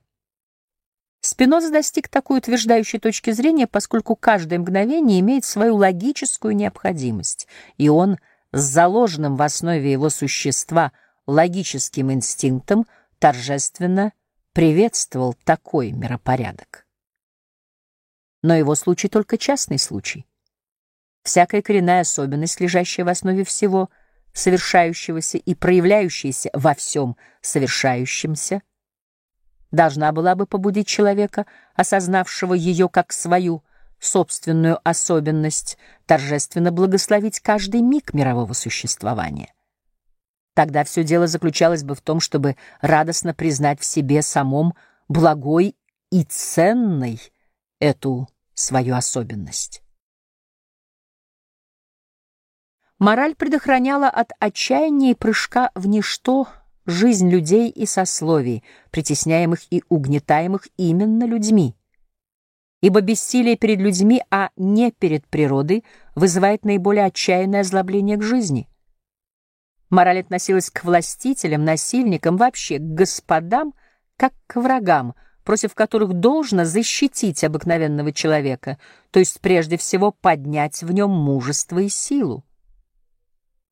Спиноза 1.22 1.70
достиг 1.70 2.08
такой 2.08 2.38
утверждающей 2.38 2.98
точки 2.98 3.30
зрения, 3.30 3.66
поскольку 3.66 4.14
каждое 4.14 4.58
мгновение 4.58 5.20
имеет 5.20 5.46
свою 5.46 5.76
логическую 5.76 6.54
необходимость, 6.54 7.48
и 7.78 7.88
он 7.88 8.18
с 8.52 8.60
заложенным 8.60 9.36
в 9.36 9.42
основе 9.42 9.90
его 9.90 10.10
существа 10.10 10.92
логическим 11.26 12.12
инстинктом 12.12 12.86
торжественно 13.18 14.12
приветствовал 14.52 15.34
такой 15.44 15.92
миропорядок. 15.92 16.86
Но 18.42 18.54
его 18.54 18.74
случай 18.74 19.08
только 19.08 19.38
частный 19.38 19.78
случай. 19.78 20.26
Всякая 21.22 21.62
коренная 21.62 22.00
особенность, 22.00 22.60
лежащая 22.60 23.04
в 23.04 23.08
основе 23.08 23.44
всего 23.44 23.90
совершающегося 24.32 25.38
и 25.38 25.54
проявляющаяся 25.54 26.50
во 26.52 26.74
всем 26.74 27.16
совершающемся, 27.40 28.62
должна 29.70 30.12
была 30.12 30.34
бы 30.34 30.46
побудить 30.46 30.86
человека, 30.86 31.46
осознавшего 31.74 32.54
ее 32.54 32.88
как 32.88 33.12
свою 33.12 33.62
собственную 34.00 34.80
особенность, 34.82 35.78
торжественно 36.06 36.72
благословить 36.72 37.40
каждый 37.40 37.82
миг 37.82 38.14
мирового 38.14 38.52
существования. 38.52 39.54
Тогда 40.54 40.84
все 40.84 41.04
дело 41.04 41.26
заключалось 41.26 41.84
бы 41.84 41.94
в 41.94 42.00
том, 42.00 42.20
чтобы 42.20 42.56
радостно 42.80 43.32
признать 43.32 43.80
в 43.80 43.84
себе 43.84 44.22
самом 44.22 44.74
благой 45.08 45.76
и 46.10 46.24
ценной 46.24 47.20
эту 47.78 48.28
свою 48.54 48.96
особенность. 48.96 49.81
Мораль 53.02 53.34
предохраняла 53.34 54.08
от 54.08 54.30
отчаяния 54.38 55.10
и 55.10 55.14
прыжка 55.16 55.72
в 55.74 55.88
ничто 55.88 56.46
жизнь 56.86 57.28
людей 57.28 57.68
и 57.68 57.84
сословий, 57.84 58.62
притесняемых 58.92 59.58
и 59.72 59.82
угнетаемых 59.88 60.68
именно 60.76 61.24
людьми. 61.24 61.74
Ибо 62.80 63.00
бессилие 63.00 63.56
перед 63.56 63.80
людьми, 63.80 64.22
а 64.30 64.50
не 64.54 64.92
перед 64.92 65.26
природой, 65.26 65.82
вызывает 66.14 66.64
наиболее 66.64 67.06
отчаянное 67.06 67.62
озлобление 67.62 68.18
к 68.18 68.22
жизни. 68.22 68.68
Мораль 69.90 70.20
относилась 70.20 70.70
к 70.70 70.84
властителям, 70.84 71.64
насильникам, 71.64 72.36
вообще 72.36 72.78
к 72.78 72.82
господам, 72.82 73.74
как 74.16 74.32
к 74.46 74.60
врагам, 74.60 75.16
против 75.42 75.74
которых 75.74 76.12
должно 76.12 76.64
защитить 76.64 77.42
обыкновенного 77.42 78.12
человека, 78.12 78.78
то 79.10 79.18
есть 79.18 79.40
прежде 79.40 79.76
всего 79.76 80.12
поднять 80.12 80.84
в 80.84 80.92
нем 80.92 81.10
мужество 81.10 81.80
и 81.80 81.88
силу. 81.88 82.44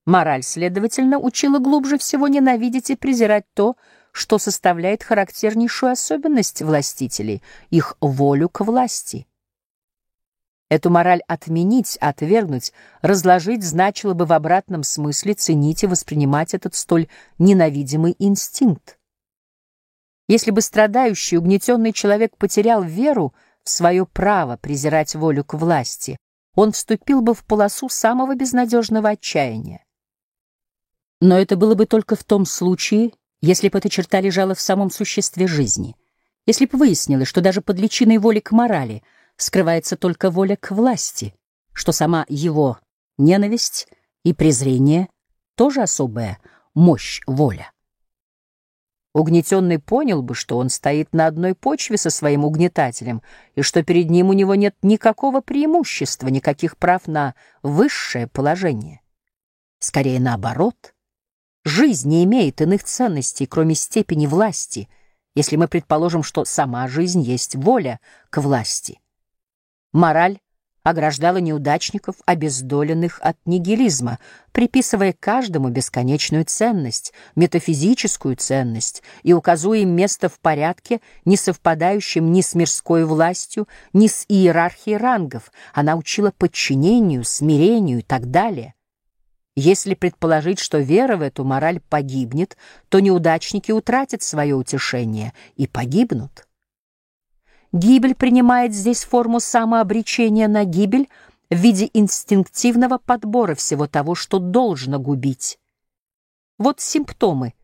Мораль, 0.07 0.43
следовательно, 0.43 1.19
учила 1.19 1.59
глубже 1.59 1.99
всего 1.99 2.29
ненавидеть 2.29 2.91
и 2.91 2.97
презирать 2.97 3.45
то, 3.55 3.77
что 4.13 4.39
составляет 4.39 5.03
характернейшую 5.03 5.93
особенность 5.93 6.63
властителей, 6.63 7.43
их 7.71 7.97
волю 8.01 8.49
к 8.49 8.65
власти. 8.65 9.27
Эту 10.69 10.89
мораль 10.89 11.23
отменить, 11.27 11.97
отвергнуть, 12.01 12.73
разложить 13.03 13.65
значило 13.65 14.15
бы 14.15 14.25
в 14.25 14.33
обратном 14.33 14.85
смысле 14.85 15.35
ценить 15.35 15.83
и 15.83 15.89
воспринимать 15.89 16.55
этот 16.55 16.77
столь 16.77 17.09
ненавидимый 17.39 18.15
инстинкт. 18.21 18.97
Если 20.29 20.53
бы 20.53 20.61
страдающий, 20.61 21.39
угнетенный 21.39 21.93
человек 21.93 22.37
потерял 22.37 22.85
веру 22.85 23.35
в 23.65 23.69
свое 23.69 24.07
право 24.07 24.57
презирать 24.57 25.17
волю 25.17 25.45
к 25.45 25.55
власти, 25.55 26.17
он 26.55 26.71
вступил 26.71 27.21
бы 27.21 27.35
в 27.35 27.45
полосу 27.45 27.89
самого 27.89 28.37
безнадежного 28.37 29.11
отчаяния. 29.11 29.85
Но 31.21 31.39
это 31.39 31.57
было 31.57 31.75
бы 31.75 31.87
только 31.87 32.17
в 32.17 32.25
том 32.25 32.47
случае, 32.47 33.13
если 33.43 33.69
бы 33.69 33.79
эта 33.79 33.91
черта 33.91 34.21
лежала 34.21 34.55
в 34.55 34.61
самом 34.61 34.91
существе 34.91 35.47
жизни, 35.47 35.95
если 36.47 36.65
бы 36.65 36.79
выяснилось, 36.79 37.29
что 37.29 37.43
даже 37.43 37.61
под 37.61 37.79
личиной 37.79 38.19
воли 38.19 38.41
к 38.41 38.53
морали 38.53 39.03
скрывается 39.37 39.97
только 39.97 40.31
воля 40.31 40.57
к 40.57 40.71
власти, 40.71 41.35
что 41.73 41.93
сама 41.93 42.25
его 42.29 42.79
ненависть 43.19 43.89
и 44.25 44.33
презрение 44.33 45.09
тоже 45.57 45.83
особая 45.83 46.39
мощь 46.75 47.21
воля. 47.27 47.71
Угнетенный 49.13 49.79
понял 49.79 50.23
бы, 50.23 50.35
что 50.35 50.57
он 50.57 50.71
стоит 50.71 51.13
на 51.13 51.27
одной 51.27 51.55
почве 51.55 51.97
со 51.97 52.11
своим 52.11 52.45
угнетателем, 52.45 53.23
и 53.57 53.63
что 53.63 53.83
перед 53.83 54.09
ним 54.09 54.29
у 54.29 54.33
него 54.33 54.55
нет 54.55 54.77
никакого 54.83 55.41
преимущества, 55.41 56.29
никаких 56.29 56.77
прав 56.77 57.09
на 57.09 57.35
высшее 57.63 58.29
положение. 58.29 59.01
Скорее 59.81 60.21
наоборот— 60.21 60.95
Жизнь 61.65 62.09
не 62.09 62.25
имеет 62.25 62.63
иных 62.63 62.85
ценностей, 62.85 63.47
кроме 63.47 63.75
степени 63.75 64.27
власти, 64.27 64.89
если 65.35 65.57
мы 65.57 65.69
предположим, 65.69 66.23
что 66.23 66.47
сама 66.47 66.89
жизнь 66.89 67.21
есть 67.21 67.55
воля 67.55 68.01
к 68.31 68.41
власти. 68.41 68.99
Мораль 69.93 70.39
ограждала 70.83 71.37
неудачников, 71.37 72.17
обездоленных 72.25 73.21
от 73.23 73.37
нигилизма, 73.45 74.19
приписывая 74.53 75.13
каждому 75.13 75.69
бесконечную 75.69 76.47
ценность, 76.47 77.13
метафизическую 77.37 78.37
ценность, 78.37 79.03
и 79.23 79.35
указуя 79.35 79.81
им 79.81 79.91
место 79.91 80.31
в 80.31 80.41
порядке, 80.41 81.03
не 81.27 81.37
совпадающем 81.37 82.33
ни 82.33 82.41
с 82.41 82.55
мирской 82.55 83.05
властью, 83.05 83.69
ни 83.93 84.07
с 84.07 84.25
иерархией 84.29 84.97
рангов. 84.97 85.53
Она 85.75 85.97
учила 85.97 86.31
подчинению, 86.31 87.25
смирению 87.25 87.99
и 87.99 88.03
так 88.03 88.31
далее. 88.31 88.75
Если 89.57 89.95
предположить, 89.95 90.59
что 90.59 90.79
вера 90.79 91.17
в 91.17 91.23
эту 91.23 91.45
мораль 91.45 91.81
погибнет, 91.81 92.57
то 92.89 93.01
неудачники 93.01 93.73
утратят 93.73 94.23
свое 94.23 94.55
утешение 94.55 95.33
и 95.57 95.67
погибнут. 95.67 96.47
Гибель 97.73 98.15
принимает 98.15 98.75
здесь 98.75 99.05
форму 99.05 99.41
самообречения 99.41 100.49
на 100.49 100.65
гибель 100.65 101.09
в 101.51 101.57
виде 101.57 101.91
инстинктивного 101.93 102.99
подбора 102.99 103.55
всего 103.55 103.87
того, 103.87 104.15
что 104.15 104.39
должно 104.39 104.99
губить. 104.99 105.59
Вот 106.59 106.81
симптомы 106.81 107.55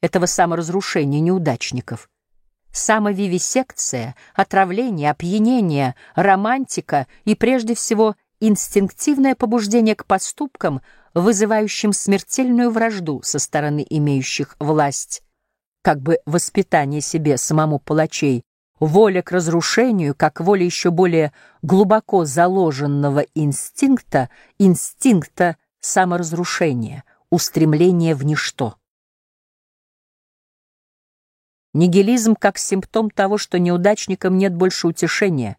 этого 0.00 0.26
саморазрушения 0.26 1.20
неудачников. 1.20 2.08
Самовивисекция, 2.72 4.14
отравление, 4.34 5.10
опьянение, 5.10 5.94
романтика 6.14 7.06
и, 7.24 7.34
прежде 7.34 7.74
всего, 7.74 8.14
инстинктивное 8.40 9.34
побуждение 9.34 9.94
к 9.94 10.04
поступкам, 10.04 10.82
вызывающим 11.16 11.94
смертельную 11.94 12.70
вражду 12.70 13.22
со 13.22 13.38
стороны 13.38 13.84
имеющих 13.88 14.54
власть, 14.58 15.22
как 15.82 16.02
бы 16.02 16.18
воспитание 16.26 17.00
себе 17.00 17.38
самому 17.38 17.78
палачей, 17.78 18.42
воля 18.78 19.22
к 19.22 19.32
разрушению, 19.32 20.14
как 20.14 20.40
воля 20.40 20.66
еще 20.66 20.90
более 20.90 21.32
глубоко 21.62 22.26
заложенного 22.26 23.24
инстинкта, 23.34 24.28
инстинкта 24.58 25.56
саморазрушения, 25.80 27.02
устремления 27.30 28.14
в 28.14 28.22
ничто. 28.22 28.76
Нигилизм 31.72 32.34
как 32.34 32.58
симптом 32.58 33.08
того, 33.08 33.38
что 33.38 33.58
неудачникам 33.58 34.36
нет 34.36 34.54
больше 34.54 34.86
утешения, 34.86 35.56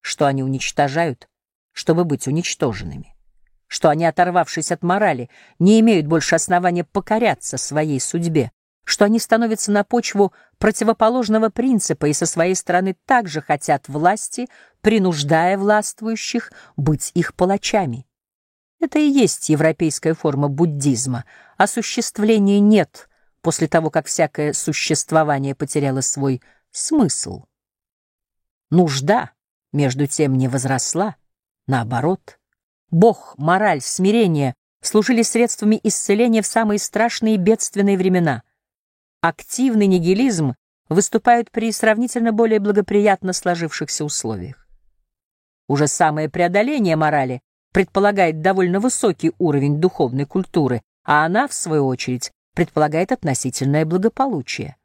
что 0.00 0.26
они 0.26 0.44
уничтожают, 0.44 1.28
чтобы 1.72 2.04
быть 2.04 2.28
уничтоженными, 2.28 3.16
что 3.72 3.88
они, 3.88 4.04
оторвавшись 4.04 4.70
от 4.70 4.82
морали, 4.82 5.30
не 5.58 5.80
имеют 5.80 6.06
больше 6.06 6.34
основания 6.34 6.84
покоряться 6.84 7.56
своей 7.56 8.00
судьбе, 8.00 8.52
что 8.84 9.06
они 9.06 9.18
становятся 9.18 9.72
на 9.72 9.82
почву 9.82 10.34
противоположного 10.58 11.48
принципа 11.48 12.04
и 12.04 12.12
со 12.12 12.26
своей 12.26 12.54
стороны 12.54 12.94
также 13.06 13.40
хотят 13.40 13.88
власти, 13.88 14.48
принуждая 14.82 15.56
властвующих 15.56 16.52
быть 16.76 17.12
их 17.14 17.34
палачами. 17.34 18.06
Это 18.78 18.98
и 18.98 19.08
есть 19.08 19.48
европейская 19.48 20.12
форма 20.12 20.48
буддизма. 20.48 21.24
Осуществления 21.56 22.60
нет 22.60 23.08
после 23.40 23.68
того, 23.68 23.88
как 23.88 24.04
всякое 24.04 24.52
существование 24.52 25.54
потеряло 25.54 26.02
свой 26.02 26.42
смысл. 26.72 27.44
Нужда, 28.68 29.30
между 29.72 30.06
тем, 30.06 30.36
не 30.36 30.48
возросла, 30.48 31.16
Наоборот, 31.66 32.40
Бог, 32.92 33.34
мораль, 33.38 33.80
смирение 33.80 34.54
служили 34.82 35.22
средствами 35.22 35.80
исцеления 35.82 36.42
в 36.42 36.46
самые 36.46 36.78
страшные 36.78 37.38
бедственные 37.38 37.96
времена. 37.96 38.42
Активный 39.22 39.86
нигилизм 39.86 40.54
выступает 40.90 41.50
при 41.50 41.72
сравнительно 41.72 42.32
более 42.32 42.60
благоприятно 42.60 43.32
сложившихся 43.32 44.04
условиях. 44.04 44.68
Уже 45.68 45.86
самое 45.86 46.28
преодоление 46.28 46.96
морали 46.96 47.40
предполагает 47.72 48.42
довольно 48.42 48.78
высокий 48.78 49.32
уровень 49.38 49.80
духовной 49.80 50.26
культуры, 50.26 50.82
а 51.02 51.24
она, 51.24 51.48
в 51.48 51.54
свою 51.54 51.86
очередь, 51.86 52.30
предполагает 52.54 53.10
относительное 53.10 53.86
благополучие. 53.86 54.76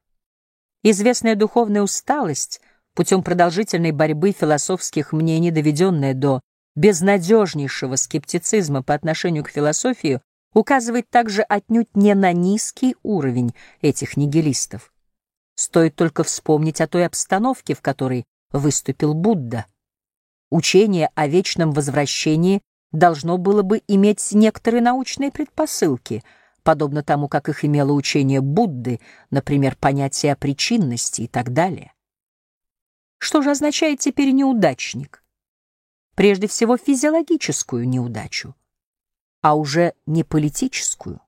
Известная 0.81 1.35
духовная 1.35 1.81
усталость 1.81 2.61
путем 2.95 3.21
продолжительной 3.21 3.91
борьбы 3.91 4.31
философских 4.31 5.11
мнений, 5.11 5.51
доведенная 5.51 6.13
до 6.13 6.39
безнадежнейшего 6.77 7.95
скептицизма 7.95 8.83
по 8.83 8.93
отношению 8.93 9.43
к 9.43 9.49
философии, 9.49 10.21
указывает 10.53 11.09
также 11.09 11.41
отнюдь 11.41 11.95
не 11.95 12.13
на 12.13 12.31
низкий 12.31 12.95
уровень 13.03 13.53
этих 13.81 14.15
нигилистов. 14.15 14.93
Стоит 15.55 15.95
только 15.95 16.23
вспомнить 16.23 16.79
о 16.79 16.87
той 16.87 17.07
обстановке, 17.07 17.73
в 17.73 17.81
которой 17.81 18.25
выступил 18.51 19.15
Будда. 19.15 19.65
Учение 20.51 21.09
о 21.15 21.27
вечном 21.27 21.71
возвращении 21.71 22.61
должно 22.91 23.37
было 23.39 23.63
бы 23.63 23.81
иметь 23.87 24.31
некоторые 24.31 24.81
научные 24.81 25.31
предпосылки, 25.31 26.23
подобно 26.61 27.03
тому, 27.03 27.27
как 27.27 27.49
их 27.49 27.65
имело 27.65 27.91
учение 27.91 28.39
Будды, 28.39 28.99
например, 29.31 29.75
понятие 29.75 30.33
о 30.33 30.35
причинности 30.35 31.21
и 31.21 31.27
так 31.27 31.53
далее. 31.53 31.91
Что 33.17 33.41
же 33.41 33.49
означает 33.49 33.99
теперь 33.99 34.31
неудачник? 34.31 35.23
Прежде 36.17 36.47
всего 36.47 36.77
физиологическую 36.77 37.87
неудачу, 37.87 38.55
а 39.43 39.53
уже 39.53 39.93
не 40.07 40.23
политическую. 40.23 41.21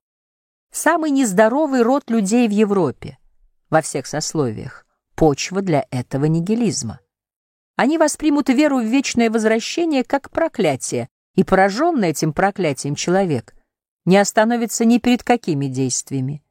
Самый 0.71 1.11
нездоровый 1.11 1.83
род 1.83 2.09
людей 2.09 2.47
в 2.47 2.51
Европе, 2.51 3.19
во 3.69 3.83
всех 3.83 4.07
сословиях, 4.07 4.87
почва 5.13 5.61
для 5.61 5.85
этого 5.91 6.25
нигилизма. 6.25 7.01
Они 7.75 7.99
воспримут 7.99 8.49
веру 8.49 8.79
в 8.79 8.83
вечное 8.83 9.29
возвращение 9.29 10.03
как 10.03 10.31
проклятие, 10.31 11.07
и 11.35 11.43
пораженный 11.43 12.09
этим 12.09 12.33
проклятием 12.33 12.95
человек 12.95 13.53
не 14.05 14.17
остановится 14.17 14.85
ни 14.85 14.97
перед 14.97 15.21
какими 15.21 15.67
действиями. 15.67 16.43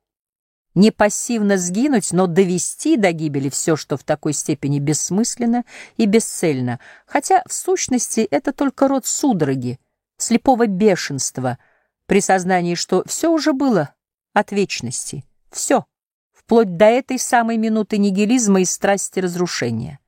Не 0.78 0.92
пассивно 0.92 1.58
сгинуть, 1.58 2.12
но 2.12 2.28
довести 2.28 2.96
до 2.96 3.10
гибели 3.10 3.48
все, 3.48 3.74
что 3.74 3.96
в 3.96 4.04
такой 4.04 4.32
степени 4.32 4.78
бессмысленно 4.78 5.64
и 5.96 6.06
бесцельно, 6.06 6.78
хотя 7.04 7.42
в 7.48 7.52
сущности 7.52 8.20
это 8.20 8.52
только 8.52 8.86
род 8.86 9.04
судороги, 9.04 9.80
слепого 10.18 10.68
бешенства, 10.68 11.58
при 12.06 12.20
сознании, 12.20 12.76
что 12.76 13.02
все 13.08 13.28
уже 13.28 13.54
было 13.54 13.92
от 14.34 14.52
вечности, 14.52 15.24
все, 15.50 15.84
вплоть 16.32 16.76
до 16.76 16.84
этой 16.84 17.18
самой 17.18 17.56
минуты 17.56 17.98
нигилизма 17.98 18.60
и 18.60 18.64
страсти 18.64 19.18
разрушения. 19.18 19.98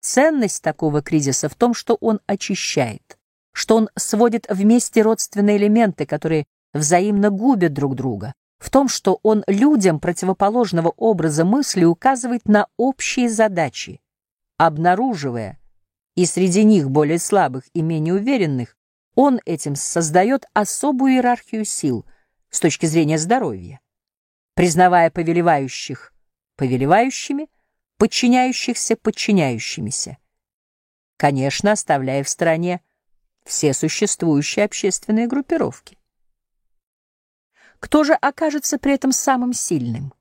Ценность 0.00 0.62
такого 0.62 1.02
кризиса 1.02 1.48
в 1.48 1.56
том, 1.56 1.74
что 1.74 1.96
он 2.00 2.20
очищает, 2.28 3.18
что 3.50 3.74
он 3.74 3.90
сводит 3.96 4.46
вместе 4.48 5.02
родственные 5.02 5.56
элементы, 5.56 6.06
которые 6.06 6.46
взаимно 6.72 7.30
губят 7.30 7.72
друг 7.72 7.96
друга, 7.96 8.32
в 8.58 8.70
том, 8.70 8.88
что 8.88 9.20
он 9.22 9.44
людям 9.46 10.00
противоположного 10.00 10.88
образа 10.96 11.44
мысли 11.44 11.84
указывает 11.84 12.46
на 12.46 12.66
общие 12.76 13.28
задачи, 13.28 14.00
обнаруживая, 14.56 15.58
и 16.16 16.26
среди 16.26 16.64
них 16.64 16.90
более 16.90 17.18
слабых 17.18 17.64
и 17.72 17.82
менее 17.82 18.14
уверенных, 18.14 18.76
он 19.14 19.40
этим 19.44 19.76
создает 19.76 20.46
особую 20.54 21.14
иерархию 21.14 21.64
сил 21.64 22.04
с 22.50 22.60
точки 22.60 22.86
зрения 22.86 23.18
здоровья, 23.18 23.80
признавая 24.54 25.10
повелевающих 25.10 26.12
повелевающими, 26.58 27.48
подчиняющихся 27.98 28.96
подчиняющимися. 28.96 30.18
Конечно, 31.16 31.72
оставляя 31.72 32.24
в 32.24 32.28
стороне 32.28 32.80
все 33.44 33.72
существующие 33.72 34.64
общественные 34.64 35.28
группировки. 35.28 35.97
Кто 37.80 38.04
же 38.04 38.14
окажется 38.14 38.78
при 38.78 38.94
этом 38.94 39.12
самым 39.12 39.52
сильным? 39.52 40.12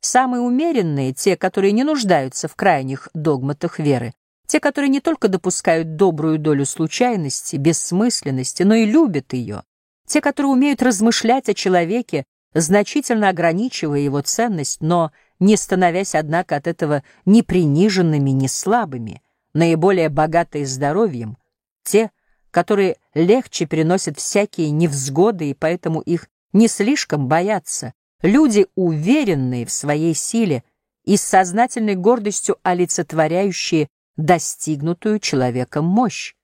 Самые 0.00 0.40
умеренные, 0.40 1.12
те, 1.12 1.36
которые 1.36 1.72
не 1.72 1.84
нуждаются 1.84 2.48
в 2.48 2.56
крайних 2.56 3.08
догматах 3.12 3.78
веры, 3.78 4.14
те, 4.46 4.60
которые 4.60 4.88
не 4.88 5.00
только 5.00 5.28
допускают 5.28 5.96
добрую 5.96 6.38
долю 6.38 6.64
случайности, 6.64 7.56
бессмысленности, 7.56 8.62
но 8.62 8.74
и 8.74 8.86
любят 8.86 9.32
ее, 9.34 9.62
те, 10.06 10.20
которые 10.20 10.52
умеют 10.52 10.82
размышлять 10.82 11.48
о 11.48 11.54
человеке, 11.54 12.24
значительно 12.54 13.28
ограничивая 13.28 14.00
его 14.00 14.22
ценность, 14.22 14.80
но 14.80 15.12
не 15.38 15.56
становясь, 15.56 16.14
однако, 16.14 16.56
от 16.56 16.66
этого 16.66 17.04
ни 17.26 17.42
приниженными, 17.42 18.30
ни 18.30 18.46
слабыми, 18.46 19.22
наиболее 19.52 20.08
богатые 20.08 20.66
здоровьем, 20.66 21.36
те, 21.84 22.10
которые 22.50 22.96
легче 23.14 23.66
переносят 23.66 24.18
всякие 24.18 24.70
невзгоды 24.70 25.50
и 25.50 25.54
поэтому 25.54 26.00
их 26.00 26.26
не 26.52 26.68
слишком 26.68 27.28
боятся, 27.28 27.94
люди, 28.22 28.66
уверенные 28.74 29.66
в 29.66 29.72
своей 29.72 30.14
силе 30.14 30.64
и 31.04 31.16
с 31.16 31.22
сознательной 31.22 31.94
гордостью 31.94 32.58
олицетворяющие 32.62 33.88
достигнутую 34.16 35.18
человеком 35.20 35.84
мощь. 35.84 36.34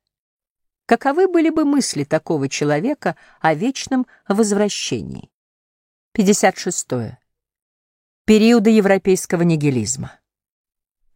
Каковы 0.87 1.29
были 1.29 1.51
бы 1.51 1.65
мысли 1.65 2.05
такого 2.05 2.49
человека 2.49 3.17
о 3.41 3.55
вечном 3.55 4.07
возвращении? 4.29 5.31
56. 6.13 6.93
-е. 6.93 7.17
Периоды 8.25 8.71
европейского 8.71 9.43
нигилизма. 9.43 10.19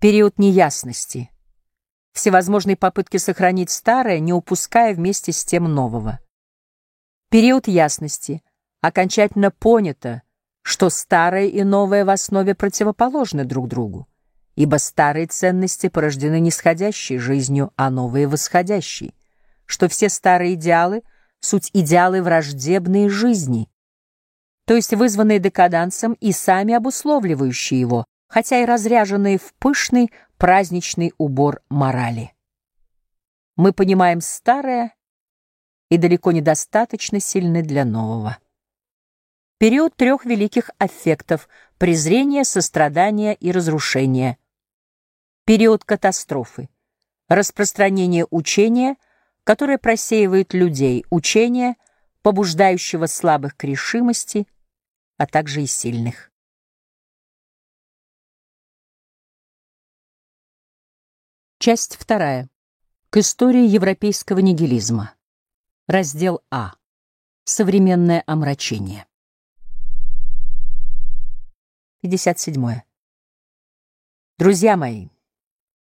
Период 0.01 0.39
неясности. 0.39 1.31
Всевозможные 2.12 2.77
попытки 2.77 3.17
сохранить 3.17 3.71
старое, 3.71 4.19
не 4.19 4.33
упуская 4.33 4.95
вместе 4.95 5.33
с 5.33 5.45
тем 5.45 5.65
нового. 5.73 6.19
Период 7.31 7.69
ясности. 7.69 8.43
Окончательно 8.81 9.51
понято, 9.51 10.23
что 10.62 10.89
старое 10.90 11.47
и 11.47 11.62
новое 11.62 12.05
в 12.05 12.11
основе 12.11 12.55
противоположны 12.55 13.44
друг 13.44 13.69
другу, 13.69 14.09
ибо 14.57 14.77
старые 14.77 15.27
ценности 15.27 15.89
порождены 15.89 16.40
нисходящей 16.40 17.19
жизнью, 17.19 17.73
а 17.77 17.90
новые— 17.90 18.27
восходящей, 18.28 19.15
что 19.66 19.89
все 19.89 20.09
старые 20.09 20.55
идеалы— 20.55 21.02
суть 21.40 21.70
идеалы 21.73 22.23
враждебные 22.23 23.09
жизни, 23.09 23.69
то 24.66 24.74
есть 24.74 24.94
вызванные 24.94 25.40
декадансом 25.40 26.12
и 26.15 26.32
сами 26.32 26.74
обусловливающие 26.74 27.81
его, 27.81 28.05
хотя 28.28 28.62
и 28.62 28.65
разряженные 28.65 29.39
в 29.39 29.52
пышный 29.55 30.12
праздничный 30.36 31.12
убор 31.19 31.61
морали. 31.69 32.32
Мы 33.57 33.73
понимаем 33.73 34.20
старое 34.20 34.94
и 35.90 35.98
далеко 35.98 36.32
недостаточно 36.32 37.20
сильны 37.20 37.62
для 37.62 37.85
нового. 37.85 38.39
Период 39.61 39.95
трех 39.95 40.24
великих 40.24 40.70
аффектов— 40.78 41.49
презрения, 41.78 42.45
сострадания 42.45 43.35
и 43.35 43.53
разрушения. 43.53 44.39
Период 45.45 45.85
катастрофы. 45.85 46.69
Распространение 47.28 48.27
учения, 48.31 48.97
которое 49.45 49.78
просеивает 49.78 50.55
людей, 50.55 51.05
учения, 51.11 51.77
побуждающего 52.23 53.07
слабых 53.07 53.57
к 53.57 53.62
решимости— 53.62 54.49
а 55.20 55.27
также 55.27 55.61
и 55.61 55.66
сильных. 55.66 56.32
Часть 61.59 61.97
вторая. 61.97 62.49
К 63.11 63.19
истории 63.19 63.66
европейского 63.66 64.39
нигилизма. 64.39 65.15
Раздел 65.87 66.41
А. 66.51 66.73
Современное 67.45 68.24
омрачение. 68.27 69.10
57. 72.02 72.81
Друзья 74.39 74.78
мои, 74.78 75.09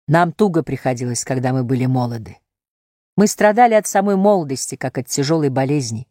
нам 0.07 0.31
туго 0.31 0.63
приходилось, 0.63 1.25
когда 1.25 1.51
мы 1.51 1.65
были 1.65 1.85
молоды. 1.85 2.37
Мы 3.17 3.27
страдали 3.27 3.73
от 3.73 3.87
самой 3.87 4.15
молодости, 4.15 4.75
как 4.75 4.97
от 4.97 5.07
тяжелой 5.07 5.49
болезни. 5.49 6.07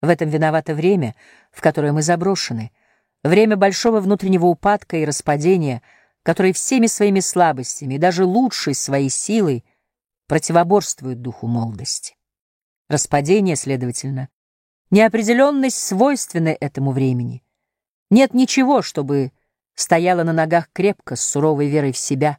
В 0.00 0.08
этом 0.08 0.30
виновато 0.30 0.74
время, 0.74 1.14
в 1.52 1.60
которое 1.60 1.92
мы 1.92 2.00
заброшены, 2.00 2.72
время 3.22 3.58
большого 3.58 4.00
внутреннего 4.00 4.46
упадка 4.46 4.96
и 4.96 5.04
распадения, 5.04 5.82
которое 6.22 6.54
всеми 6.54 6.86
своими 6.86 7.20
слабостями 7.20 7.96
и 7.96 7.98
даже 7.98 8.24
лучшей 8.24 8.74
своей 8.74 9.10
силой 9.10 9.62
противоборствует 10.26 11.20
духу 11.20 11.46
молодости. 11.48 12.16
Распадение, 12.88 13.56
следовательно, 13.56 14.30
неопределенность 14.88 15.76
свойственна 15.76 16.56
этому 16.58 16.92
времени. 16.92 17.42
Нет 18.10 18.34
ничего, 18.34 18.82
чтобы 18.82 19.32
стояло 19.74 20.22
на 20.22 20.32
ногах 20.32 20.68
крепко, 20.72 21.16
с 21.16 21.20
суровой 21.22 21.68
верой 21.68 21.92
в 21.92 21.98
себя. 21.98 22.38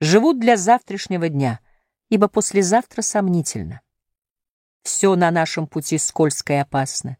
Живут 0.00 0.38
для 0.38 0.56
завтрашнего 0.56 1.28
дня, 1.28 1.60
ибо 2.10 2.28
послезавтра 2.28 3.02
сомнительно. 3.02 3.80
все 4.82 5.16
на 5.16 5.32
нашем 5.32 5.66
пути 5.66 5.98
скользко 5.98 6.52
и 6.52 6.56
опасно. 6.56 7.16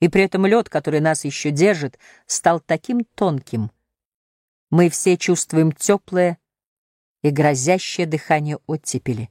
И 0.00 0.08
при 0.08 0.22
этом 0.22 0.46
лед, 0.46 0.70
который 0.70 1.00
нас 1.00 1.24
еще 1.24 1.50
держит, 1.50 1.98
стал 2.26 2.58
таким 2.58 3.04
тонким. 3.04 3.70
Мы 4.70 4.88
все 4.88 5.18
чувствуем 5.18 5.72
теплое 5.72 6.38
и 7.22 7.28
грозящее 7.30 8.06
дыхание 8.06 8.58
оттепели. 8.66 9.30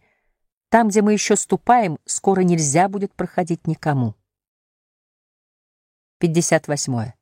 Там, 0.69 0.89
где 0.89 1.02
мы 1.02 1.14
еще 1.14 1.35
ступаем, 1.35 1.98
скоро 2.06 2.41
нельзя 2.41 2.88
будет 2.88 3.15
проходить 3.15 3.65
никому. 3.65 4.15
58. 6.19 7.20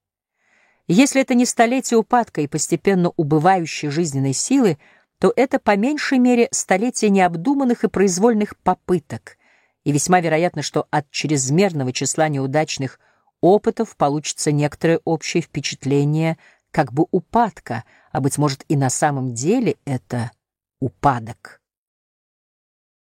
Если 0.91 1.21
это 1.21 1.35
не 1.35 1.45
столетие 1.45 1.99
упадка 1.99 2.41
и 2.41 2.47
постепенно 2.47 3.11
убывающей 3.15 3.89
жизненной 3.89 4.33
силы, 4.33 4.79
то 5.19 5.31
это 5.35 5.59
по 5.59 5.77
меньшей 5.77 6.17
мере 6.17 6.47
столетие 6.51 7.11
необдуманных 7.11 7.83
и 7.83 7.89
произвольных 7.89 8.57
попыток, 8.57 9.37
и 9.83 9.91
весьма 9.91 10.19
вероятно, 10.19 10.63
что 10.63 10.87
от 10.89 11.11
чрезмерного 11.11 11.93
числа 11.93 12.27
неудачных 12.27 12.99
опытов 13.39 13.95
получится 13.97 14.51
некоторое 14.51 14.99
общее 15.05 15.43
впечатление 15.43 16.39
как 16.71 16.91
бы 16.91 17.05
упадка, 17.11 17.83
а, 18.11 18.19
быть 18.19 18.39
может, 18.39 18.65
и 18.67 18.75
на 18.75 18.89
самом 18.89 19.35
деле 19.35 19.75
это 19.85 20.31
упадок. 20.79 21.61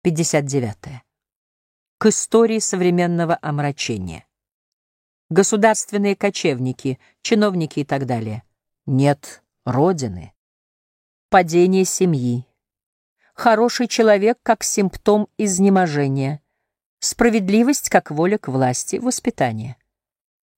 59. 0.01 1.03
К 1.99 2.05
истории 2.07 2.57
современного 2.57 3.37
омрачения. 3.39 4.25
Государственные 5.35 6.15
кочевники, 6.15 6.97
чиновники 7.21 7.81
и 7.81 7.85
так 7.85 8.05
далее. 8.05 8.43
Нет 8.85 9.43
Родины 9.65 10.35
падение 11.35 11.83
семьи. 11.83 12.47
Хороший 13.33 13.89
человек 13.89 14.39
как 14.41 14.63
симптом 14.63 15.27
изнеможения. 15.37 16.41
Справедливость 16.99 17.89
как 17.89 18.09
воля 18.09 18.37
к 18.37 18.47
власти, 18.47 18.95
воспитание. 18.95 19.75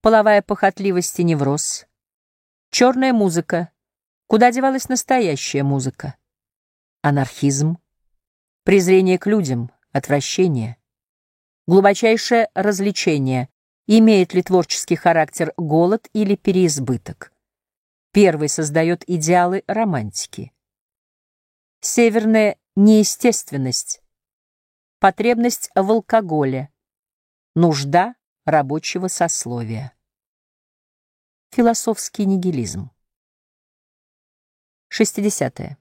Половая 0.02 0.44
похотливость 0.44 1.20
и 1.20 1.24
невроз. 1.24 1.88
Черная 2.70 3.12
музыка. 3.12 3.72
Куда 4.28 4.52
девалась 4.52 4.88
настоящая 4.88 5.64
музыка? 5.64 6.16
Анархизм. 7.02 7.80
Презрение 8.64 9.18
к 9.18 9.26
людям, 9.26 9.72
отвращение. 9.92 10.78
Глубочайшее 11.66 12.50
развлечение. 12.54 13.50
Имеет 13.90 14.34
ли 14.34 14.44
творческий 14.44 14.98
характер 14.98 15.54
голод 15.56 16.10
или 16.12 16.36
переизбыток? 16.36 17.32
Первый 18.12 18.50
создает 18.50 19.10
идеалы 19.10 19.64
романтики. 19.66 20.52
Северная 21.80 22.58
неестественность, 22.76 24.02
потребность 25.00 25.70
в 25.74 25.90
алкоголе, 25.90 26.70
нужда 27.56 28.16
рабочего 28.44 29.08
сословия. 29.08 29.94
Философский 31.52 32.26
нигилизм. 32.26 32.90
60. 34.90 35.60
-е. 35.62 35.78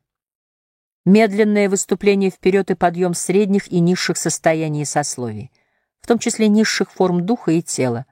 Медленное 1.04 1.68
выступление 1.68 2.30
вперед 2.30 2.70
и 2.70 2.76
подъем 2.76 3.14
средних 3.14 3.66
и 3.66 3.80
низших 3.80 4.16
состояний 4.16 4.84
сословий, 4.84 5.50
в 6.06 6.08
том 6.08 6.20
числе 6.20 6.46
низших 6.46 6.92
форм 6.92 7.26
духа 7.26 7.50
и 7.50 7.60
тела, 7.60 8.06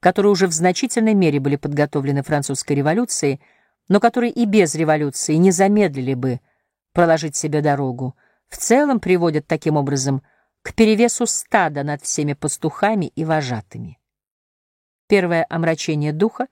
которые 0.00 0.32
уже 0.32 0.46
в 0.46 0.52
значительной 0.52 1.12
мере 1.12 1.40
были 1.40 1.56
подготовлены 1.56 2.22
французской 2.22 2.72
революцией, 2.72 3.38
но 3.86 4.00
которые 4.00 4.32
и 4.32 4.46
без 4.46 4.74
революции 4.74 5.34
не 5.34 5.50
замедлили 5.50 6.14
бы 6.14 6.40
проложить 6.94 7.36
себе 7.36 7.60
дорогу, 7.60 8.16
в 8.48 8.56
целом 8.56 8.98
приводят 8.98 9.46
таким 9.46 9.76
образом 9.76 10.22
к 10.62 10.72
перевесу 10.72 11.26
стада 11.26 11.82
над 11.82 12.02
всеми 12.02 12.32
пастухами 12.32 13.12
и 13.14 13.26
вожатыми. 13.26 13.98
Первое 15.06 15.44
омрачение 15.50 16.14
духа, 16.14 16.46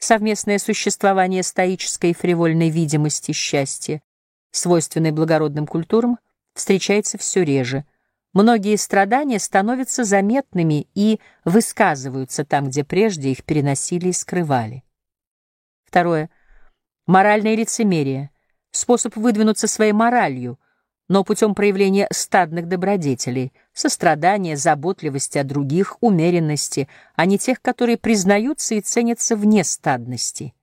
совместное 0.00 0.58
существование 0.58 1.44
стоической 1.44 2.10
и 2.10 2.14
фривольной 2.14 2.70
видимости 2.70 3.30
счастья, 3.30 4.02
свойственной 4.50 5.12
благородным 5.12 5.68
культурам, 5.68 6.18
встречается 6.54 7.16
все 7.16 7.44
реже. 7.44 7.84
Многие 8.32 8.76
страдания 8.76 9.40
становятся 9.40 10.04
заметными 10.04 10.88
и 10.94 11.20
высказываются 11.44 12.44
там, 12.44 12.68
где 12.68 12.84
прежде 12.84 13.30
их 13.32 13.44
переносили 13.44 14.08
и 14.08 14.12
скрывали. 14.12 14.84
Второе. 15.84 16.30
Моральное 17.06 17.56
лицемерие— 17.56 18.30
способ 18.70 19.16
выдвинуться 19.16 19.66
своей 19.66 19.92
моралью, 19.92 20.60
но 21.08 21.24
путем 21.24 21.56
проявления 21.56 22.06
стадных 22.12 22.68
добродетелей, 22.68 23.52
сострадания, 23.72 24.56
заботливости 24.56 25.38
о 25.38 25.44
других, 25.44 25.96
умеренности, 26.00 26.88
а 27.16 27.26
не 27.26 27.36
тех, 27.36 27.60
которые 27.60 27.98
признаются 27.98 28.76
и 28.76 28.80
ценятся 28.80 29.34
вне 29.34 29.64
стадности. 29.64 30.54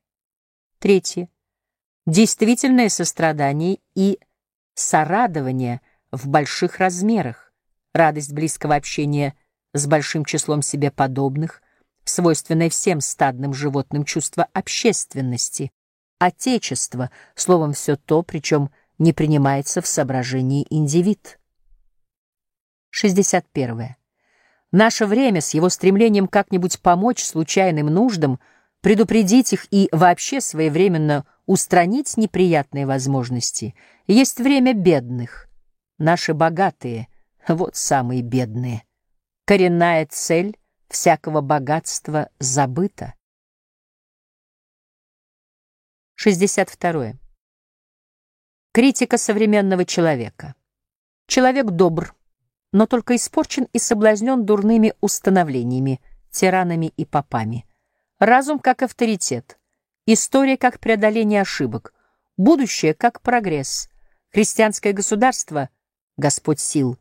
Третье. 0.79 1.27
Действительное 2.05 2.87
сострадание 2.87 3.79
и 3.93 4.19
сорадование 4.73 5.81
в 6.11 6.29
больших 6.29 6.77
размерах, 6.77 7.46
радость 7.97 8.33
близкого 8.33 8.75
общения 8.75 9.35
с 9.73 9.85
большим 9.87 10.23
числом 10.23 10.61
себе 10.61 10.91
подобных, 10.91 11.61
свойственное 12.03 12.69
всем 12.69 13.01
стадным 13.01 13.53
животным 13.53 14.05
чувство 14.05 14.47
общественности, 14.53 15.71
Отечество, 16.19 17.11
словом, 17.35 17.73
все 17.73 17.95
то, 17.95 18.23
причем 18.23 18.71
не 18.97 19.13
принимается 19.13 19.81
в 19.81 19.87
соображении 19.87 20.65
индивид. 20.69 21.39
61. 22.89 23.95
Наше 24.71 25.05
время 25.05 25.41
с 25.41 25.53
его 25.53 25.69
стремлением 25.69 26.27
как-нибудь 26.27 26.81
помочь 26.81 27.23
случайным 27.23 27.87
нуждам, 27.87 28.39
предупредить 28.81 29.53
их 29.53 29.67
и 29.69 29.89
вообще 29.91 30.41
своевременно 30.41 31.25
устранить 31.45 32.17
неприятные 32.17 32.87
возможности, 32.87 33.75
есть 34.07 34.39
время 34.39 34.73
бедных. 34.73 35.47
Наши 35.99 36.33
богатые, 36.33 37.09
вот 37.55 37.75
самые 37.75 38.21
бедные. 38.21 38.83
Коренная 39.45 40.05
цель 40.05 40.57
всякого 40.89 41.41
богатства 41.41 42.29
забыта. 42.39 43.13
62. 46.15 47.13
Критика 48.73 49.17
современного 49.17 49.85
человека. 49.85 50.55
Человек 51.27 51.67
добр, 51.67 52.15
но 52.71 52.85
только 52.85 53.15
испорчен 53.15 53.67
и 53.73 53.79
соблазнен 53.79 54.45
дурными 54.45 54.93
установлениями, 55.01 56.01
тиранами 56.31 56.87
и 56.97 57.05
попами. 57.05 57.65
Разум 58.19 58.59
как 58.59 58.81
авторитет, 58.81 59.59
история 60.05 60.57
как 60.57 60.79
преодоление 60.79 61.41
ошибок, 61.41 61.93
будущее 62.35 62.93
как 62.93 63.21
прогресс, 63.21 63.89
христианское 64.31 64.93
государство— 64.93 65.69
Господь 66.17 66.59
сил, 66.59 66.97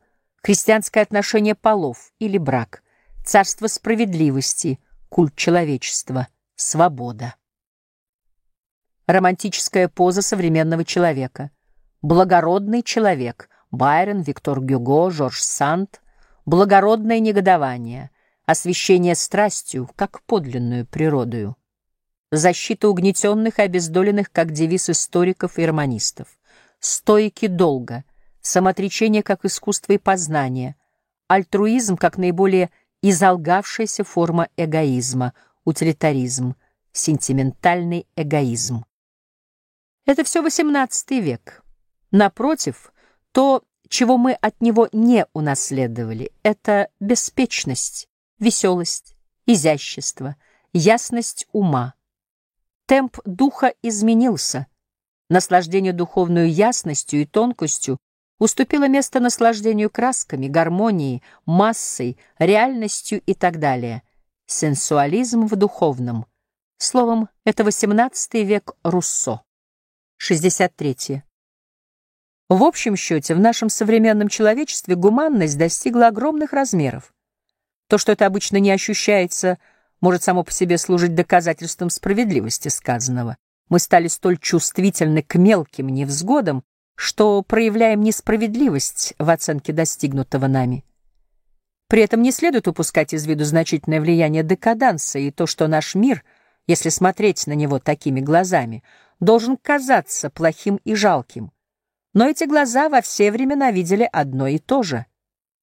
христианское 0.47 1.01
отношение 1.01 1.55
полов 1.55 2.13
или 2.19 2.37
брак, 2.37 2.81
царство 3.25 3.67
справедливости, 3.67 4.79
культ 5.09 5.35
человечества, 5.35 6.27
свобода 6.55 7.35
романтическая 9.07 9.89
поза 9.89 10.21
современного 10.21 10.85
человека. 10.85 11.51
Благородный 12.01 12.83
человек. 12.83 13.49
Байрон, 13.71 14.21
Виктор 14.21 14.61
Гюго, 14.61 15.09
Жорж 15.09 15.41
Санд. 15.41 16.01
Благородное 16.45 17.19
негодование. 17.19 18.11
Освещение 18.45 19.15
страстью, 19.15 19.89
как 19.97 20.21
подлинную 20.23 20.85
природою. 20.85 21.57
Защита 22.31 22.87
угнетенных 22.87 23.59
и 23.59 23.63
обездоленных, 23.63 24.31
как 24.31 24.51
девиз 24.51 24.89
историков 24.89 25.59
и 25.59 25.65
романистов. 25.65 26.27
Стойки 26.79 27.47
долга. 27.47 28.05
Самоотречение, 28.47 29.23
как 29.23 29.43
искусство 29.43 29.91
и 29.91 29.97
познание. 29.97 30.77
Альтруизм, 31.27 31.97
как 31.97 32.17
наиболее 32.17 32.69
изолгавшаяся 33.01 34.05
форма 34.05 34.47
эгоизма. 34.55 35.33
Утилитаризм. 35.65 36.55
Сентиментальный 36.93 38.07
эгоизм. 38.15 38.85
Это 40.05 40.23
все 40.23 40.41
XVIII 40.41 41.19
век. 41.19 41.61
Напротив, 42.11 42.93
то, 43.33 43.65
чего 43.89 44.17
мы 44.17 44.31
от 44.31 44.61
него 44.61 44.87
не 44.93 45.25
унаследовали, 45.33 46.31
это 46.41 46.87
беспечность, 47.01 48.07
веселость, 48.39 49.17
изящество, 49.45 50.37
ясность 50.71 51.47
ума. 51.51 51.95
Темп 52.85 53.17
духа 53.25 53.73
изменился. 53.81 54.67
Наслаждение 55.29 55.91
духовную 55.91 56.49
ясностью 56.49 57.19
и 57.19 57.25
тонкостью 57.25 57.99
уступило 58.39 58.87
место 58.87 59.19
наслаждению 59.19 59.89
красками, 59.89 60.47
гармонией, 60.47 61.23
массой, 61.45 62.17
реальностью 62.37 63.21
и 63.25 63.33
так 63.33 63.59
далее. 63.59 64.03
Сенсуализм 64.45 65.45
в 65.45 65.55
духовном. 65.55 66.25
Словом, 66.77 67.29
это 67.43 67.63
XVIII 67.63 68.43
век 68.43 68.75
Руссо. 68.83 69.41
63. 70.17 71.23
В 72.49 72.63
общем 72.63 72.95
счете, 72.95 73.35
в 73.35 73.39
нашем 73.39 73.69
современном 73.69 74.29
человечестве 74.29 74.95
гуманность 74.95 75.57
достигла 75.57 76.07
огромных 76.07 76.53
размеров. 76.53 77.13
То, 77.89 77.97
что 77.97 78.11
это 78.13 78.25
обычно 78.25 78.57
не 78.57 78.71
ощущается, 78.71 79.57
может 80.01 80.23
само 80.23 80.43
по 80.43 80.51
себе 80.51 80.77
служить 80.77 81.15
доказательством 81.15 81.89
справедливости 81.89 82.69
сказанного. 82.69 83.37
Мы 83.69 83.79
стали 83.79 84.07
столь 84.07 84.37
чувствительны 84.37 85.23
к 85.23 85.35
мелким 85.35 85.89
невзгодам, 85.89 86.63
что 86.97 87.43
проявляем 87.43 88.01
несправедливость 88.01 89.13
в 89.19 89.29
оценке 89.29 89.71
достигнутого 89.71 90.47
нами. 90.47 90.83
При 91.87 92.01
этом 92.01 92.23
не 92.23 92.31
следует 92.31 92.67
упускать 92.67 93.13
из 93.13 93.25
виду 93.27 93.45
значительное 93.45 94.01
влияние 94.01 94.43
декаданса 94.43 95.19
и 95.19 95.29
то, 95.29 95.45
что 95.45 95.67
наш 95.67 95.93
мир, 95.93 96.25
если 96.65 96.89
смотреть 96.89 97.45
на 97.45 97.53
него 97.53 97.77
такими 97.79 98.19
глазами, 98.19 98.83
должен 99.19 99.57
казаться 99.57 100.31
плохим 100.31 100.77
и 100.83 100.95
жалким. 100.95 101.51
Но 102.13 102.27
эти 102.27 102.45
глаза 102.45 102.89
во 102.89 103.01
все 103.01 103.31
времена 103.31 103.71
видели 103.71 104.09
одно 104.11 104.47
и 104.47 104.57
то 104.57 104.81
же. 104.81 105.05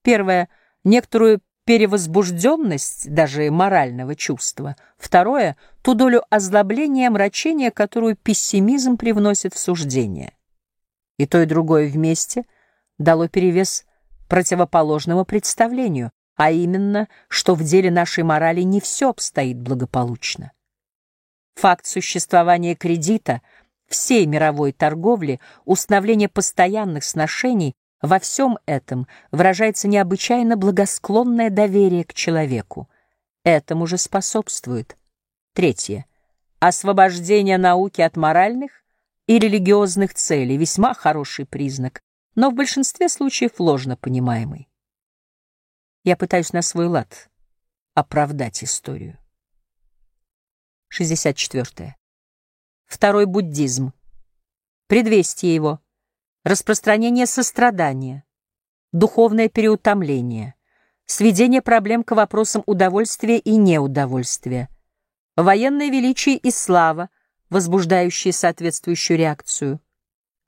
Первое— 0.02 0.48
некоторую 0.84 1.40
перевозбужденность 1.64 3.12
даже 3.12 3.50
морального 3.50 4.14
чувства. 4.14 4.76
Второе— 4.98 5.56
ту 5.82 5.94
долю 5.94 6.22
озлобления, 6.30 7.10
мрачения, 7.10 7.72
которую 7.72 8.16
пессимизм 8.16 8.96
привносит 8.96 9.52
в 9.52 9.58
суждение. 9.58 10.32
И 11.18 11.26
то, 11.26 11.42
и 11.42 11.46
другое 11.46 11.88
вместе 11.88 12.44
дало 12.98 13.28
перевес 13.28 13.84
противоположному 14.28 15.24
представлению, 15.24 16.10
а 16.36 16.50
именно, 16.50 17.08
что 17.28 17.54
в 17.54 17.62
деле 17.62 17.90
нашей 17.90 18.24
морали 18.24 18.62
не 18.62 18.80
все 18.80 19.10
обстоит 19.10 19.60
благополучно. 19.60 20.52
Факт 21.54 21.86
существования 21.86 22.74
кредита, 22.74 23.42
всей 23.86 24.26
мировой 24.26 24.72
торговли, 24.72 25.40
установление 25.64 26.28
постоянных 26.28 27.04
сношений 27.04 27.74
во 28.02 28.18
всем 28.18 28.58
этом 28.66 29.06
выражается 29.30 29.88
необычайно 29.88 30.56
благосклонное 30.56 31.50
доверие 31.50 32.04
к 32.04 32.12
человеку. 32.12 32.88
Этому 33.44 33.86
же 33.86 33.98
способствует. 33.98 34.96
Третье. 35.52 36.06
Освобождение 36.58 37.56
науки 37.56 38.00
от 38.00 38.16
моральных 38.16 38.83
и 39.26 39.38
религиозных 39.38 40.14
целей— 40.14 40.56
весьма 40.58 40.94
хороший 40.94 41.46
признак, 41.46 42.02
но 42.34 42.50
в 42.50 42.54
большинстве 42.54 43.08
случаев 43.08 43.58
ложно 43.58 43.96
понимаемый. 43.96 44.68
Я 46.02 46.16
пытаюсь 46.16 46.52
на 46.52 46.62
свой 46.62 46.86
лад 46.86 47.30
оправдать 47.94 48.62
историю. 48.62 49.18
64. 50.88 51.96
Второй 52.86 53.26
буддизм. 53.26 53.92
Предвестие 54.86 55.54
его. 55.54 55.80
Распространение 56.44 57.26
сострадания. 57.26 58.24
Духовное 58.92 59.48
переутомление. 59.48 60.54
Сведение 61.06 61.62
проблем 61.62 62.04
к 62.04 62.14
вопросам 62.14 62.62
удовольствия 62.66 63.38
и 63.38 63.56
неудовольствия. 63.56 64.68
Военное 65.36 65.90
величие 65.90 66.36
и 66.36 66.50
слава, 66.50 67.10
возбуждающие 67.54 68.32
соответствующую 68.32 69.16
реакцию. 69.16 69.80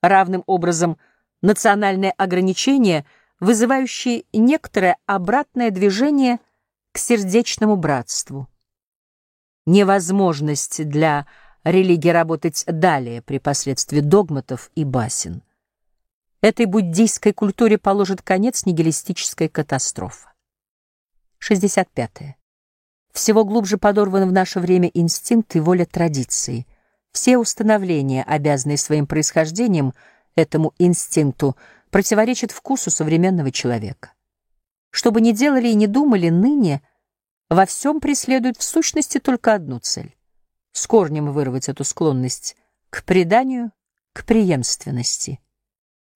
Равным 0.02 0.42
образом 0.46 0.98
национальные 1.40 2.10
ограничения, 2.10 3.06
вызывающие 3.38 4.24
некоторое 4.32 4.96
обратное 5.06 5.70
движение 5.70 6.40
к 6.90 6.98
сердечному 6.98 7.76
братству. 7.76 8.48
Невозможность 9.66 10.84
для 10.88 11.28
религии 11.62 12.08
работать 12.08 12.64
далее 12.66 13.22
при 13.22 13.38
посредстве 13.38 14.00
догматов 14.00 14.72
и 14.74 14.82
басен. 14.82 15.44
Этой 16.40 16.66
буддийской 16.66 17.32
культуре 17.32 17.78
положит 17.78 18.20
конец 18.20 18.66
нигилистическая 18.66 19.48
катастрофа. 19.48 20.32
65. 21.38 22.10
-е. 22.20 22.34
Всего 23.12 23.44
глубже 23.44 23.78
подорваны 23.78 24.26
в 24.26 24.32
наше 24.32 24.58
время 24.58 24.90
инстинкт 24.92 25.54
и 25.54 25.60
воля 25.60 25.84
традиции— 25.84 26.66
все 27.16 27.38
установления, 27.38 28.22
обязанные 28.24 28.76
своим 28.76 29.06
происхождением 29.06 29.94
этому 30.34 30.74
инстинкту, 30.78 31.56
противоречат 31.88 32.50
вкусу 32.50 32.90
современного 32.90 33.50
человека. 33.50 34.12
Что 34.90 35.10
бы 35.10 35.22
ни 35.22 35.32
делали 35.32 35.68
и 35.68 35.74
не 35.74 35.86
думали 35.86 36.28
ныне, 36.28 36.82
во 37.48 37.64
всем 37.64 38.00
преследуют 38.00 38.58
в 38.58 38.62
сущности 38.62 39.18
только 39.18 39.54
одну 39.54 39.78
цель— 39.78 40.14
с 40.72 40.86
корнем 40.86 41.32
вырвать 41.32 41.70
эту 41.70 41.84
склонность 41.84 42.54
к 42.90 43.02
преданию, 43.02 43.72
к 44.12 44.26
преемственности. 44.26 45.40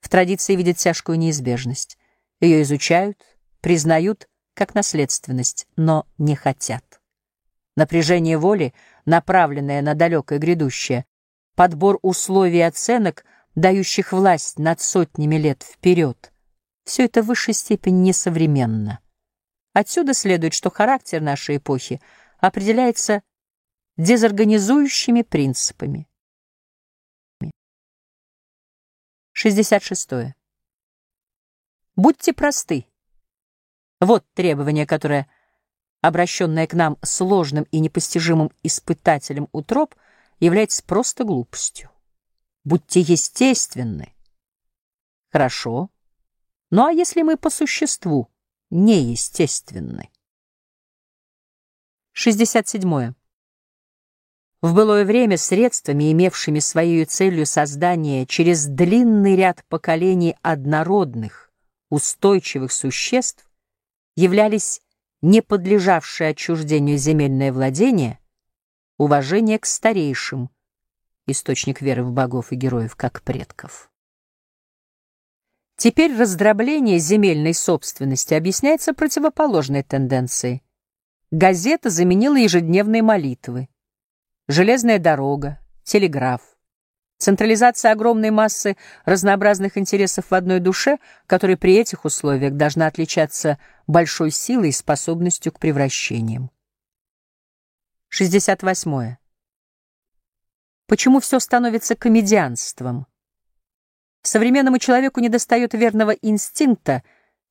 В 0.00 0.10
традиции 0.10 0.54
видят 0.54 0.76
тяжкую 0.76 1.18
неизбежность. 1.18 1.96
Ее 2.40 2.60
изучают, 2.60 3.18
признают 3.62 4.28
как 4.52 4.74
наследственность, 4.74 5.66
но 5.76 6.06
не 6.18 6.36
хотят. 6.36 6.99
Напряжение 7.80 8.36
воли— 8.36 8.74
направленная 9.06 9.80
на 9.80 9.94
далекое 9.94 10.38
грядущее, 10.38 11.06
подбор 11.54 11.98
условий 12.02 12.58
и 12.58 12.60
оценок, 12.60 13.24
дающих 13.54 14.12
власть 14.12 14.58
над 14.58 14.82
сотнями 14.82 15.36
лет 15.36 15.62
вперед. 15.62 16.30
Все 16.84 17.06
это 17.06 17.22
в 17.22 17.28
высшей 17.28 17.54
степени 17.54 18.08
несовременно. 18.08 19.00
Отсюда 19.72 20.12
следует, 20.12 20.52
что 20.52 20.68
характер 20.68 21.22
нашей 21.22 21.56
эпохи 21.56 22.02
определяется 22.38 23.22
дезорганизующими 23.96 25.22
принципами. 25.22 26.06
66. 29.32 30.34
Будьте 31.96 32.34
просты. 32.34 32.84
Вот 34.00 34.26
требование, 34.34 34.86
которое 34.86 35.30
обращенная 36.00 36.66
к 36.66 36.74
нам 36.74 36.96
сложным 37.02 37.64
и 37.70 37.80
непостижимым 37.80 38.50
испытателем 38.62 39.48
утроб, 39.52 39.94
является 40.38 40.82
просто 40.82 41.24
глупостью. 41.24 41.90
Будьте 42.64 43.00
естественны. 43.00 44.14
Хорошо. 45.30 45.90
Ну 46.70 46.84
а 46.86 46.92
если 46.92 47.22
мы 47.22 47.36
по 47.36 47.50
существу 47.50 48.28
неестественны? 48.70 50.10
67. 52.12 53.14
В 54.62 54.74
былое 54.74 55.06
время 55.06 55.38
средствами, 55.38 56.12
имевшими 56.12 56.58
своей 56.58 57.06
целью 57.06 57.46
создание 57.46 58.26
через 58.26 58.66
длинный 58.66 59.34
ряд 59.34 59.64
поколений 59.68 60.36
однородных, 60.42 61.50
устойчивых 61.88 62.70
существ, 62.70 63.48
являлись 64.16 64.82
не 65.22 65.42
подлежавшее 65.42 66.30
отчуждению 66.30 66.96
земельное 66.96 67.52
владение, 67.52 68.18
уважение 68.96 69.58
к 69.58 69.66
старейшим, 69.66 70.50
источник 71.26 71.80
веры 71.80 72.04
в 72.04 72.12
богов 72.12 72.52
и 72.52 72.56
героев 72.56 72.96
как 72.96 73.22
предков. 73.22 73.90
Теперь 75.76 76.14
раздробление 76.16 76.98
земельной 76.98 77.54
собственности 77.54 78.34
объясняется 78.34 78.92
противоположной 78.92 79.82
тенденцией. 79.82 80.62
Газета 81.30 81.88
заменила 81.88 82.36
ежедневные 82.36 83.02
молитвы, 83.02 83.68
железная 84.46 84.98
дорога, 84.98 85.58
телеграф. 85.84 86.42
Централизация 87.20 87.92
огромной 87.92 88.30
массы 88.30 88.78
разнообразных 89.04 89.76
интересов 89.76 90.30
в 90.30 90.34
одной 90.34 90.58
душе, 90.58 90.96
которая 91.26 91.58
при 91.58 91.76
этих 91.76 92.06
условиях 92.06 92.54
должна 92.54 92.86
отличаться 92.86 93.58
большой 93.86 94.30
силой 94.30 94.70
и 94.70 94.72
способностью 94.72 95.52
к 95.52 95.58
превращениям. 95.58 96.50
68. 98.08 99.16
Почему 100.86 101.20
все 101.20 101.40
становится 101.40 101.94
комедианством? 101.94 103.06
Современному 104.22 104.78
человеку 104.78 105.20
недостает 105.20 105.74
верного 105.74 106.12
инстинкта, 106.12 107.02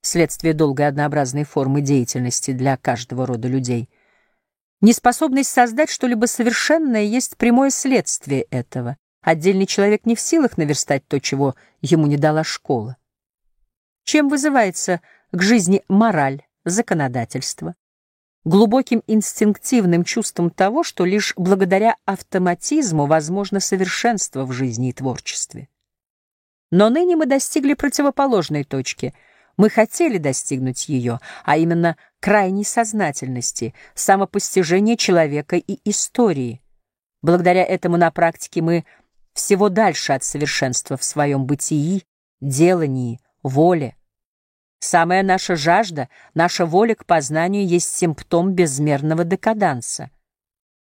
следствие 0.02 0.56
долгой 0.56 0.88
однообразной 0.88 1.44
формы 1.44 1.82
деятельности 1.82 2.54
для 2.54 2.76
каждого 2.76 3.28
рода 3.28 3.48
людей. 3.48 3.88
Неспособность 4.82 5.52
создать 5.52 5.92
что-либо 5.92 6.26
совершенное 6.26 7.04
есть 7.04 7.38
прямое 7.38 7.70
следствие 7.70 8.42
этого. 8.50 8.98
Отдельный 9.22 9.66
человек 9.66 10.06
не 10.06 10.16
в 10.16 10.22
силах 10.22 10.58
наверстать 10.58 11.06
то, 11.08 11.20
чего 11.20 11.56
ему 11.82 12.08
не 12.08 12.18
дала 12.18 12.44
школа. 12.44 12.98
Чем 14.04 14.30
вызывается 14.30 15.02
к 15.32 15.42
жизни 15.42 15.84
мораль, 15.88 16.44
законодательство? 16.66 17.76
Глубоким 18.46 19.04
инстинктивным 19.06 20.06
чувством 20.06 20.50
того, 20.50 20.84
что 20.84 21.04
лишь 21.04 21.34
благодаря 21.36 21.96
автоматизму 22.06 23.06
возможно 23.06 23.60
совершенство 23.60 24.46
в 24.46 24.54
жизни 24.54 24.90
и 24.90 24.94
творчестве. 24.94 25.68
Но 26.72 26.90
ныне 26.90 27.16
мы 27.16 27.26
достигли 27.26 27.74
противоположной 27.74 28.64
точки. 28.64 29.14
Мы 29.58 29.70
хотели 29.70 30.18
достигнуть 30.18 30.88
ее, 30.88 31.20
а 31.44 31.58
именно 31.58 31.98
крайней 32.22 32.64
сознательности, 32.64 33.74
самопостижения 33.94 34.96
человека 34.96 35.58
и 35.58 35.80
истории. 35.84 36.62
Благодаря 37.22 37.66
этому 37.66 37.98
на 37.98 38.12
практике 38.12 38.62
мы 38.62 38.86
всего 39.40 39.70
дальше 39.70 40.12
от 40.12 40.24
совершенства 40.24 40.98
в 40.98 41.04
своем 41.04 41.46
бытии, 41.46 42.04
делании, 42.42 43.22
воле. 43.42 43.96
Самая 44.80 45.24
наша 45.24 45.56
жажда, 45.56 46.10
наша 46.34 46.66
воля 46.66 46.94
к 46.94 47.06
познанию 47.06 47.66
есть 47.66 47.96
симптом 47.96 48.54
безмерного 48.54 49.24
декаданса. 49.24 50.12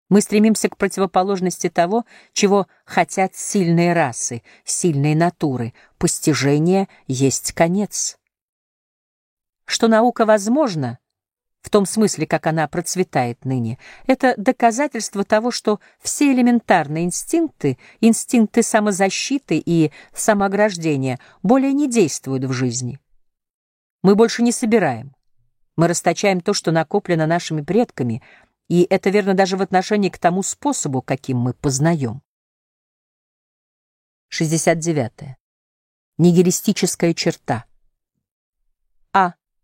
Мы 0.10 0.22
стремимся 0.22 0.68
к 0.68 0.76
противоположности 0.76 1.69
того, 1.69 2.03
чего 2.34 2.68
хотят 2.84 3.34
сильные 3.34 3.94
расы, 3.94 4.44
сильные 4.65 5.15
натуры. 5.15 5.73
Постижение 5.98 6.90
есть 7.07 7.53
конец. 7.53 8.18
Что 9.65 9.88
наука 9.88 10.26
возможна, 10.26 10.99
в 11.61 11.69
том 11.69 11.86
смысле, 11.86 12.26
как 12.26 12.48
она 12.48 12.68
процветает 12.68 13.44
ныне, 13.44 13.77
это 14.07 14.34
доказательство 14.38 15.23
того, 15.23 15.52
что 15.52 15.80
все 16.02 16.31
элементарные 16.31 17.03
инстинкты, 17.03 17.77
инстинкты 17.99 18.64
самозащиты 18.64 19.61
и 19.64 19.91
самоограждения 20.14 21.19
более 21.44 21.73
не 21.73 21.90
действуют 21.90 22.45
в 22.45 22.53
жизни. 22.53 22.99
Мы 24.02 24.15
больше 24.15 24.41
не 24.41 24.52
собираем. 24.52 25.15
Мы 25.76 25.88
расточаем 25.88 26.41
то, 26.41 26.53
что 26.53 26.72
накоплено 26.72 27.27
нашими 27.27 27.61
предками, 27.61 28.23
и 28.69 28.86
это 28.90 29.10
верно 29.10 29.34
даже 29.34 29.57
в 29.57 29.61
отношении 29.61 30.10
к 30.10 30.18
тому 30.18 30.44
способу, 30.44 31.02
каким 31.02 31.38
мы 31.38 31.53
познаем. 31.53 32.22
69. 34.30 35.11
-е. 35.18 35.36
Нигилистическая 36.18 37.14
черта. 37.14 37.65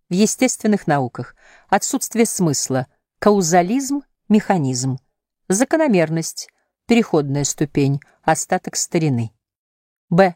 В 0.09 0.13
естественных 0.13 0.85
науках. 0.85 1.35
Отсутствие 1.67 2.25
смысла, 2.25 2.87
каузализм, 3.19 4.01
механизм, 4.29 4.99
закономерность, 5.47 6.49
переходная 6.85 7.43
ступень, 7.43 7.99
остаток 8.21 8.75
старины. 8.75 9.31
Б. 10.09 10.35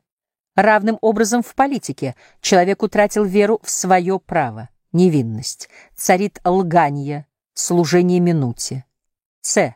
Равным 0.56 0.98
образом 1.02 1.44
в 1.44 1.54
политике. 1.54 2.16
Человек 2.42 2.82
утратил 2.82 3.24
веру 3.24 3.60
в 3.64 3.70
свое 3.70 4.20
право, 4.20 4.70
невинность, 4.92 5.70
царит 5.96 6.40
лганье, 6.44 7.28
служение 7.54 8.20
минуте. 8.20 8.86
С. 9.42 9.76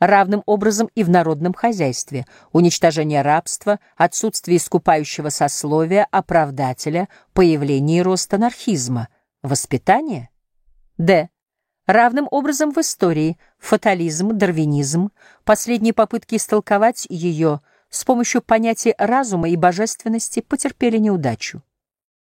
Равным 0.00 0.42
образом 0.46 0.88
и 0.94 1.04
в 1.04 1.10
народном 1.10 1.54
хозяйстве, 1.54 2.26
уничтожение 2.52 3.22
рабства, 3.22 3.78
отсутствие 3.96 4.56
искупающего 4.56 5.28
сословия, 5.28 6.06
оправдателя, 6.10 7.08
появление 7.32 8.00
и 8.00 8.02
рост 8.02 8.32
анархизма, 8.34 9.08
воспитание. 9.44 10.30
Д. 10.98 11.28
Равным 11.86 12.26
образом 12.32 12.72
в 12.72 12.78
истории, 12.78 13.38
фатализм, 13.58 14.36
дарвинизм, 14.36 15.10
последние 15.44 15.92
попытки 15.92 16.34
истолковать 16.34 17.06
ее– 17.08 17.60
с 17.94 18.04
помощью 18.04 18.42
понятия 18.42 18.94
разума 18.98 19.48
и 19.48 19.56
божественности 19.56 20.40
потерпели 20.40 20.98
неудачу. 20.98 21.62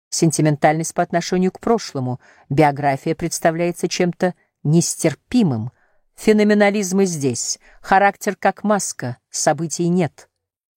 Сентиментальность 0.09 0.93
по 0.93 1.03
отношению 1.03 1.51
к 1.51 1.59
прошлому, 1.59 2.21
биография 2.49 3.15
представляется 3.15 3.89
чем-то 3.89 4.33
нестерпимым. 4.63 5.71
Феноменализм 6.15 7.01
и 7.01 7.05
здесь, 7.05 7.59
характер 7.81 8.37
как 8.37 8.63
маска, 8.63 9.17
событий 9.29 9.89
нет. 9.89 10.29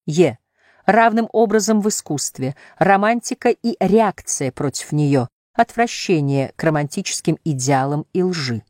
Е. 0.07 0.39
Равным 0.87 1.29
образом 1.33 1.81
в 1.81 1.89
искусстве, 1.89 2.57
романтика 2.79 3.51
и 3.51 3.77
реакция 3.79 4.51
против 4.51 4.91
нее, 4.91 5.29
отвращение 5.61 6.53
к 6.57 6.65
романтическим 6.65 7.39
идеалам 7.45 8.07
и 8.13 8.23
лжи. 8.23 8.63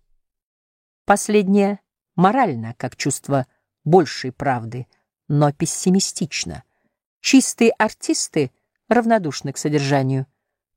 Последнее 1.04 1.80
морально, 2.16 2.74
как 2.76 2.96
чувство 2.96 3.46
большей 3.84 4.32
правды— 4.32 4.86
но 5.30 5.52
пессимистично. 5.52 6.64
Чистые 7.20 7.70
артисты 7.78 8.50
равнодушны 8.88 9.52
к 9.52 9.58
содержанию. 9.58 10.26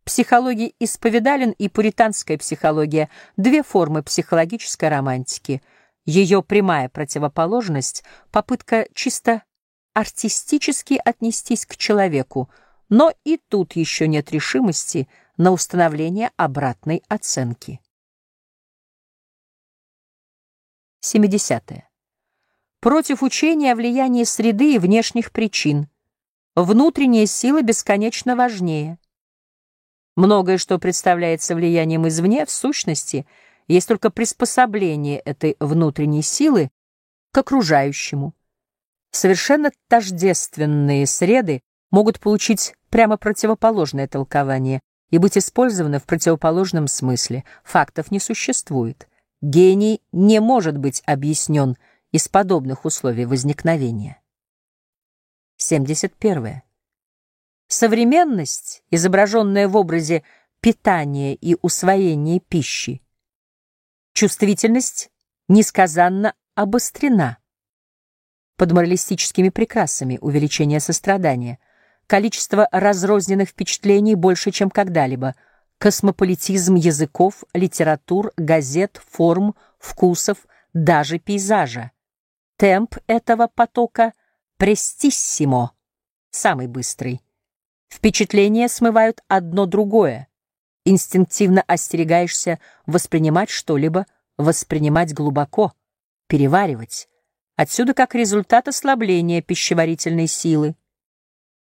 Психология 0.04 0.74
исповедален 0.80 1.52
и 1.58 1.70
пуританская 1.70 2.38
психология— 2.38 3.10
две 3.38 3.64
формы 3.64 4.04
психологической 4.04 4.90
романтики. 4.90 5.64
Ее 6.06 6.44
прямая 6.44 6.88
противоположность— 6.88 8.04
попытка 8.32 8.88
чисто 8.94 9.42
артистически 9.96 11.02
отнестись 11.04 11.66
к 11.66 11.76
человеку, 11.76 12.48
но 12.90 13.12
и 13.24 13.42
тут 13.50 13.76
еще 13.76 14.08
нет 14.08 14.32
решимости 14.32 15.08
на 15.38 15.52
установление 15.52 16.32
обратной 16.38 17.04
оценки. 17.08 17.80
70. 21.00 21.72
-е 21.72 21.84
против 22.84 23.24
учения 23.24 23.72
о 23.72 23.76
влиянии 23.76 24.26
среды 24.26 24.76
и 24.76 24.78
внешних 24.78 25.32
причин. 25.32 25.88
Внутренняя 26.54 27.26
сила 27.26 27.62
бесконечно 27.62 28.36
важнее. 28.36 29.00
Многое, 30.18 30.58
что 30.58 30.78
представляется 30.80 31.56
влиянием 31.56 32.06
извне, 32.10 32.46
в 32.46 32.52
сущности, 32.52 33.26
есть 33.70 33.88
только 33.88 34.10
приспособление 34.10 35.20
этой 35.20 35.56
внутренней 35.62 36.24
силы 36.24 36.72
к 37.32 37.38
окружающему. 37.38 38.34
Совершенно 39.12 39.72
тождественные 39.88 41.08
среды 41.08 41.62
могут 41.90 42.20
получить 42.20 42.76
прямо 42.90 43.16
противоположное 43.16 44.10
толкование 44.10 44.82
и 45.14 45.18
быть 45.20 45.38
использованы 45.38 46.00
в 46.00 46.04
противоположном 46.04 46.88
смысле. 46.88 47.46
Фактов 47.64 48.12
не 48.12 48.20
существует. 48.20 49.08
Гений 49.42 50.02
не 50.12 50.42
может 50.42 50.78
быть 50.78 51.02
объяснен– 51.06 51.78
из 52.14 52.30
подобных 52.30 52.86
условий 52.86 53.26
возникновения. 53.26 54.22
71. 55.58 56.62
Современность, 57.68 58.84
изображенная 58.92 59.68
в 59.68 59.76
образе 59.76 60.24
питания 60.62 61.34
и 61.34 61.58
усвоения 61.64 62.40
пищи, 62.40 63.02
чувствительность 64.14 65.10
несказанно 65.48 66.36
обострена 66.54 67.40
под 68.58 68.72
моралистическими 68.74 69.50
прекрасами 69.50 70.20
увеличение 70.22 70.80
сострадания, 70.80 71.58
количество 72.08 72.68
разрозненных 72.72 73.50
впечатлений 73.50 74.16
больше, 74.16 74.52
чем 74.52 74.70
когда-либо, 74.70 75.36
космополитизм 75.78 76.76
языков, 76.76 77.44
литератур, 77.54 78.32
газет, 78.38 79.02
форм, 79.10 79.56
вкусов, 79.80 80.38
даже 80.74 81.20
пейзажа. 81.20 81.92
Темп 82.58 82.96
этого 83.08 83.48
потока 83.48 84.14
престиссимо, 84.58 85.72
самый 86.32 86.68
быстрый. 86.68 87.22
Впечатления 87.90 88.70
смывают 88.70 89.22
одно 89.28 89.66
другое. 89.66 90.28
Инстинктивно 90.86 91.62
остерегаешься 91.68 92.60
воспринимать 92.86 93.50
что-либо, 93.50 94.06
воспринимать 94.38 95.14
глубоко, 95.14 95.74
переваривать. 96.28 97.08
Отсюда 97.56 97.94
как 97.94 98.16
результат 98.16 98.68
ослабления 98.68 99.42
пищеварительной 99.42 100.28
силы. 100.28 100.76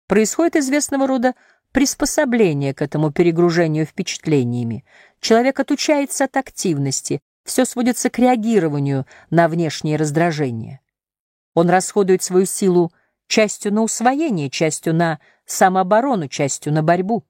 Происходит 0.07 0.55
известного 0.55 1.05
рода 1.05 1.35
приспособление 1.73 2.73
к 2.73 2.81
этому 2.81 3.11
перегружению 3.11 3.85
впечатлениями. 3.85 4.85
Человек 5.19 5.59
отучается 5.59 6.23
от 6.23 6.37
активности, 6.37 7.19
все 7.43 7.65
сводится 7.65 8.09
к 8.09 8.17
реагированию 8.17 9.05
на 9.29 9.47
внешние 9.47 9.97
раздражения. 9.97 10.81
Он 11.53 11.69
расходует 11.69 12.23
свою 12.23 12.45
силу 12.45 12.91
частью 13.27 13.73
на 13.73 13.83
усвоение, 13.83 14.49
частью 14.49 14.93
на 14.93 15.19
самооборону, 15.45 16.29
частью 16.29 16.73
на 16.73 16.83
борьбу. 16.83 17.25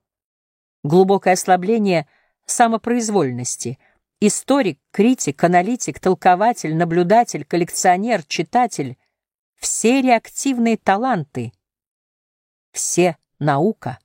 Глубокое 0.84 1.34
ослабление 1.34 2.06
самопроизвольности. 2.46 3.78
Историк, 4.20 4.78
критик, 4.92 5.42
аналитик, 5.42 6.00
толкователь, 6.00 6.76
наблюдатель, 6.76 7.44
коллекционер, 7.44 8.22
читатель— 8.24 8.96
все 9.56 10.00
реактивные 10.00 10.76
таланты, 10.76 11.52
все 12.78 13.16
наука. 13.38 13.98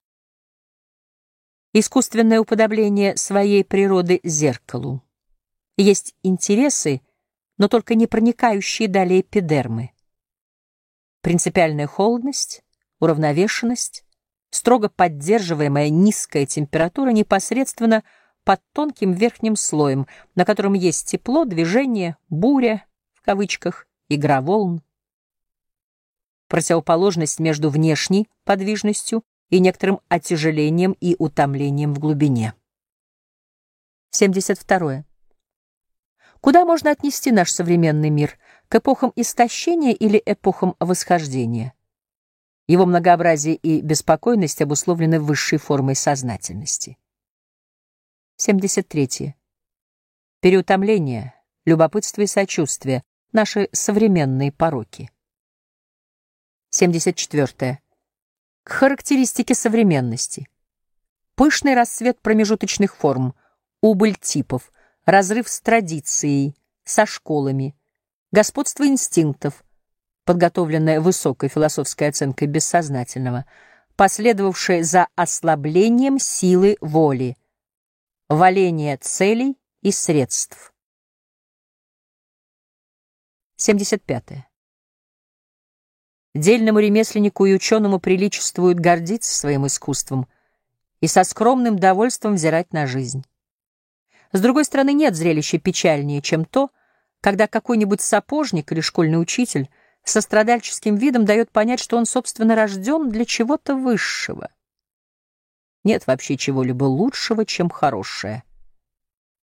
Искусственное 1.74 2.40
уподобление 2.40 3.16
своей 3.16 3.64
природы 3.64 4.20
зеркалу. 4.24 5.02
Есть 5.78 6.16
интересы, 6.24 7.02
но 7.58 7.68
только 7.68 7.96
не 7.96 8.08
проникающие 8.08 8.88
далее 8.88 9.22
эпидермы 9.22 9.94
принципиальная 11.24 11.88
холодность, 11.88 12.64
уравновешенность, 13.00 14.06
строго 14.52 14.90
поддерживаемая 14.90 15.90
низкая 15.90 16.46
температура 16.46 17.10
непосредственно 17.12 18.04
под 18.44 18.62
тонким 18.74 19.14
верхним 19.14 19.56
слоем, 19.56 20.06
на 20.36 20.44
котором 20.44 20.74
есть 20.74 21.08
тепло, 21.08 21.46
движение, 21.46 22.18
буря, 22.30 22.86
в 23.14 23.22
кавычках, 23.22 23.88
игра 24.10 24.42
волн. 24.42 24.84
Противоположность 26.54 27.40
между 27.40 27.72
внешней 27.72 28.30
подвижностью 28.44 29.24
и 29.50 29.60
некоторым 29.60 30.02
отяжелением 30.08 30.96
и 31.00 31.16
утомлением 31.18 31.96
в 31.96 32.00
глубине. 32.00 32.54
72. 34.12 35.04
Куда 36.42 36.64
можно 36.64 36.92
отнести 36.92 37.32
наш 37.32 37.52
современный 37.52 38.12
мир? 38.12 38.38
К 38.68 38.76
эпохам 38.76 39.12
истощения 39.16 39.94
или 39.94 40.22
эпохам 40.24 40.76
восхождения? 40.80 41.74
Его 42.68 42.86
многообразие 42.86 43.56
и 43.56 43.82
беспокойность 43.82 44.62
обусловлены 44.62 45.20
высшей 45.20 45.58
формой 45.58 45.96
сознательности. 45.96 47.00
73. 48.36 49.34
Переутомление, 50.40 51.34
любопытство 51.66 52.22
и 52.22 52.28
сочувствие— 52.28 53.02
наши 53.32 53.70
современные 53.72 54.52
пороки. 54.52 55.10
74. 56.74 57.80
К 58.64 58.72
характеристике 58.72 59.54
современности. 59.54 60.50
Пышный 61.36 61.76
расцвет 61.76 62.20
промежуточных 62.20 62.96
форм, 62.96 63.36
убыль 63.82 64.16
типов, 64.16 64.72
разрыв 65.06 65.48
с 65.48 65.62
традицией, 65.62 66.56
со 66.84 67.06
школами, 67.06 67.76
господство 68.32 68.88
инстинктов, 68.88 69.64
подготовленное 70.26 71.00
высокой 71.00 71.48
философской 71.48 72.10
оценкой 72.10 72.48
бессознательного, 72.48 73.46
последовавшее 73.96 74.84
за 74.84 75.10
ослаблением 75.16 76.18
силы 76.18 76.78
воли, 76.82 77.38
валение 78.30 78.98
целей 78.98 79.60
и 79.84 79.92
средств. 79.92 80.74
75. 83.58 84.53
Дельному 86.34 86.80
ремесленнику 86.80 87.46
и 87.46 87.54
ученому 87.54 88.00
приличествует 88.00 88.80
гордиться 88.80 89.36
своим 89.36 89.68
искусством 89.68 90.28
и 91.00 91.08
со 91.08 91.24
скромным 91.24 91.78
довольством 91.78 92.36
взирать 92.36 92.74
на 92.74 92.88
жизнь. 92.88 93.24
С 94.32 94.42
другой 94.42 94.66
стороны, 94.66 94.94
нет 94.94 95.16
зрелища 95.16 95.60
печальнее, 95.60 96.22
чем 96.22 96.46
то, 96.46 96.72
когда 97.22 97.48
какой-нибудь 97.48 98.02
сапожник 98.02 98.72
или 98.72 98.82
школьный 98.82 99.22
учитель 99.22 99.70
со 100.04 100.22
страдальческим 100.22 100.96
видом 100.96 101.24
дает 101.24 101.52
понять, 101.52 101.80
что 101.80 101.98
он, 101.98 102.08
собственно, 102.08 102.56
рожден 102.56 103.10
для 103.10 103.26
чего-то 103.26 103.76
высшего. 103.76 104.50
Нет 105.84 106.08
вообще 106.08 106.36
чего-либо 106.36 106.86
лучшего, 106.86 107.46
чем 107.46 107.70
хорошее. 107.70 108.44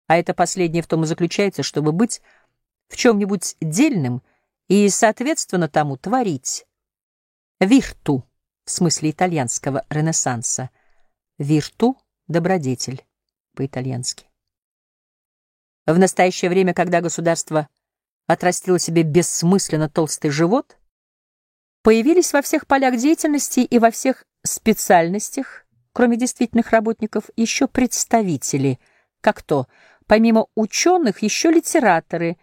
А 0.08 0.18
это 0.18 0.34
последнее 0.34 0.84
в 0.84 0.88
том 0.88 1.04
и 1.04 1.08
заключается, 1.08 1.64
чтобы 1.64 1.94
быть 1.94 2.22
в 2.90 2.98
чем-нибудь 2.98 3.56
дельным 3.62 4.22
и, 4.68 4.90
соответственно, 4.90 5.70
тому 5.70 5.96
творить. 5.96 6.66
Вирту 7.66 8.28
в 8.66 8.72
смысле 8.72 9.12
итальянского 9.12 9.86
ренессанса. 9.90 10.70
Вирту— 11.38 11.98
добродетель 12.28 13.06
по-итальянски. 13.56 14.26
В 15.86 15.98
настоящее 15.98 16.50
время, 16.50 16.74
когда 16.74 17.02
государство 17.02 17.68
отрастило 18.28 18.80
себе 18.80 19.04
бессмысленно 19.04 19.90
толстый 19.90 20.30
живот, 20.30 20.78
появились 21.82 22.32
во 22.32 22.42
всех 22.42 22.68
полях 22.68 22.98
деятельности 22.98 23.60
и 23.60 23.80
во 23.80 23.92
всех 23.92 24.24
специальностях, 24.44 25.66
кроме 25.92 26.18
действительных 26.18 26.72
работников, 26.72 27.26
еще 27.36 27.68
представители, 27.68 28.80
как 29.20 29.42
то, 29.42 29.68
помимо 30.08 30.48
ученых, 30.56 31.22
еще 31.22 31.52
литераторы, 31.52 32.38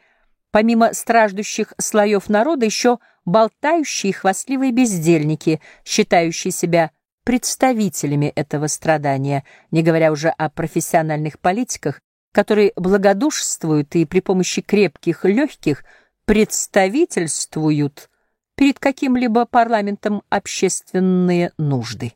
помимо 0.51 0.93
страждущих 0.93 1.74
слоев 1.78 2.28
народа, 2.28 2.66
еще 2.66 2.98
болтающие 3.24 4.12
хвастливые 4.12 4.72
бездельники, 4.72 5.60
считающие 5.85 6.51
себя 6.51 6.90
представителями 7.24 8.32
этого 8.35 8.66
страдания, 8.66 9.44
не 9.70 9.82
говоря 9.82 10.10
уже 10.10 10.31
о 10.31 10.48
профессиональных 10.48 11.39
политиках, 11.39 12.01
которые 12.32 12.72
благодушествуют 12.77 13.94
и 13.97 14.05
при 14.05 14.20
помощи 14.20 14.62
крепких 14.62 15.24
легких 15.24 15.85
представительствуют 16.24 18.09
перед 18.55 18.78
каким-либо 18.78 19.47
парламентом 19.47 20.22
общественные 20.28 21.52
нужды. 21.59 22.12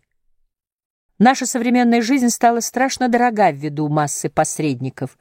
Наша 1.19 1.47
современная 1.47 2.03
жизнь 2.03 2.29
стала 2.29 2.61
страшно 2.61 3.09
дорога 3.09 3.51
ввиду 3.51 3.89
массы 3.89 4.29
посредников. 4.29 5.17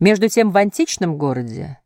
Между 0.00 0.28
тем 0.28 0.50
в 0.50 0.56
античном 0.56 1.16
городе, 1.16 1.78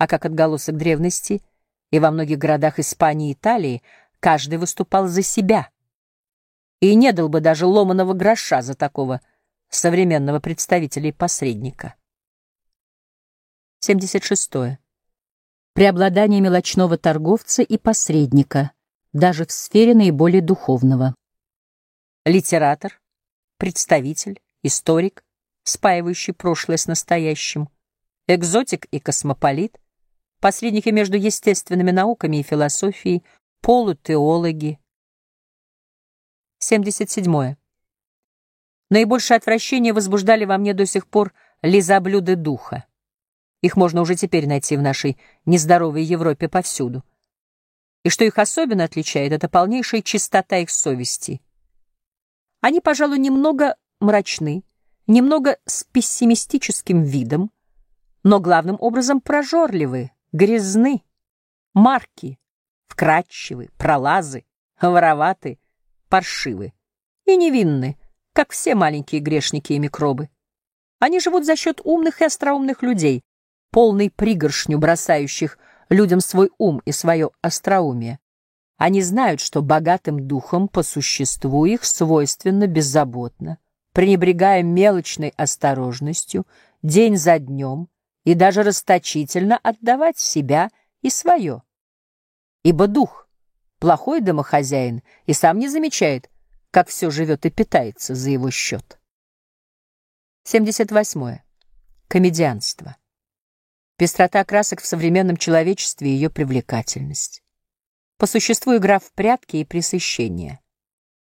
а 0.00 0.06
как 0.06 0.24
отголосок 0.24 0.78
древности, 0.78 1.42
и 1.90 1.98
во 1.98 2.10
многих 2.10 2.38
городах 2.38 2.78
Испании 2.78 3.28
и 3.28 3.32
Италии, 3.34 3.82
каждый 4.18 4.56
выступал 4.56 5.08
за 5.08 5.20
себя 5.20 5.68
и 6.80 6.94
не 6.94 7.12
дал 7.12 7.28
бы 7.28 7.42
даже 7.42 7.66
ломаного 7.66 8.14
гроша 8.14 8.62
за 8.62 8.74
такого 8.74 9.20
современного 9.68 10.40
представителя 10.40 11.10
и 11.10 11.12
посредника. 11.12 11.96
76. 13.80 14.54
-е. 14.54 14.78
Преобладание 15.74 16.40
мелочного 16.40 16.96
торговца 16.96 17.60
и 17.60 17.76
посредника, 17.76 18.72
даже 19.12 19.44
в 19.44 19.52
сфере 19.52 19.94
наиболее 19.94 20.40
духовного. 20.40 21.14
Литератор, 22.24 22.98
представитель, 23.58 24.40
историк, 24.62 25.22
спаивающий 25.64 26.32
прошлое 26.32 26.78
с 26.78 26.86
настоящим, 26.86 27.68
экзотик 28.26 28.86
и 28.86 28.98
космополит, 28.98 29.78
посредники 30.40 30.88
между 30.88 31.16
естественными 31.16 31.90
науками 31.90 32.38
и 32.38 32.42
философией, 32.42 33.22
полутеологи. 33.60 34.78
77. 36.58 37.24
-е. 37.24 37.56
Наибольшее 38.90 39.36
отвращение 39.36 39.92
возбуждали 39.92 40.44
во 40.44 40.58
мне 40.58 40.74
до 40.74 40.84
сих 40.84 41.06
пор 41.06 41.32
лизоблюды 41.62 42.36
духа. 42.36 42.86
Их 43.62 43.76
можно 43.76 44.00
уже 44.00 44.16
теперь 44.16 44.48
найти 44.48 44.76
в 44.76 44.82
нашей 44.82 45.18
нездоровой 45.44 46.02
Европе 46.02 46.48
повсюду. 46.48 47.04
И 48.02 48.08
что 48.08 48.24
их 48.24 48.38
особенно 48.38 48.84
отличает, 48.84 49.32
это 49.32 49.48
полнейшая 49.48 50.02
чистота 50.02 50.56
их 50.56 50.70
совести. 50.70 51.40
Они, 52.62 52.80
пожалуй, 52.80 53.18
немного 53.18 53.76
мрачны, 54.00 54.64
немного 55.06 55.58
с 55.66 55.84
пессимистическим 55.84 57.02
видом, 57.02 57.50
но 58.22 58.40
главным 58.40 58.76
образом 58.80 59.20
прожорливы, 59.20 60.10
грязны, 60.32 61.02
марки, 61.74 62.38
вкрадчивы, 62.86 63.70
пролазы, 63.76 64.44
вороваты, 64.80 65.58
паршивы 66.08 66.72
и 67.24 67.36
невинны, 67.36 67.98
как 68.32 68.52
все 68.52 68.74
маленькие 68.74 69.20
грешники 69.20 69.72
и 69.72 69.78
микробы. 69.78 70.28
Они 70.98 71.20
живут 71.20 71.44
за 71.44 71.56
счет 71.56 71.80
умных 71.84 72.20
и 72.20 72.24
остроумных 72.24 72.82
людей, 72.82 73.22
полной 73.70 74.10
пригоршню 74.10 74.78
бросающих 74.78 75.58
людям 75.88 76.20
свой 76.20 76.50
ум 76.58 76.80
и 76.84 76.92
свое 76.92 77.30
остроумие. 77.40 78.18
Они 78.76 79.02
знают, 79.02 79.40
что 79.40 79.60
богатым 79.60 80.26
духом 80.26 80.66
по 80.66 80.82
существу 80.82 81.66
их 81.66 81.84
свойственно 81.84 82.66
беззаботно, 82.66 83.58
пренебрегая 83.92 84.62
мелочной 84.62 85.34
осторожностью, 85.36 86.46
день 86.82 87.16
за 87.16 87.38
днем 87.38 87.89
и 88.24 88.34
даже 88.34 88.62
расточительно 88.62 89.58
отдавать 89.58 90.18
себя 90.18 90.70
и 91.02 91.10
свое. 91.10 91.62
Ибо 92.62 92.86
дух, 92.86 93.28
плохой 93.78 94.20
домохозяин, 94.20 95.02
и 95.26 95.32
сам 95.32 95.58
не 95.58 95.68
замечает, 95.68 96.30
как 96.70 96.88
все 96.88 97.10
живет 97.10 97.46
и 97.46 97.50
питается 97.50 98.14
за 98.14 98.30
его 98.30 98.50
счет. 98.50 99.00
78. 100.44 101.38
Комедианство. 102.08 102.96
Пестрота 103.96 104.44
красок 104.44 104.80
в 104.80 104.86
современном 104.86 105.36
человечестве 105.36 106.10
и 106.10 106.14
ее 106.14 106.30
привлекательность. 106.30 107.42
По 108.16 108.26
существу 108.26 108.76
игра 108.76 108.98
в 108.98 109.12
прятки 109.12 109.56
и 109.56 109.64
пресыщение. 109.64 110.60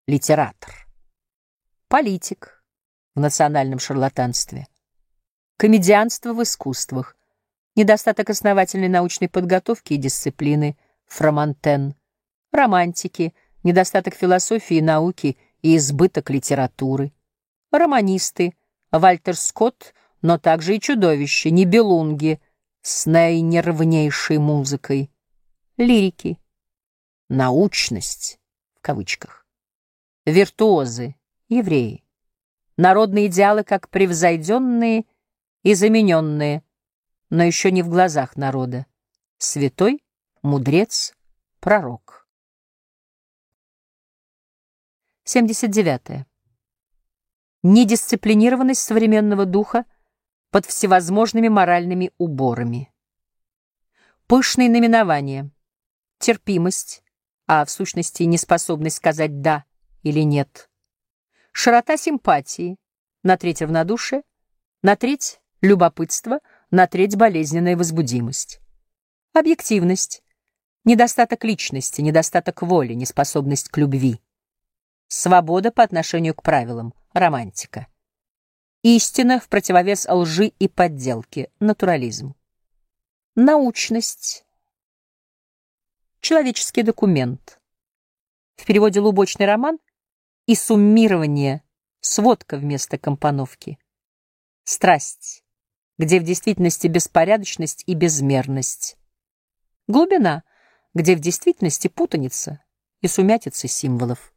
Литератор. 0.08 0.88
Политик 1.88 2.64
в 3.16 3.20
национальном 3.20 3.80
шарлатанстве. 3.80 4.68
Комедианство 5.58 6.34
в 6.34 6.43
искусствах. 6.43 7.16
Недостаток 7.77 8.30
основательной 8.30 8.90
научной 8.90 9.30
подготовки 9.30 9.93
и 9.93 9.98
дисциплины. 9.98 10.77
Фромантен. 11.08 11.95
Романтики– 12.51 13.34
недостаток 13.64 14.16
философии 14.16 14.77
и 14.77 14.82
науки 14.82 15.38
и 15.61 15.77
избыток 15.77 16.30
литературы. 16.30 17.14
Романисты, 17.72 18.53
Вальтер 18.92 19.38
Скотт, 19.38 19.93
но 20.22 20.38
также 20.38 20.75
и 20.75 20.80
чудовища, 20.82 21.50
небелунги 21.50 22.42
с 22.82 23.06
наинервнейшей 23.06 24.40
музыкой. 24.40 25.09
Лирики. 25.77 26.38
Научность, 27.30 28.40
в 28.75 28.82
кавычках. 28.82 29.45
Виртуозы, 30.25 31.16
евреи. 31.48 32.03
Народные 32.75 33.27
идеалы 33.27 33.64
как 33.64 33.88
превзойденные 33.88 35.06
и 35.66 35.74
замененные, 35.74 36.64
но 37.32 37.42
еще 37.42 37.72
не 37.72 37.82
в 37.82 37.90
глазах 37.90 38.38
народа. 38.38 38.85
Святой, 39.40 40.06
мудрец, 40.44 41.16
пророк. 41.60 42.30
79. 45.24 46.27
Недисциплинированность 47.64 48.82
современного 48.82 49.48
духа 49.48 49.85
под 50.52 50.68
всевозможными 50.68 51.48
моральными 51.48 52.11
уборами. 52.19 52.94
Пышные 54.27 54.69
наименования, 54.69 55.50
терпимость, 56.19 57.03
а 57.48 57.66
в 57.66 57.72
сущности 57.72 58.22
неспособность 58.22 58.98
сказать 58.98 59.42
«да» 59.42 59.66
или 60.03 60.19
«нет», 60.19 60.69
широта 61.53 61.98
симпатии, 61.98 62.77
на 63.24 63.35
треть 63.35 63.64
равнодушие, 63.64 64.22
на 64.84 64.95
треть— 64.95 65.42
любопытство, 65.61 66.40
на 66.72 66.88
треть— 66.88 67.16
болезненная 67.17 67.77
возбудимость. 67.77 68.59
Объективность, 69.34 70.24
недостаток 70.84 71.43
личности, 71.43 72.01
недостаток 72.01 72.61
воли, 72.61 72.93
неспособность 72.93 73.69
к 73.69 73.77
любви. 73.77 74.22
Свобода 75.08 75.72
по 75.72 75.84
отношению 75.84 76.34
к 76.35 76.43
правилам, 76.43 76.93
романтика. 77.14 77.88
Истина 78.82 79.40
в 79.40 79.50
противовес 79.50 80.08
лжи 80.08 80.48
и 80.59 80.67
подделке, 80.67 81.50
натурализм. 81.59 82.35
Научность. 83.35 84.45
Человеческий 86.22 86.84
документ. 86.84 87.59
В 88.56 88.66
переводе 88.66 89.00
«лубочный 89.00 89.45
роман» 89.45 89.80
и 90.45 90.56
суммирование, 90.56 91.64
сводка 92.00 92.58
вместо 92.58 92.98
компоновки. 92.98 93.80
Страсть, 94.64 95.45
где 95.98 96.20
в 96.20 96.24
действительности 96.24 96.88
беспорядочность 96.88 97.84
и 97.86 97.94
безмерность. 97.94 98.98
Глубина, 99.88 100.44
где 100.94 101.16
в 101.16 101.20
действительности 101.20 101.88
путаница 101.88 102.64
и 103.02 103.08
сумятица 103.08 103.68
символов. 103.68 104.34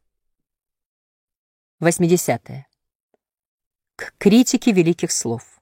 80. 1.79 2.49
-е. 2.49 2.63
К 3.95 4.13
критике 4.17 4.71
великих 4.71 5.11
слов. 5.11 5.61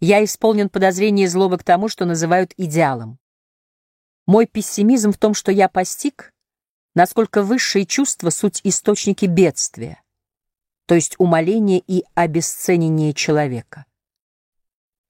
Я 0.00 0.24
исполнен 0.24 0.68
подозрения 0.68 1.24
и 1.24 1.28
злобы 1.28 1.58
к 1.58 1.64
тому, 1.64 1.88
что 1.88 2.04
называют 2.04 2.54
идеалом. 2.56 3.18
Мой 4.26 4.46
пессимизм 4.46 5.12
в 5.12 5.18
том, 5.18 5.34
что 5.34 5.52
я 5.52 5.68
постиг, 5.68 6.32
насколько 6.94 7.42
высшие 7.42 7.86
чувства— 7.86 8.30
суть 8.30 8.60
источники 8.64 9.26
бедствия, 9.26 10.02
то 10.86 10.94
есть 10.94 11.14
умоление 11.18 11.82
и 11.86 12.04
обесценение 12.14 13.14
человека. 13.14 13.86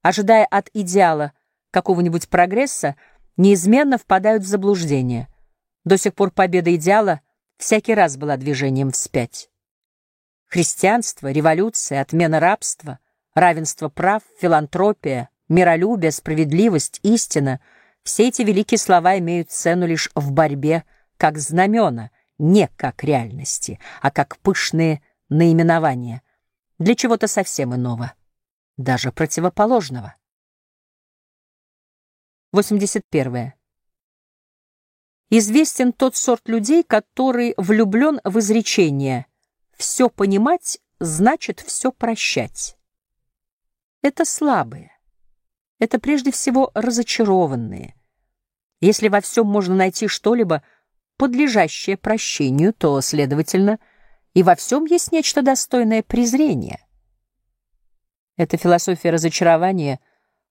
Ожидая 0.03 0.45
от 0.45 0.69
идеала 0.75 1.33
какого-нибудь 1.71 2.29
прогресса, 2.29 2.97
неизменно 3.37 3.99
впадают 3.99 4.43
в 4.43 4.47
заблуждение. 4.47 5.29
До 5.85 5.97
сих 5.97 6.15
пор 6.15 6.31
победа 6.31 6.75
идеала 6.75 7.21
всякий 7.57 7.95
раз 7.95 8.17
была 8.17 8.37
движением 8.37 8.91
вспять. 8.91 9.49
Христианство, 10.49 11.31
революция, 11.31 12.03
отмена 12.03 12.41
рабства, 12.41 12.99
равенство 13.35 13.89
прав, 13.89 14.23
филантропия, 14.41 15.31
миролюбие, 15.49 16.11
справедливость, 16.11 17.01
истина— 17.03 17.61
все 18.03 18.29
эти 18.29 18.43
великие 18.43 18.79
слова 18.79 19.19
имеют 19.19 19.51
цену 19.51 19.87
лишь 19.87 20.11
в 20.15 20.33
борьбе 20.33 20.85
как 21.17 21.39
знамена, 21.39 22.11
не 22.39 22.69
как 22.77 23.05
реальности, 23.05 23.79
а 24.01 24.11
как 24.11 24.39
пышные 24.39 25.03
наименования 25.29 26.23
для 26.79 26.97
чего-то 26.97 27.29
совсем 27.29 27.75
иного, 27.75 28.13
даже 28.83 29.13
противоположного. 29.13 30.17
81. 32.53 33.55
Известен 35.31 35.93
тот 35.93 36.17
сорт 36.17 36.49
людей, 36.49 36.83
который 36.83 37.55
влюблен 37.57 38.21
в 38.25 38.39
изречение— 38.39 39.27
все 39.77 40.09
понимать 40.09 40.79
значит 41.01 41.61
все 41.61 41.91
прощать. 41.91 42.77
Это 44.03 44.25
слабые. 44.25 44.93
Это 45.79 45.99
прежде 45.99 46.31
всего 46.31 46.71
разочарованные. 46.75 47.97
Если 48.81 49.09
во 49.09 49.21
всем 49.21 49.47
можно 49.47 49.75
найти 49.75 50.07
что-либо, 50.07 50.63
подлежащее 51.17 51.97
прощению, 51.97 52.73
то, 52.73 53.01
следовательно, 53.01 53.79
и 54.35 54.43
во 54.43 54.55
всем 54.55 54.85
есть 54.85 55.13
нечто 55.13 55.43
достойное 55.43 56.03
презрения. 56.03 56.87
Эта 58.43 58.57
философия 58.57 59.11
разочарования 59.11 60.01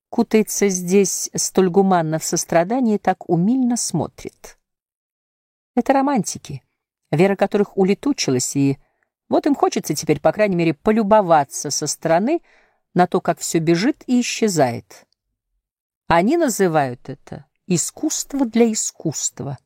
кутается 0.08 0.70
здесь 0.70 1.30
столь 1.36 1.70
гуманно 1.70 2.20
в 2.20 2.24
сострадании, 2.24 2.98
так 2.98 3.30
умильно 3.30 3.76
смотрит. 3.76 4.58
Это 5.76 5.92
романтики, 5.92 6.64
вера 7.12 7.36
которых 7.36 7.78
улетучилась 7.78 8.56
и 8.56 8.78
вот 9.28 9.46
им 9.46 9.56
хочется 9.56 9.94
теперь, 9.94 10.22
по 10.22 10.32
крайней 10.32 10.56
мере, 10.56 10.74
полюбоваться 10.74 11.70
со 11.70 11.86
стороны 11.86 12.42
на 12.94 13.08
то, 13.08 13.20
как 13.20 13.40
все 13.40 13.60
бежит 13.60 14.06
и 14.08 14.22
исчезает. 14.22 15.06
Они 16.08 16.38
называют 16.38 17.10
это 17.10 17.46
искусство 17.68 18.46
для 18.46 18.72
искусства, 18.72 19.58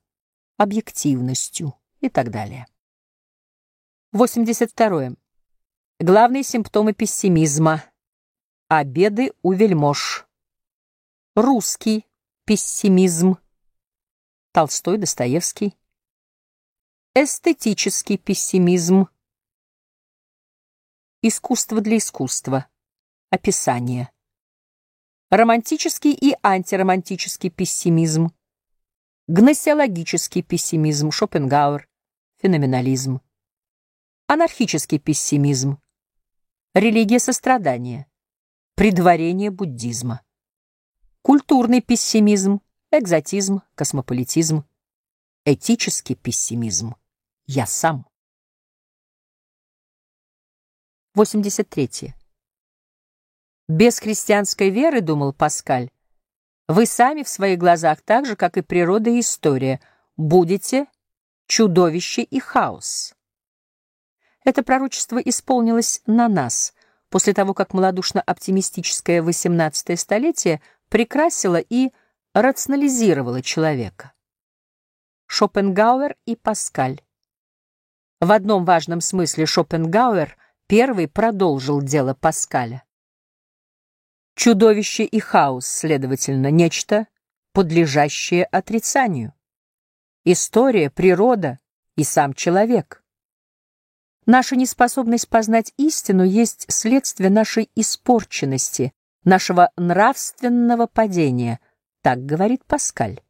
объективностью 0.57 1.75
и 1.99 2.09
так 2.09 2.31
далее. 2.31 2.65
82. 4.13 5.11
Главные 5.99 6.41
симптомы 6.41 6.93
пессимизма. 6.93 7.83
Обеды 8.67 9.31
у 9.43 9.53
вельмож. 9.53 10.25
Русский 11.35 12.07
пессимизм. 12.45 13.37
Толстой, 14.53 14.97
Достоевский. 14.97 15.77
Эстетический 17.13 18.17
пессимизм. 18.17 19.07
Искусство 21.21 21.79
для 21.79 21.97
искусства. 21.97 22.67
Описание. 23.29 24.11
Романтический 25.29 26.13
и 26.13 26.35
антиромантический 26.41 27.51
пессимизм. 27.51 28.31
Гносеологический 29.27 30.41
пессимизм. 30.41 31.11
Шопенгауэр. 31.11 31.87
Феноменализм. 32.37 33.21
Анархический 34.25 34.97
пессимизм. 34.97 35.79
Религия 36.73 37.19
сострадания. 37.19 38.07
Предварение 38.75 39.51
буддизма. 39.51 40.21
Культурный 41.21 41.79
пессимизм. 41.79 42.59
Экзотизм. 42.91 43.61
Космополитизм. 43.73 44.65
Этический 45.45 46.15
пессимизм. 46.15 46.93
Я 47.45 47.67
сам. 47.67 48.05
83. 51.13 52.13
Без 53.69 53.99
христианской 53.99 54.69
веры, 54.71 54.99
думал 54.99 55.31
Паскаль, 55.31 55.89
вы 56.67 56.85
сами 56.85 57.23
в 57.23 57.29
своих 57.29 57.57
глазах, 57.57 58.01
так 58.01 58.25
же, 58.25 58.35
как 58.35 58.57
и 58.57 58.61
природа 58.61 59.09
и 59.09 59.21
история, 59.21 59.79
будете 60.17 60.87
чудовище 61.47 62.23
и 62.23 62.41
хаос. 62.41 63.15
Это 64.43 64.63
пророчество 64.63 65.17
исполнилось 65.19 66.01
на 66.05 66.27
нас, 66.27 66.73
после 67.09 67.33
того, 67.33 67.53
как 67.53 67.73
малодушно-оптимистическое 67.73 69.21
XVIII 69.21 69.95
столетие 69.95 70.61
прекрасило 70.89 71.57
и 71.57 71.91
рационализировало 72.33 73.41
человека. 73.41 74.13
Шопенгауэр 75.27 76.15
и 76.25 76.35
Паскаль. 76.35 77.01
В 78.21 78.31
одном 78.31 78.65
важном 78.65 79.01
смысле 79.01 79.45
Шопенгауэр— 79.45 80.37
Первый 80.67 81.07
продолжил 81.07 81.79
дело 81.79 82.15
Паскаля. 82.15 82.83
Чудовище 84.35 85.03
и 85.05 85.19
хаос, 85.19 85.67
следовательно, 85.67 86.49
нечто, 86.49 87.05
подлежащее 87.53 88.45
отрицанию. 88.45 89.35
История, 90.23 90.89
природа 90.89 91.59
и 91.95 92.03
сам 92.03 92.33
человек. 92.33 93.03
Наша 94.25 94.55
неспособность 94.55 95.29
познать 95.29 95.73
истину 95.77 96.23
есть 96.23 96.65
следствие 96.67 97.29
нашей 97.29 97.69
испорченности, 97.75 98.93
нашего 99.23 99.69
нравственного 99.77 100.87
падения, 100.87 101.59
так 102.01 102.25
говорит 102.25 102.65
Паскаль. 102.65 103.21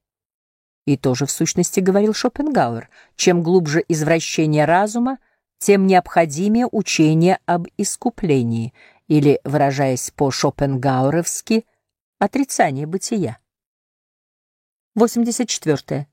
И 0.85 0.98
тоже 0.98 1.25
в 1.25 1.32
сущности 1.32 1.80
говорил 1.80 2.14
Шопенгауэр. 2.14 2.90
Чем 3.15 3.41
глубже 3.41 3.83
извращение 3.88 4.65
разума, 4.65 5.17
тем 5.57 5.88
необходимее 5.88 6.67
учение 6.72 7.40
об 7.45 7.67
искуплении, 7.77 8.74
или, 9.07 9.40
выражаясь 9.43 10.11
по-шопенгауэровски, 10.11 11.65
отрицание 12.19 12.85
бытия. 12.85 13.40
84. 14.95 16.07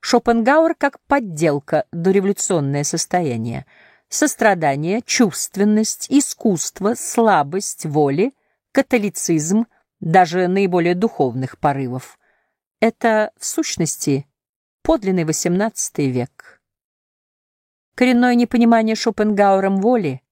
Шопенгауэр 0.00 0.74
как 0.74 1.00
подделка, 1.06 1.84
дореволюционное 1.92 2.84
состояние, 2.84 3.66
сострадание, 4.10 5.00
чувственность, 5.00 6.06
искусство, 6.10 6.94
слабость 6.94 7.86
воли, 7.86 8.34
католицизм, 8.72 9.66
даже 10.00 10.48
наиболее 10.48 10.94
духовных 10.94 11.58
порывов. 11.58 12.18
Это, 12.80 13.32
в 13.38 13.46
сущности, 13.46 14.26
подлинный 14.82 15.24
XVIII 15.24 16.06
век. 16.08 16.60
Коренное 17.94 18.34
непонимание 18.34 18.96
Шопенгауэром 18.96 19.80
воли, 19.80 20.22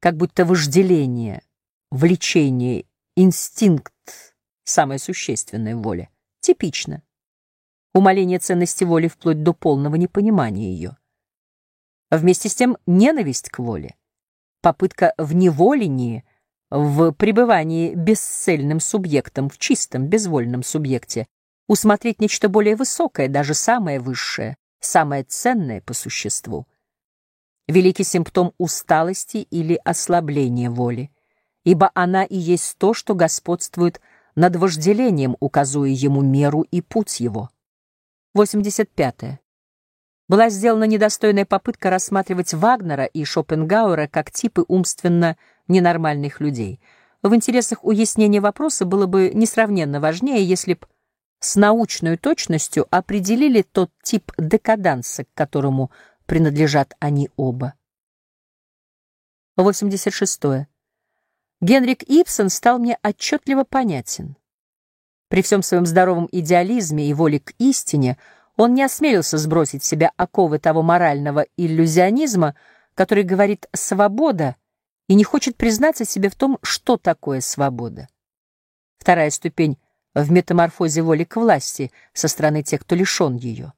как 0.00 0.16
будто 0.16 0.44
вожделение, 0.44 1.42
влечение, 1.90 2.86
инстинкт, 3.14 3.94
самое 4.64 4.98
существенное 4.98 5.76
в 5.76 5.82
воле, 5.82 6.10
типично. 6.40 7.02
Умаление 7.92 8.38
ценности 8.38 8.84
воли 8.84 9.06
вплоть 9.06 9.42
до 9.42 9.52
полного 9.52 9.94
непонимания 9.96 10.72
ее. 10.72 10.96
Вместе 12.16 12.48
с 12.48 12.54
тем 12.54 12.76
ненависть 12.86 13.50
к 13.50 13.58
воле, 13.58 13.96
попытка 14.60 15.14
в 15.18 15.34
неволении 15.34 16.24
в 16.70 17.12
пребывании 17.12 17.94
бесцельным 17.94 18.80
субъектом, 18.80 19.48
в 19.48 19.58
чистом, 19.58 20.06
безвольном 20.06 20.62
субъекте, 20.62 21.26
усмотреть 21.68 22.20
нечто 22.20 22.48
более 22.48 22.76
высокое, 22.76 23.28
даже 23.28 23.54
самое 23.54 24.00
высшее, 24.00 24.56
самое 24.80 25.24
ценное 25.24 25.80
по 25.80 25.92
существу. 25.92 26.66
Великий 27.68 28.04
симптом 28.04 28.52
усталости 28.58 29.38
или 29.38 29.80
ослабления 29.84 30.70
воли, 30.70 31.10
ибо 31.64 31.90
она 31.94 32.24
и 32.24 32.36
есть 32.36 32.76
то, 32.78 32.94
что 32.94 33.14
господствует 33.14 34.00
над 34.34 34.56
вожделением, 34.56 35.36
указуя 35.40 35.90
ему 35.90 36.22
меру 36.22 36.62
и 36.62 36.80
путь 36.80 37.20
его. 37.20 37.50
85. 38.34 39.22
-е. 39.22 39.38
Была 40.26 40.48
сделана 40.48 40.84
недостойная 40.84 41.44
попытка 41.44 41.90
рассматривать 41.90 42.54
Вагнера 42.54 43.04
и 43.04 43.24
Шопенгауэра 43.24 44.08
как 44.08 44.30
типы 44.30 44.64
умственно 44.68 45.36
ненормальных 45.68 46.40
людей. 46.40 46.80
В 47.22 47.34
интересах 47.34 47.84
уяснения 47.84 48.40
вопроса 48.40 48.84
было 48.84 49.06
бы 49.06 49.30
несравненно 49.34 50.00
важнее, 50.00 50.44
если 50.44 50.74
б 50.74 50.86
с 51.40 51.56
научной 51.56 52.16
точностью 52.16 52.86
определили 52.90 53.62
тот 53.62 53.90
тип 54.02 54.32
декаданса, 54.38 55.24
к 55.24 55.28
которому 55.34 55.90
принадлежат 56.26 56.94
они 57.00 57.30
оба. 57.36 57.74
86. 59.56 60.44
-е. 60.44 60.66
Генрик 61.60 62.02
Ибсон 62.02 62.48
стал 62.48 62.78
мне 62.78 62.98
отчетливо 63.02 63.64
понятен. 63.64 64.36
При 65.28 65.42
всем 65.42 65.62
своем 65.62 65.86
здоровом 65.86 66.28
идеализме 66.32 67.08
и 67.08 67.14
воле 67.14 67.40
к 67.40 67.52
истине 67.58 68.18
он 68.56 68.74
не 68.74 68.82
осмелился 68.82 69.38
сбросить 69.38 69.84
с 69.84 69.88
себя 69.88 70.12
оковы 70.16 70.58
того 70.58 70.82
морального 70.82 71.46
иллюзионизма, 71.56 72.54
который 72.94 73.24
говорит 73.24 73.66
«свобода» 73.72 74.56
и 75.08 75.14
не 75.14 75.24
хочет 75.24 75.56
признаться 75.56 76.04
себе 76.04 76.28
в 76.30 76.36
том, 76.36 76.58
что 76.62 76.96
такое 76.96 77.40
свобода. 77.40 78.08
Вторая 78.98 79.30
ступень 79.30 79.78
в 80.14 80.30
метаморфозе 80.30 81.02
воли 81.02 81.24
к 81.24 81.36
власти 81.36 81.90
со 82.12 82.28
стороны 82.28 82.62
тех, 82.62 82.82
кто 82.82 82.94
лишен 82.94 83.36
ее. 83.36 83.72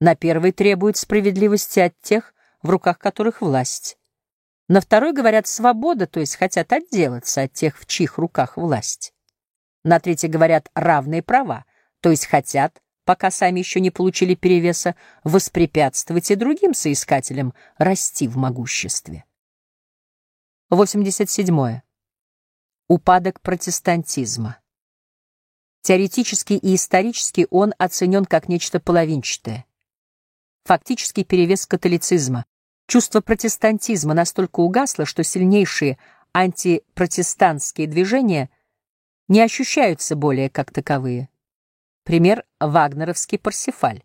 На 0.00 0.14
первой 0.14 0.52
требует 0.52 0.96
справедливости 0.96 1.80
от 1.80 2.00
тех, 2.00 2.34
в 2.62 2.70
руках 2.70 2.98
которых 2.98 3.40
власть. 3.40 3.98
На 4.68 4.80
второй 4.80 5.12
говорят 5.12 5.46
«свобода», 5.46 6.06
то 6.06 6.20
есть 6.20 6.36
хотят 6.36 6.72
отделаться 6.72 7.42
от 7.42 7.52
тех, 7.52 7.78
в 7.78 7.86
чьих 7.86 8.18
руках 8.18 8.56
власть. 8.56 9.12
На 9.84 10.00
третьей 10.00 10.28
говорят 10.28 10.70
«равные 10.74 11.22
права», 11.22 11.64
то 12.00 12.10
есть 12.10 12.26
хотят, 12.26 12.80
пока 13.06 13.30
сами 13.30 13.60
еще 13.60 13.80
не 13.80 13.90
получили 13.90 14.34
перевеса, 14.34 14.96
воспрепятствовать 15.24 16.30
и 16.30 16.34
другим 16.34 16.74
соискателям 16.74 17.54
расти 17.78 18.26
в 18.28 18.36
могуществе. 18.36 19.24
87. 20.70 21.80
Упадок 22.88 23.40
протестантизма. 23.40 24.58
Теоретически 25.82 26.54
и 26.54 26.74
исторически 26.74 27.46
он 27.50 27.72
оценен 27.78 28.24
как 28.24 28.48
нечто 28.48 28.80
половинчатое. 28.80 29.66
Фактический 30.64 31.24
перевес 31.24 31.64
католицизма. 31.64 32.44
Чувство 32.88 33.20
протестантизма 33.20 34.14
настолько 34.14 34.58
угасло, 34.60 35.06
что 35.06 35.22
сильнейшие 35.22 35.96
антипротестантские 36.34 37.86
движения 37.86 38.50
не 39.28 39.40
ощущаются 39.42 40.16
более 40.16 40.50
как 40.50 40.72
таковые. 40.72 41.28
Пример— 42.06 42.44
вагнеровский 42.60 43.36
Парсифаль. 43.36 44.04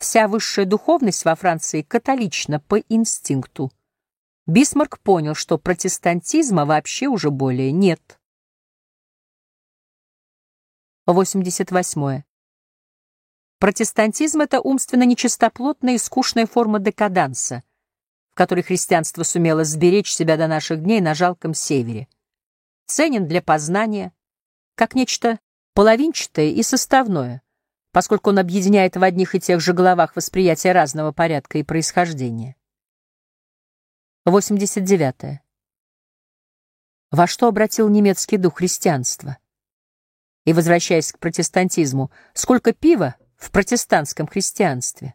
Вся 0.00 0.26
высшая 0.26 0.64
духовность 0.64 1.24
во 1.24 1.36
Франции 1.36 1.82
католична 1.82 2.58
по 2.58 2.80
инстинкту. 2.88 3.70
Бисмарк 4.46 4.98
понял, 4.98 5.36
что 5.36 5.56
протестантизма 5.56 6.66
вообще 6.66 7.06
уже 7.06 7.30
более 7.30 7.70
нет. 7.70 8.18
88. 11.06 12.24
Протестантизм— 13.60 14.40
это 14.40 14.60
умственно 14.60 15.04
нечистоплотная 15.04 15.94
и 15.94 15.98
скучная 15.98 16.46
форма 16.46 16.80
декаданса, 16.80 17.62
в 18.32 18.34
которой 18.34 18.62
христианство 18.64 19.22
сумело 19.22 19.62
сберечь 19.62 20.12
себя 20.12 20.36
до 20.36 20.48
наших 20.48 20.82
дней 20.82 21.00
на 21.00 21.14
жалком 21.14 21.54
севере. 21.54 22.08
Ценен 22.86 23.28
для 23.28 23.40
познания, 23.40 24.12
как 24.74 24.96
нечто 24.96 25.38
половинчатое 25.74 26.50
и 26.50 26.62
составное, 26.62 27.42
поскольку 27.90 28.30
он 28.30 28.38
объединяет 28.38 28.96
в 28.96 29.02
одних 29.02 29.34
и 29.34 29.40
тех 29.40 29.60
же 29.60 29.72
головах 29.72 30.16
восприятия 30.16 30.72
разного 30.72 31.12
порядка 31.12 31.58
и 31.58 31.64
происхождения. 31.64 32.56
89. 34.24 35.14
-е. 35.22 35.38
Во 37.10 37.26
что 37.26 37.48
обратил 37.48 37.88
немецкий 37.88 38.38
дух 38.38 38.56
христианства? 38.56 39.38
И, 40.44 40.52
возвращаясь 40.52 41.12
к 41.12 41.18
протестантизму, 41.18 42.10
сколько 42.32 42.72
пива 42.72 43.16
в 43.36 43.50
протестантском 43.50 44.26
христианстве? 44.26 45.14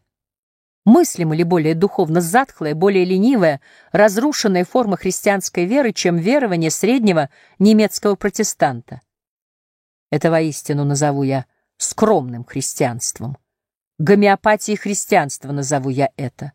Мыслима 0.84 1.34
ли 1.34 1.44
более 1.44 1.74
духовно 1.74 2.20
затхлая, 2.20 2.74
более 2.74 3.04
ленивая, 3.04 3.60
разрушенная 3.92 4.64
форма 4.64 4.96
христианской 4.96 5.66
веры, 5.66 5.92
чем 5.92 6.16
верование 6.16 6.70
среднего 6.70 7.30
немецкого 7.58 8.14
протестанта? 8.14 9.00
Это 10.10 10.30
воистину 10.30 10.84
назову 10.84 11.22
я 11.22 11.46
скромным 11.76 12.44
христианством. 12.44 13.38
Гомеопатией 13.98 14.76
христианства 14.76 15.52
назову 15.52 15.88
я 15.88 16.10
это. 16.16 16.52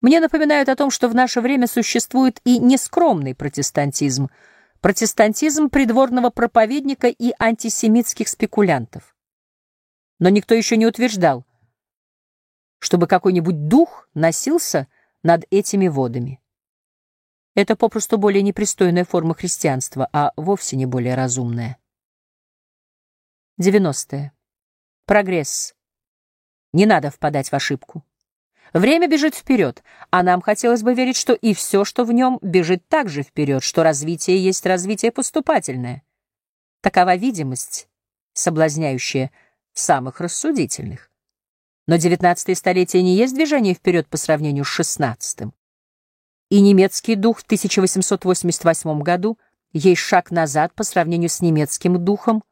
Мне 0.00 0.20
напоминают 0.20 0.68
о 0.68 0.76
том, 0.76 0.90
что 0.90 1.08
в 1.08 1.14
наше 1.14 1.40
время 1.40 1.66
существует 1.66 2.40
и 2.44 2.58
нескромный 2.58 3.34
протестантизм, 3.34 4.30
протестантизм 4.80 5.68
придворного 5.68 6.30
проповедника 6.30 7.08
и 7.08 7.32
антисемитских 7.38 8.28
спекулянтов. 8.28 9.14
Но 10.18 10.28
никто 10.28 10.54
еще 10.54 10.76
не 10.76 10.86
утверждал, 10.86 11.44
чтобы 12.78 13.06
какой-нибудь 13.06 13.68
дух 13.68 14.08
носился 14.14 14.86
над 15.22 15.44
этими 15.50 15.88
водами. 15.88 16.40
Это 17.54 17.76
попросту 17.76 18.16
более 18.16 18.42
непристойная 18.42 19.04
форма 19.04 19.34
христианства, 19.34 20.08
а 20.12 20.32
вовсе 20.36 20.76
не 20.76 20.86
более 20.86 21.14
разумная. 21.14 21.79
90. 23.60 24.16
-е. 24.16 24.30
Прогресс. 25.04 25.74
Не 26.72 26.86
надо 26.86 27.10
впадать 27.10 27.50
в 27.50 27.54
ошибку. 27.54 28.02
Время 28.72 29.06
бежит 29.06 29.34
вперед, 29.34 29.84
а 30.10 30.22
нам 30.22 30.40
хотелось 30.40 30.82
бы 30.82 30.94
верить, 30.94 31.16
что 31.16 31.34
и 31.34 31.52
все, 31.52 31.84
что 31.84 32.06
в 32.06 32.12
нем, 32.12 32.38
бежит 32.40 32.88
также 32.88 33.22
вперед, 33.22 33.62
что 33.62 33.82
развитие 33.82 34.42
есть 34.42 34.64
развитие 34.64 35.12
поступательное. 35.12 36.02
Такова 36.80 37.16
видимость, 37.16 37.90
соблазняющая 38.32 39.30
самых 39.74 40.22
рассудительных. 40.22 41.10
Но 41.86 41.96
девятнадцатое 41.96 42.56
столетие 42.56 43.02
не 43.02 43.14
есть 43.14 43.34
движение 43.34 43.74
вперед 43.74 44.08
по 44.08 44.16
сравнению 44.16 44.64
с 44.64 44.68
шестнадцатым. 44.68 45.52
И 46.48 46.62
немецкий 46.62 47.14
дух 47.14 47.40
в 47.40 47.42
1888 47.42 49.02
году 49.02 49.38
есть 49.74 50.00
шаг 50.00 50.30
назад 50.30 50.72
по 50.74 50.82
сравнению 50.82 51.28
с 51.28 51.42
немецким 51.42 52.02
духом 52.02 52.42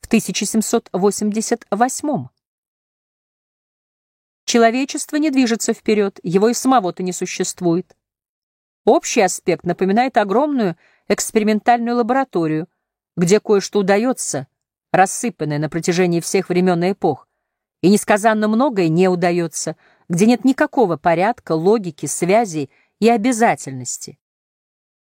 в 0.00 0.06
1788. 0.06 2.28
Человечество 4.44 5.16
не 5.16 5.30
движется 5.30 5.72
вперед, 5.72 6.20
его 6.22 6.48
и 6.48 6.54
самого-то 6.54 7.02
не 7.02 7.12
существует. 7.12 7.96
Общий 8.84 9.20
аспект 9.20 9.64
напоминает 9.64 10.16
огромную 10.16 10.76
экспериментальную 11.08 11.96
лабораторию, 11.96 12.68
где 13.16 13.40
кое-что 13.40 13.80
удается, 13.80 14.46
рассыпанное 14.92 15.58
на 15.58 15.68
протяжении 15.68 16.20
всех 16.20 16.48
времен 16.48 16.84
и 16.84 16.92
эпох, 16.92 17.26
и 17.82 17.90
несказанно 17.90 18.46
многое 18.46 18.88
не 18.88 19.08
удается, 19.08 19.76
где 20.08 20.26
нет 20.26 20.44
никакого 20.44 20.96
порядка, 20.96 21.52
логики, 21.52 22.06
связей 22.06 22.70
и 23.00 23.08
обязательности. 23.08 24.18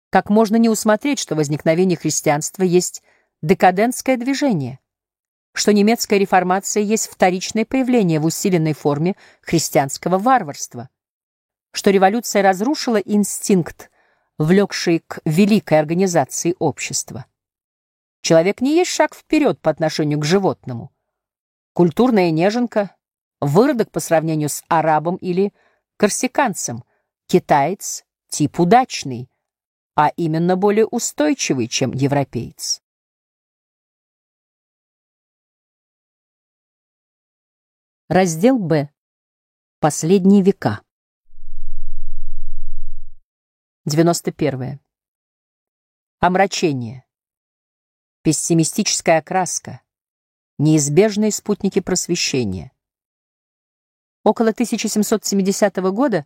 Как 0.10 0.30
можно 0.30 0.56
не 0.56 0.70
усмотреть, 0.70 1.20
что 1.20 1.36
возникновение 1.36 1.98
христианства 1.98 2.64
есть 2.64 3.04
декадентское 3.42 4.18
движение? 4.18 4.80
что 5.58 5.74
немецкая 5.74 6.20
реформация 6.20 6.84
есть 6.84 7.08
вторичное 7.08 7.66
появление 7.66 8.20
в 8.20 8.26
усиленной 8.26 8.74
форме 8.74 9.16
христианского 9.42 10.20
варварства, 10.20 10.88
что 11.72 11.90
революция 11.90 12.44
разрушила 12.44 12.98
инстинкт, 12.98 13.90
влекший 14.38 15.00
к 15.00 15.20
великой 15.26 15.80
организации 15.80 16.56
общества. 16.60 17.26
Человек 18.22 18.62
не 18.62 18.76
есть 18.76 18.92
шаг 18.92 19.16
вперед 19.16 19.60
по 19.60 19.72
отношению 19.72 20.20
к 20.20 20.26
животному. 20.26 20.92
Культурная 21.74 22.30
неженка, 22.30 22.96
выродок 23.42 23.90
по 23.90 24.00
сравнению 24.00 24.50
с 24.50 24.64
арабом 24.68 25.16
или 25.16 25.54
корсиканцем, 25.98 26.84
китаец— 27.26 28.06
тип 28.30 28.60
удачный, 28.60 29.28
а 29.96 30.10
именно 30.10 30.56
более 30.56 30.86
устойчивый, 30.86 31.68
чем 31.68 31.94
европеец. 31.94 32.84
Раздел 38.10 38.58
Б. 38.58 38.90
Последние 39.82 40.42
века. 40.42 40.82
91. 43.84 44.80
омрачение, 46.20 47.06
пессимистическая 48.22 49.18
окраска, 49.18 49.82
неизбежные 50.58 51.34
спутники 51.34 51.82
просвещения. 51.82 52.72
Около 54.24 54.52
1770 54.52 55.76
года 55.92 56.26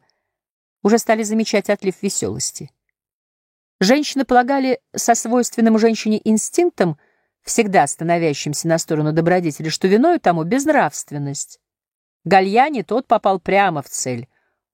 уже 0.83 0.99
стали 0.99 1.23
замечать 1.23 1.71
отлив 1.71 1.99
веселости. 2.03 2.69
Женщины 3.79 4.23
полагали 4.23 4.79
со 4.95 5.15
свойственным 5.15 5.79
женщине 5.79 6.21
инстинктом, 6.25 6.99
всегда 7.41 7.87
становящимся 7.87 8.67
на 8.67 8.77
сторону 8.77 9.13
добродетели, 9.13 9.69
что 9.69 9.87
виною 9.87 10.19
тому 10.19 10.43
безнравственность. 10.43 11.59
Гальяни 12.23 12.83
тот 12.83 13.07
попал 13.07 13.39
прямо 13.39 13.81
в 13.81 13.89
цель. 13.89 14.27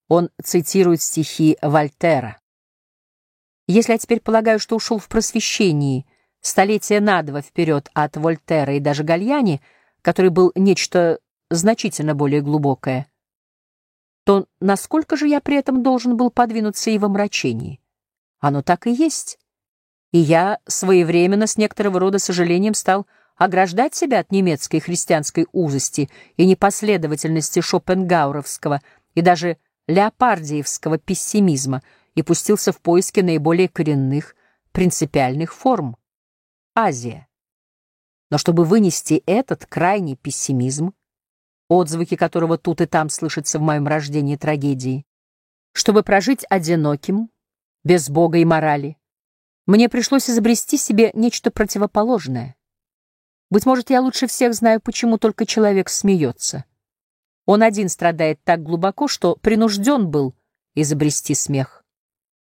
Он 0.08 0.30
цитирует 0.42 1.02
стихи 1.02 1.58
Вольтера. 1.62 2.40
Если 3.68 3.94
я 3.94 3.98
теперь 3.98 4.22
полагаю, 4.22 4.60
что 4.60 4.76
ушел 4.76 4.98
в 4.98 5.08
просвещении 5.08 6.06
столетия 6.42 7.00
на 7.02 7.22
два 7.24 7.42
вперед 7.42 7.90
от 7.94 8.16
Вольтера 8.18 8.76
и 8.76 8.80
даже 8.80 9.04
Гальяни, 9.04 9.62
который 10.02 10.30
был 10.30 10.52
нечто 10.56 11.20
значительно 11.50 12.16
более 12.16 12.42
глубокое, 12.42 13.08
то 14.24 14.46
насколько 14.60 15.16
же 15.16 15.28
я 15.28 15.40
при 15.40 15.58
этом 15.58 15.84
должен 15.84 16.18
был 16.18 16.32
подвинуться 16.32 16.90
и 16.90 16.98
в 16.98 17.06
омрачении? 17.06 17.82
Оно 18.40 18.62
так 18.62 18.88
и 18.88 18.92
есть. 18.92 19.40
И 20.12 20.20
я 20.20 20.60
своевременно 20.68 21.48
с 21.48 21.58
некоторого 21.58 22.00
рода 22.00 22.20
сожалением 22.20 22.74
стал 22.74 23.08
ограждать 23.38 23.96
себя 23.96 24.20
от 24.20 24.32
немецкой 24.32 24.80
христианской 24.80 25.48
узости 25.52 26.10
и 26.36 26.46
непоследовательности 26.46 27.62
шопенгауровского 27.62 28.82
и 29.14 29.22
даже 29.22 29.58
леопардиевского 29.88 30.98
пессимизма 30.98 31.82
и 32.16 32.24
пустился 32.24 32.72
в 32.72 32.82
поиски 32.82 33.20
наиболее 33.22 33.70
коренных, 33.70 34.36
принципиальных 34.72 35.54
форм. 35.54 35.96
Азия. 36.76 37.28
Но 38.30 38.38
чтобы 38.38 38.66
вынести 38.66 39.24
этот 39.26 39.66
крайний 39.66 40.16
пессимизм, 40.16 40.94
отзвуки 41.70 42.16
которого 42.16 42.58
тут 42.58 42.82
и 42.82 42.86
там 42.86 43.10
слышатся 43.10 43.60
в 43.60 43.62
моем 43.62 43.88
рождении 43.88 44.36
трагедии, 44.36 45.06
чтобы 45.72 46.04
прожить 46.04 46.46
одиноким, 46.50 47.30
без 47.84 48.10
Бога 48.10 48.40
и 48.40 48.46
морали, 48.46 48.98
мне 49.66 49.90
пришлось 49.90 50.30
изобрести 50.30 50.78
себе 50.78 51.12
нечто 51.14 51.52
противоположное. 51.52 52.57
Быть 53.50 53.66
может, 53.66 53.90
я 53.90 54.02
лучше 54.02 54.28
всех 54.28 54.54
знаю, 54.54 54.82
почему 54.82 55.18
только 55.18 55.46
человек 55.46 55.90
смеется. 55.90 56.66
Он 57.46 57.64
один 57.64 57.88
страдает 57.88 58.44
так 58.44 58.62
глубоко, 58.62 59.08
что 59.08 59.36
принужден 59.38 60.10
был 60.10 60.36
изобрести 60.76 61.34
смех. 61.34 61.86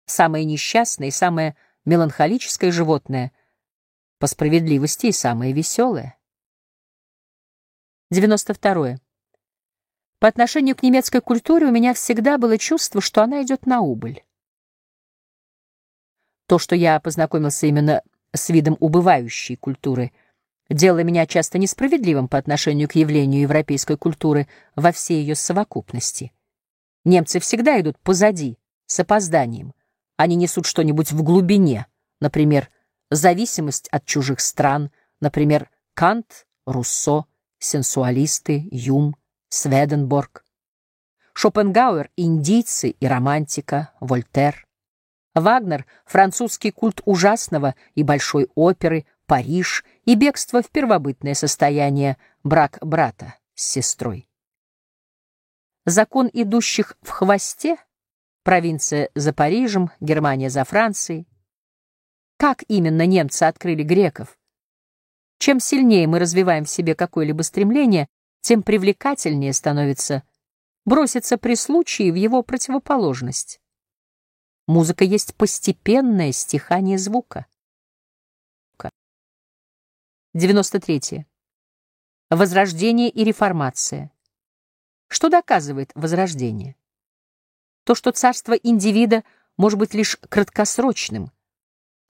Самое 0.05 0.45
несчастное 0.45 1.09
и 1.09 1.11
самое 1.11 1.55
меланхолическое 1.83 2.71
животное, 2.71 3.31
по 4.19 4.27
справедливости 4.27 5.07
и 5.07 5.11
самое 5.11 5.53
веселое. 5.53 6.17
92. 8.11 8.97
По 10.19 10.27
отношению 10.27 10.75
к 10.75 10.83
немецкой 10.83 11.21
культуре 11.21 11.67
у 11.67 11.71
меня 11.71 11.93
всегда 11.93 12.37
было 12.37 12.57
чувство, 12.57 13.01
что 13.01 13.21
она 13.21 13.43
идет 13.43 13.65
на 13.65 13.81
убыль. 13.81 14.23
То, 16.47 16.57
что 16.59 16.75
я 16.75 16.99
познакомился 16.99 17.67
именно 17.67 18.01
с 18.31 18.49
видом 18.49 18.77
убывающей 18.79 19.57
культуры, 19.57 20.13
делало 20.69 21.03
меня 21.03 21.25
часто 21.25 21.57
несправедливым 21.57 22.27
по 22.27 22.37
отношению 22.37 22.87
к 22.87 22.95
явлению 22.95 23.41
европейской 23.41 23.97
культуры 23.97 24.47
во 24.75 24.91
всей 24.91 25.21
ее 25.21 25.35
совокупности. 25.35 26.31
Немцы 27.03 27.39
всегда 27.39 27.79
идут 27.79 27.99
позади, 27.99 28.57
с 28.87 28.99
опозданием. 28.99 29.73
Они 30.17 30.35
несут 30.35 30.65
что-нибудь 30.65 31.11
в 31.11 31.23
глубине, 31.23 31.87
например, 32.19 32.69
зависимость 33.11 33.87
от 33.89 34.05
чужих 34.05 34.39
стран, 34.39 34.91
например, 35.19 35.69
Кант, 35.93 36.47
Руссо, 36.65 37.25
сенсуалисты, 37.59 38.67
Юм, 38.71 39.15
Сведенборг. 39.49 40.43
Шопенгауэр— 41.33 42.09
индийцы 42.15 42.89
и 42.89 43.07
романтика, 43.07 43.91
Вольтер. 43.99 44.65
Вагнер— 45.33 45.85
французский 46.05 46.71
культ 46.71 47.01
ужасного 47.05 47.75
и 47.93 48.03
большой 48.03 48.49
оперы, 48.55 49.05
Париж 49.25 49.83
и 50.05 50.15
бегство 50.15 50.61
в 50.61 50.69
первобытное 50.69 51.33
состояние, 51.33 52.17
брак 52.43 52.77
брата 52.81 53.35
с 53.55 53.63
сестрой. 53.63 54.29
Закон 55.85 56.29
идущих 56.31 56.97
в 57.01 57.09
хвосте, 57.09 57.77
провинция 58.43 59.09
за 59.15 59.33
Парижем, 59.33 59.91
Германия 59.99 60.49
за 60.49 60.63
Францией. 60.63 61.27
Как 62.37 62.63
именно 62.67 63.05
немцы 63.05 63.43
открыли 63.43 63.83
греков? 63.83 64.37
Чем 65.37 65.59
сильнее 65.59 66.07
мы 66.07 66.19
развиваем 66.19 66.65
в 66.65 66.69
себе 66.69 66.95
какое-либо 66.95 67.41
стремление, 67.41 68.07
тем 68.41 68.63
привлекательнее 68.63 69.53
становится 69.53 70.23
броситься 70.85 71.37
при 71.37 71.55
случае 71.55 72.11
в 72.11 72.15
его 72.15 72.43
противоположность. 72.43 73.59
Музыка 74.67 75.03
есть 75.03 75.35
постепенное 75.35 76.31
стихание 76.31 76.97
звука. 76.97 77.45
93. 80.35 81.25
Возрождение 82.29 83.09
и 83.09 83.23
реформация. 83.23 84.11
Что 85.07 85.29
доказывает 85.29 85.91
возрождение? 85.95 86.75
То, 87.85 87.95
что 87.95 88.11
царство 88.11 88.51
индивида 88.51 89.23
может 89.55 89.79
быть 89.79 89.93
лишь 89.93 90.17
краткосрочным. 90.27 91.31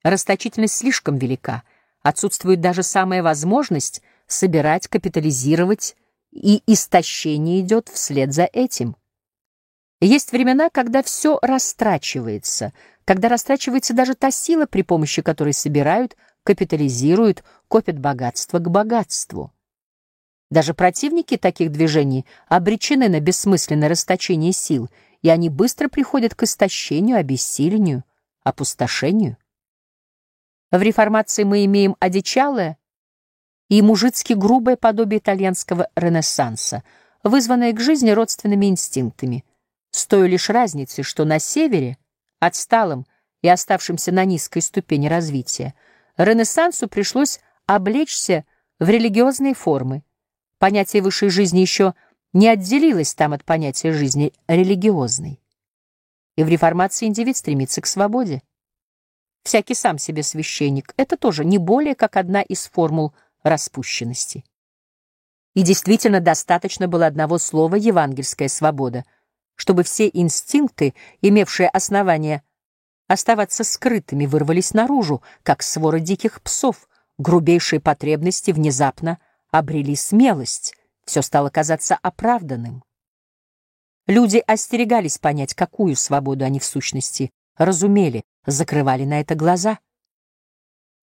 Расточительность 0.01 0.73
слишком 0.73 1.19
велика, 1.19 1.61
отсутствует 2.01 2.61
даже 2.61 2.81
самая 2.81 3.21
возможность 3.21 4.01
собирать, 4.25 4.87
капитализировать, 4.87 5.95
и 6.31 6.63
истощение 6.65 7.61
идет 7.61 7.89
вслед 7.89 8.33
за 8.33 8.45
этим. 8.45 8.95
Есть 10.01 10.31
времена, 10.31 10.71
когда 10.71 11.03
все 11.03 11.37
растрачивается, 11.43 12.73
когда 13.05 13.29
растрачивается 13.29 13.93
даже 13.93 14.15
та 14.15 14.31
сила, 14.31 14.65
при 14.65 14.81
помощи 14.81 15.21
которой 15.21 15.53
собирают, 15.53 16.17
капитализируют, 16.45 17.43
копят 17.67 17.99
богатство 17.99 18.59
к 18.59 18.69
богатству. 18.69 19.51
Даже 20.49 20.74
противники 20.74 21.35
таких 21.35 21.72
движений 21.74 22.25
обречены 22.48 23.09
на 23.09 23.19
бессмысленное 23.19 23.90
расточение 23.90 24.53
сил, 24.53 24.90
и 25.22 25.30
они 25.30 25.49
быстро 25.49 25.90
приходят 25.90 26.35
к 26.35 26.43
истощению, 26.43 27.17
обессилению, 27.17 28.06
опустошению. 28.43 29.35
В 30.72 30.82
реформации 30.82 31.43
мы 31.43 31.65
имеем 31.65 31.98
одичалое 31.99 32.77
и 33.67 33.82
мужицки 33.82 34.32
грубое 34.32 34.77
подобие 34.77 35.19
итальянского 35.19 35.90
ренессанса, 35.98 36.83
вызванное 37.24 37.74
к 37.74 37.82
жизни 37.82 38.11
родственными 38.11 38.67
инстинктами— 38.67 39.43
с 39.95 40.07
той 40.07 40.27
лишь 40.27 40.49
разницей, 40.49 41.06
что 41.06 41.24
на 41.24 41.40
севере, 41.40 41.98
отсталым 42.40 43.06
и 43.41 43.48
оставшимся 43.48 44.11
на 44.11 44.25
низкой 44.25 44.61
ступени 44.61 45.07
развития, 45.07 45.74
Ренессансу 46.18 46.88
пришлось 46.88 47.40
облечься 47.66 48.45
в 48.80 48.90
религиозные 48.90 49.53
формы. 49.53 50.03
Понятие 50.60 51.02
высшей 51.02 51.30
жизни 51.30 51.60
еще 51.60 51.94
не 52.32 52.48
отделилось 52.48 53.14
там 53.14 53.34
от 53.34 53.44
понятия 53.44 53.92
жизни 53.92 54.34
религиозной. 54.48 55.42
И 56.38 56.44
в 56.44 56.48
реформации 56.48 57.06
индивид 57.08 57.38
стремится 57.38 57.82
к 57.82 57.85
свободе. 57.85 58.42
Всякий 59.44 59.76
сам 59.76 59.98
себе 59.98 60.24
священник— 60.24 60.94
это 60.98 61.18
тоже 61.18 61.45
не 61.45 61.58
более 61.58 61.95
как 61.95 62.18
одна 62.18 62.42
из 62.42 62.68
формул 62.68 63.14
распущенности. 63.44 64.44
И 65.53 65.61
действительно 65.61 66.19
достаточно 66.19 66.88
было 66.88 67.06
одного 67.06 67.38
слова 67.38 67.76
«евангельская 67.76 68.48
свобода», 68.48 69.06
чтобы 69.56 69.84
все 69.84 70.10
инстинкты, 70.11 70.94
имевшие 71.22 71.69
основание 71.69 72.44
оставаться 73.08 73.64
скрытыми, 73.64 74.25
вырвались 74.25 74.74
наружу, 74.74 75.22
как 75.43 75.64
свора 75.64 76.00
диких 76.00 76.42
псов, 76.42 76.88
грубейшие 77.17 77.80
потребности 77.80 78.51
внезапно 78.51 79.19
обрели 79.51 79.95
смелость, 79.95 80.75
все 81.06 81.22
стало 81.22 81.50
казаться 81.50 81.98
оправданным. 82.01 82.84
Люди 84.08 84.43
остерегались 84.45 85.17
понять, 85.17 85.53
какую 85.53 85.95
свободу 85.95 86.45
они 86.45 86.59
в 86.59 86.66
сущности 86.66 87.32
разумели, 87.58 88.24
закрывали 88.45 89.06
на 89.06 89.19
это 89.19 89.35
глаза. 89.35 89.80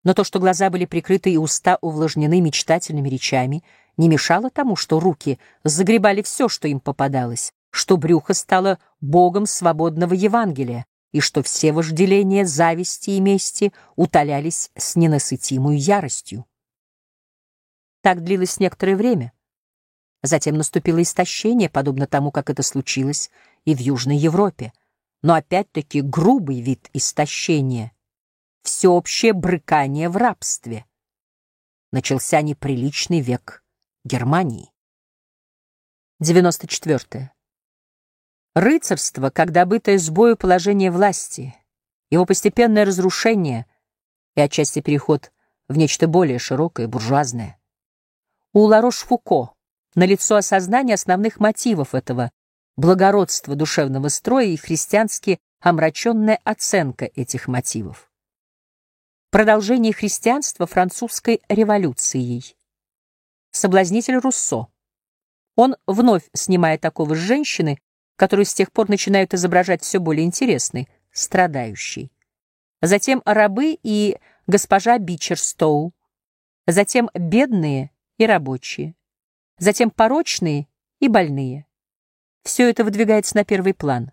Но 0.04 0.14
то, 0.14 0.24
что 0.24 0.40
глаза 0.40 0.70
были 0.70 0.84
прикрыты 0.84 1.32
и 1.32 1.36
уста 1.36 1.78
увлажнены 1.80 2.40
мечтательными 2.40 3.08
речами, 3.08 3.64
не 3.96 4.08
мешало 4.08 4.50
тому, 4.50 4.76
что 4.76 5.00
руки 5.00 5.38
загребали 5.64 6.22
все, 6.22 6.48
что 6.48 6.68
им 6.68 6.80
попадалось, 6.80 7.52
что 7.70 7.96
брюхо 7.96 8.34
стало 8.34 8.78
богом 9.00 9.46
свободного 9.46 10.14
Евангелия, 10.14 10.86
и 11.12 11.20
что 11.20 11.42
все 11.42 11.72
вожделения 11.72 12.44
зависти 12.44 13.10
и 13.10 13.20
мести 13.20 13.72
утолялись 13.96 14.70
с 14.76 14.96
ненасытимой 14.96 15.76
яростью. 15.76 16.46
Так 18.00 18.24
длилось 18.24 18.58
некоторое 18.58 18.96
время. 18.96 19.32
Затем 20.22 20.56
наступило 20.56 21.02
истощение, 21.02 21.68
подобно 21.68 22.06
тому, 22.06 22.30
как 22.30 22.50
это 22.50 22.62
случилось 22.62 23.30
и 23.64 23.74
в 23.74 23.78
Южной 23.78 24.16
Европе, 24.16 24.72
но 25.20 25.34
опять-таки 25.34 26.00
грубый 26.00 26.60
вид 26.60 26.88
истощения, 26.92 27.92
всеобщее 28.62 29.32
брыкание 29.32 30.08
в 30.08 30.16
рабстве. 30.16 30.86
Начался 31.92 32.40
неприличный 32.40 33.20
век 33.20 33.62
Германии. 34.04 34.72
94. 36.20 37.32
Рыцарство, 38.54 39.30
как 39.30 39.50
добытое 39.50 39.96
с 39.96 40.10
бою 40.10 40.36
положение 40.36 40.90
власти, 40.90 41.54
его 42.10 42.26
постепенное 42.26 42.84
разрушение 42.84 43.64
и 44.34 44.42
отчасти 44.42 44.82
переход 44.82 45.32
в 45.68 45.78
нечто 45.78 46.06
более 46.06 46.38
широкое, 46.38 46.86
буржуазное. 46.86 47.58
У 48.52 48.66
Ларош-Фуко 48.66 49.54
налицо 49.94 50.36
осознание 50.36 50.94
основных 50.94 51.40
мотивов 51.40 51.94
этого 51.94 52.30
благородства 52.76 53.54
душевного 53.54 54.08
строя 54.08 54.44
и 54.44 54.56
христиански 54.58 55.40
омраченная 55.60 56.38
оценка 56.44 57.06
этих 57.06 57.48
мотивов. 57.48 58.10
Продолжение 59.30 59.94
христианства 59.94 60.66
французской 60.66 61.40
революцией. 61.48 62.54
Соблазнитель 63.50 64.16
Руссо. 64.16 64.66
Он 65.56 65.76
вновь 65.86 66.28
снимает 66.34 66.82
такого 66.82 67.14
с 67.14 67.18
женщины, 67.18 67.78
которую 68.22 68.46
с 68.46 68.54
тех 68.54 68.70
пор 68.70 68.88
начинают 68.88 69.34
изображать 69.34 69.82
все 69.82 69.98
более 69.98 70.24
интересной, 70.24 70.88
страдающей. 71.10 72.12
Затем 72.80 73.20
рабы 73.24 73.76
и 73.82 74.16
госпожа 74.46 74.96
Бичерстоу. 74.98 75.92
Затем 76.68 77.10
бедные 77.14 77.90
и 78.18 78.26
рабочие. 78.26 78.94
Затем 79.58 79.90
порочные 79.90 80.68
и 81.00 81.08
больные. 81.08 81.66
Все 82.44 82.70
это 82.70 82.84
выдвигается 82.84 83.34
на 83.34 83.44
первый 83.44 83.74
план. 83.74 84.12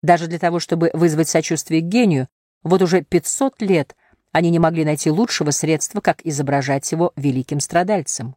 Даже 0.00 0.26
для 0.26 0.38
того, 0.38 0.58
чтобы 0.58 0.88
вызвать 0.94 1.28
сочувствие 1.28 1.82
к 1.82 1.88
гению, 1.88 2.26
вот 2.62 2.80
уже 2.80 3.02
500 3.02 3.60
лет 3.60 3.96
они 4.32 4.48
не 4.48 4.58
могли 4.58 4.86
найти 4.86 5.10
лучшего 5.10 5.50
средства, 5.50 6.00
как 6.00 6.24
изображать 6.24 6.90
его 6.90 7.12
великим 7.16 7.60
страдальцем. 7.60 8.34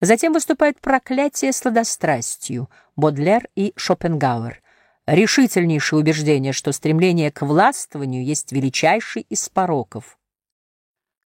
Затем 0.00 0.32
выступает 0.32 0.80
проклятие 0.80 1.52
сладострастью 1.52 2.70
Бодлер 2.96 3.48
и 3.54 3.72
Шопенгауэр, 3.76 4.62
решительнейшее 5.06 6.00
убеждение, 6.00 6.52
что 6.52 6.72
стремление 6.72 7.30
к 7.30 7.42
властвованию 7.42 8.24
есть 8.24 8.52
величайший 8.52 9.22
из 9.28 9.48
пороков. 9.48 10.18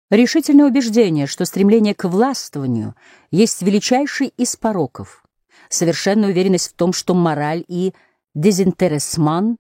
Решительное 0.10 0.68
убеждение, 0.68 1.28
что 1.28 1.46
стремление 1.46 1.96
к 1.96 2.08
властвованию 2.08 2.96
есть 3.32 3.62
величайший 3.62 4.28
из 4.28 4.56
пороков. 4.56 5.24
Совершенная 5.70 6.30
уверенность 6.30 6.72
в 6.72 6.74
том, 6.74 6.94
что 6.94 7.14
мораль 7.14 7.64
и 7.68 7.94
дезинтересман, 8.34 9.58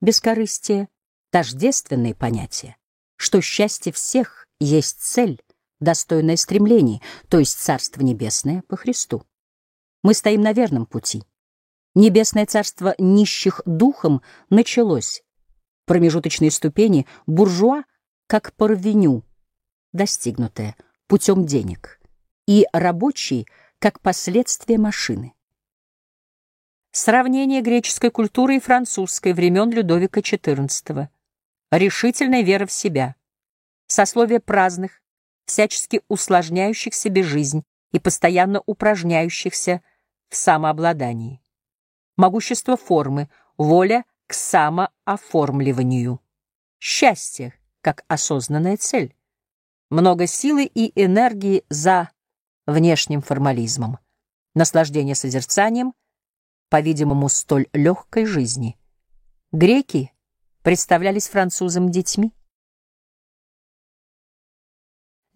бескорыстие, 0.00 0.88
тождественные 1.30 2.14
понятия 2.14 2.76
что 3.20 3.42
счастье 3.42 3.92
всех 3.92 4.46
есть 4.60 5.02
цель, 5.02 5.42
достойная 5.80 6.36
стремлений, 6.36 7.02
то 7.28 7.38
есть 7.38 7.58
Царство 7.58 8.02
Небесное 8.02 8.62
по 8.68 8.76
Христу. 8.76 9.24
Мы 10.02 10.14
стоим 10.14 10.42
на 10.42 10.52
верном 10.52 10.86
пути. 10.86 11.24
Небесное 11.94 12.46
царство 12.46 12.94
нищих 12.98 13.60
духом 13.66 14.22
началось. 14.48 15.22
Промежуточные 15.86 16.50
ступени 16.50 17.06
буржуа, 17.26 17.84
как 18.28 18.54
парвеню, 18.54 19.24
достигнутое 19.92 20.76
путем 21.08 21.44
денег, 21.44 22.00
и 22.46 22.66
рабочий, 22.72 23.48
как 23.80 24.00
последствие 24.00 24.78
машины. 24.78 25.34
Сравнение 26.92 27.60
греческой 27.60 28.10
культуры 28.10 28.56
и 28.56 28.60
французской 28.60 29.32
времен 29.32 29.70
Людовика 29.70 30.20
XIV 30.20 31.08
решительная 31.70 32.42
вера 32.42 32.66
в 32.66 32.72
себя, 32.72 33.14
сословие 33.86 34.40
праздных, 34.40 35.02
всячески 35.50 36.02
усложняющих 36.06 36.94
себе 36.94 37.24
жизнь 37.24 37.64
и 37.90 37.98
постоянно 37.98 38.62
упражняющихся 38.66 39.82
в 40.28 40.36
самообладании, 40.36 41.42
могущество 42.16 42.76
формы, 42.76 43.28
воля 43.58 44.04
к 44.28 44.34
самооформливанию, 44.34 46.20
счастье 46.78 47.52
как 47.80 48.04
осознанная 48.06 48.76
цель, 48.76 49.16
много 49.90 50.28
силы 50.28 50.66
и 50.66 50.92
энергии 50.94 51.64
за 51.68 52.10
внешним 52.66 53.20
формализмом, 53.20 53.98
наслаждение 54.54 55.16
созерцанием, 55.16 55.94
по-видимому, 56.68 57.28
столь 57.28 57.66
легкой 57.72 58.24
жизни. 58.24 58.78
Греки— 59.50 60.12
представлялись 60.62 61.28
французам 61.28 61.90
детьми. 61.90 62.32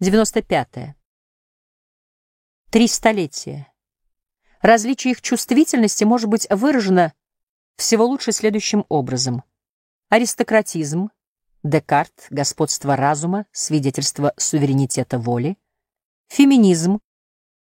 95. 0.01 0.77
-е. 0.77 0.93
Три 2.69 2.87
столетия. 2.87 3.71
Различие 4.61 5.11
их 5.11 5.21
чувствительности 5.21 6.03
может 6.03 6.29
быть 6.29 6.47
выражено 6.49 7.13
всего 7.77 8.05
лучше 8.05 8.33
следующим 8.33 8.85
образом. 8.89 9.43
Аристократизм, 10.09 11.11
Декарт, 11.63 12.27
господство 12.29 12.97
разума, 12.97 13.45
свидетельство 13.53 14.33
суверенитета 14.35 15.17
воли, 15.17 15.57
феминизм, 16.27 16.99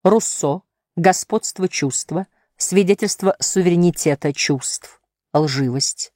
Руссо, 0.03 0.63
господство 0.97 1.69
чувства, 1.69 2.27
свидетельство 2.57 3.37
суверенитета 3.41 4.33
чувств, 4.33 5.03
лживость, 5.35 6.15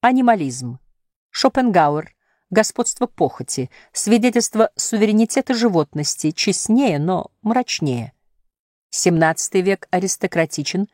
Анимализм. 0.00 0.80
Шопенгауэр. 1.30 2.15
Господство 2.50 3.06
похоти. 3.06 3.70
Свидетельство 3.92 4.70
суверенитета 4.76 5.52
животности. 5.52 6.30
Честнее, 6.30 6.98
но 7.00 7.32
мрачнее. 7.42 8.12
XVII 8.92 9.60
век 9.62 9.88
аристократичен, 9.90 10.86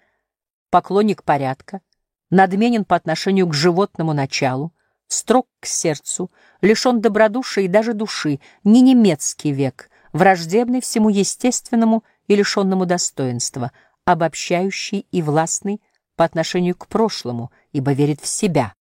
поклонник 0.70 1.22
порядка, 1.22 1.82
надменен 2.30 2.84
по 2.86 2.96
отношению 2.96 3.46
к 3.46 3.54
животному 3.54 4.14
началу, 4.14 4.72
строг 5.08 5.46
к 5.60 5.66
сердцу, 5.66 6.30
лишен 6.62 7.02
добродушия 7.02 7.64
и 7.64 7.68
даже 7.68 7.92
души, 7.92 8.40
не 8.64 8.80
немецкий 8.80 9.52
век, 9.52 9.90
враждебный 10.12 10.80
всему 10.80 11.10
естественному 11.10 12.02
и 12.28 12.34
лишенному 12.34 12.86
достоинства, 12.86 13.72
обобщающий 14.06 15.06
и 15.12 15.20
властный 15.20 15.82
по 16.16 16.24
отношению 16.24 16.76
к 16.76 16.88
прошлому, 16.88 17.52
ибо 17.72 17.92
верит 17.92 18.20
в 18.22 18.26
себя. 18.26 18.72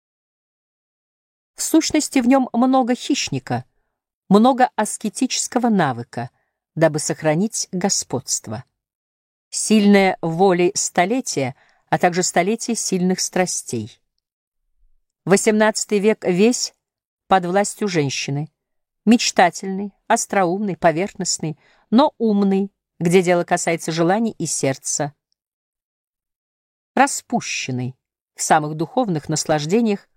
В 1.55 1.61
сущности, 1.61 2.19
в 2.19 2.27
нем 2.27 2.49
много 2.53 2.95
хищника, 2.95 3.65
много 4.29 4.69
аскетического 4.75 5.69
навыка, 5.69 6.29
дабы 6.75 6.99
сохранить 6.99 7.67
господство. 7.71 8.63
Сильная 9.49 10.17
воля 10.21 10.71
столетия, 10.73 11.55
а 11.89 11.97
также 11.97 12.23
столетие 12.23 12.75
сильных 12.75 13.19
страстей. 13.19 14.01
XVIII 15.27 15.99
век 15.99 16.25
весь 16.25 16.73
под 17.27 17.45
властью 17.45 17.87
женщины, 17.87 18.49
мечтательный, 19.05 19.91
остроумный, 20.07 20.77
поверхностный, 20.77 21.59
но 21.89 22.13
умный, 22.17 22.71
где 22.99 23.21
дело 23.21 23.43
касается 23.43 23.91
желаний 23.91 24.35
и 24.37 24.45
сердца, 24.45 25.13
распущенный 26.95 27.95
в 28.35 28.41
самых 28.41 28.75
духовных 28.75 29.29
наслаждениях 29.29 30.07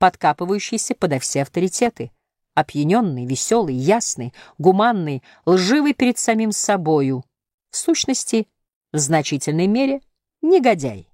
подкапывающийся 0.00 0.94
подо 0.94 1.18
все 1.18 1.42
авторитеты, 1.42 2.10
опьяненный, 2.54 3.26
веселый, 3.26 3.74
ясный, 3.74 4.32
гуманный, 4.56 5.22
лживый 5.44 5.92
перед 5.92 6.18
самим 6.18 6.52
собою, 6.52 7.22
в 7.70 7.76
сущности, 7.76 8.48
в 8.92 8.98
значительной 8.98 9.66
мере, 9.66 10.00
негодяй, 10.40 11.06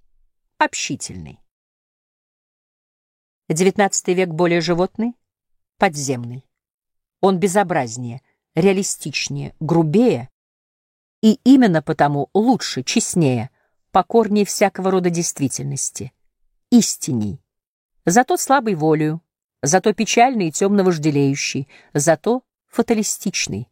общительный. 0.58 1.40
XIX 3.50 3.90
век 4.14 4.28
более 4.28 4.60
животный, 4.60 5.14
подземный. 5.78 6.46
Он 7.20 7.40
безобразнее, 7.40 8.22
реалистичнее, 8.54 9.56
грубее 9.58 10.30
и 11.22 11.40
именно 11.42 11.82
потому 11.82 12.30
лучше, 12.34 12.84
честнее, 12.84 13.50
покорнее 13.90 14.44
всякого 14.44 14.92
рода 14.92 15.10
действительности, 15.10 16.12
истинней, 16.70 17.40
Зато 18.06 18.36
слабый 18.36 18.76
волею, 18.76 19.20
зато 19.62 19.92
печальный 19.92 20.48
и 20.48 20.52
темно 20.52 20.84
вожделеющий, 20.84 21.68
зато 21.92 22.44
фаталистичный. 22.68 23.68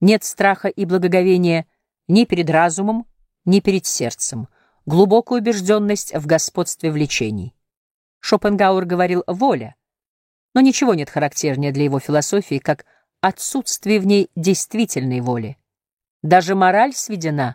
Нет 0.00 0.24
страха 0.24 0.66
и 0.66 0.84
благоговения 0.84 1.66
ни 2.08 2.24
перед 2.24 2.50
разумом, 2.50 3.06
ни 3.44 3.60
перед 3.60 3.86
сердцем, 3.86 4.48
глубокая 4.84 5.38
убежденность 5.38 6.12
в 6.12 6.26
господстве 6.26 6.90
влечений. 6.90 7.54
Шопенгауэр 8.18 8.84
говорил 8.84 9.22
«воля», 9.28 9.76
но 10.54 10.60
ничего 10.60 10.94
нет 10.94 11.08
характернее 11.08 11.70
для 11.70 11.84
его 11.84 12.00
философии, 12.00 12.58
как 12.58 12.84
отсутствие 13.20 14.00
в 14.00 14.06
ней 14.06 14.28
действительной 14.34 15.20
воли. 15.20 15.56
Даже 16.22 16.56
мораль 16.56 16.94
сведена 16.94 17.54